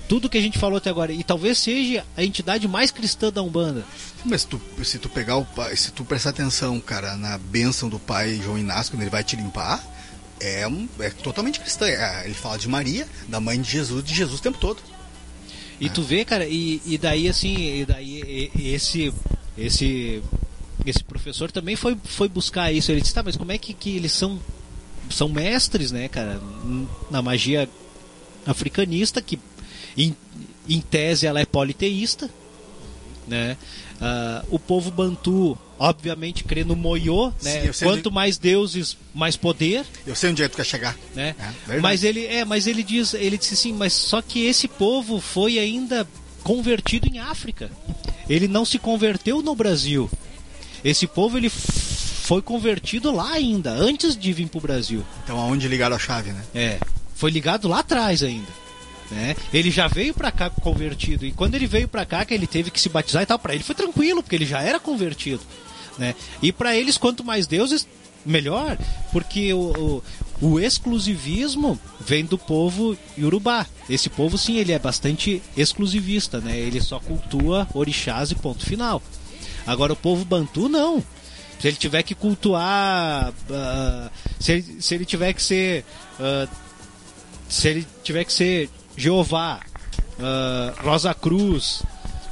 Tudo 0.08 0.28
que 0.28 0.38
a 0.38 0.40
gente 0.40 0.58
falou 0.58 0.78
até 0.78 0.88
agora. 0.88 1.12
E 1.12 1.24
talvez 1.24 1.58
seja 1.58 2.04
a 2.16 2.22
entidade 2.22 2.68
mais 2.68 2.90
cristã 2.90 3.32
da 3.32 3.42
Umbanda. 3.42 3.84
Mas 4.24 4.44
tu, 4.44 4.60
se 4.84 4.98
tu 4.98 5.08
pegar 5.08 5.36
o 5.36 5.44
pai, 5.44 5.74
se 5.76 5.90
tu 5.90 6.04
prestar 6.04 6.30
atenção, 6.30 6.78
cara, 6.78 7.16
na 7.16 7.38
bênção 7.38 7.88
do 7.88 7.98
pai 7.98 8.40
João 8.42 8.58
Inácio, 8.58 8.92
quando 8.92 9.02
ele 9.02 9.10
vai 9.10 9.24
te 9.24 9.34
limpar, 9.34 9.82
é, 10.40 10.64
é 11.00 11.10
totalmente 11.10 11.58
cristã. 11.58 11.86
É, 11.86 12.24
ele 12.24 12.34
fala 12.34 12.56
de 12.56 12.68
Maria, 12.68 13.06
da 13.28 13.40
mãe 13.40 13.60
de 13.60 13.68
Jesus, 13.68 14.04
de 14.04 14.14
Jesus 14.14 14.38
o 14.38 14.42
tempo 14.42 14.58
todo. 14.58 14.80
E 15.80 15.90
tu 15.90 16.02
vê, 16.02 16.24
cara, 16.24 16.46
e, 16.46 16.80
e 16.86 16.96
daí 16.96 17.28
assim, 17.28 17.54
e 17.80 17.84
daí 17.84 18.50
e- 18.54 18.72
esse 18.74 19.12
esse 19.58 20.22
esse 20.84 21.02
professor 21.04 21.50
também 21.50 21.74
foi, 21.76 21.96
foi 22.04 22.28
buscar 22.28 22.72
isso. 22.72 22.90
Ele 22.92 23.00
disse, 23.00 23.12
tá, 23.14 23.22
mas 23.22 23.36
como 23.36 23.50
é 23.52 23.58
que, 23.58 23.74
que 23.74 23.96
eles 23.96 24.12
são 24.12 24.38
são 25.10 25.28
mestres, 25.28 25.92
né, 25.92 26.08
cara, 26.08 26.40
na 27.10 27.22
magia 27.22 27.68
africanista 28.44 29.20
que 29.22 29.38
em, 29.96 30.14
em 30.68 30.80
tese 30.80 31.26
ela 31.26 31.40
é 31.40 31.46
politeísta, 31.46 32.28
né? 33.26 33.56
Ah, 34.00 34.44
o 34.50 34.58
povo 34.58 34.90
bantu 34.90 35.56
obviamente 35.78 36.44
crê 36.44 36.64
no 36.64 36.74
moiô, 36.76 37.32
né? 37.42 37.72
Sim, 37.72 37.84
Quanto 37.84 38.06
onde- 38.08 38.14
mais 38.14 38.38
deuses, 38.38 38.96
mais 39.14 39.36
poder 39.36 39.84
Eu 40.06 40.14
sei 40.14 40.30
onde 40.30 40.42
é 40.42 40.46
que 40.48 40.52
tu 40.52 40.56
quer 40.56 40.64
chegar. 40.66 40.96
né? 41.14 41.34
É, 41.68 41.78
mas 41.80 42.02
ele 42.04 42.24
é, 42.26 42.44
mas 42.44 42.66
ele 42.66 42.82
diz, 42.82 43.14
ele 43.14 43.36
disse 43.38 43.54
assim, 43.54 43.72
mas 43.72 43.92
só 43.92 44.20
que 44.22 44.44
esse 44.46 44.66
povo 44.68 45.20
foi 45.20 45.58
ainda 45.58 46.06
convertido 46.42 47.06
em 47.08 47.18
África. 47.18 47.70
Ele 48.28 48.48
não 48.48 48.64
se 48.64 48.78
converteu 48.78 49.42
no 49.42 49.54
Brasil. 49.54 50.10
Esse 50.84 51.06
povo 51.06 51.36
ele 51.36 51.48
foi 51.50 52.42
convertido 52.42 53.12
lá 53.12 53.32
ainda, 53.32 53.70
antes 53.72 54.16
de 54.16 54.32
vir 54.32 54.48
pro 54.48 54.60
Brasil. 54.60 55.04
Então 55.24 55.38
aonde 55.38 55.68
ligaram 55.68 55.96
a 55.96 55.98
chave, 55.98 56.30
né? 56.32 56.42
É, 56.54 56.78
foi 57.14 57.30
ligado 57.30 57.68
lá 57.68 57.80
atrás 57.80 58.22
ainda. 58.22 58.66
Né? 59.08 59.36
Ele 59.54 59.70
já 59.70 59.86
veio 59.86 60.12
pra 60.12 60.32
cá 60.32 60.50
convertido 60.50 61.24
e 61.24 61.30
quando 61.30 61.54
ele 61.54 61.68
veio 61.68 61.86
pra 61.86 62.04
cá 62.04 62.24
que 62.24 62.34
ele 62.34 62.44
teve 62.46 62.72
que 62.72 62.80
se 62.80 62.88
batizar 62.88 63.22
e 63.22 63.26
tal, 63.26 63.38
pra 63.38 63.54
ele 63.54 63.62
foi 63.62 63.74
tranquilo 63.76 64.20
porque 64.20 64.34
ele 64.34 64.44
já 64.46 64.60
era 64.60 64.80
convertido, 64.80 65.40
né? 65.98 66.14
E 66.42 66.52
pra 66.52 66.76
eles 66.76 66.98
quanto 66.98 67.24
mais 67.24 67.46
deuses 67.46 67.86
melhor, 68.24 68.76
porque 69.12 69.52
o, 69.52 70.02
o, 70.40 70.46
o 70.46 70.60
exclusivismo 70.60 71.78
vem 72.00 72.24
do 72.24 72.36
povo 72.36 72.96
iorubá. 73.16 73.66
Esse 73.88 74.10
povo 74.10 74.36
sim, 74.36 74.56
ele 74.56 74.72
é 74.72 74.78
bastante 74.78 75.40
exclusivista, 75.56 76.40
né? 76.40 76.58
Ele 76.58 76.80
só 76.80 76.98
cultua 76.98 77.68
orixás 77.72 78.30
e 78.30 78.34
ponto 78.34 78.64
final. 78.64 79.00
Agora 79.66 79.92
o 79.92 79.96
povo 79.96 80.24
bantu 80.24 80.68
não. 80.68 81.02
Se 81.58 81.68
ele 81.68 81.76
tiver 81.76 82.02
que 82.02 82.14
cultuar, 82.14 83.32
ah, 83.50 84.10
se, 84.38 84.52
ele, 84.52 84.76
se 84.80 84.94
ele 84.94 85.04
tiver 85.04 85.32
que 85.32 85.42
ser 85.42 85.84
ah, 86.20 86.46
se 87.48 87.68
ele 87.68 87.86
tiver 88.02 88.24
que 88.24 88.32
ser 88.32 88.68
Jeová 88.96 89.60
ah, 90.20 90.74
Rosa 90.82 91.14
Cruz, 91.14 91.82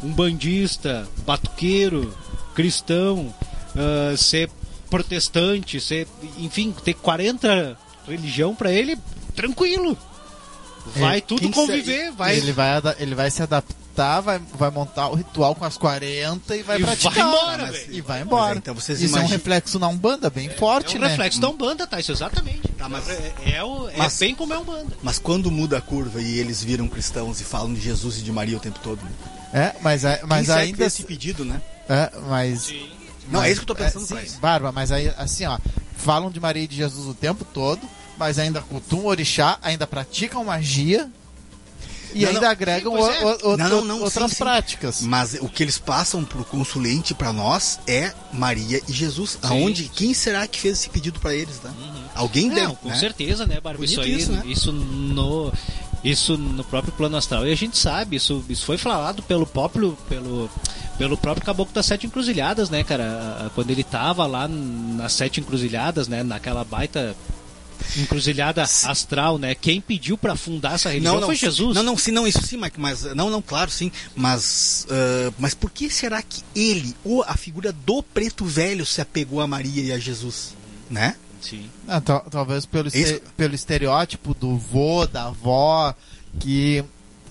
um 0.03 0.13
bandista, 0.13 1.09
batuqueiro, 1.25 2.15
cristão, 2.55 3.35
ah, 3.77 4.17
ser 4.17 4.51
protestante, 4.91 5.81
ser, 5.81 6.07
enfim, 6.39 6.75
ter 6.85 6.95
40 6.95 7.77
religião 8.07 8.55
pra 8.55 8.71
ele, 8.71 8.97
tranquilo. 9.35 9.97
Vai 10.97 11.19
É, 11.19 11.21
tudo 11.23 11.51
conviver, 11.51 12.13
vai 12.13 12.37
Ele 12.37 12.53
vai, 12.53 12.71
ele 12.99 13.15
vai 13.15 13.31
se 13.31 13.43
adaptar, 13.43 14.21
vai, 14.21 14.39
vai 14.39 14.71
montar 14.71 15.09
o 15.09 15.15
ritual 15.15 15.55
com 15.55 15.65
as 15.65 15.79
40 15.79 16.55
e 16.55 16.63
vai 16.63 16.79
E 16.79 16.83
praticar. 16.85 17.13
vai 17.15 17.23
embora, 17.27 17.63
Mas- 17.63 17.73
velho. 17.79 17.95
E 17.95 18.01
vai 18.03 18.21
embora. 18.21 18.59
Então, 18.59 18.75
vocês 18.75 19.01
Isso 19.01 19.17
é 19.17 19.23
um 19.23 19.27
reflexo 19.27 19.79
na 19.79 19.89
Umbanda 19.89 20.29
bem 20.29 20.51
forte, 20.51 20.97
É 20.97 20.99
um 20.99 21.03
né? 21.03 21.09
reflexo 21.09 21.41
da 21.41 21.49
Umbanda, 21.49 21.87
tá? 21.87 21.99
Isso 21.99 22.13
exatamente. 22.13 22.69
Tá, 22.77 22.87
mas- 22.87 23.09
é, 23.09 23.33
é 23.57 23.65
o- 23.65 23.89
é 23.89 23.97
Mas- 23.97 24.19
bem 24.19 24.35
como 24.35 24.53
é 24.53 24.59
Umbanda. 24.59 24.95
Mas 25.03 25.19
quando 25.19 25.51
muda 25.51 25.79
a 25.79 25.81
curva 25.81 26.21
e 26.21 26.39
eles 26.39 26.63
viram 26.63 26.87
cristãos 26.87 27.41
e 27.41 27.45
falam 27.45 27.73
de 27.73 27.81
Jesus 27.81 28.19
e 28.19 28.23
de 28.23 28.31
Maria 28.31 28.59
o 28.59 28.61
tempo 28.61 28.79
todo, 28.81 29.03
né? 29.03 29.11
É, 29.55 29.75
mas, 29.81 30.05
é- 30.05 30.21
mas 30.27 30.51
ainda. 30.51 30.85
esse 30.85 31.03
pedido, 31.05 31.47
né? 31.47 31.63
É, 31.89 32.11
mas. 32.29 32.71
Não, 33.31 33.41
mas- 33.41 33.49
é 33.49 33.53
isso 33.53 33.61
que 33.61 33.71
eu 33.71 33.75
tô 33.75 33.83
pensando, 33.83 34.07
sim, 34.07 34.15
Braz. 34.15 34.35
Barba, 34.37 34.73
mas 34.73 34.93
aí, 34.93 35.13
assim, 35.17 35.45
ó. 35.47 35.59
Falam 35.97 36.31
de 36.31 36.39
Maria 36.41 36.65
e 36.65 36.69
de 36.69 36.77
Jesus 36.77 37.07
o 37.07 37.15
tempo 37.15 37.45
todo, 37.45 37.81
mas 38.19 38.39
ainda 38.39 38.61
cultuam 38.61 39.07
orixá, 39.07 39.59
ainda 39.63 39.87
praticam 39.87 40.45
magia. 40.45 41.11
E 42.17 42.21
Não, 42.23 42.29
ainda 42.29 42.41
não. 42.43 42.49
agregam 42.49 42.93
Sim, 42.95 43.01
o- 43.01 43.11
é. 43.11 43.25
o- 43.25 43.49
o- 43.55 43.57
Não, 43.57 44.01
outras 44.03 44.31
sim, 44.31 44.37
sim. 44.37 44.45
práticas. 44.45 45.01
Mas 45.01 45.35
o 45.41 45.49
que 45.49 45.65
eles 45.65 45.79
passam 45.79 46.25
pro 46.25 46.45
consulente 46.45 47.13
pra 47.13 47.33
nós 47.33 47.81
é 47.89 48.13
Maria 48.33 48.81
e 48.87 48.93
Jesus. 48.93 49.37
Aonde? 49.43 49.89
Quem 49.89 50.15
será 50.15 50.47
que 50.47 50.61
fez 50.61 50.79
esse 50.79 50.91
pedido 50.91 51.19
pra 51.19 51.35
eles, 51.35 51.59
tá? 51.59 51.73
Alguém 52.15 52.47
Não, 52.49 52.55
deu, 52.55 52.77
com 52.77 52.89
né? 52.91 52.97
certeza, 52.97 53.47
né, 53.47 53.61
Barba? 53.61 53.85
Isso 53.85 54.01
aí, 54.01 54.15
isso, 54.17 54.31
né? 54.31 54.43
isso 54.47 54.71
no 54.73 55.53
isso 56.05 56.37
no 56.37 56.63
próprio 56.63 56.93
plano 56.93 57.17
astral. 57.17 57.47
E 57.47 57.53
a 57.53 57.57
gente 57.57 57.77
sabe, 57.79 58.17
isso, 58.17 58.45
isso 58.49 58.67
foi 58.67 58.77
falado 58.77 59.23
pelo 59.23 59.47
próprio 59.47 59.97
pelo 60.09 60.51
pelo 60.99 61.17
próprio 61.17 61.45
Caboclo 61.45 61.75
das 61.75 61.87
Sete 61.87 62.07
Encruzilhadas, 62.07 62.71
né, 62.71 62.85
cara? 62.85 63.51
Quando 63.55 63.71
ele 63.71 63.83
tava 63.83 64.27
lá 64.27 64.47
nas 64.47 65.13
Sete 65.13 65.41
Encruzilhadas, 65.41 66.07
né, 66.07 66.23
naquela 66.23 66.63
baita 66.63 67.17
encruzilhada 67.97 68.63
astral, 68.63 69.39
né? 69.39 69.55
Quem 69.55 69.81
pediu 69.81 70.17
pra 70.17 70.37
fundar 70.37 70.75
essa 70.75 70.91
religião 70.91 71.21
foi 71.23 71.37
sim. 71.37 71.47
Jesus. 71.47 71.75
Não, 71.75 71.83
não, 71.83 71.99
sim, 71.99 72.11
não, 72.13 72.27
isso 72.27 72.41
sim, 72.43 72.57
Mike, 72.57 72.81
mas 72.81 73.03
não, 73.15 73.31
não, 73.31 73.43
claro, 73.43 73.71
sim, 73.71 73.91
mas 74.15 74.87
ah, 74.91 75.33
mas 75.39 75.55
por 75.55 75.71
que 75.71 75.91
será 75.91 76.23
que 76.23 76.43
ele, 76.55 76.95
ou 77.05 77.23
a 77.23 77.37
figura 77.37 77.73
do 77.73 78.03
preto 78.03 78.45
velho 78.45 78.87
se 78.87 79.01
apegou 79.01 79.41
a 79.41 79.47
Maria 79.47 79.83
e 79.83 79.93
a 79.93 79.99
Jesus, 79.99 80.55
né? 80.91 81.17
Sim. 81.49 81.69
Ah, 81.87 82.01
tal- 82.01 82.25
talvez 82.31 82.65
pelo, 82.67 82.89
Isso- 82.89 83.21
pelo 83.37 83.55
estereótipo 83.55 84.35
do 84.35 84.57
vô, 84.57 85.07
da 85.07 85.27
avó, 85.27 85.95
que 86.41 86.85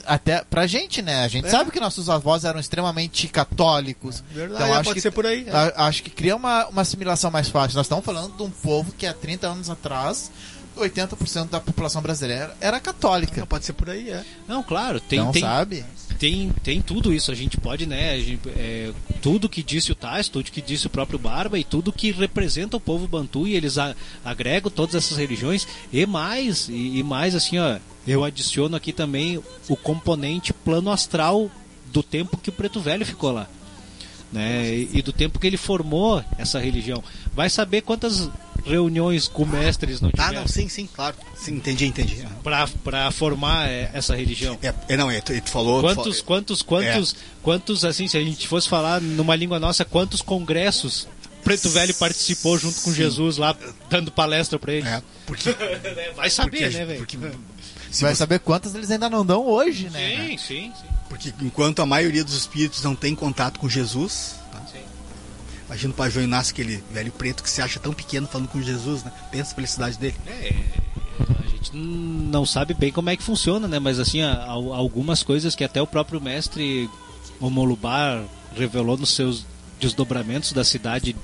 até 0.06 0.44
pra 0.44 0.68
gente, 0.68 1.02
né? 1.02 1.24
A 1.24 1.28
gente 1.28 1.48
É. 1.48 1.50
sabe 1.50 1.72
que 1.72 1.80
nossos 1.80 2.10
avós 2.10 2.44
eram 2.44 2.60
extremamente 2.60 3.28
católicos. 3.28 4.22
Verdade, 4.32 4.64
então, 4.64 4.68
é, 4.68 4.78
acho 4.78 4.84
pode 4.84 4.96
que, 4.96 5.02
ser 5.02 5.12
por 5.12 5.26
aí, 5.26 5.46
é. 5.48 5.74
acho 5.78 6.04
que 6.04 6.10
cria 6.10 6.36
uma, 6.36 6.68
uma 6.68 6.82
assimilação 6.82 7.32
mais 7.32 7.48
fácil. 7.50 7.78
Nós 7.78 7.86
estamos 7.86 8.04
falando 8.04 8.36
de 8.36 8.44
um 8.44 8.50
povo 8.50 8.92
que 8.92 9.06
há 9.08 9.14
30 9.14 9.48
anos 9.48 9.70
atrás, 9.70 10.30
80% 10.76 11.50
da 11.50 11.60
população 11.60 12.02
brasileira 12.02 12.56
era 12.60 12.80
católica. 12.80 13.40
Não, 13.42 13.48
pode 13.48 13.66
ser 13.66 13.74
por 13.74 13.90
aí, 13.90 14.10
é. 14.10 14.24
Não, 14.48 14.62
claro, 14.64 15.00
tem 15.00 15.20
Então, 15.20 15.32
tem, 15.32 15.42
sabe? 15.42 15.86
tem, 16.20 16.50
tem 16.64 16.82
tudo 16.82 17.14
isso. 17.14 17.32
A 17.32 17.36
gente 17.36 17.58
pode, 17.58 17.86
né? 17.86 18.12
a 18.12 18.20
gente- 18.20 18.40
é, 18.56 18.92
tudo 19.22 19.48
que 19.50 19.62
disse 19.64 19.92
o 19.92 19.96
Tais, 19.96 20.28
tudo 20.28 20.52
que 20.52 20.62
disse 20.62 20.88
o 20.88 20.90
próprio 20.90 21.18
Barba 21.20 21.58
e 21.60 21.64
tudo 21.64 21.92
que 21.94 22.12
representa 22.12 22.78
o 22.78 22.80
povo 22.80 23.08
bantu 23.08 23.48
e 23.48 23.56
eles 23.56 23.78
a- 23.78 23.96
agregam 24.24 24.72
todas 24.72 24.96
essas 24.96 25.18
religiões 25.18 25.68
e 25.92 26.06
mais, 26.06 26.68
e, 26.70 27.00
e 27.00 27.04
mais 27.04 27.36
assim, 27.36 27.58
ó. 27.60 27.78
Eu 28.06 28.24
adiciono 28.24 28.76
aqui 28.76 28.92
também 28.92 29.42
o 29.70 29.78
componente 29.78 30.52
plano 30.52 30.92
astral 30.92 31.50
do 31.86 32.04
tempo 32.04 32.36
que 32.38 32.50
o 32.50 32.54
Preto 32.54 32.82
Velho 32.82 33.06
ficou 33.06 33.32
lá. 33.32 33.48
Né? 34.32 34.76
E, 34.76 34.90
e 34.96 35.02
do 35.02 35.14
tempo 35.14 35.38
que 35.40 35.46
ele 35.48 35.58
formou 35.58 36.24
essa 36.38 36.60
religião. 36.60 37.04
Vai 37.36 37.50
saber 37.50 37.82
quantas 37.82 38.30
reuniões 38.66 39.28
com 39.28 39.46
mestres 39.46 40.00
não 40.02 40.10
Ah, 40.10 40.24
tiveram 40.24 40.42
não, 40.42 40.48
sim, 40.48 40.70
sim, 40.70 40.88
claro. 40.94 41.16
Sim, 41.36 41.56
entendi, 41.56 41.86
entendi. 41.86 42.26
pra, 42.44 42.68
pra 42.84 43.12
formar 43.12 43.68
é, 43.70 43.90
essa 43.94 44.16
religião. 44.16 44.58
É, 44.62 44.74
é 44.90 44.98
não, 44.98 45.10
é, 45.12 45.20
tu, 45.22 45.40
tu 45.42 45.50
falou. 45.50 45.82
tu 45.82 45.88
Quantos, 45.96 46.20
fa- 46.20 46.26
quantos, 46.26 46.62
quantos, 46.62 47.16
quantos, 47.42 47.86
assim, 47.86 48.08
se 48.08 48.18
a 48.18 48.22
gente 48.22 48.48
fosse 48.48 48.70
falar 48.70 49.02
numa 49.02 49.36
língua 49.36 49.60
nossa, 49.60 49.84
quantos 49.84 50.22
congressos 50.22 51.08
Preto 51.44 51.70
Velho 51.70 51.94
participou 51.96 52.58
junto 52.58 52.80
com 52.82 52.92
Sim. 52.92 52.96
Jesus 52.96 53.36
lá, 53.38 53.54
dando 53.90 54.10
palestra 54.12 54.58
pra 54.58 54.72
ele? 54.72 54.88
É, 54.88 55.02
porque, 55.26 55.50
Vai 56.16 56.30
saber, 56.30 56.62
porque, 56.62 56.78
né, 56.78 56.86
velho? 56.86 56.98
porque, 57.00 57.18
se 57.92 58.02
Vai 58.02 58.12
você- 58.14 58.18
saber 58.20 58.40
quantas 58.40 58.74
eles 58.74 58.90
ainda 58.90 59.10
não 59.10 59.26
dão 59.26 59.46
hoje, 59.46 59.90
né? 59.90 60.16
Sim, 60.16 60.38
sim, 60.38 60.72
sim. 60.74 60.88
porque 61.10 61.34
enquanto 61.42 61.82
a 61.82 61.86
maioria 61.86 62.24
dos 62.24 62.34
espíritos 62.34 62.82
não 62.82 62.96
tem 62.96 63.14
contato 63.14 63.60
com 63.60 63.68
Jesus. 63.68 64.36
Imagina 65.74 65.92
o 65.92 65.96
Pajô 65.96 66.22
Inácio, 66.22 66.54
aquele 66.54 66.84
velho 66.92 67.12
preto 67.12 67.42
que 67.42 67.50
se 67.50 67.60
acha 67.60 67.80
tão 67.80 67.94
pequeno 67.94 68.28
falando 68.28 68.48
com 68.48 68.62
Jesus, 68.62 69.04
né? 69.04 69.12
Pensa 69.32 69.52
a 69.52 69.56
felicidade 69.56 69.98
dele. 69.98 70.16
É, 70.28 70.54
a 71.44 71.50
gente 71.50 71.76
não 71.76 72.46
sabe 72.46 72.76
bem 72.76 72.92
como 72.92 73.10
é 73.10 73.18
que 73.18 73.24
funciona, 73.24 73.68
né? 73.68 73.80
Mas 73.80 74.00
assim, 74.00 74.22
algumas 74.22 75.24
coisas 75.24 75.56
que 75.56 75.64
até 75.64 75.82
o 75.82 75.88
próprio 75.88 76.22
mestre 76.22 76.88
Omolubar 77.40 78.24
revelou 78.56 78.96
nos 78.98 79.16
seus 79.16 79.48
desdobramentos 79.80 80.54
da 80.54 80.64
cidade 80.64 81.16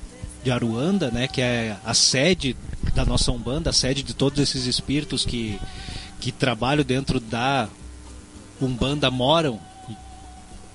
de 0.44 0.50
Aruanda, 0.50 1.12
né? 1.12 1.28
Que 1.28 1.42
é 1.42 1.78
a 1.86 1.94
sede 1.94 2.58
da 2.96 3.06
nossa 3.06 3.32
Umbanda, 3.32 3.70
a 3.70 3.74
sede 3.74 4.02
de 4.02 4.16
todos 4.16 4.40
esses 4.40 4.66
espíritos 4.66 5.26
que, 5.26 5.60
que 6.20 6.32
trabalham 6.32 6.84
dentro 6.84 7.20
da 7.20 7.70
Umbanda 8.60 9.12
moram 9.12 9.60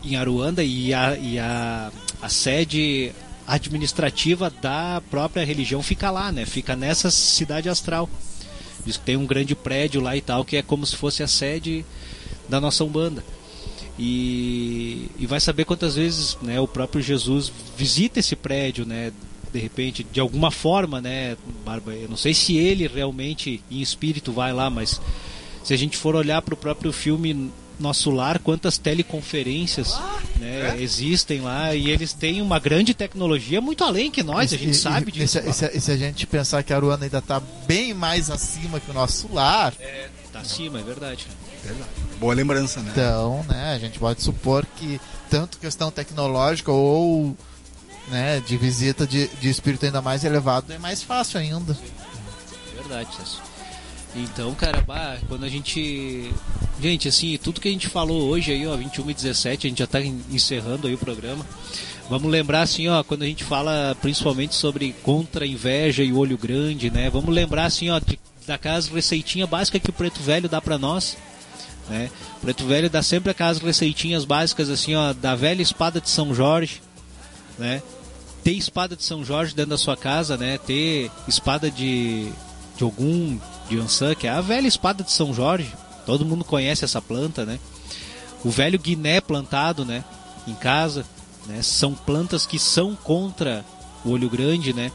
em 0.05 0.15
Aruanda 0.15 0.63
e 0.63 0.95
a, 0.95 1.17
e 1.17 1.41
a, 1.41 1.91
a 2.23 2.29
sede 2.29 3.13
administrativa 3.47 4.51
da 4.51 5.03
própria 5.11 5.45
religião 5.45 5.83
fica 5.83 6.11
lá, 6.11 6.33
né? 6.33 6.47
Fica 6.47 6.75
nessa 6.75 7.11
cidade 7.11 7.69
astral. 7.69 8.09
Diz 8.85 8.97
que 8.97 9.05
tem 9.05 9.17
um 9.17 9.27
grande 9.27 9.55
prédio 9.55 10.01
lá 10.01 10.17
e 10.17 10.21
tal, 10.21 10.45
que 10.45 10.57
é 10.57 10.63
como 10.63 10.85
se 10.85 10.97
fosse 10.97 11.23
a 11.23 11.29
sede 11.29 11.85
da 12.49 12.61
nossa 12.61 12.85
Umbanda. 12.85 13.25
E, 13.99 15.09
e 15.19 15.27
vai 15.27 15.41
saber 15.41 15.65
quantas 15.65 15.95
vezes 15.95 16.37
né, 16.43 16.61
o 16.61 16.67
próprio 16.67 17.01
Jesus 17.01 17.53
visita 17.77 18.21
esse 18.21 18.35
prédio, 18.35 18.85
né? 18.85 19.13
De 19.53 19.59
repente, 19.61 20.05
de 20.05 20.19
alguma 20.19 20.51
forma, 20.51 21.01
né, 21.01 21.37
Barba? 21.65 21.95
Eu 21.95 22.09
não 22.09 22.17
sei 22.17 22.35
se 22.35 22.57
ele 22.57 22.89
realmente, 22.89 23.63
em 23.71 23.81
espírito, 23.81 24.33
vai 24.33 24.53
lá, 24.53 24.69
mas 24.69 25.01
se 25.63 25.73
a 25.73 25.77
gente 25.77 25.97
for 25.97 26.17
olhar 26.17 26.43
para 26.43 26.55
o 26.55 26.57
próprio 26.57 26.93
filme 26.93 27.51
Nosso 27.79 28.11
Lar, 28.11 28.39
quantas 28.39 28.79
teleconferências 28.79 29.99
né, 30.37 30.77
existem 30.81 31.41
lá 31.41 31.75
e 31.75 31.91
eles 31.91 32.13
têm 32.13 32.41
uma 32.41 32.59
grande 32.59 32.95
tecnologia 32.95 33.61
muito 33.61 33.83
além 33.83 34.11
que 34.11 34.23
nós, 34.23 34.53
a 34.53 34.57
gente 34.57 34.71
E- 34.71 34.75
sabe 34.75 35.09
e, 35.09 35.13
disso. 35.13 35.39
E, 35.41 35.53
se- 35.53 35.71
e 35.75 35.81
se 35.81 35.91
a 35.91 35.97
gente 35.97 36.27
pensar 36.27 36.63
que 36.63 36.73
a 36.73 36.77
Aruana 36.77 37.05
ainda 37.05 37.21
tá 37.21 37.41
bem 37.67 37.93
mais 37.93 38.31
acima 38.31 38.79
que 38.79 38.91
o 38.91 38.95
nosso 38.95 39.29
lar, 39.33 39.75
Tá 40.33 40.41
acima, 40.41 40.81
é 40.81 40.83
verdade. 40.83 41.27
Boa 42.19 42.35
lembrança, 42.35 42.81
né? 42.81 42.91
então, 42.93 43.45
né, 43.49 43.75
a 43.75 43.79
gente 43.79 43.99
pode 43.99 44.21
supor 44.23 44.67
que 44.77 45.01
tanto 45.31 45.59
questão 45.59 45.91
tecnológica 45.91 46.71
ou 46.73 47.37
né, 48.09 48.41
de 48.41 48.57
visita 48.57 49.07
de, 49.07 49.29
de 49.41 49.49
espírito 49.49 49.87
ainda 49.87 50.03
mais 50.03 50.25
elevado 50.25 50.73
é 50.73 50.79
mais 50.79 51.03
fácil 51.03 51.39
ainda. 51.41 51.77
Verdade, 52.77 53.09
Celso. 53.17 53.41
Então, 54.17 54.55
cara, 54.55 54.81
bah, 54.81 55.17
quando 55.29 55.45
a 55.45 55.49
gente. 55.49 56.31
Gente, 56.81 57.09
assim, 57.09 57.37
tudo 57.43 57.61
que 57.61 57.69
a 57.69 57.71
gente 57.71 57.89
falou 57.89 58.29
hoje 58.29 58.53
aí, 58.53 58.67
ó, 58.67 58.77
21 58.77 59.11
e 59.11 59.15
17, 59.15 59.67
a 59.67 59.71
gente 59.71 59.79
já 59.79 59.87
tá 59.87 60.01
en- 60.01 60.21
encerrando 60.31 60.87
aí 60.87 60.95
o 60.95 60.99
programa. 60.99 61.45
Vamos 62.09 62.31
lembrar, 62.31 62.63
assim, 62.63 62.89
ó, 62.89 63.03
quando 63.03 63.23
a 63.23 63.27
gente 63.27 63.43
fala 63.45 63.97
principalmente 64.01 64.55
sobre 64.55 64.95
contra 65.03 65.47
inveja 65.47 66.03
e 66.03 66.13
olho 66.13 66.37
grande, 66.37 66.91
né? 66.91 67.09
Vamos 67.11 67.35
lembrar, 67.35 67.65
assim, 67.65 67.89
ó, 67.91 67.99
de, 67.99 68.19
daquelas 68.47 68.89
receitinhas 68.89 69.49
básicas 69.49 69.81
que 69.83 69.91
o 69.91 69.93
Preto 69.93 70.21
Velho 70.21 70.49
dá 70.49 70.61
pra 70.61 70.77
nós. 70.79 71.17
Né? 71.89 72.11
O 72.39 72.41
Preto 72.41 72.67
Velho 72.67 72.91
dá 72.91 73.03
sempre 73.03 73.31
aquelas 73.31 73.59
receitinhas 73.59 74.25
básicas, 74.25 74.69
assim, 74.69 74.95
ó, 74.95 75.13
da 75.13 75.35
velha 75.35 75.63
espada 75.63 76.01
de 76.01 76.11
São 76.11 76.35
Jorge, 76.35 76.81
né? 77.59 77.83
Ter 78.43 78.53
espada 78.53 78.95
de 78.95 79.03
São 79.05 79.25
Jorge 79.25 79.55
dentro 79.55 79.71
da 79.71 79.79
sua 79.79 79.97
casa, 79.97 80.37
né? 80.37 80.59
Ter 80.59 81.11
espada 81.27 81.71
de, 81.71 82.29
de 82.77 82.85
Ogum, 82.85 83.39
de 83.69 83.79
Ansan, 83.79 84.15
que 84.15 84.27
é 84.27 84.31
a 84.31 84.41
velha 84.41 84.67
espada 84.69 85.03
de 85.03 85.13
São 85.13 85.33
Jorge. 85.33 85.73
Todo 86.07 86.25
mundo 86.25 86.45
conhece 86.45 86.85
essa 86.85 87.01
planta, 87.01 87.45
né? 87.45 87.59
O 88.45 88.51
velho 88.51 88.79
guiné 88.79 89.21
plantado, 89.21 89.85
né? 89.85 90.05
Em 90.47 90.55
casa, 90.55 91.05
né? 91.47 91.63
São 91.63 91.95
plantas 91.95 92.45
que 92.47 92.59
são 92.59 92.95
contra 92.95 93.65
o 94.05 94.11
olho 94.11 94.29
grande, 94.29 94.73
né? 94.75 94.93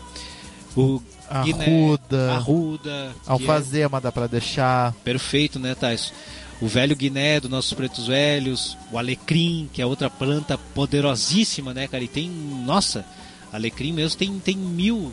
O 0.78 1.02
guiné, 1.44 1.66
Arruda. 1.66 2.34
arruda, 2.34 2.90
é- 2.91 3.12
Alfazema 3.32 4.00
dá 4.00 4.12
pra 4.12 4.28
deixar. 4.28 4.94
Perfeito, 5.04 5.58
né, 5.60 5.74
Tais? 5.76 6.14
O 6.62 6.68
velho 6.68 6.96
guiné 6.96 7.40
dos 7.40 7.50
nossos 7.50 7.74
pretos 7.74 8.08
velhos, 8.08 8.78
o 8.91 8.98
alecrim, 8.98 9.70
que 9.74 9.82
é 9.82 9.86
outra 9.86 10.10
planta 10.10 10.58
poderosíssima, 10.76 11.74
né, 11.74 11.88
cara? 11.88 12.04
E 12.04 12.08
tem, 12.08 12.30
nossa, 12.30 13.06
alecrim 13.52 13.94
mesmo 13.94 14.18
tem, 14.20 14.38
tem 14.40 14.58
mil 14.58 15.12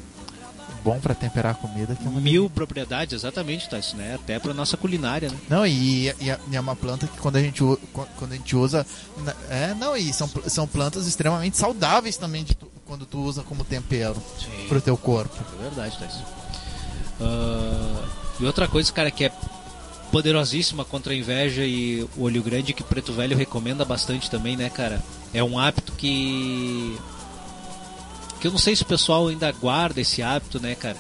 bom 0.87 1.01
pra 1.01 1.15
temperar 1.17 1.51
a 1.51 1.55
comida. 1.55 1.99
É 2.01 2.09
Mil 2.21 2.49
propriedades, 2.49 3.13
exatamente, 3.13 3.69
tá? 3.69 3.77
Isso, 3.77 3.97
né? 3.97 4.15
Até 4.15 4.39
pra 4.39 4.55
nossa 4.55 4.77
culinária, 4.77 5.29
né? 5.29 5.37
Não, 5.49 5.67
e, 5.67 6.05
e 6.21 6.31
é- 6.31 6.39
e 6.51 6.55
é 6.57 6.61
uma 6.61 6.77
planta 6.77 7.09
que 7.09 7.19
quando 7.19 7.35
a 7.37 7.41
gente, 7.43 7.61
quando 8.17 8.33
a 8.33 8.37
gente 8.37 8.55
usa. 8.55 8.87
É, 9.51 9.75
não, 9.75 9.97
e 9.97 10.13
são, 10.13 10.31
são 10.47 10.67
plantas 10.69 11.09
extremamente 11.09 11.57
saudáveis 11.57 12.17
também 12.17 12.45
tu- 12.45 12.71
quando 12.87 13.05
tu 13.05 13.19
usa 13.19 13.43
como 13.43 13.65
tempero 13.65 14.15
Sim. 14.39 14.69
pro 14.69 14.81
teu 14.81 14.97
corpo. 14.97 15.35
É 15.59 15.63
verdade, 15.63 15.99
Thais. 15.99 16.15
Ah, 17.21 18.05
e 18.39 18.45
outra 18.45 18.69
coisa, 18.69 18.93
cara, 18.93 19.11
que 19.11 19.25
é 19.25 19.33
poderosíssima 20.13 20.85
contra 20.85 21.13
a 21.13 21.17
inveja 21.17 21.65
e 21.65 22.09
o 22.17 22.23
olho 22.23 22.43
grande 22.43 22.73
que 22.73 22.85
Preto 22.85 23.13
Velho 23.13 23.37
recomenda 23.37 23.85
bastante 23.85 24.31
também, 24.31 24.57
né, 24.57 24.71
cara? 24.71 25.03
É 25.35 25.43
um 25.43 25.59
hábito 25.59 25.93
que. 25.95 26.97
Que 28.47 28.49
eu 28.49 28.53
não 28.53 28.59
sei 28.59 28.77
se 28.77 28.83
o 28.83 28.87
pessoal 28.87 29.27
ainda 29.29 29.51
guarda 29.53 30.01
esse 30.01 30.23
hábito, 30.23 30.61
né, 30.61 30.75
cara? 30.77 30.97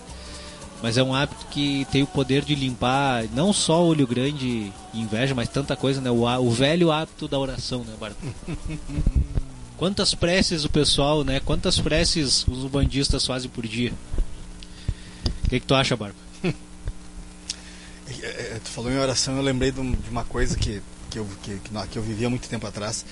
Mas 0.82 0.98
é 0.98 1.02
um 1.02 1.14
hábito 1.14 1.46
que 1.50 1.86
tem 1.90 2.02
o 2.02 2.06
poder 2.06 2.44
de 2.44 2.54
limpar 2.54 3.24
não 3.32 3.52
só 3.52 3.82
o 3.82 3.86
olho 3.88 4.06
grande 4.06 4.46
e 4.92 5.00
inveja, 5.00 5.34
mas 5.34 5.48
tanta 5.48 5.74
coisa, 5.76 6.00
né? 6.00 6.10
O, 6.10 6.24
o 6.24 6.50
velho 6.50 6.90
hábito 6.90 7.26
da 7.28 7.38
oração, 7.38 7.82
né, 7.84 7.94
Barba? 7.98 8.16
Quantas 9.78 10.14
preces 10.14 10.64
o 10.64 10.68
pessoal, 10.70 11.22
né? 11.22 11.38
Quantas 11.40 11.78
preces 11.78 12.46
os 12.48 12.64
bandistas 12.64 13.24
fazem 13.26 13.48
por 13.50 13.66
dia? 13.66 13.92
O 15.44 15.48
que, 15.48 15.60
que 15.60 15.66
tu 15.66 15.74
acha, 15.74 15.96
Barba? 15.96 16.16
É, 18.22 18.26
é, 18.56 18.60
tu 18.62 18.70
falou 18.70 18.90
em 18.92 18.96
oração, 18.98 19.36
eu 19.36 19.42
lembrei 19.42 19.72
de, 19.72 19.80
um- 19.80 19.90
de 19.92 20.08
uma 20.10 20.22
coisa 20.24 20.56
que, 20.56 20.80
que, 21.10 21.18
eu, 21.18 21.26
que, 21.42 21.58
que 21.90 21.96
eu 21.98 22.02
vivia 22.02 22.30
muito 22.30 22.48
tempo 22.48 22.64
atrás, 22.66 23.04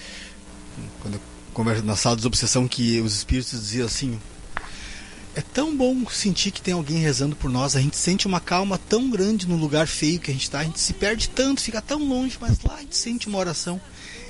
quando 1.02 1.14
eu 1.14 1.20
converso 1.54 1.84
na 1.84 1.96
sala 1.96 2.16
de 2.16 2.26
obsessão, 2.26 2.68
que 2.68 3.00
os 3.00 3.14
espíritos 3.14 3.52
diziam 3.52 3.86
assim: 3.86 4.20
É 5.34 5.40
tão 5.40 5.74
bom 5.74 6.04
sentir 6.10 6.50
que 6.50 6.60
tem 6.60 6.74
alguém 6.74 6.98
rezando 6.98 7.34
por 7.34 7.50
nós, 7.50 7.76
a 7.76 7.80
gente 7.80 7.96
sente 7.96 8.26
uma 8.26 8.40
calma 8.40 8.76
tão 8.76 9.08
grande 9.08 9.48
no 9.48 9.56
lugar 9.56 9.86
feio 9.86 10.20
que 10.20 10.30
a 10.30 10.34
gente 10.34 10.42
está, 10.42 10.60
a 10.60 10.64
gente 10.64 10.80
se 10.80 10.92
perde 10.92 11.28
tanto, 11.30 11.62
fica 11.62 11.80
tão 11.80 12.06
longe, 12.06 12.36
mas 12.40 12.60
lá 12.62 12.74
a 12.74 12.80
gente 12.80 12.96
sente 12.96 13.28
uma 13.28 13.38
oração. 13.38 13.80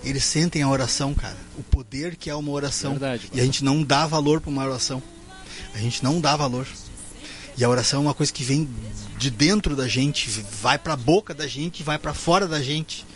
Eles 0.05 0.23
sentem 0.23 0.63
a 0.63 0.69
oração, 0.69 1.15
cara, 1.15 1.37
o 1.59 1.63
poder 1.63 2.15
que 2.15 2.29
é 2.29 2.35
uma 2.35 2.53
oração. 2.53 2.93
Verdade, 2.93 3.31
e 3.33 3.41
a 3.41 3.45
gente 3.45 3.65
não 3.65 3.83
dá 3.83 4.07
valor 4.07 4.41
para 4.41 4.51
uma 4.51 4.65
oração. 4.65 5.03
A 5.75 5.79
gente 5.79 6.05
não 6.05 6.21
dá 6.21 6.37
valor. 6.37 6.67
E 7.57 7.65
a 7.65 7.69
oração 7.69 8.01
é 8.01 8.03
uma 8.03 8.15
coisa 8.15 8.33
que 8.33 8.45
vem 8.45 8.69
de 9.17 9.31
dentro 9.31 9.75
da 9.75 9.89
gente, 9.89 10.29
vai 10.61 10.79
pra 10.79 10.97
boca 10.97 11.33
da 11.33 11.47
gente, 11.47 11.83
vai 11.83 11.99
pra 11.99 12.13
fora 12.13 12.47
da 12.47 12.61
gente. 12.61 13.07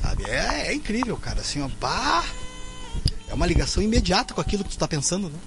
Sabe? 0.00 0.24
É, 0.24 0.68
é 0.68 0.74
incrível, 0.74 1.16
cara. 1.16 1.40
Assim, 1.40 1.60
ó, 1.60 1.68
bah, 1.80 2.24
é 3.32 3.34
uma 3.34 3.46
ligação 3.46 3.82
imediata 3.82 4.34
com 4.34 4.42
aquilo 4.42 4.62
que 4.62 4.70
tu 4.70 4.78
tá 4.78 4.86
pensando, 4.86 5.30
né? 5.30 5.38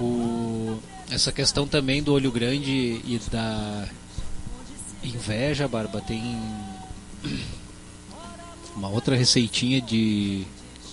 O... 0.00 0.78
Essa 1.10 1.30
questão 1.30 1.68
também 1.68 2.02
do 2.02 2.12
olho 2.12 2.32
grande 2.32 2.70
e 2.70 3.20
da 3.30 3.86
inveja, 5.04 5.68
Barba, 5.68 6.00
tem 6.00 6.40
uma 8.74 8.88
outra 8.88 9.14
receitinha 9.14 9.80
de, 9.80 10.44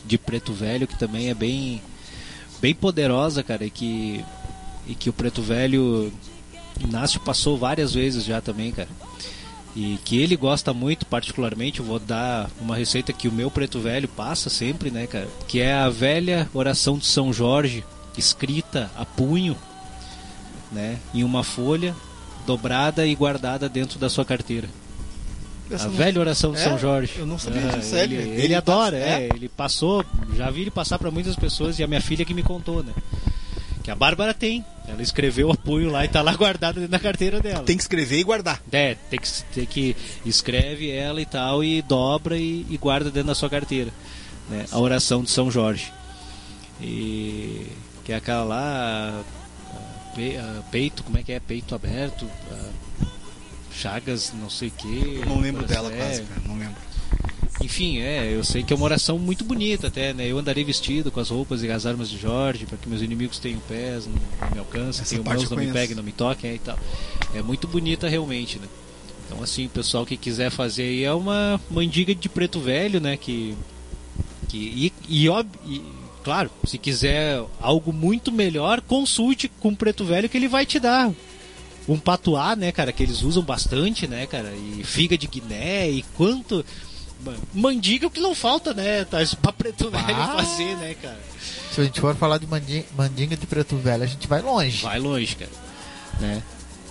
de 0.05 0.17
preto 0.17 0.53
velho 0.53 0.85
que 0.85 0.99
também 0.99 1.29
é 1.29 1.33
bem, 1.33 1.81
bem 2.61 2.75
poderosa, 2.75 3.41
cara, 3.41 3.65
e 3.65 3.71
que, 3.71 4.23
e 4.85 4.93
que 4.93 5.09
o 5.09 5.13
preto 5.13 5.41
velho 5.41 6.11
Inácio 6.81 7.19
passou 7.21 7.57
várias 7.57 7.93
vezes 7.93 8.25
já 8.25 8.41
também, 8.41 8.71
cara. 8.73 8.89
E 9.75 9.97
que 10.05 10.17
ele 10.21 10.35
gosta 10.35 10.71
muito, 10.73 11.03
particularmente, 11.05 11.79
eu 11.79 11.85
vou 11.85 11.97
dar 11.99 12.49
uma 12.61 12.75
receita 12.75 13.11
que 13.11 13.27
o 13.27 13.31
meu 13.31 13.49
preto 13.49 13.79
velho 13.79 14.07
passa 14.07 14.49
sempre, 14.49 14.91
né, 14.91 15.07
cara? 15.07 15.27
Que 15.47 15.61
é 15.61 15.73
a 15.73 15.89
velha 15.89 16.47
oração 16.53 16.97
de 16.97 17.05
São 17.07 17.33
Jorge, 17.33 17.83
escrita 18.15 18.91
a 18.95 19.03
punho, 19.03 19.57
né, 20.71 20.97
em 21.13 21.23
uma 21.23 21.43
folha, 21.43 21.95
dobrada 22.45 23.05
e 23.07 23.15
guardada 23.15 23.67
dentro 23.67 23.97
da 23.97 24.09
sua 24.09 24.23
carteira. 24.25 24.67
Essa 25.71 25.85
a 25.85 25.87
não- 25.87 25.95
velha 25.95 26.19
oração 26.19 26.51
de 26.51 26.59
É? 26.59 26.63
São 26.63 26.77
Jorge. 26.77 27.13
Eu 27.17 27.25
não 27.25 27.39
sabia 27.39 27.61
Ah, 27.71 27.77
disso, 27.77 27.89
sério. 27.89 28.19
Ele, 28.19 28.29
Ele 28.29 28.41
ele 28.43 28.55
adora, 28.55 28.97
passa- 28.99 29.09
é. 29.11 29.29
Ele 29.33 29.49
passou, 29.49 30.05
já 30.35 30.51
vi 30.51 30.61
ele 30.61 30.71
passar 30.71 30.99
para 30.99 31.09
muitas 31.09 31.35
pessoas 31.35 31.79
e 31.79 31.83
a 31.83 31.87
minha 31.87 32.01
filha 32.01 32.23
que 32.25 32.33
me 32.33 32.43
contou, 32.43 32.83
né? 32.83 32.93
Que 33.83 33.91
a 33.91 33.95
Bárbara 33.95 34.33
tem. 34.33 34.63
Ela 34.87 35.01
escreveu 35.01 35.51
a 35.51 35.55
punho 35.55 35.89
lá 35.91 36.03
e 36.05 36.07
tá 36.07 36.21
lá 36.21 36.33
guardada 36.35 36.73
dentro 36.79 36.91
da 36.91 36.99
carteira 36.99 37.39
dela. 37.41 37.63
Tem 37.63 37.75
que 37.77 37.83
escrever 37.83 38.19
e 38.19 38.23
guardar. 38.23 38.61
É, 38.71 38.95
tem 39.09 39.19
que, 39.19 39.43
tem 39.53 39.65
que 39.65 39.95
escreve 40.25 40.89
ela 40.89 41.21
e 41.21 41.25
tal 41.25 41.63
e 41.63 41.81
dobra 41.81 42.37
e, 42.37 42.65
e 42.69 42.77
guarda 42.77 43.09
dentro 43.11 43.27
da 43.27 43.35
sua 43.35 43.49
carteira. 43.49 43.91
Né? 44.49 44.65
A 44.71 44.79
oração 44.79 45.23
de 45.23 45.29
São 45.29 45.49
Jorge. 45.51 45.91
E 46.81 47.67
que 48.03 48.11
é 48.11 48.15
aquela 48.15 48.43
lá 48.43 49.23
pe- 50.15 50.37
a- 50.37 50.61
peito, 50.71 51.03
como 51.03 51.17
é 51.17 51.23
que 51.23 51.31
é? 51.31 51.39
Peito 51.39 51.73
aberto, 51.75 52.27
a- 52.51 53.05
chagas, 53.73 54.33
não 54.39 54.49
sei 54.49 54.67
o 54.67 54.71
que. 54.71 55.19
Eu 55.21 55.25
não 55.25 55.39
lembro 55.39 55.65
dela 55.65 55.91
é, 55.93 55.97
quase, 55.97 56.23
cara. 56.23 56.41
Não 56.45 56.57
lembro. 56.57 56.75
Enfim, 57.61 57.99
é, 57.99 58.33
eu 58.33 58.43
sei 58.43 58.63
que 58.63 58.73
é 58.73 58.75
uma 58.75 58.85
oração 58.85 59.17
muito 59.19 59.43
bonita 59.43 59.87
até, 59.87 60.13
né? 60.13 60.27
Eu 60.27 60.37
andarei 60.39 60.63
vestido 60.63 61.11
com 61.11 61.19
as 61.19 61.29
roupas 61.29 61.61
e 61.63 61.69
as 61.71 61.85
armas 61.85 62.09
de 62.09 62.17
Jorge, 62.17 62.65
para 62.65 62.77
que 62.77 62.89
meus 62.89 63.01
inimigos 63.01 63.39
tenham 63.39 63.59
pés, 63.61 64.05
não, 64.07 64.13
não 64.41 64.51
me 64.51 64.59
alcancem, 64.59 65.03
tenham 65.09 65.23
mãos, 65.23 65.49
não 65.49 65.57
me 65.57 65.63
peguem, 65.79 65.95
não 65.95 66.03
me 66.03 66.11
toquem 66.11 66.49
é, 66.49 66.55
e 66.55 66.59
tal. 66.59 66.77
É 67.33 67.41
muito 67.41 67.67
bonita 67.67 68.09
realmente, 68.09 68.57
né? 68.59 68.67
Então 69.25 69.41
assim, 69.41 69.67
o 69.67 69.69
pessoal 69.69 70.05
que 70.05 70.17
quiser 70.17 70.49
fazer 70.49 70.83
aí 70.83 71.03
é 71.03 71.13
uma 71.13 71.59
mandiga 71.69 72.13
de 72.13 72.27
preto 72.27 72.59
velho, 72.59 72.99
né? 72.99 73.17
Que, 73.17 73.55
que 74.49 74.57
e, 74.57 74.93
e, 75.07 75.29
ob- 75.29 75.47
e, 75.65 75.81
claro, 76.23 76.49
se 76.65 76.77
quiser 76.77 77.41
algo 77.61 77.93
muito 77.93 78.31
melhor, 78.31 78.81
consulte 78.81 79.47
com 79.47 79.69
o 79.69 79.75
preto 79.75 80.03
velho 80.03 80.27
que 80.27 80.37
ele 80.37 80.47
vai 80.47 80.65
te 80.65 80.79
dar 80.79 81.11
um 81.87 81.99
patuá, 81.99 82.55
né, 82.55 82.71
cara, 82.71 82.93
que 82.93 83.03
eles 83.03 83.23
usam 83.23 83.43
bastante, 83.43 84.07
né, 84.07 84.25
cara, 84.25 84.53
e 84.55 84.83
figa 84.85 85.17
de 85.17 85.27
Guiné 85.27 85.89
e 85.91 86.01
quanto 86.15 86.65
Ma- 87.23 87.33
mandiga 87.53 88.05
é 88.05 88.07
o 88.07 88.11
que 88.11 88.19
não 88.19 88.33
falta, 88.35 88.73
né, 88.73 89.05
tá 89.05 89.17
pra 89.41 89.51
preto 89.53 89.89
velho 89.89 90.05
Ah. 90.15 90.35
fazer, 90.37 90.75
né, 90.77 90.95
cara. 91.01 91.19
Se 91.71 91.81
a 91.81 91.83
gente 91.83 91.99
for 91.99 92.15
falar 92.15 92.37
de 92.37 92.45
mandi- 92.45 92.85
mandinga 92.95 93.35
de 93.35 93.47
preto 93.47 93.75
velho, 93.77 94.03
a 94.03 94.07
gente 94.07 94.27
vai 94.27 94.41
longe. 94.41 94.83
Vai 94.83 94.99
longe, 94.99 95.35
cara, 95.35 95.51
né? 96.19 96.41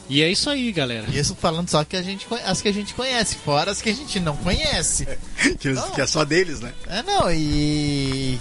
E 0.08 0.20
é 0.22 0.28
isso 0.30 0.50
aí, 0.50 0.70
galera. 0.72 1.06
Isso 1.10 1.34
falando 1.36 1.68
só 1.70 1.84
que 1.84 1.96
a 1.96 2.02
gente 2.02 2.26
as 2.44 2.60
que 2.60 2.68
a 2.68 2.72
gente 2.72 2.92
conhece, 2.92 3.36
fora 3.36 3.70
as 3.70 3.80
que 3.80 3.88
a 3.90 3.94
gente 3.94 4.18
não 4.20 4.36
conhece. 4.36 5.06
Que, 5.60 5.68
eles- 5.68 5.82
que 5.94 6.00
é 6.00 6.06
só 6.06 6.24
deles, 6.24 6.60
né? 6.60 6.72
É 6.88 7.02
não, 7.02 7.30
e 7.32 8.38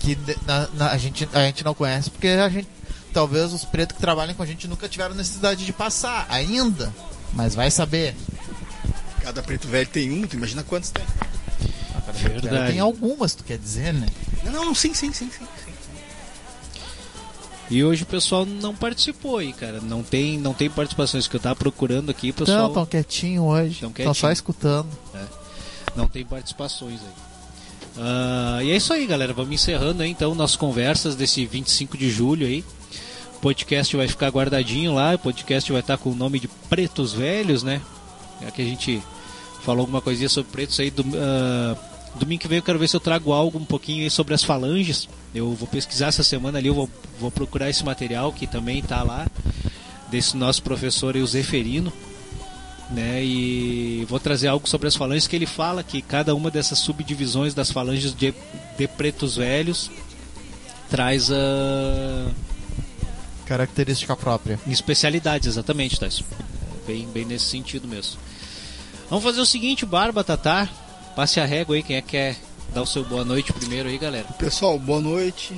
que 0.00 0.18
na- 0.46 0.68
na- 0.74 0.90
a, 0.90 0.98
gente, 0.98 1.28
a 1.32 1.40
gente 1.46 1.64
não 1.64 1.74
conhece 1.74 2.10
porque 2.10 2.26
a 2.28 2.48
gente. 2.48 2.68
Talvez 3.12 3.52
os 3.52 3.64
pretos 3.64 3.94
que 3.96 4.00
trabalham 4.00 4.34
com 4.34 4.42
a 4.42 4.46
gente 4.46 4.66
nunca 4.66 4.88
tiveram 4.88 5.14
necessidade 5.14 5.64
de 5.66 5.72
passar 5.72 6.26
ainda. 6.30 6.92
Mas 7.34 7.54
vai 7.54 7.70
saber. 7.70 8.16
Cada 9.22 9.42
preto 9.42 9.68
velho 9.68 9.88
tem 9.88 10.10
um, 10.10 10.26
tu 10.26 10.36
imagina 10.36 10.62
quantos 10.62 10.90
tem. 10.90 11.04
Verdade. 12.12 12.72
Tem 12.72 12.80
algumas, 12.80 13.34
tu 13.34 13.44
quer 13.44 13.56
dizer, 13.58 13.94
né? 13.94 14.06
Não, 14.44 14.52
não, 14.52 14.64
não, 14.66 14.74
sim, 14.74 14.92
sim, 14.92 15.12
sim, 15.12 15.30
sim. 15.30 15.46
sim. 15.64 15.72
E 17.70 17.82
hoje 17.82 18.02
o 18.02 18.06
pessoal 18.06 18.44
não 18.44 18.74
participou 18.74 19.38
aí, 19.38 19.52
cara. 19.52 19.80
Não 19.80 20.02
tem, 20.02 20.36
não 20.38 20.52
tem 20.52 20.68
participações 20.68 21.26
que 21.26 21.34
eu 21.36 21.40
tava 21.40 21.56
procurando 21.56 22.10
aqui, 22.10 22.30
o 22.30 22.34
pessoal 22.34 22.58
Então, 22.64 22.74
tão 22.74 22.86
quietinho 22.86 23.44
hoje. 23.44 23.80
Tão 23.80 23.88
Estão 23.90 24.12
só 24.12 24.26
quietinho. 24.26 24.32
escutando. 24.32 24.88
não 25.96 26.06
tem 26.06 26.24
participações 26.24 27.00
aí. 27.00 27.22
Ah, 27.98 28.58
e 28.62 28.70
é 28.70 28.76
isso 28.76 28.92
aí, 28.92 29.06
galera. 29.06 29.32
Vamos 29.32 29.52
encerrando 29.52 30.02
aí 30.02 30.10
então 30.10 30.34
nossas 30.34 30.56
conversas 30.56 31.14
desse 31.14 31.46
25 31.46 31.96
de 31.96 32.10
julho 32.10 32.46
aí. 32.46 32.64
O 33.36 33.40
podcast 33.40 33.96
vai 33.96 34.06
ficar 34.08 34.28
guardadinho 34.28 34.94
lá. 34.94 35.14
O 35.14 35.18
podcast 35.18 35.70
vai 35.72 35.80
estar 35.80 35.96
com 35.96 36.10
o 36.10 36.14
nome 36.14 36.40
de 36.40 36.48
Pretos 36.48 37.12
Velhos, 37.14 37.62
né? 37.62 37.80
É 38.42 38.50
que 38.50 38.60
a 38.60 38.64
gente 38.64 39.02
falou 39.64 39.80
alguma 39.80 40.00
coisinha 40.00 40.28
sobre 40.28 40.52
pretos 40.52 40.78
aí. 40.78 40.90
Do, 40.90 41.04
ah, 41.16 41.76
domingo 42.16 42.40
que 42.42 42.48
vem 42.48 42.58
eu 42.58 42.62
quero 42.62 42.78
ver 42.78 42.88
se 42.88 42.96
eu 42.96 43.00
trago 43.00 43.32
algo 43.32 43.58
um 43.58 43.64
pouquinho 43.64 44.10
sobre 44.10 44.34
as 44.34 44.42
falanges. 44.42 45.08
Eu 45.34 45.52
vou 45.54 45.66
pesquisar 45.66 46.08
essa 46.08 46.22
semana 46.22 46.58
ali, 46.58 46.68
eu 46.68 46.74
vou, 46.74 46.90
vou 47.18 47.30
procurar 47.30 47.70
esse 47.70 47.84
material 47.84 48.32
que 48.32 48.46
também 48.46 48.78
está 48.78 49.02
lá. 49.02 49.26
Desse 50.10 50.36
nosso 50.36 50.62
professor 50.62 51.16
aí, 51.16 51.22
o 51.22 51.26
Zeferino 51.26 51.90
né? 52.92 53.24
E 53.24 54.06
vou 54.08 54.20
trazer 54.20 54.48
algo 54.48 54.68
sobre 54.68 54.86
as 54.86 54.94
falanges 54.94 55.26
que 55.26 55.34
ele 55.34 55.46
fala 55.46 55.82
que 55.82 56.02
cada 56.02 56.34
uma 56.34 56.50
dessas 56.50 56.78
subdivisões 56.78 57.54
das 57.54 57.70
falanges 57.70 58.14
de, 58.14 58.34
de 58.78 58.88
pretos 58.88 59.36
velhos 59.36 59.90
traz 60.90 61.30
a 61.30 62.30
Característica 63.46 64.14
própria. 64.14 64.58
especialidades, 64.66 65.48
exatamente, 65.48 66.02
é 66.04 66.08
Bem, 66.86 67.08
bem 67.08 67.24
nesse 67.24 67.46
sentido 67.46 67.88
mesmo. 67.88 68.18
Vamos 69.12 69.26
fazer 69.26 69.42
o 69.42 69.46
seguinte, 69.46 69.84
Barba, 69.84 70.24
Tatá, 70.24 70.66
passe 71.14 71.38
a 71.38 71.44
régua 71.44 71.76
aí, 71.76 71.82
quem 71.82 71.96
é 71.96 72.00
que 72.00 72.08
quer 72.12 72.34
dar 72.72 72.80
o 72.80 72.86
seu 72.86 73.04
boa 73.04 73.22
noite 73.22 73.52
primeiro 73.52 73.86
aí, 73.86 73.98
galera. 73.98 74.24
Pessoal, 74.38 74.78
boa 74.78 75.02
noite. 75.02 75.54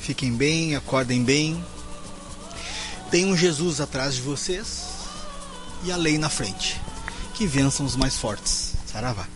Fiquem 0.00 0.30
bem, 0.36 0.76
acordem 0.76 1.24
bem. 1.24 1.64
Tem 3.10 3.24
um 3.24 3.34
Jesus 3.34 3.80
atrás 3.80 4.14
de 4.16 4.20
vocês 4.20 4.84
e 5.82 5.90
a 5.90 5.96
lei 5.96 6.18
na 6.18 6.28
frente. 6.28 6.78
Que 7.32 7.46
vençam 7.46 7.86
os 7.86 7.96
mais 7.96 8.18
fortes. 8.18 8.74
Saravá. 8.84 9.26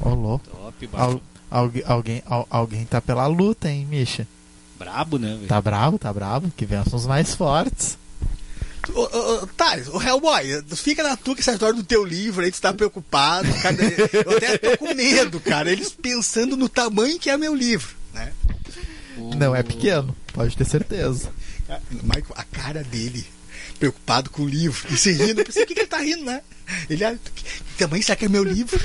Ô, 0.00 0.10
louco. 0.10 0.46
Top, 0.48 0.86
Barba. 0.86 1.14
Al- 1.14 1.22
algu- 1.50 1.82
alguém, 1.84 2.22
al- 2.26 2.46
alguém 2.48 2.84
tá 2.84 3.00
pela 3.00 3.26
luta, 3.26 3.68
hein, 3.68 3.86
Misha? 3.90 4.24
Brabo, 4.78 5.18
né, 5.18 5.34
velho? 5.34 5.48
Tá 5.48 5.60
bravo, 5.60 5.98
tá 5.98 6.12
bravo. 6.12 6.48
Que 6.56 6.64
vençam 6.64 6.96
os 6.96 7.06
mais 7.06 7.34
fortes. 7.34 7.98
Ô, 8.94 9.02
ô, 9.02 9.46
tá, 9.48 9.76
o 9.92 10.02
Hellboy, 10.02 10.62
fica 10.76 11.02
na 11.02 11.16
tua 11.16 11.34
que 11.34 11.40
essa 11.40 11.52
história 11.52 11.74
do 11.74 11.84
teu 11.84 12.04
livro 12.04 12.44
aí, 12.44 12.50
tu 12.50 12.60
tá 12.60 12.72
preocupado. 12.72 13.48
Cara, 13.62 13.76
eu 14.12 14.36
até 14.36 14.58
tô 14.58 14.78
com 14.78 14.94
medo, 14.94 15.40
cara. 15.40 15.70
Eles 15.70 15.90
pensando 15.90 16.56
no 16.56 16.68
tamanho 16.68 17.18
que 17.18 17.30
é 17.30 17.36
meu 17.36 17.54
livro, 17.54 17.94
né? 18.14 18.32
Não 19.36 19.54
é 19.54 19.62
pequeno, 19.62 20.16
pode 20.32 20.56
ter 20.56 20.64
certeza. 20.64 21.30
Michael, 21.90 22.34
a 22.34 22.44
cara 22.44 22.82
dele, 22.82 23.26
preocupado 23.78 24.30
com 24.30 24.42
o 24.42 24.48
livro, 24.48 24.86
e 24.90 24.96
se 24.96 25.12
rindo, 25.12 25.40
eu 25.40 25.44
pensei, 25.44 25.64
o 25.64 25.66
que, 25.66 25.74
que 25.74 25.80
ele 25.80 25.88
tá 25.88 25.98
rindo, 25.98 26.24
né? 26.24 26.40
Ele, 26.88 27.04
ah, 27.04 27.16
que, 27.34 27.44
que 27.44 27.78
tamanho 27.78 28.02
será 28.02 28.16
que 28.16 28.24
é 28.24 28.28
meu 28.28 28.44
livro? 28.44 28.78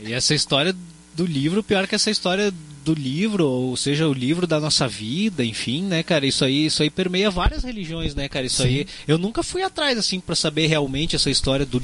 E 0.00 0.12
essa 0.12 0.34
história 0.34 0.74
do 1.14 1.26
livro, 1.26 1.62
pior 1.62 1.86
que 1.86 1.94
essa 1.94 2.10
história 2.10 2.52
do 2.92 2.94
livro, 3.00 3.46
ou 3.46 3.76
seja, 3.76 4.08
o 4.08 4.12
livro 4.12 4.46
da 4.46 4.58
nossa 4.58 4.88
vida, 4.88 5.44
enfim, 5.44 5.82
né, 5.82 6.02
cara, 6.02 6.26
isso 6.26 6.44
aí, 6.44 6.66
isso 6.66 6.82
aí 6.82 6.88
permeia 6.88 7.30
várias 7.30 7.62
religiões, 7.62 8.14
né, 8.14 8.28
cara, 8.28 8.46
isso 8.46 8.62
Sim. 8.62 8.68
aí, 8.68 8.86
eu 9.06 9.18
nunca 9.18 9.42
fui 9.42 9.62
atrás, 9.62 9.98
assim, 9.98 10.20
para 10.20 10.34
saber 10.34 10.66
realmente 10.68 11.14
essa 11.14 11.28
história 11.30 11.66
do, 11.66 11.82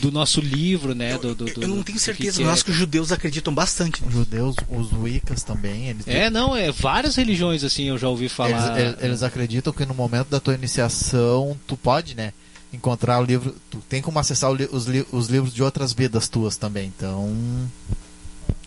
do 0.00 0.10
nosso 0.10 0.40
livro, 0.40 0.94
né, 0.94 1.18
do, 1.18 1.34
do, 1.34 1.44
do- 1.46 1.62
eu 1.62 1.68
não 1.68 1.82
tenho 1.82 1.98
certeza, 1.98 2.40
mas 2.40 2.48
é. 2.48 2.52
acho 2.52 2.64
que 2.64 2.70
os 2.70 2.76
judeus 2.76 3.12
acreditam 3.12 3.52
bastante 3.54 4.02
Os 4.02 4.12
judeus, 4.12 4.56
os 4.70 4.92
Wiccas 4.92 5.42
também, 5.42 5.88
eles, 5.88 6.06
É, 6.08 6.30
não, 6.30 6.56
é 6.56 6.70
várias 6.72 7.16
religiões, 7.16 7.62
assim, 7.62 7.84
eu 7.84 7.98
já 7.98 8.08
ouvi 8.08 8.28
falar. 8.28 8.78
eles, 8.78 8.96
eles- 9.02 9.22
acreditam 9.22 9.72
que 9.72 9.84
no 9.84 9.94
momento 9.94 10.28
da 10.28 10.40
tua 10.40 10.54
iniciação, 10.54 11.56
tu 11.66 11.76
pode, 11.76 12.14
né, 12.14 12.32
encontrar 12.72 13.20
o 13.20 13.24
livro, 13.24 13.54
tu 13.70 13.78
tem 13.88 14.00
como 14.02 14.18
acessar 14.18 14.50
os, 14.50 14.86
li- 14.86 15.06
os 15.12 15.28
livros 15.28 15.52
de 15.52 15.62
outras 15.62 15.92
vidas 15.92 16.28
tuas 16.28 16.56
também, 16.56 16.90
então 16.96 17.30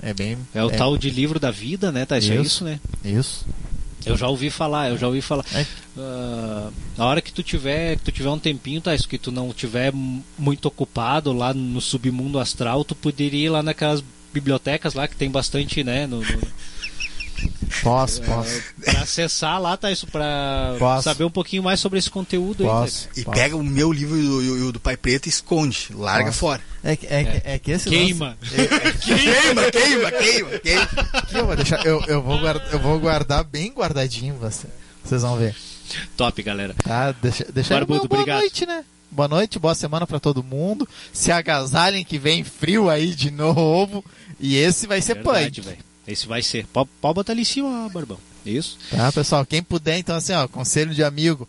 é 0.02 0.14
bem... 0.14 0.38
É 0.54 0.64
o 0.64 0.70
tal 0.70 0.98
de 0.98 1.10
livro 1.10 1.40
da 1.40 1.52
vida, 1.52 1.92
né, 1.92 2.06
tá? 2.06 2.18
Isso 2.18 2.32
é 2.32 2.36
Isso. 2.42 2.64
né? 2.64 2.80
Isso. 3.04 3.46
Eu 4.06 4.16
já 4.16 4.28
ouvi 4.30 4.50
falar, 4.50 4.90
eu 4.90 4.98
já 4.98 5.08
ouvi 5.08 5.22
falar. 5.22 5.46
É. 5.54 5.66
Ah, 5.98 6.70
na 6.98 7.06
hora 7.06 7.22
que 7.22 7.34
tu 7.34 7.44
tiver, 7.44 7.98
que 7.98 8.04
tu 8.06 8.12
tiver 8.12 8.30
um 8.30 8.40
tempinho, 8.40 8.80
tá? 8.80 8.96
Isso 8.96 9.08
que 9.08 9.18
tu 9.18 9.32
não 9.32 9.52
tiver 9.54 9.92
muito 10.38 10.66
ocupado 10.68 11.34
lá 11.34 11.54
no 11.54 11.82
submundo 11.82 12.40
astral, 12.40 12.86
tu 12.86 12.96
poderia 12.96 13.46
ir 13.48 13.50
lá 13.50 13.62
naquelas 13.62 14.02
bibliotecas 14.34 14.94
lá 14.94 15.08
que 15.08 15.16
tem 15.18 15.30
bastante, 15.30 15.84
né? 15.84 16.08
No, 16.08 16.22
no- 16.22 16.24
Posso, 17.84 18.22
posso, 18.24 18.62
pra 18.84 19.02
acessar 19.02 19.62
lá, 19.62 19.78
tá? 19.78 19.92
Isso 19.92 20.06
pra 20.08 20.76
Posso. 20.80 21.04
saber 21.04 21.24
um 21.24 21.30
pouquinho 21.30 21.64
mais 21.64 21.80
sobre 21.80 22.00
esse 22.00 22.10
conteúdo 22.10 22.64
aí. 22.64 22.70
posso. 22.70 23.10
E 23.16 23.24
posso. 23.24 23.38
pega 23.38 23.56
o 23.56 23.64
meu 23.64 23.92
livro 23.92 24.18
e 24.18 24.50
o, 24.50 24.68
o 24.68 24.72
do 24.72 24.80
Pai 24.80 24.98
Preto 24.98 25.28
e 25.28 25.30
esconde, 25.30 25.88
larga 25.94 26.26
Posso. 26.26 26.40
fora. 26.40 26.62
É, 26.84 26.96
que- 26.96 27.08
é, 27.08 27.24
que- 27.24 27.42
é 27.50 27.60
que 27.60 27.72
esse 27.72 27.90
Queima. 27.90 28.38
lance- 28.42 28.68
Queima, 29.06 29.72
queima, 29.72 30.12
queima, 30.12 30.60
queima. 30.60 30.88
Aqui 31.14 31.38
eu 31.38 31.46
vou 31.46 31.56
deixar, 31.56 31.86
eu, 31.86 32.02
eu, 32.08 32.22
vou 32.22 32.40
guardar, 32.40 32.74
eu 32.74 32.80
vou 32.80 33.00
guardar 33.00 33.44
bem 33.44 33.72
guardadinho, 33.72 34.36
você, 34.36 34.68
vocês 35.04 35.22
vão 35.22 35.38
ver. 35.38 35.56
Top, 36.18 36.42
galera. 36.44 36.76
Tá, 36.84 37.12
deixa, 37.12 37.46
deixa 37.52 37.74
Barbudo, 37.76 38.02
uma 38.02 38.08
boa 38.08 38.22
obrigado. 38.22 38.40
noite, 38.42 38.66
né? 38.66 38.84
Boa 39.12 39.28
noite, 39.28 39.58
boa 39.58 39.74
semana 39.74 40.06
pra 40.06 40.20
todo 40.20 40.44
mundo. 40.44 40.88
Se 41.12 41.32
agasalhem 41.32 42.04
que 42.06 42.20
vem 42.20 42.44
frio 42.44 42.90
aí 42.90 43.14
de 43.16 43.30
novo. 43.32 44.04
E 44.40 44.56
esse 44.56 44.86
vai 44.88 45.02
ser 45.02 45.16
Verdade, 45.16 45.62
punk. 45.62 45.70
velho. 45.70 45.89
Esse 46.12 46.28
vai 46.28 46.42
ser. 46.42 46.66
Pode, 46.68 46.90
pode 47.00 47.16
botar 47.16 47.34
ali 47.34 47.42
em 47.42 47.46
cima, 47.46 47.90
Barbão. 47.90 48.18
Isso. 48.46 48.78
Tá, 48.90 49.12
pessoal? 49.12 49.46
Quem 49.46 49.62
puder, 49.62 49.98
então, 49.98 50.16
assim, 50.16 50.34
ó, 50.34 50.48
conselho 50.48 50.94
de 50.94 51.04
amigo. 51.04 51.48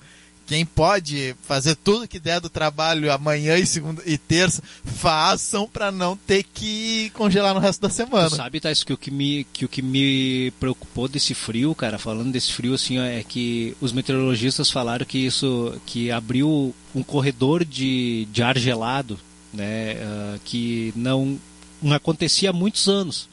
Quem 0.51 0.67
pode 0.67 1.37
fazer 1.45 1.77
tudo 1.77 2.09
que 2.09 2.19
der 2.19 2.41
do 2.41 2.51
trabalho 2.51 3.13
amanhã 3.13 3.57
e 3.57 3.65
segunda 3.65 4.03
e 4.05 4.19
terça, 4.19 4.61
façam 4.85 5.69
pra 5.69 5.93
não 5.93 6.17
ter 6.17 6.43
que 6.43 7.09
congelar 7.15 7.55
no 7.55 7.61
resto 7.61 7.81
da 7.81 7.89
semana. 7.89 8.29
Tu 8.29 8.35
sabe, 8.35 8.59
Thais, 8.59 8.83
que 8.83 8.93
o 8.93 8.99
que, 8.99 9.13
me, 9.13 9.45
que 9.53 9.65
o 9.65 9.69
que 9.69 9.81
me 9.81 10.51
preocupou 10.59 11.07
desse 11.07 11.35
frio, 11.35 11.73
cara, 11.73 12.01
falando 12.01 12.33
desse 12.33 12.53
frio, 12.53 12.75
assim, 12.75 12.99
ó, 12.99 13.05
é 13.05 13.23
que 13.23 13.77
os 13.81 13.93
meteorologistas 13.93 14.73
falaram 14.73 15.07
que 15.07 15.19
isso, 15.19 15.81
que 15.87 16.11
abriu 16.11 16.75
um 16.93 17.03
corredor 17.05 17.65
de, 17.65 18.27
de 18.33 18.43
ar 18.43 18.59
gelado, 18.59 19.21
né, 19.55 19.99
ah, 20.03 20.37
que 20.45 20.93
não, 20.97 21.39
não 21.81 21.95
acontecia 21.95 22.51
há 22.51 22.53
muitos 22.53 22.89
anos. 22.89 23.30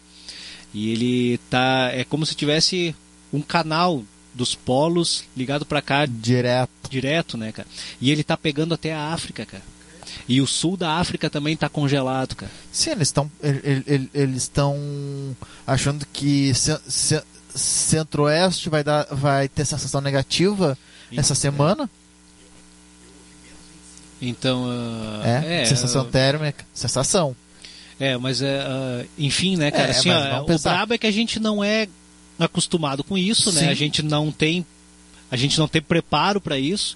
E 0.73 0.91
ele 0.91 1.38
tá, 1.49 1.89
é 1.94 2.03
como 2.03 2.26
se 2.26 2.35
tivesse 2.35 2.95
um 3.34 3.41
canal 3.41 4.03
dos 4.34 4.53
polos 4.53 5.23
ligado 5.35 5.65
pra 5.65 5.81
cá 5.81 6.06
Direto. 6.06 6.69
direto, 6.89 7.38
né, 7.38 7.52
cara? 7.52 7.68
E 7.99 8.11
ele 8.11 8.23
tá 8.23 8.38
pegando 8.38 8.73
até 8.73 8.94
a 8.94 9.14
África, 9.14 9.45
cara. 9.45 9.64
E 10.27 10.39
o 10.41 10.48
sul 10.48 10.77
da 10.77 10.94
África 10.94 11.30
também 11.30 11.56
tá 11.57 11.68
congelado, 11.68 12.35
cara. 12.35 12.52
Sim, 12.72 12.91
eles 12.91 13.07
estão 13.10 13.30
ele- 13.41 13.84
ele- 13.85 14.10
eles 14.14 14.44
estão 14.44 14.77
achando 15.65 16.06
que 16.14 16.53
ce- 16.53 16.80
ce- 16.88 17.23
Centro-Oeste 17.56 18.69
vai 18.69 18.84
dar 18.84 19.07
vai 19.11 19.48
ter 19.49 19.65
sensação 19.65 19.99
negativa 19.99 20.77
essa 21.11 21.34
semana. 21.34 21.89
Então, 24.22 24.65
ah, 24.69 25.22
É, 25.45 25.65
sensação 25.65 26.02
ah, 26.02 26.06
térmica, 26.06 26.65
sensação. 26.73 27.35
É, 27.99 28.18
mas 28.18 28.41
é, 28.41 28.60
ah, 28.60 29.06
enfim, 29.18 29.56
né, 29.56 29.72
cara? 29.72 29.88
É, 29.88 29.91
assim, 29.91 30.10
ó, 30.11 30.44
o 30.44 30.60
brabo 30.60 30.94
é 30.94 30.98
que 30.98 31.07
a 31.07 31.11
gente 31.11 31.40
não 31.40 31.64
é 31.64 31.88
acostumado 32.38 33.03
com 33.03 33.18
isso, 33.18 33.52
né? 33.52 33.61
Sim. 33.61 33.68
A 33.68 33.74
gente 33.74 34.03
não 34.03 34.32
tem 34.32 34.65
a 35.30 35.36
gente 35.36 35.60
não 35.60 35.68
tem 35.68 35.82
preparo 35.82 36.40
para 36.40 36.57
isso. 36.57 36.95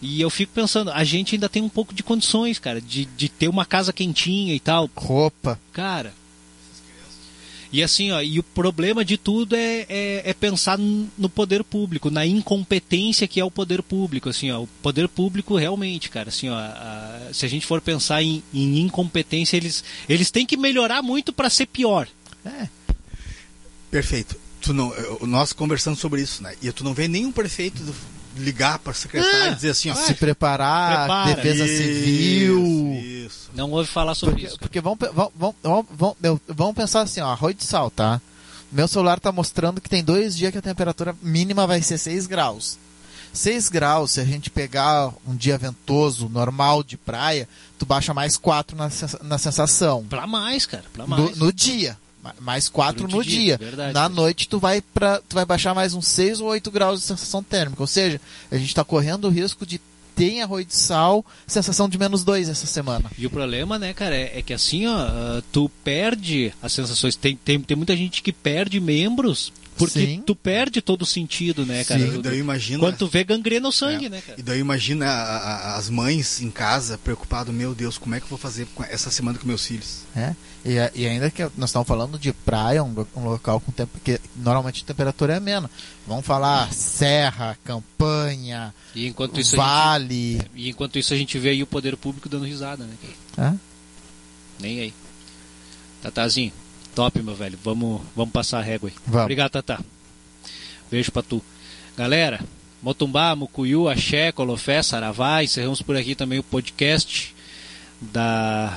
E 0.00 0.20
eu 0.20 0.28
fico 0.30 0.52
pensando, 0.52 0.90
a 0.90 1.04
gente 1.04 1.34
ainda 1.34 1.48
tem 1.48 1.62
um 1.62 1.68
pouco 1.68 1.94
de 1.94 2.02
condições, 2.02 2.58
cara, 2.58 2.80
de, 2.80 3.06
de 3.06 3.28
ter 3.28 3.48
uma 3.48 3.64
casa 3.64 3.92
quentinha 3.92 4.54
e 4.54 4.60
tal. 4.60 4.90
Roupa. 4.94 5.58
Cara. 5.72 6.12
E 7.76 7.82
assim, 7.82 8.10
ó, 8.10 8.22
e 8.22 8.38
o 8.38 8.42
problema 8.42 9.04
de 9.04 9.18
tudo 9.18 9.54
é, 9.54 9.84
é, 9.88 10.22
é 10.30 10.32
pensar 10.32 10.78
no 10.78 11.28
poder 11.28 11.62
público, 11.62 12.10
na 12.10 12.24
incompetência 12.24 13.28
que 13.28 13.38
é 13.38 13.44
o 13.44 13.50
poder 13.50 13.82
público, 13.82 14.30
assim, 14.30 14.50
ó, 14.50 14.62
o 14.62 14.66
poder 14.82 15.06
público 15.08 15.56
realmente, 15.56 16.08
cara, 16.08 16.30
assim, 16.30 16.48
ó, 16.48 16.54
a- 16.56 17.28
se 17.34 17.44
a 17.44 17.48
gente 17.48 17.66
for 17.66 17.82
pensar 17.82 18.22
em, 18.22 18.42
em 18.54 18.78
incompetência, 18.80 19.58
eles, 19.58 19.84
eles 20.08 20.30
têm 20.30 20.46
que 20.46 20.56
melhorar 20.56 21.02
muito 21.02 21.34
para 21.34 21.50
ser 21.50 21.66
pior. 21.66 22.08
É, 22.46 22.66
Perfeito. 23.90 24.36
Tu 24.60 24.72
não, 24.72 24.92
nós 25.26 25.52
conversando 25.52 25.96
sobre 25.96 26.22
isso, 26.22 26.42
né? 26.42 26.54
E 26.62 26.72
tu 26.72 26.82
não 26.82 26.94
vê 26.94 27.06
nenhum 27.06 27.30
prefeito 27.30 27.82
do- 27.82 27.94
ligar 28.36 28.78
para 28.78 28.92
secretário 28.92 29.42
Ah, 29.44 29.48
e 29.50 29.54
dizer 29.54 29.70
assim, 29.70 29.90
ó. 29.90 29.94
se 29.94 30.14
preparar, 30.14 30.98
Prepara. 31.06 31.34
defesa 31.34 31.64
isso, 31.64 31.76
civil. 31.82 32.92
Isso. 33.26 33.50
Não 33.54 33.70
ouve 33.70 33.88
falar 33.88 34.14
sobre 34.14 34.34
Porque, 34.34 34.46
isso. 34.46 34.58
porque 34.58 34.80
vamos, 34.80 34.98
pe- 34.98 35.10
vamos, 35.12 35.32
vamos, 35.36 35.56
vamos, 35.62 35.86
vamos- 35.90 36.16
meu, 36.20 36.40
vamos 36.48 36.74
pensar 36.74 37.02
assim, 37.02 37.20
ó, 37.20 37.30
arroz 37.30 37.56
de 37.56 37.64
sal, 37.64 37.90
tá? 37.90 38.20
Meu 38.70 38.86
celular 38.88 39.18
tá 39.20 39.30
mostrando 39.32 39.80
que 39.80 39.88
tem 39.88 40.02
dois 40.04 40.36
dias 40.36 40.52
que 40.52 40.58
a 40.58 40.62
temperatura 40.62 41.14
mínima 41.22 41.66
vai 41.66 41.80
ser 41.82 41.98
6 41.98 42.26
graus. 42.26 42.78
6 43.32 43.68
graus, 43.68 44.12
se 44.12 44.20
a 44.20 44.24
gente 44.24 44.48
pegar 44.50 45.12
um 45.26 45.34
dia 45.36 45.58
ventoso, 45.58 46.28
normal 46.28 46.82
de 46.82 46.96
praia, 46.96 47.48
tu 47.78 47.84
baixa 47.84 48.12
mais 48.14 48.36
4 48.36 48.76
na, 48.76 48.90
na 49.22 49.38
sensação. 49.38 50.04
Pra 50.08 50.26
mais, 50.26 50.64
cara, 50.66 50.84
pra 50.92 51.06
No, 51.06 51.10
mais. 51.24 51.36
no 51.36 51.52
dia. 51.52 51.96
Ma- 52.26 52.34
Mais 52.40 52.68
4 52.68 53.06
Durante 53.06 53.16
no 53.16 53.22
dia, 53.24 53.38
dia. 53.40 53.58
verdade. 53.58 53.92
Na 53.94 54.08
noite 54.08 54.48
tu 54.48 54.58
vai 54.58 54.80
para 54.80 55.18
tu 55.28 55.34
vai 55.34 55.44
baixar 55.44 55.74
mais 55.74 55.94
uns 55.94 56.06
6 56.08 56.40
ou 56.40 56.48
8 56.48 56.70
graus 56.70 57.00
de 57.00 57.06
sensação 57.06 57.42
térmica. 57.42 57.82
Ou 57.82 57.86
seja, 57.86 58.20
a 58.50 58.56
gente 58.56 58.68
está 58.68 58.82
correndo 58.84 59.26
o 59.26 59.30
risco 59.30 59.64
de 59.64 59.80
ter 60.14 60.40
arroz 60.40 60.66
de 60.66 60.74
sal 60.74 61.24
sensação 61.46 61.88
de 61.88 61.98
menos 61.98 62.24
2 62.24 62.48
essa 62.48 62.66
semana. 62.66 63.10
E 63.18 63.26
o 63.26 63.30
problema, 63.30 63.78
né, 63.78 63.92
cara, 63.92 64.16
é, 64.16 64.38
é 64.38 64.42
que 64.42 64.54
assim, 64.54 64.86
ó, 64.86 64.96
ah, 64.96 65.42
tu 65.52 65.70
perde 65.84 66.52
as 66.62 66.72
sensações. 66.72 67.14
Tem, 67.16 67.36
tem, 67.36 67.60
tem 67.60 67.76
muita 67.76 67.94
gente 67.96 68.22
que 68.22 68.32
perde 68.32 68.80
membros 68.80 69.52
porque 69.78 70.00
Sim. 70.00 70.22
tu 70.24 70.34
perde 70.34 70.80
todo 70.80 71.02
o 71.02 71.06
sentido, 71.06 71.64
né, 71.66 71.84
cara? 71.84 72.00
Sim. 72.00 72.10
Do- 72.12 72.22
daí 72.22 72.38
imagina. 72.38 72.78
Quando 72.80 72.96
tu 72.96 73.06
vê 73.06 73.22
gangrena 73.24 73.68
no 73.68 73.72
sangue, 73.72 74.06
É. 74.06 74.08
né, 74.08 74.20
cara? 74.20 74.38
E 74.38 74.42
daí 74.42 74.58
imagina 74.58 75.06
a- 75.06 75.36
a- 75.36 75.76
as 75.76 75.88
mães 75.90 76.40
em 76.40 76.50
casa 76.50 76.98
preocupado, 76.98 77.52
meu 77.52 77.74
Deus, 77.74 77.98
como 77.98 78.14
é 78.14 78.18
que 78.18 78.24
eu 78.24 78.30
vou 78.30 78.38
fazer 78.38 78.66
essa 78.90 79.10
semana 79.10 79.38
com 79.38 79.46
meus 79.46 79.66
filhos? 79.66 80.00
né? 80.14 80.34
E, 80.64 80.74
e 81.00 81.06
ainda 81.06 81.30
que 81.30 81.42
nós 81.56 81.68
estamos 81.70 81.86
falando 81.86 82.18
de 82.18 82.32
praia, 82.32 82.82
um, 82.82 83.06
um 83.14 83.24
local 83.24 83.60
com 83.60 83.70
tempo 83.70 84.00
que 84.02 84.18
normalmente 84.34 84.82
a 84.82 84.86
temperatura 84.86 85.34
é 85.34 85.36
amena. 85.36 85.70
Vamos 86.06 86.26
falar 86.26 86.72
serra, 86.72 87.56
campanha, 87.64 88.74
E 88.94 89.06
enquanto 89.06 89.38
isso, 89.38 89.54
a 89.54 89.58
gente, 89.58 89.66
vale. 89.66 90.40
e 90.56 90.68
enquanto 90.70 90.98
isso 90.98 91.14
a 91.14 91.16
gente 91.16 91.38
vê 91.38 91.50
aí 91.50 91.62
o 91.62 91.66
poder 91.66 91.96
público 91.96 92.28
dando 92.28 92.44
risada, 92.46 92.82
né, 92.84 92.94
cara? 93.36 93.50
né? 93.52 93.60
Nem 94.58 94.80
aí. 94.80 94.94
Tatazinho, 96.02 96.52
top, 96.96 97.22
meu 97.22 97.34
velho. 97.34 97.58
Vamos, 97.62 98.00
vamos 98.16 98.32
passar 98.32 98.58
a 98.58 98.62
régua 98.62 98.88
aí. 98.88 98.94
Vamos. 99.06 99.22
Obrigado, 99.24 99.50
Tata. 99.50 99.78
Beijo 100.90 101.12
pra 101.12 101.22
tu. 101.22 101.42
Galera, 101.96 102.40
Motumbá, 102.82 103.36
Mucuyu, 103.36 103.86
Axé, 103.86 104.32
Colofé, 104.32 104.82
Saravá. 104.82 105.44
Encerramos 105.44 105.82
por 105.82 105.94
aqui 105.94 106.14
também 106.14 106.38
o 106.38 106.42
podcast 106.42 107.34
da 108.00 108.76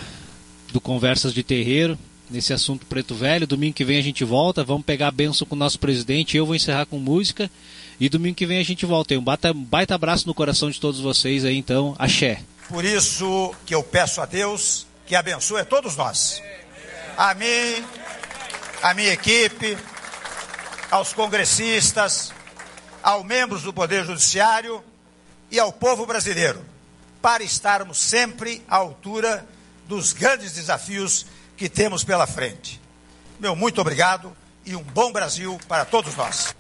do 0.74 0.82
Conversas 0.82 1.34
de 1.34 1.44
Terreiro. 1.44 1.98
Nesse 2.30 2.54
assunto 2.54 2.86
preto 2.86 3.16
velho. 3.16 3.48
Domingo 3.48 3.74
que 3.74 3.86
vem 3.86 3.98
a 3.98 4.04
gente 4.04 4.24
volta. 4.26 4.64
Vamos 4.64 4.86
pegar 4.86 5.08
a 5.08 5.12
benção 5.12 5.48
com 5.48 5.56
o 5.56 5.60
nosso 5.60 5.80
presidente. 5.80 6.36
Eu 6.36 6.46
vou 6.46 6.56
encerrar 6.56 6.86
com 6.86 7.00
música. 7.00 7.50
E 8.00 8.10
domingo 8.10 8.36
que 8.36 8.46
vem 8.46 8.60
a 8.60 8.64
gente 8.64 8.86
volta. 8.86 9.16
Um 9.16 9.22
baita, 9.22 9.54
baita 9.54 9.96
abraço 9.96 10.28
no 10.28 10.34
coração 10.34 10.70
de 10.70 10.80
todos 10.80 11.00
vocês 11.00 11.46
aí, 11.46 11.56
então. 11.58 11.96
Axé. 11.98 12.41
Por 12.68 12.84
isso 12.84 13.56
que 13.66 13.74
eu 13.74 13.82
peço 13.82 14.22
a 14.22 14.26
Deus 14.26 14.86
que 15.08 15.16
abençoe 15.16 15.62
a 15.62 15.66
todos 15.66 15.96
nós. 15.96 16.41
A 17.18 17.34
à 18.81 18.93
minha 18.93 19.11
equipe, 19.11 19.77
aos 20.89 21.14
congressistas, 21.14 22.34
aos 23.03 23.26
membros 23.26 23.64
do 23.64 23.73
Poder 23.73 24.06
Judiciário 24.06 24.84
e 25.51 25.60
ao 25.60 25.72
povo 25.72 26.06
brasileiro, 26.06 26.64
para 27.22 27.43
estarmos 27.43 27.97
sempre 27.97 28.64
à 28.68 28.77
altura 28.77 29.45
dos 29.88 30.14
grandes 30.14 30.53
desafios 30.53 31.26
que 31.57 31.68
temos 31.68 32.03
pela 32.03 32.26
frente. 32.26 32.80
Meu 33.39 33.56
muito 33.56 33.81
obrigado 33.81 34.35
e 34.65 34.76
um 34.76 34.84
bom 34.84 35.11
Brasil 35.11 35.60
para 35.68 35.84
todos 35.85 36.15
nós. 36.15 36.56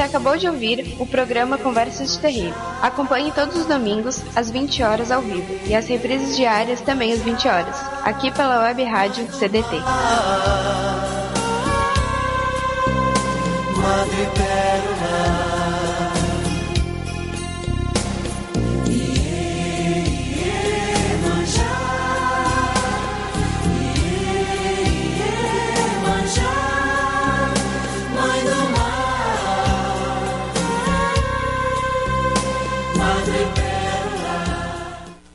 Você 0.00 0.06
acabou 0.06 0.34
de 0.34 0.48
ouvir 0.48 0.96
o 0.98 1.04
programa 1.04 1.58
Conversas 1.58 2.14
de 2.14 2.20
Terreiro. 2.20 2.54
Acompanhe 2.80 3.30
todos 3.32 3.54
os 3.54 3.66
domingos 3.66 4.22
às 4.34 4.50
20 4.50 4.82
horas 4.82 5.10
ao 5.10 5.20
vivo 5.20 5.60
e 5.66 5.74
as 5.74 5.86
reprises 5.86 6.34
diárias 6.34 6.80
também 6.80 7.12
às 7.12 7.20
20 7.20 7.46
horas, 7.46 7.76
aqui 8.02 8.30
pela 8.30 8.62
web 8.62 8.82
rádio 8.82 9.30
CDT. 9.30 9.76
Madre 13.76 14.26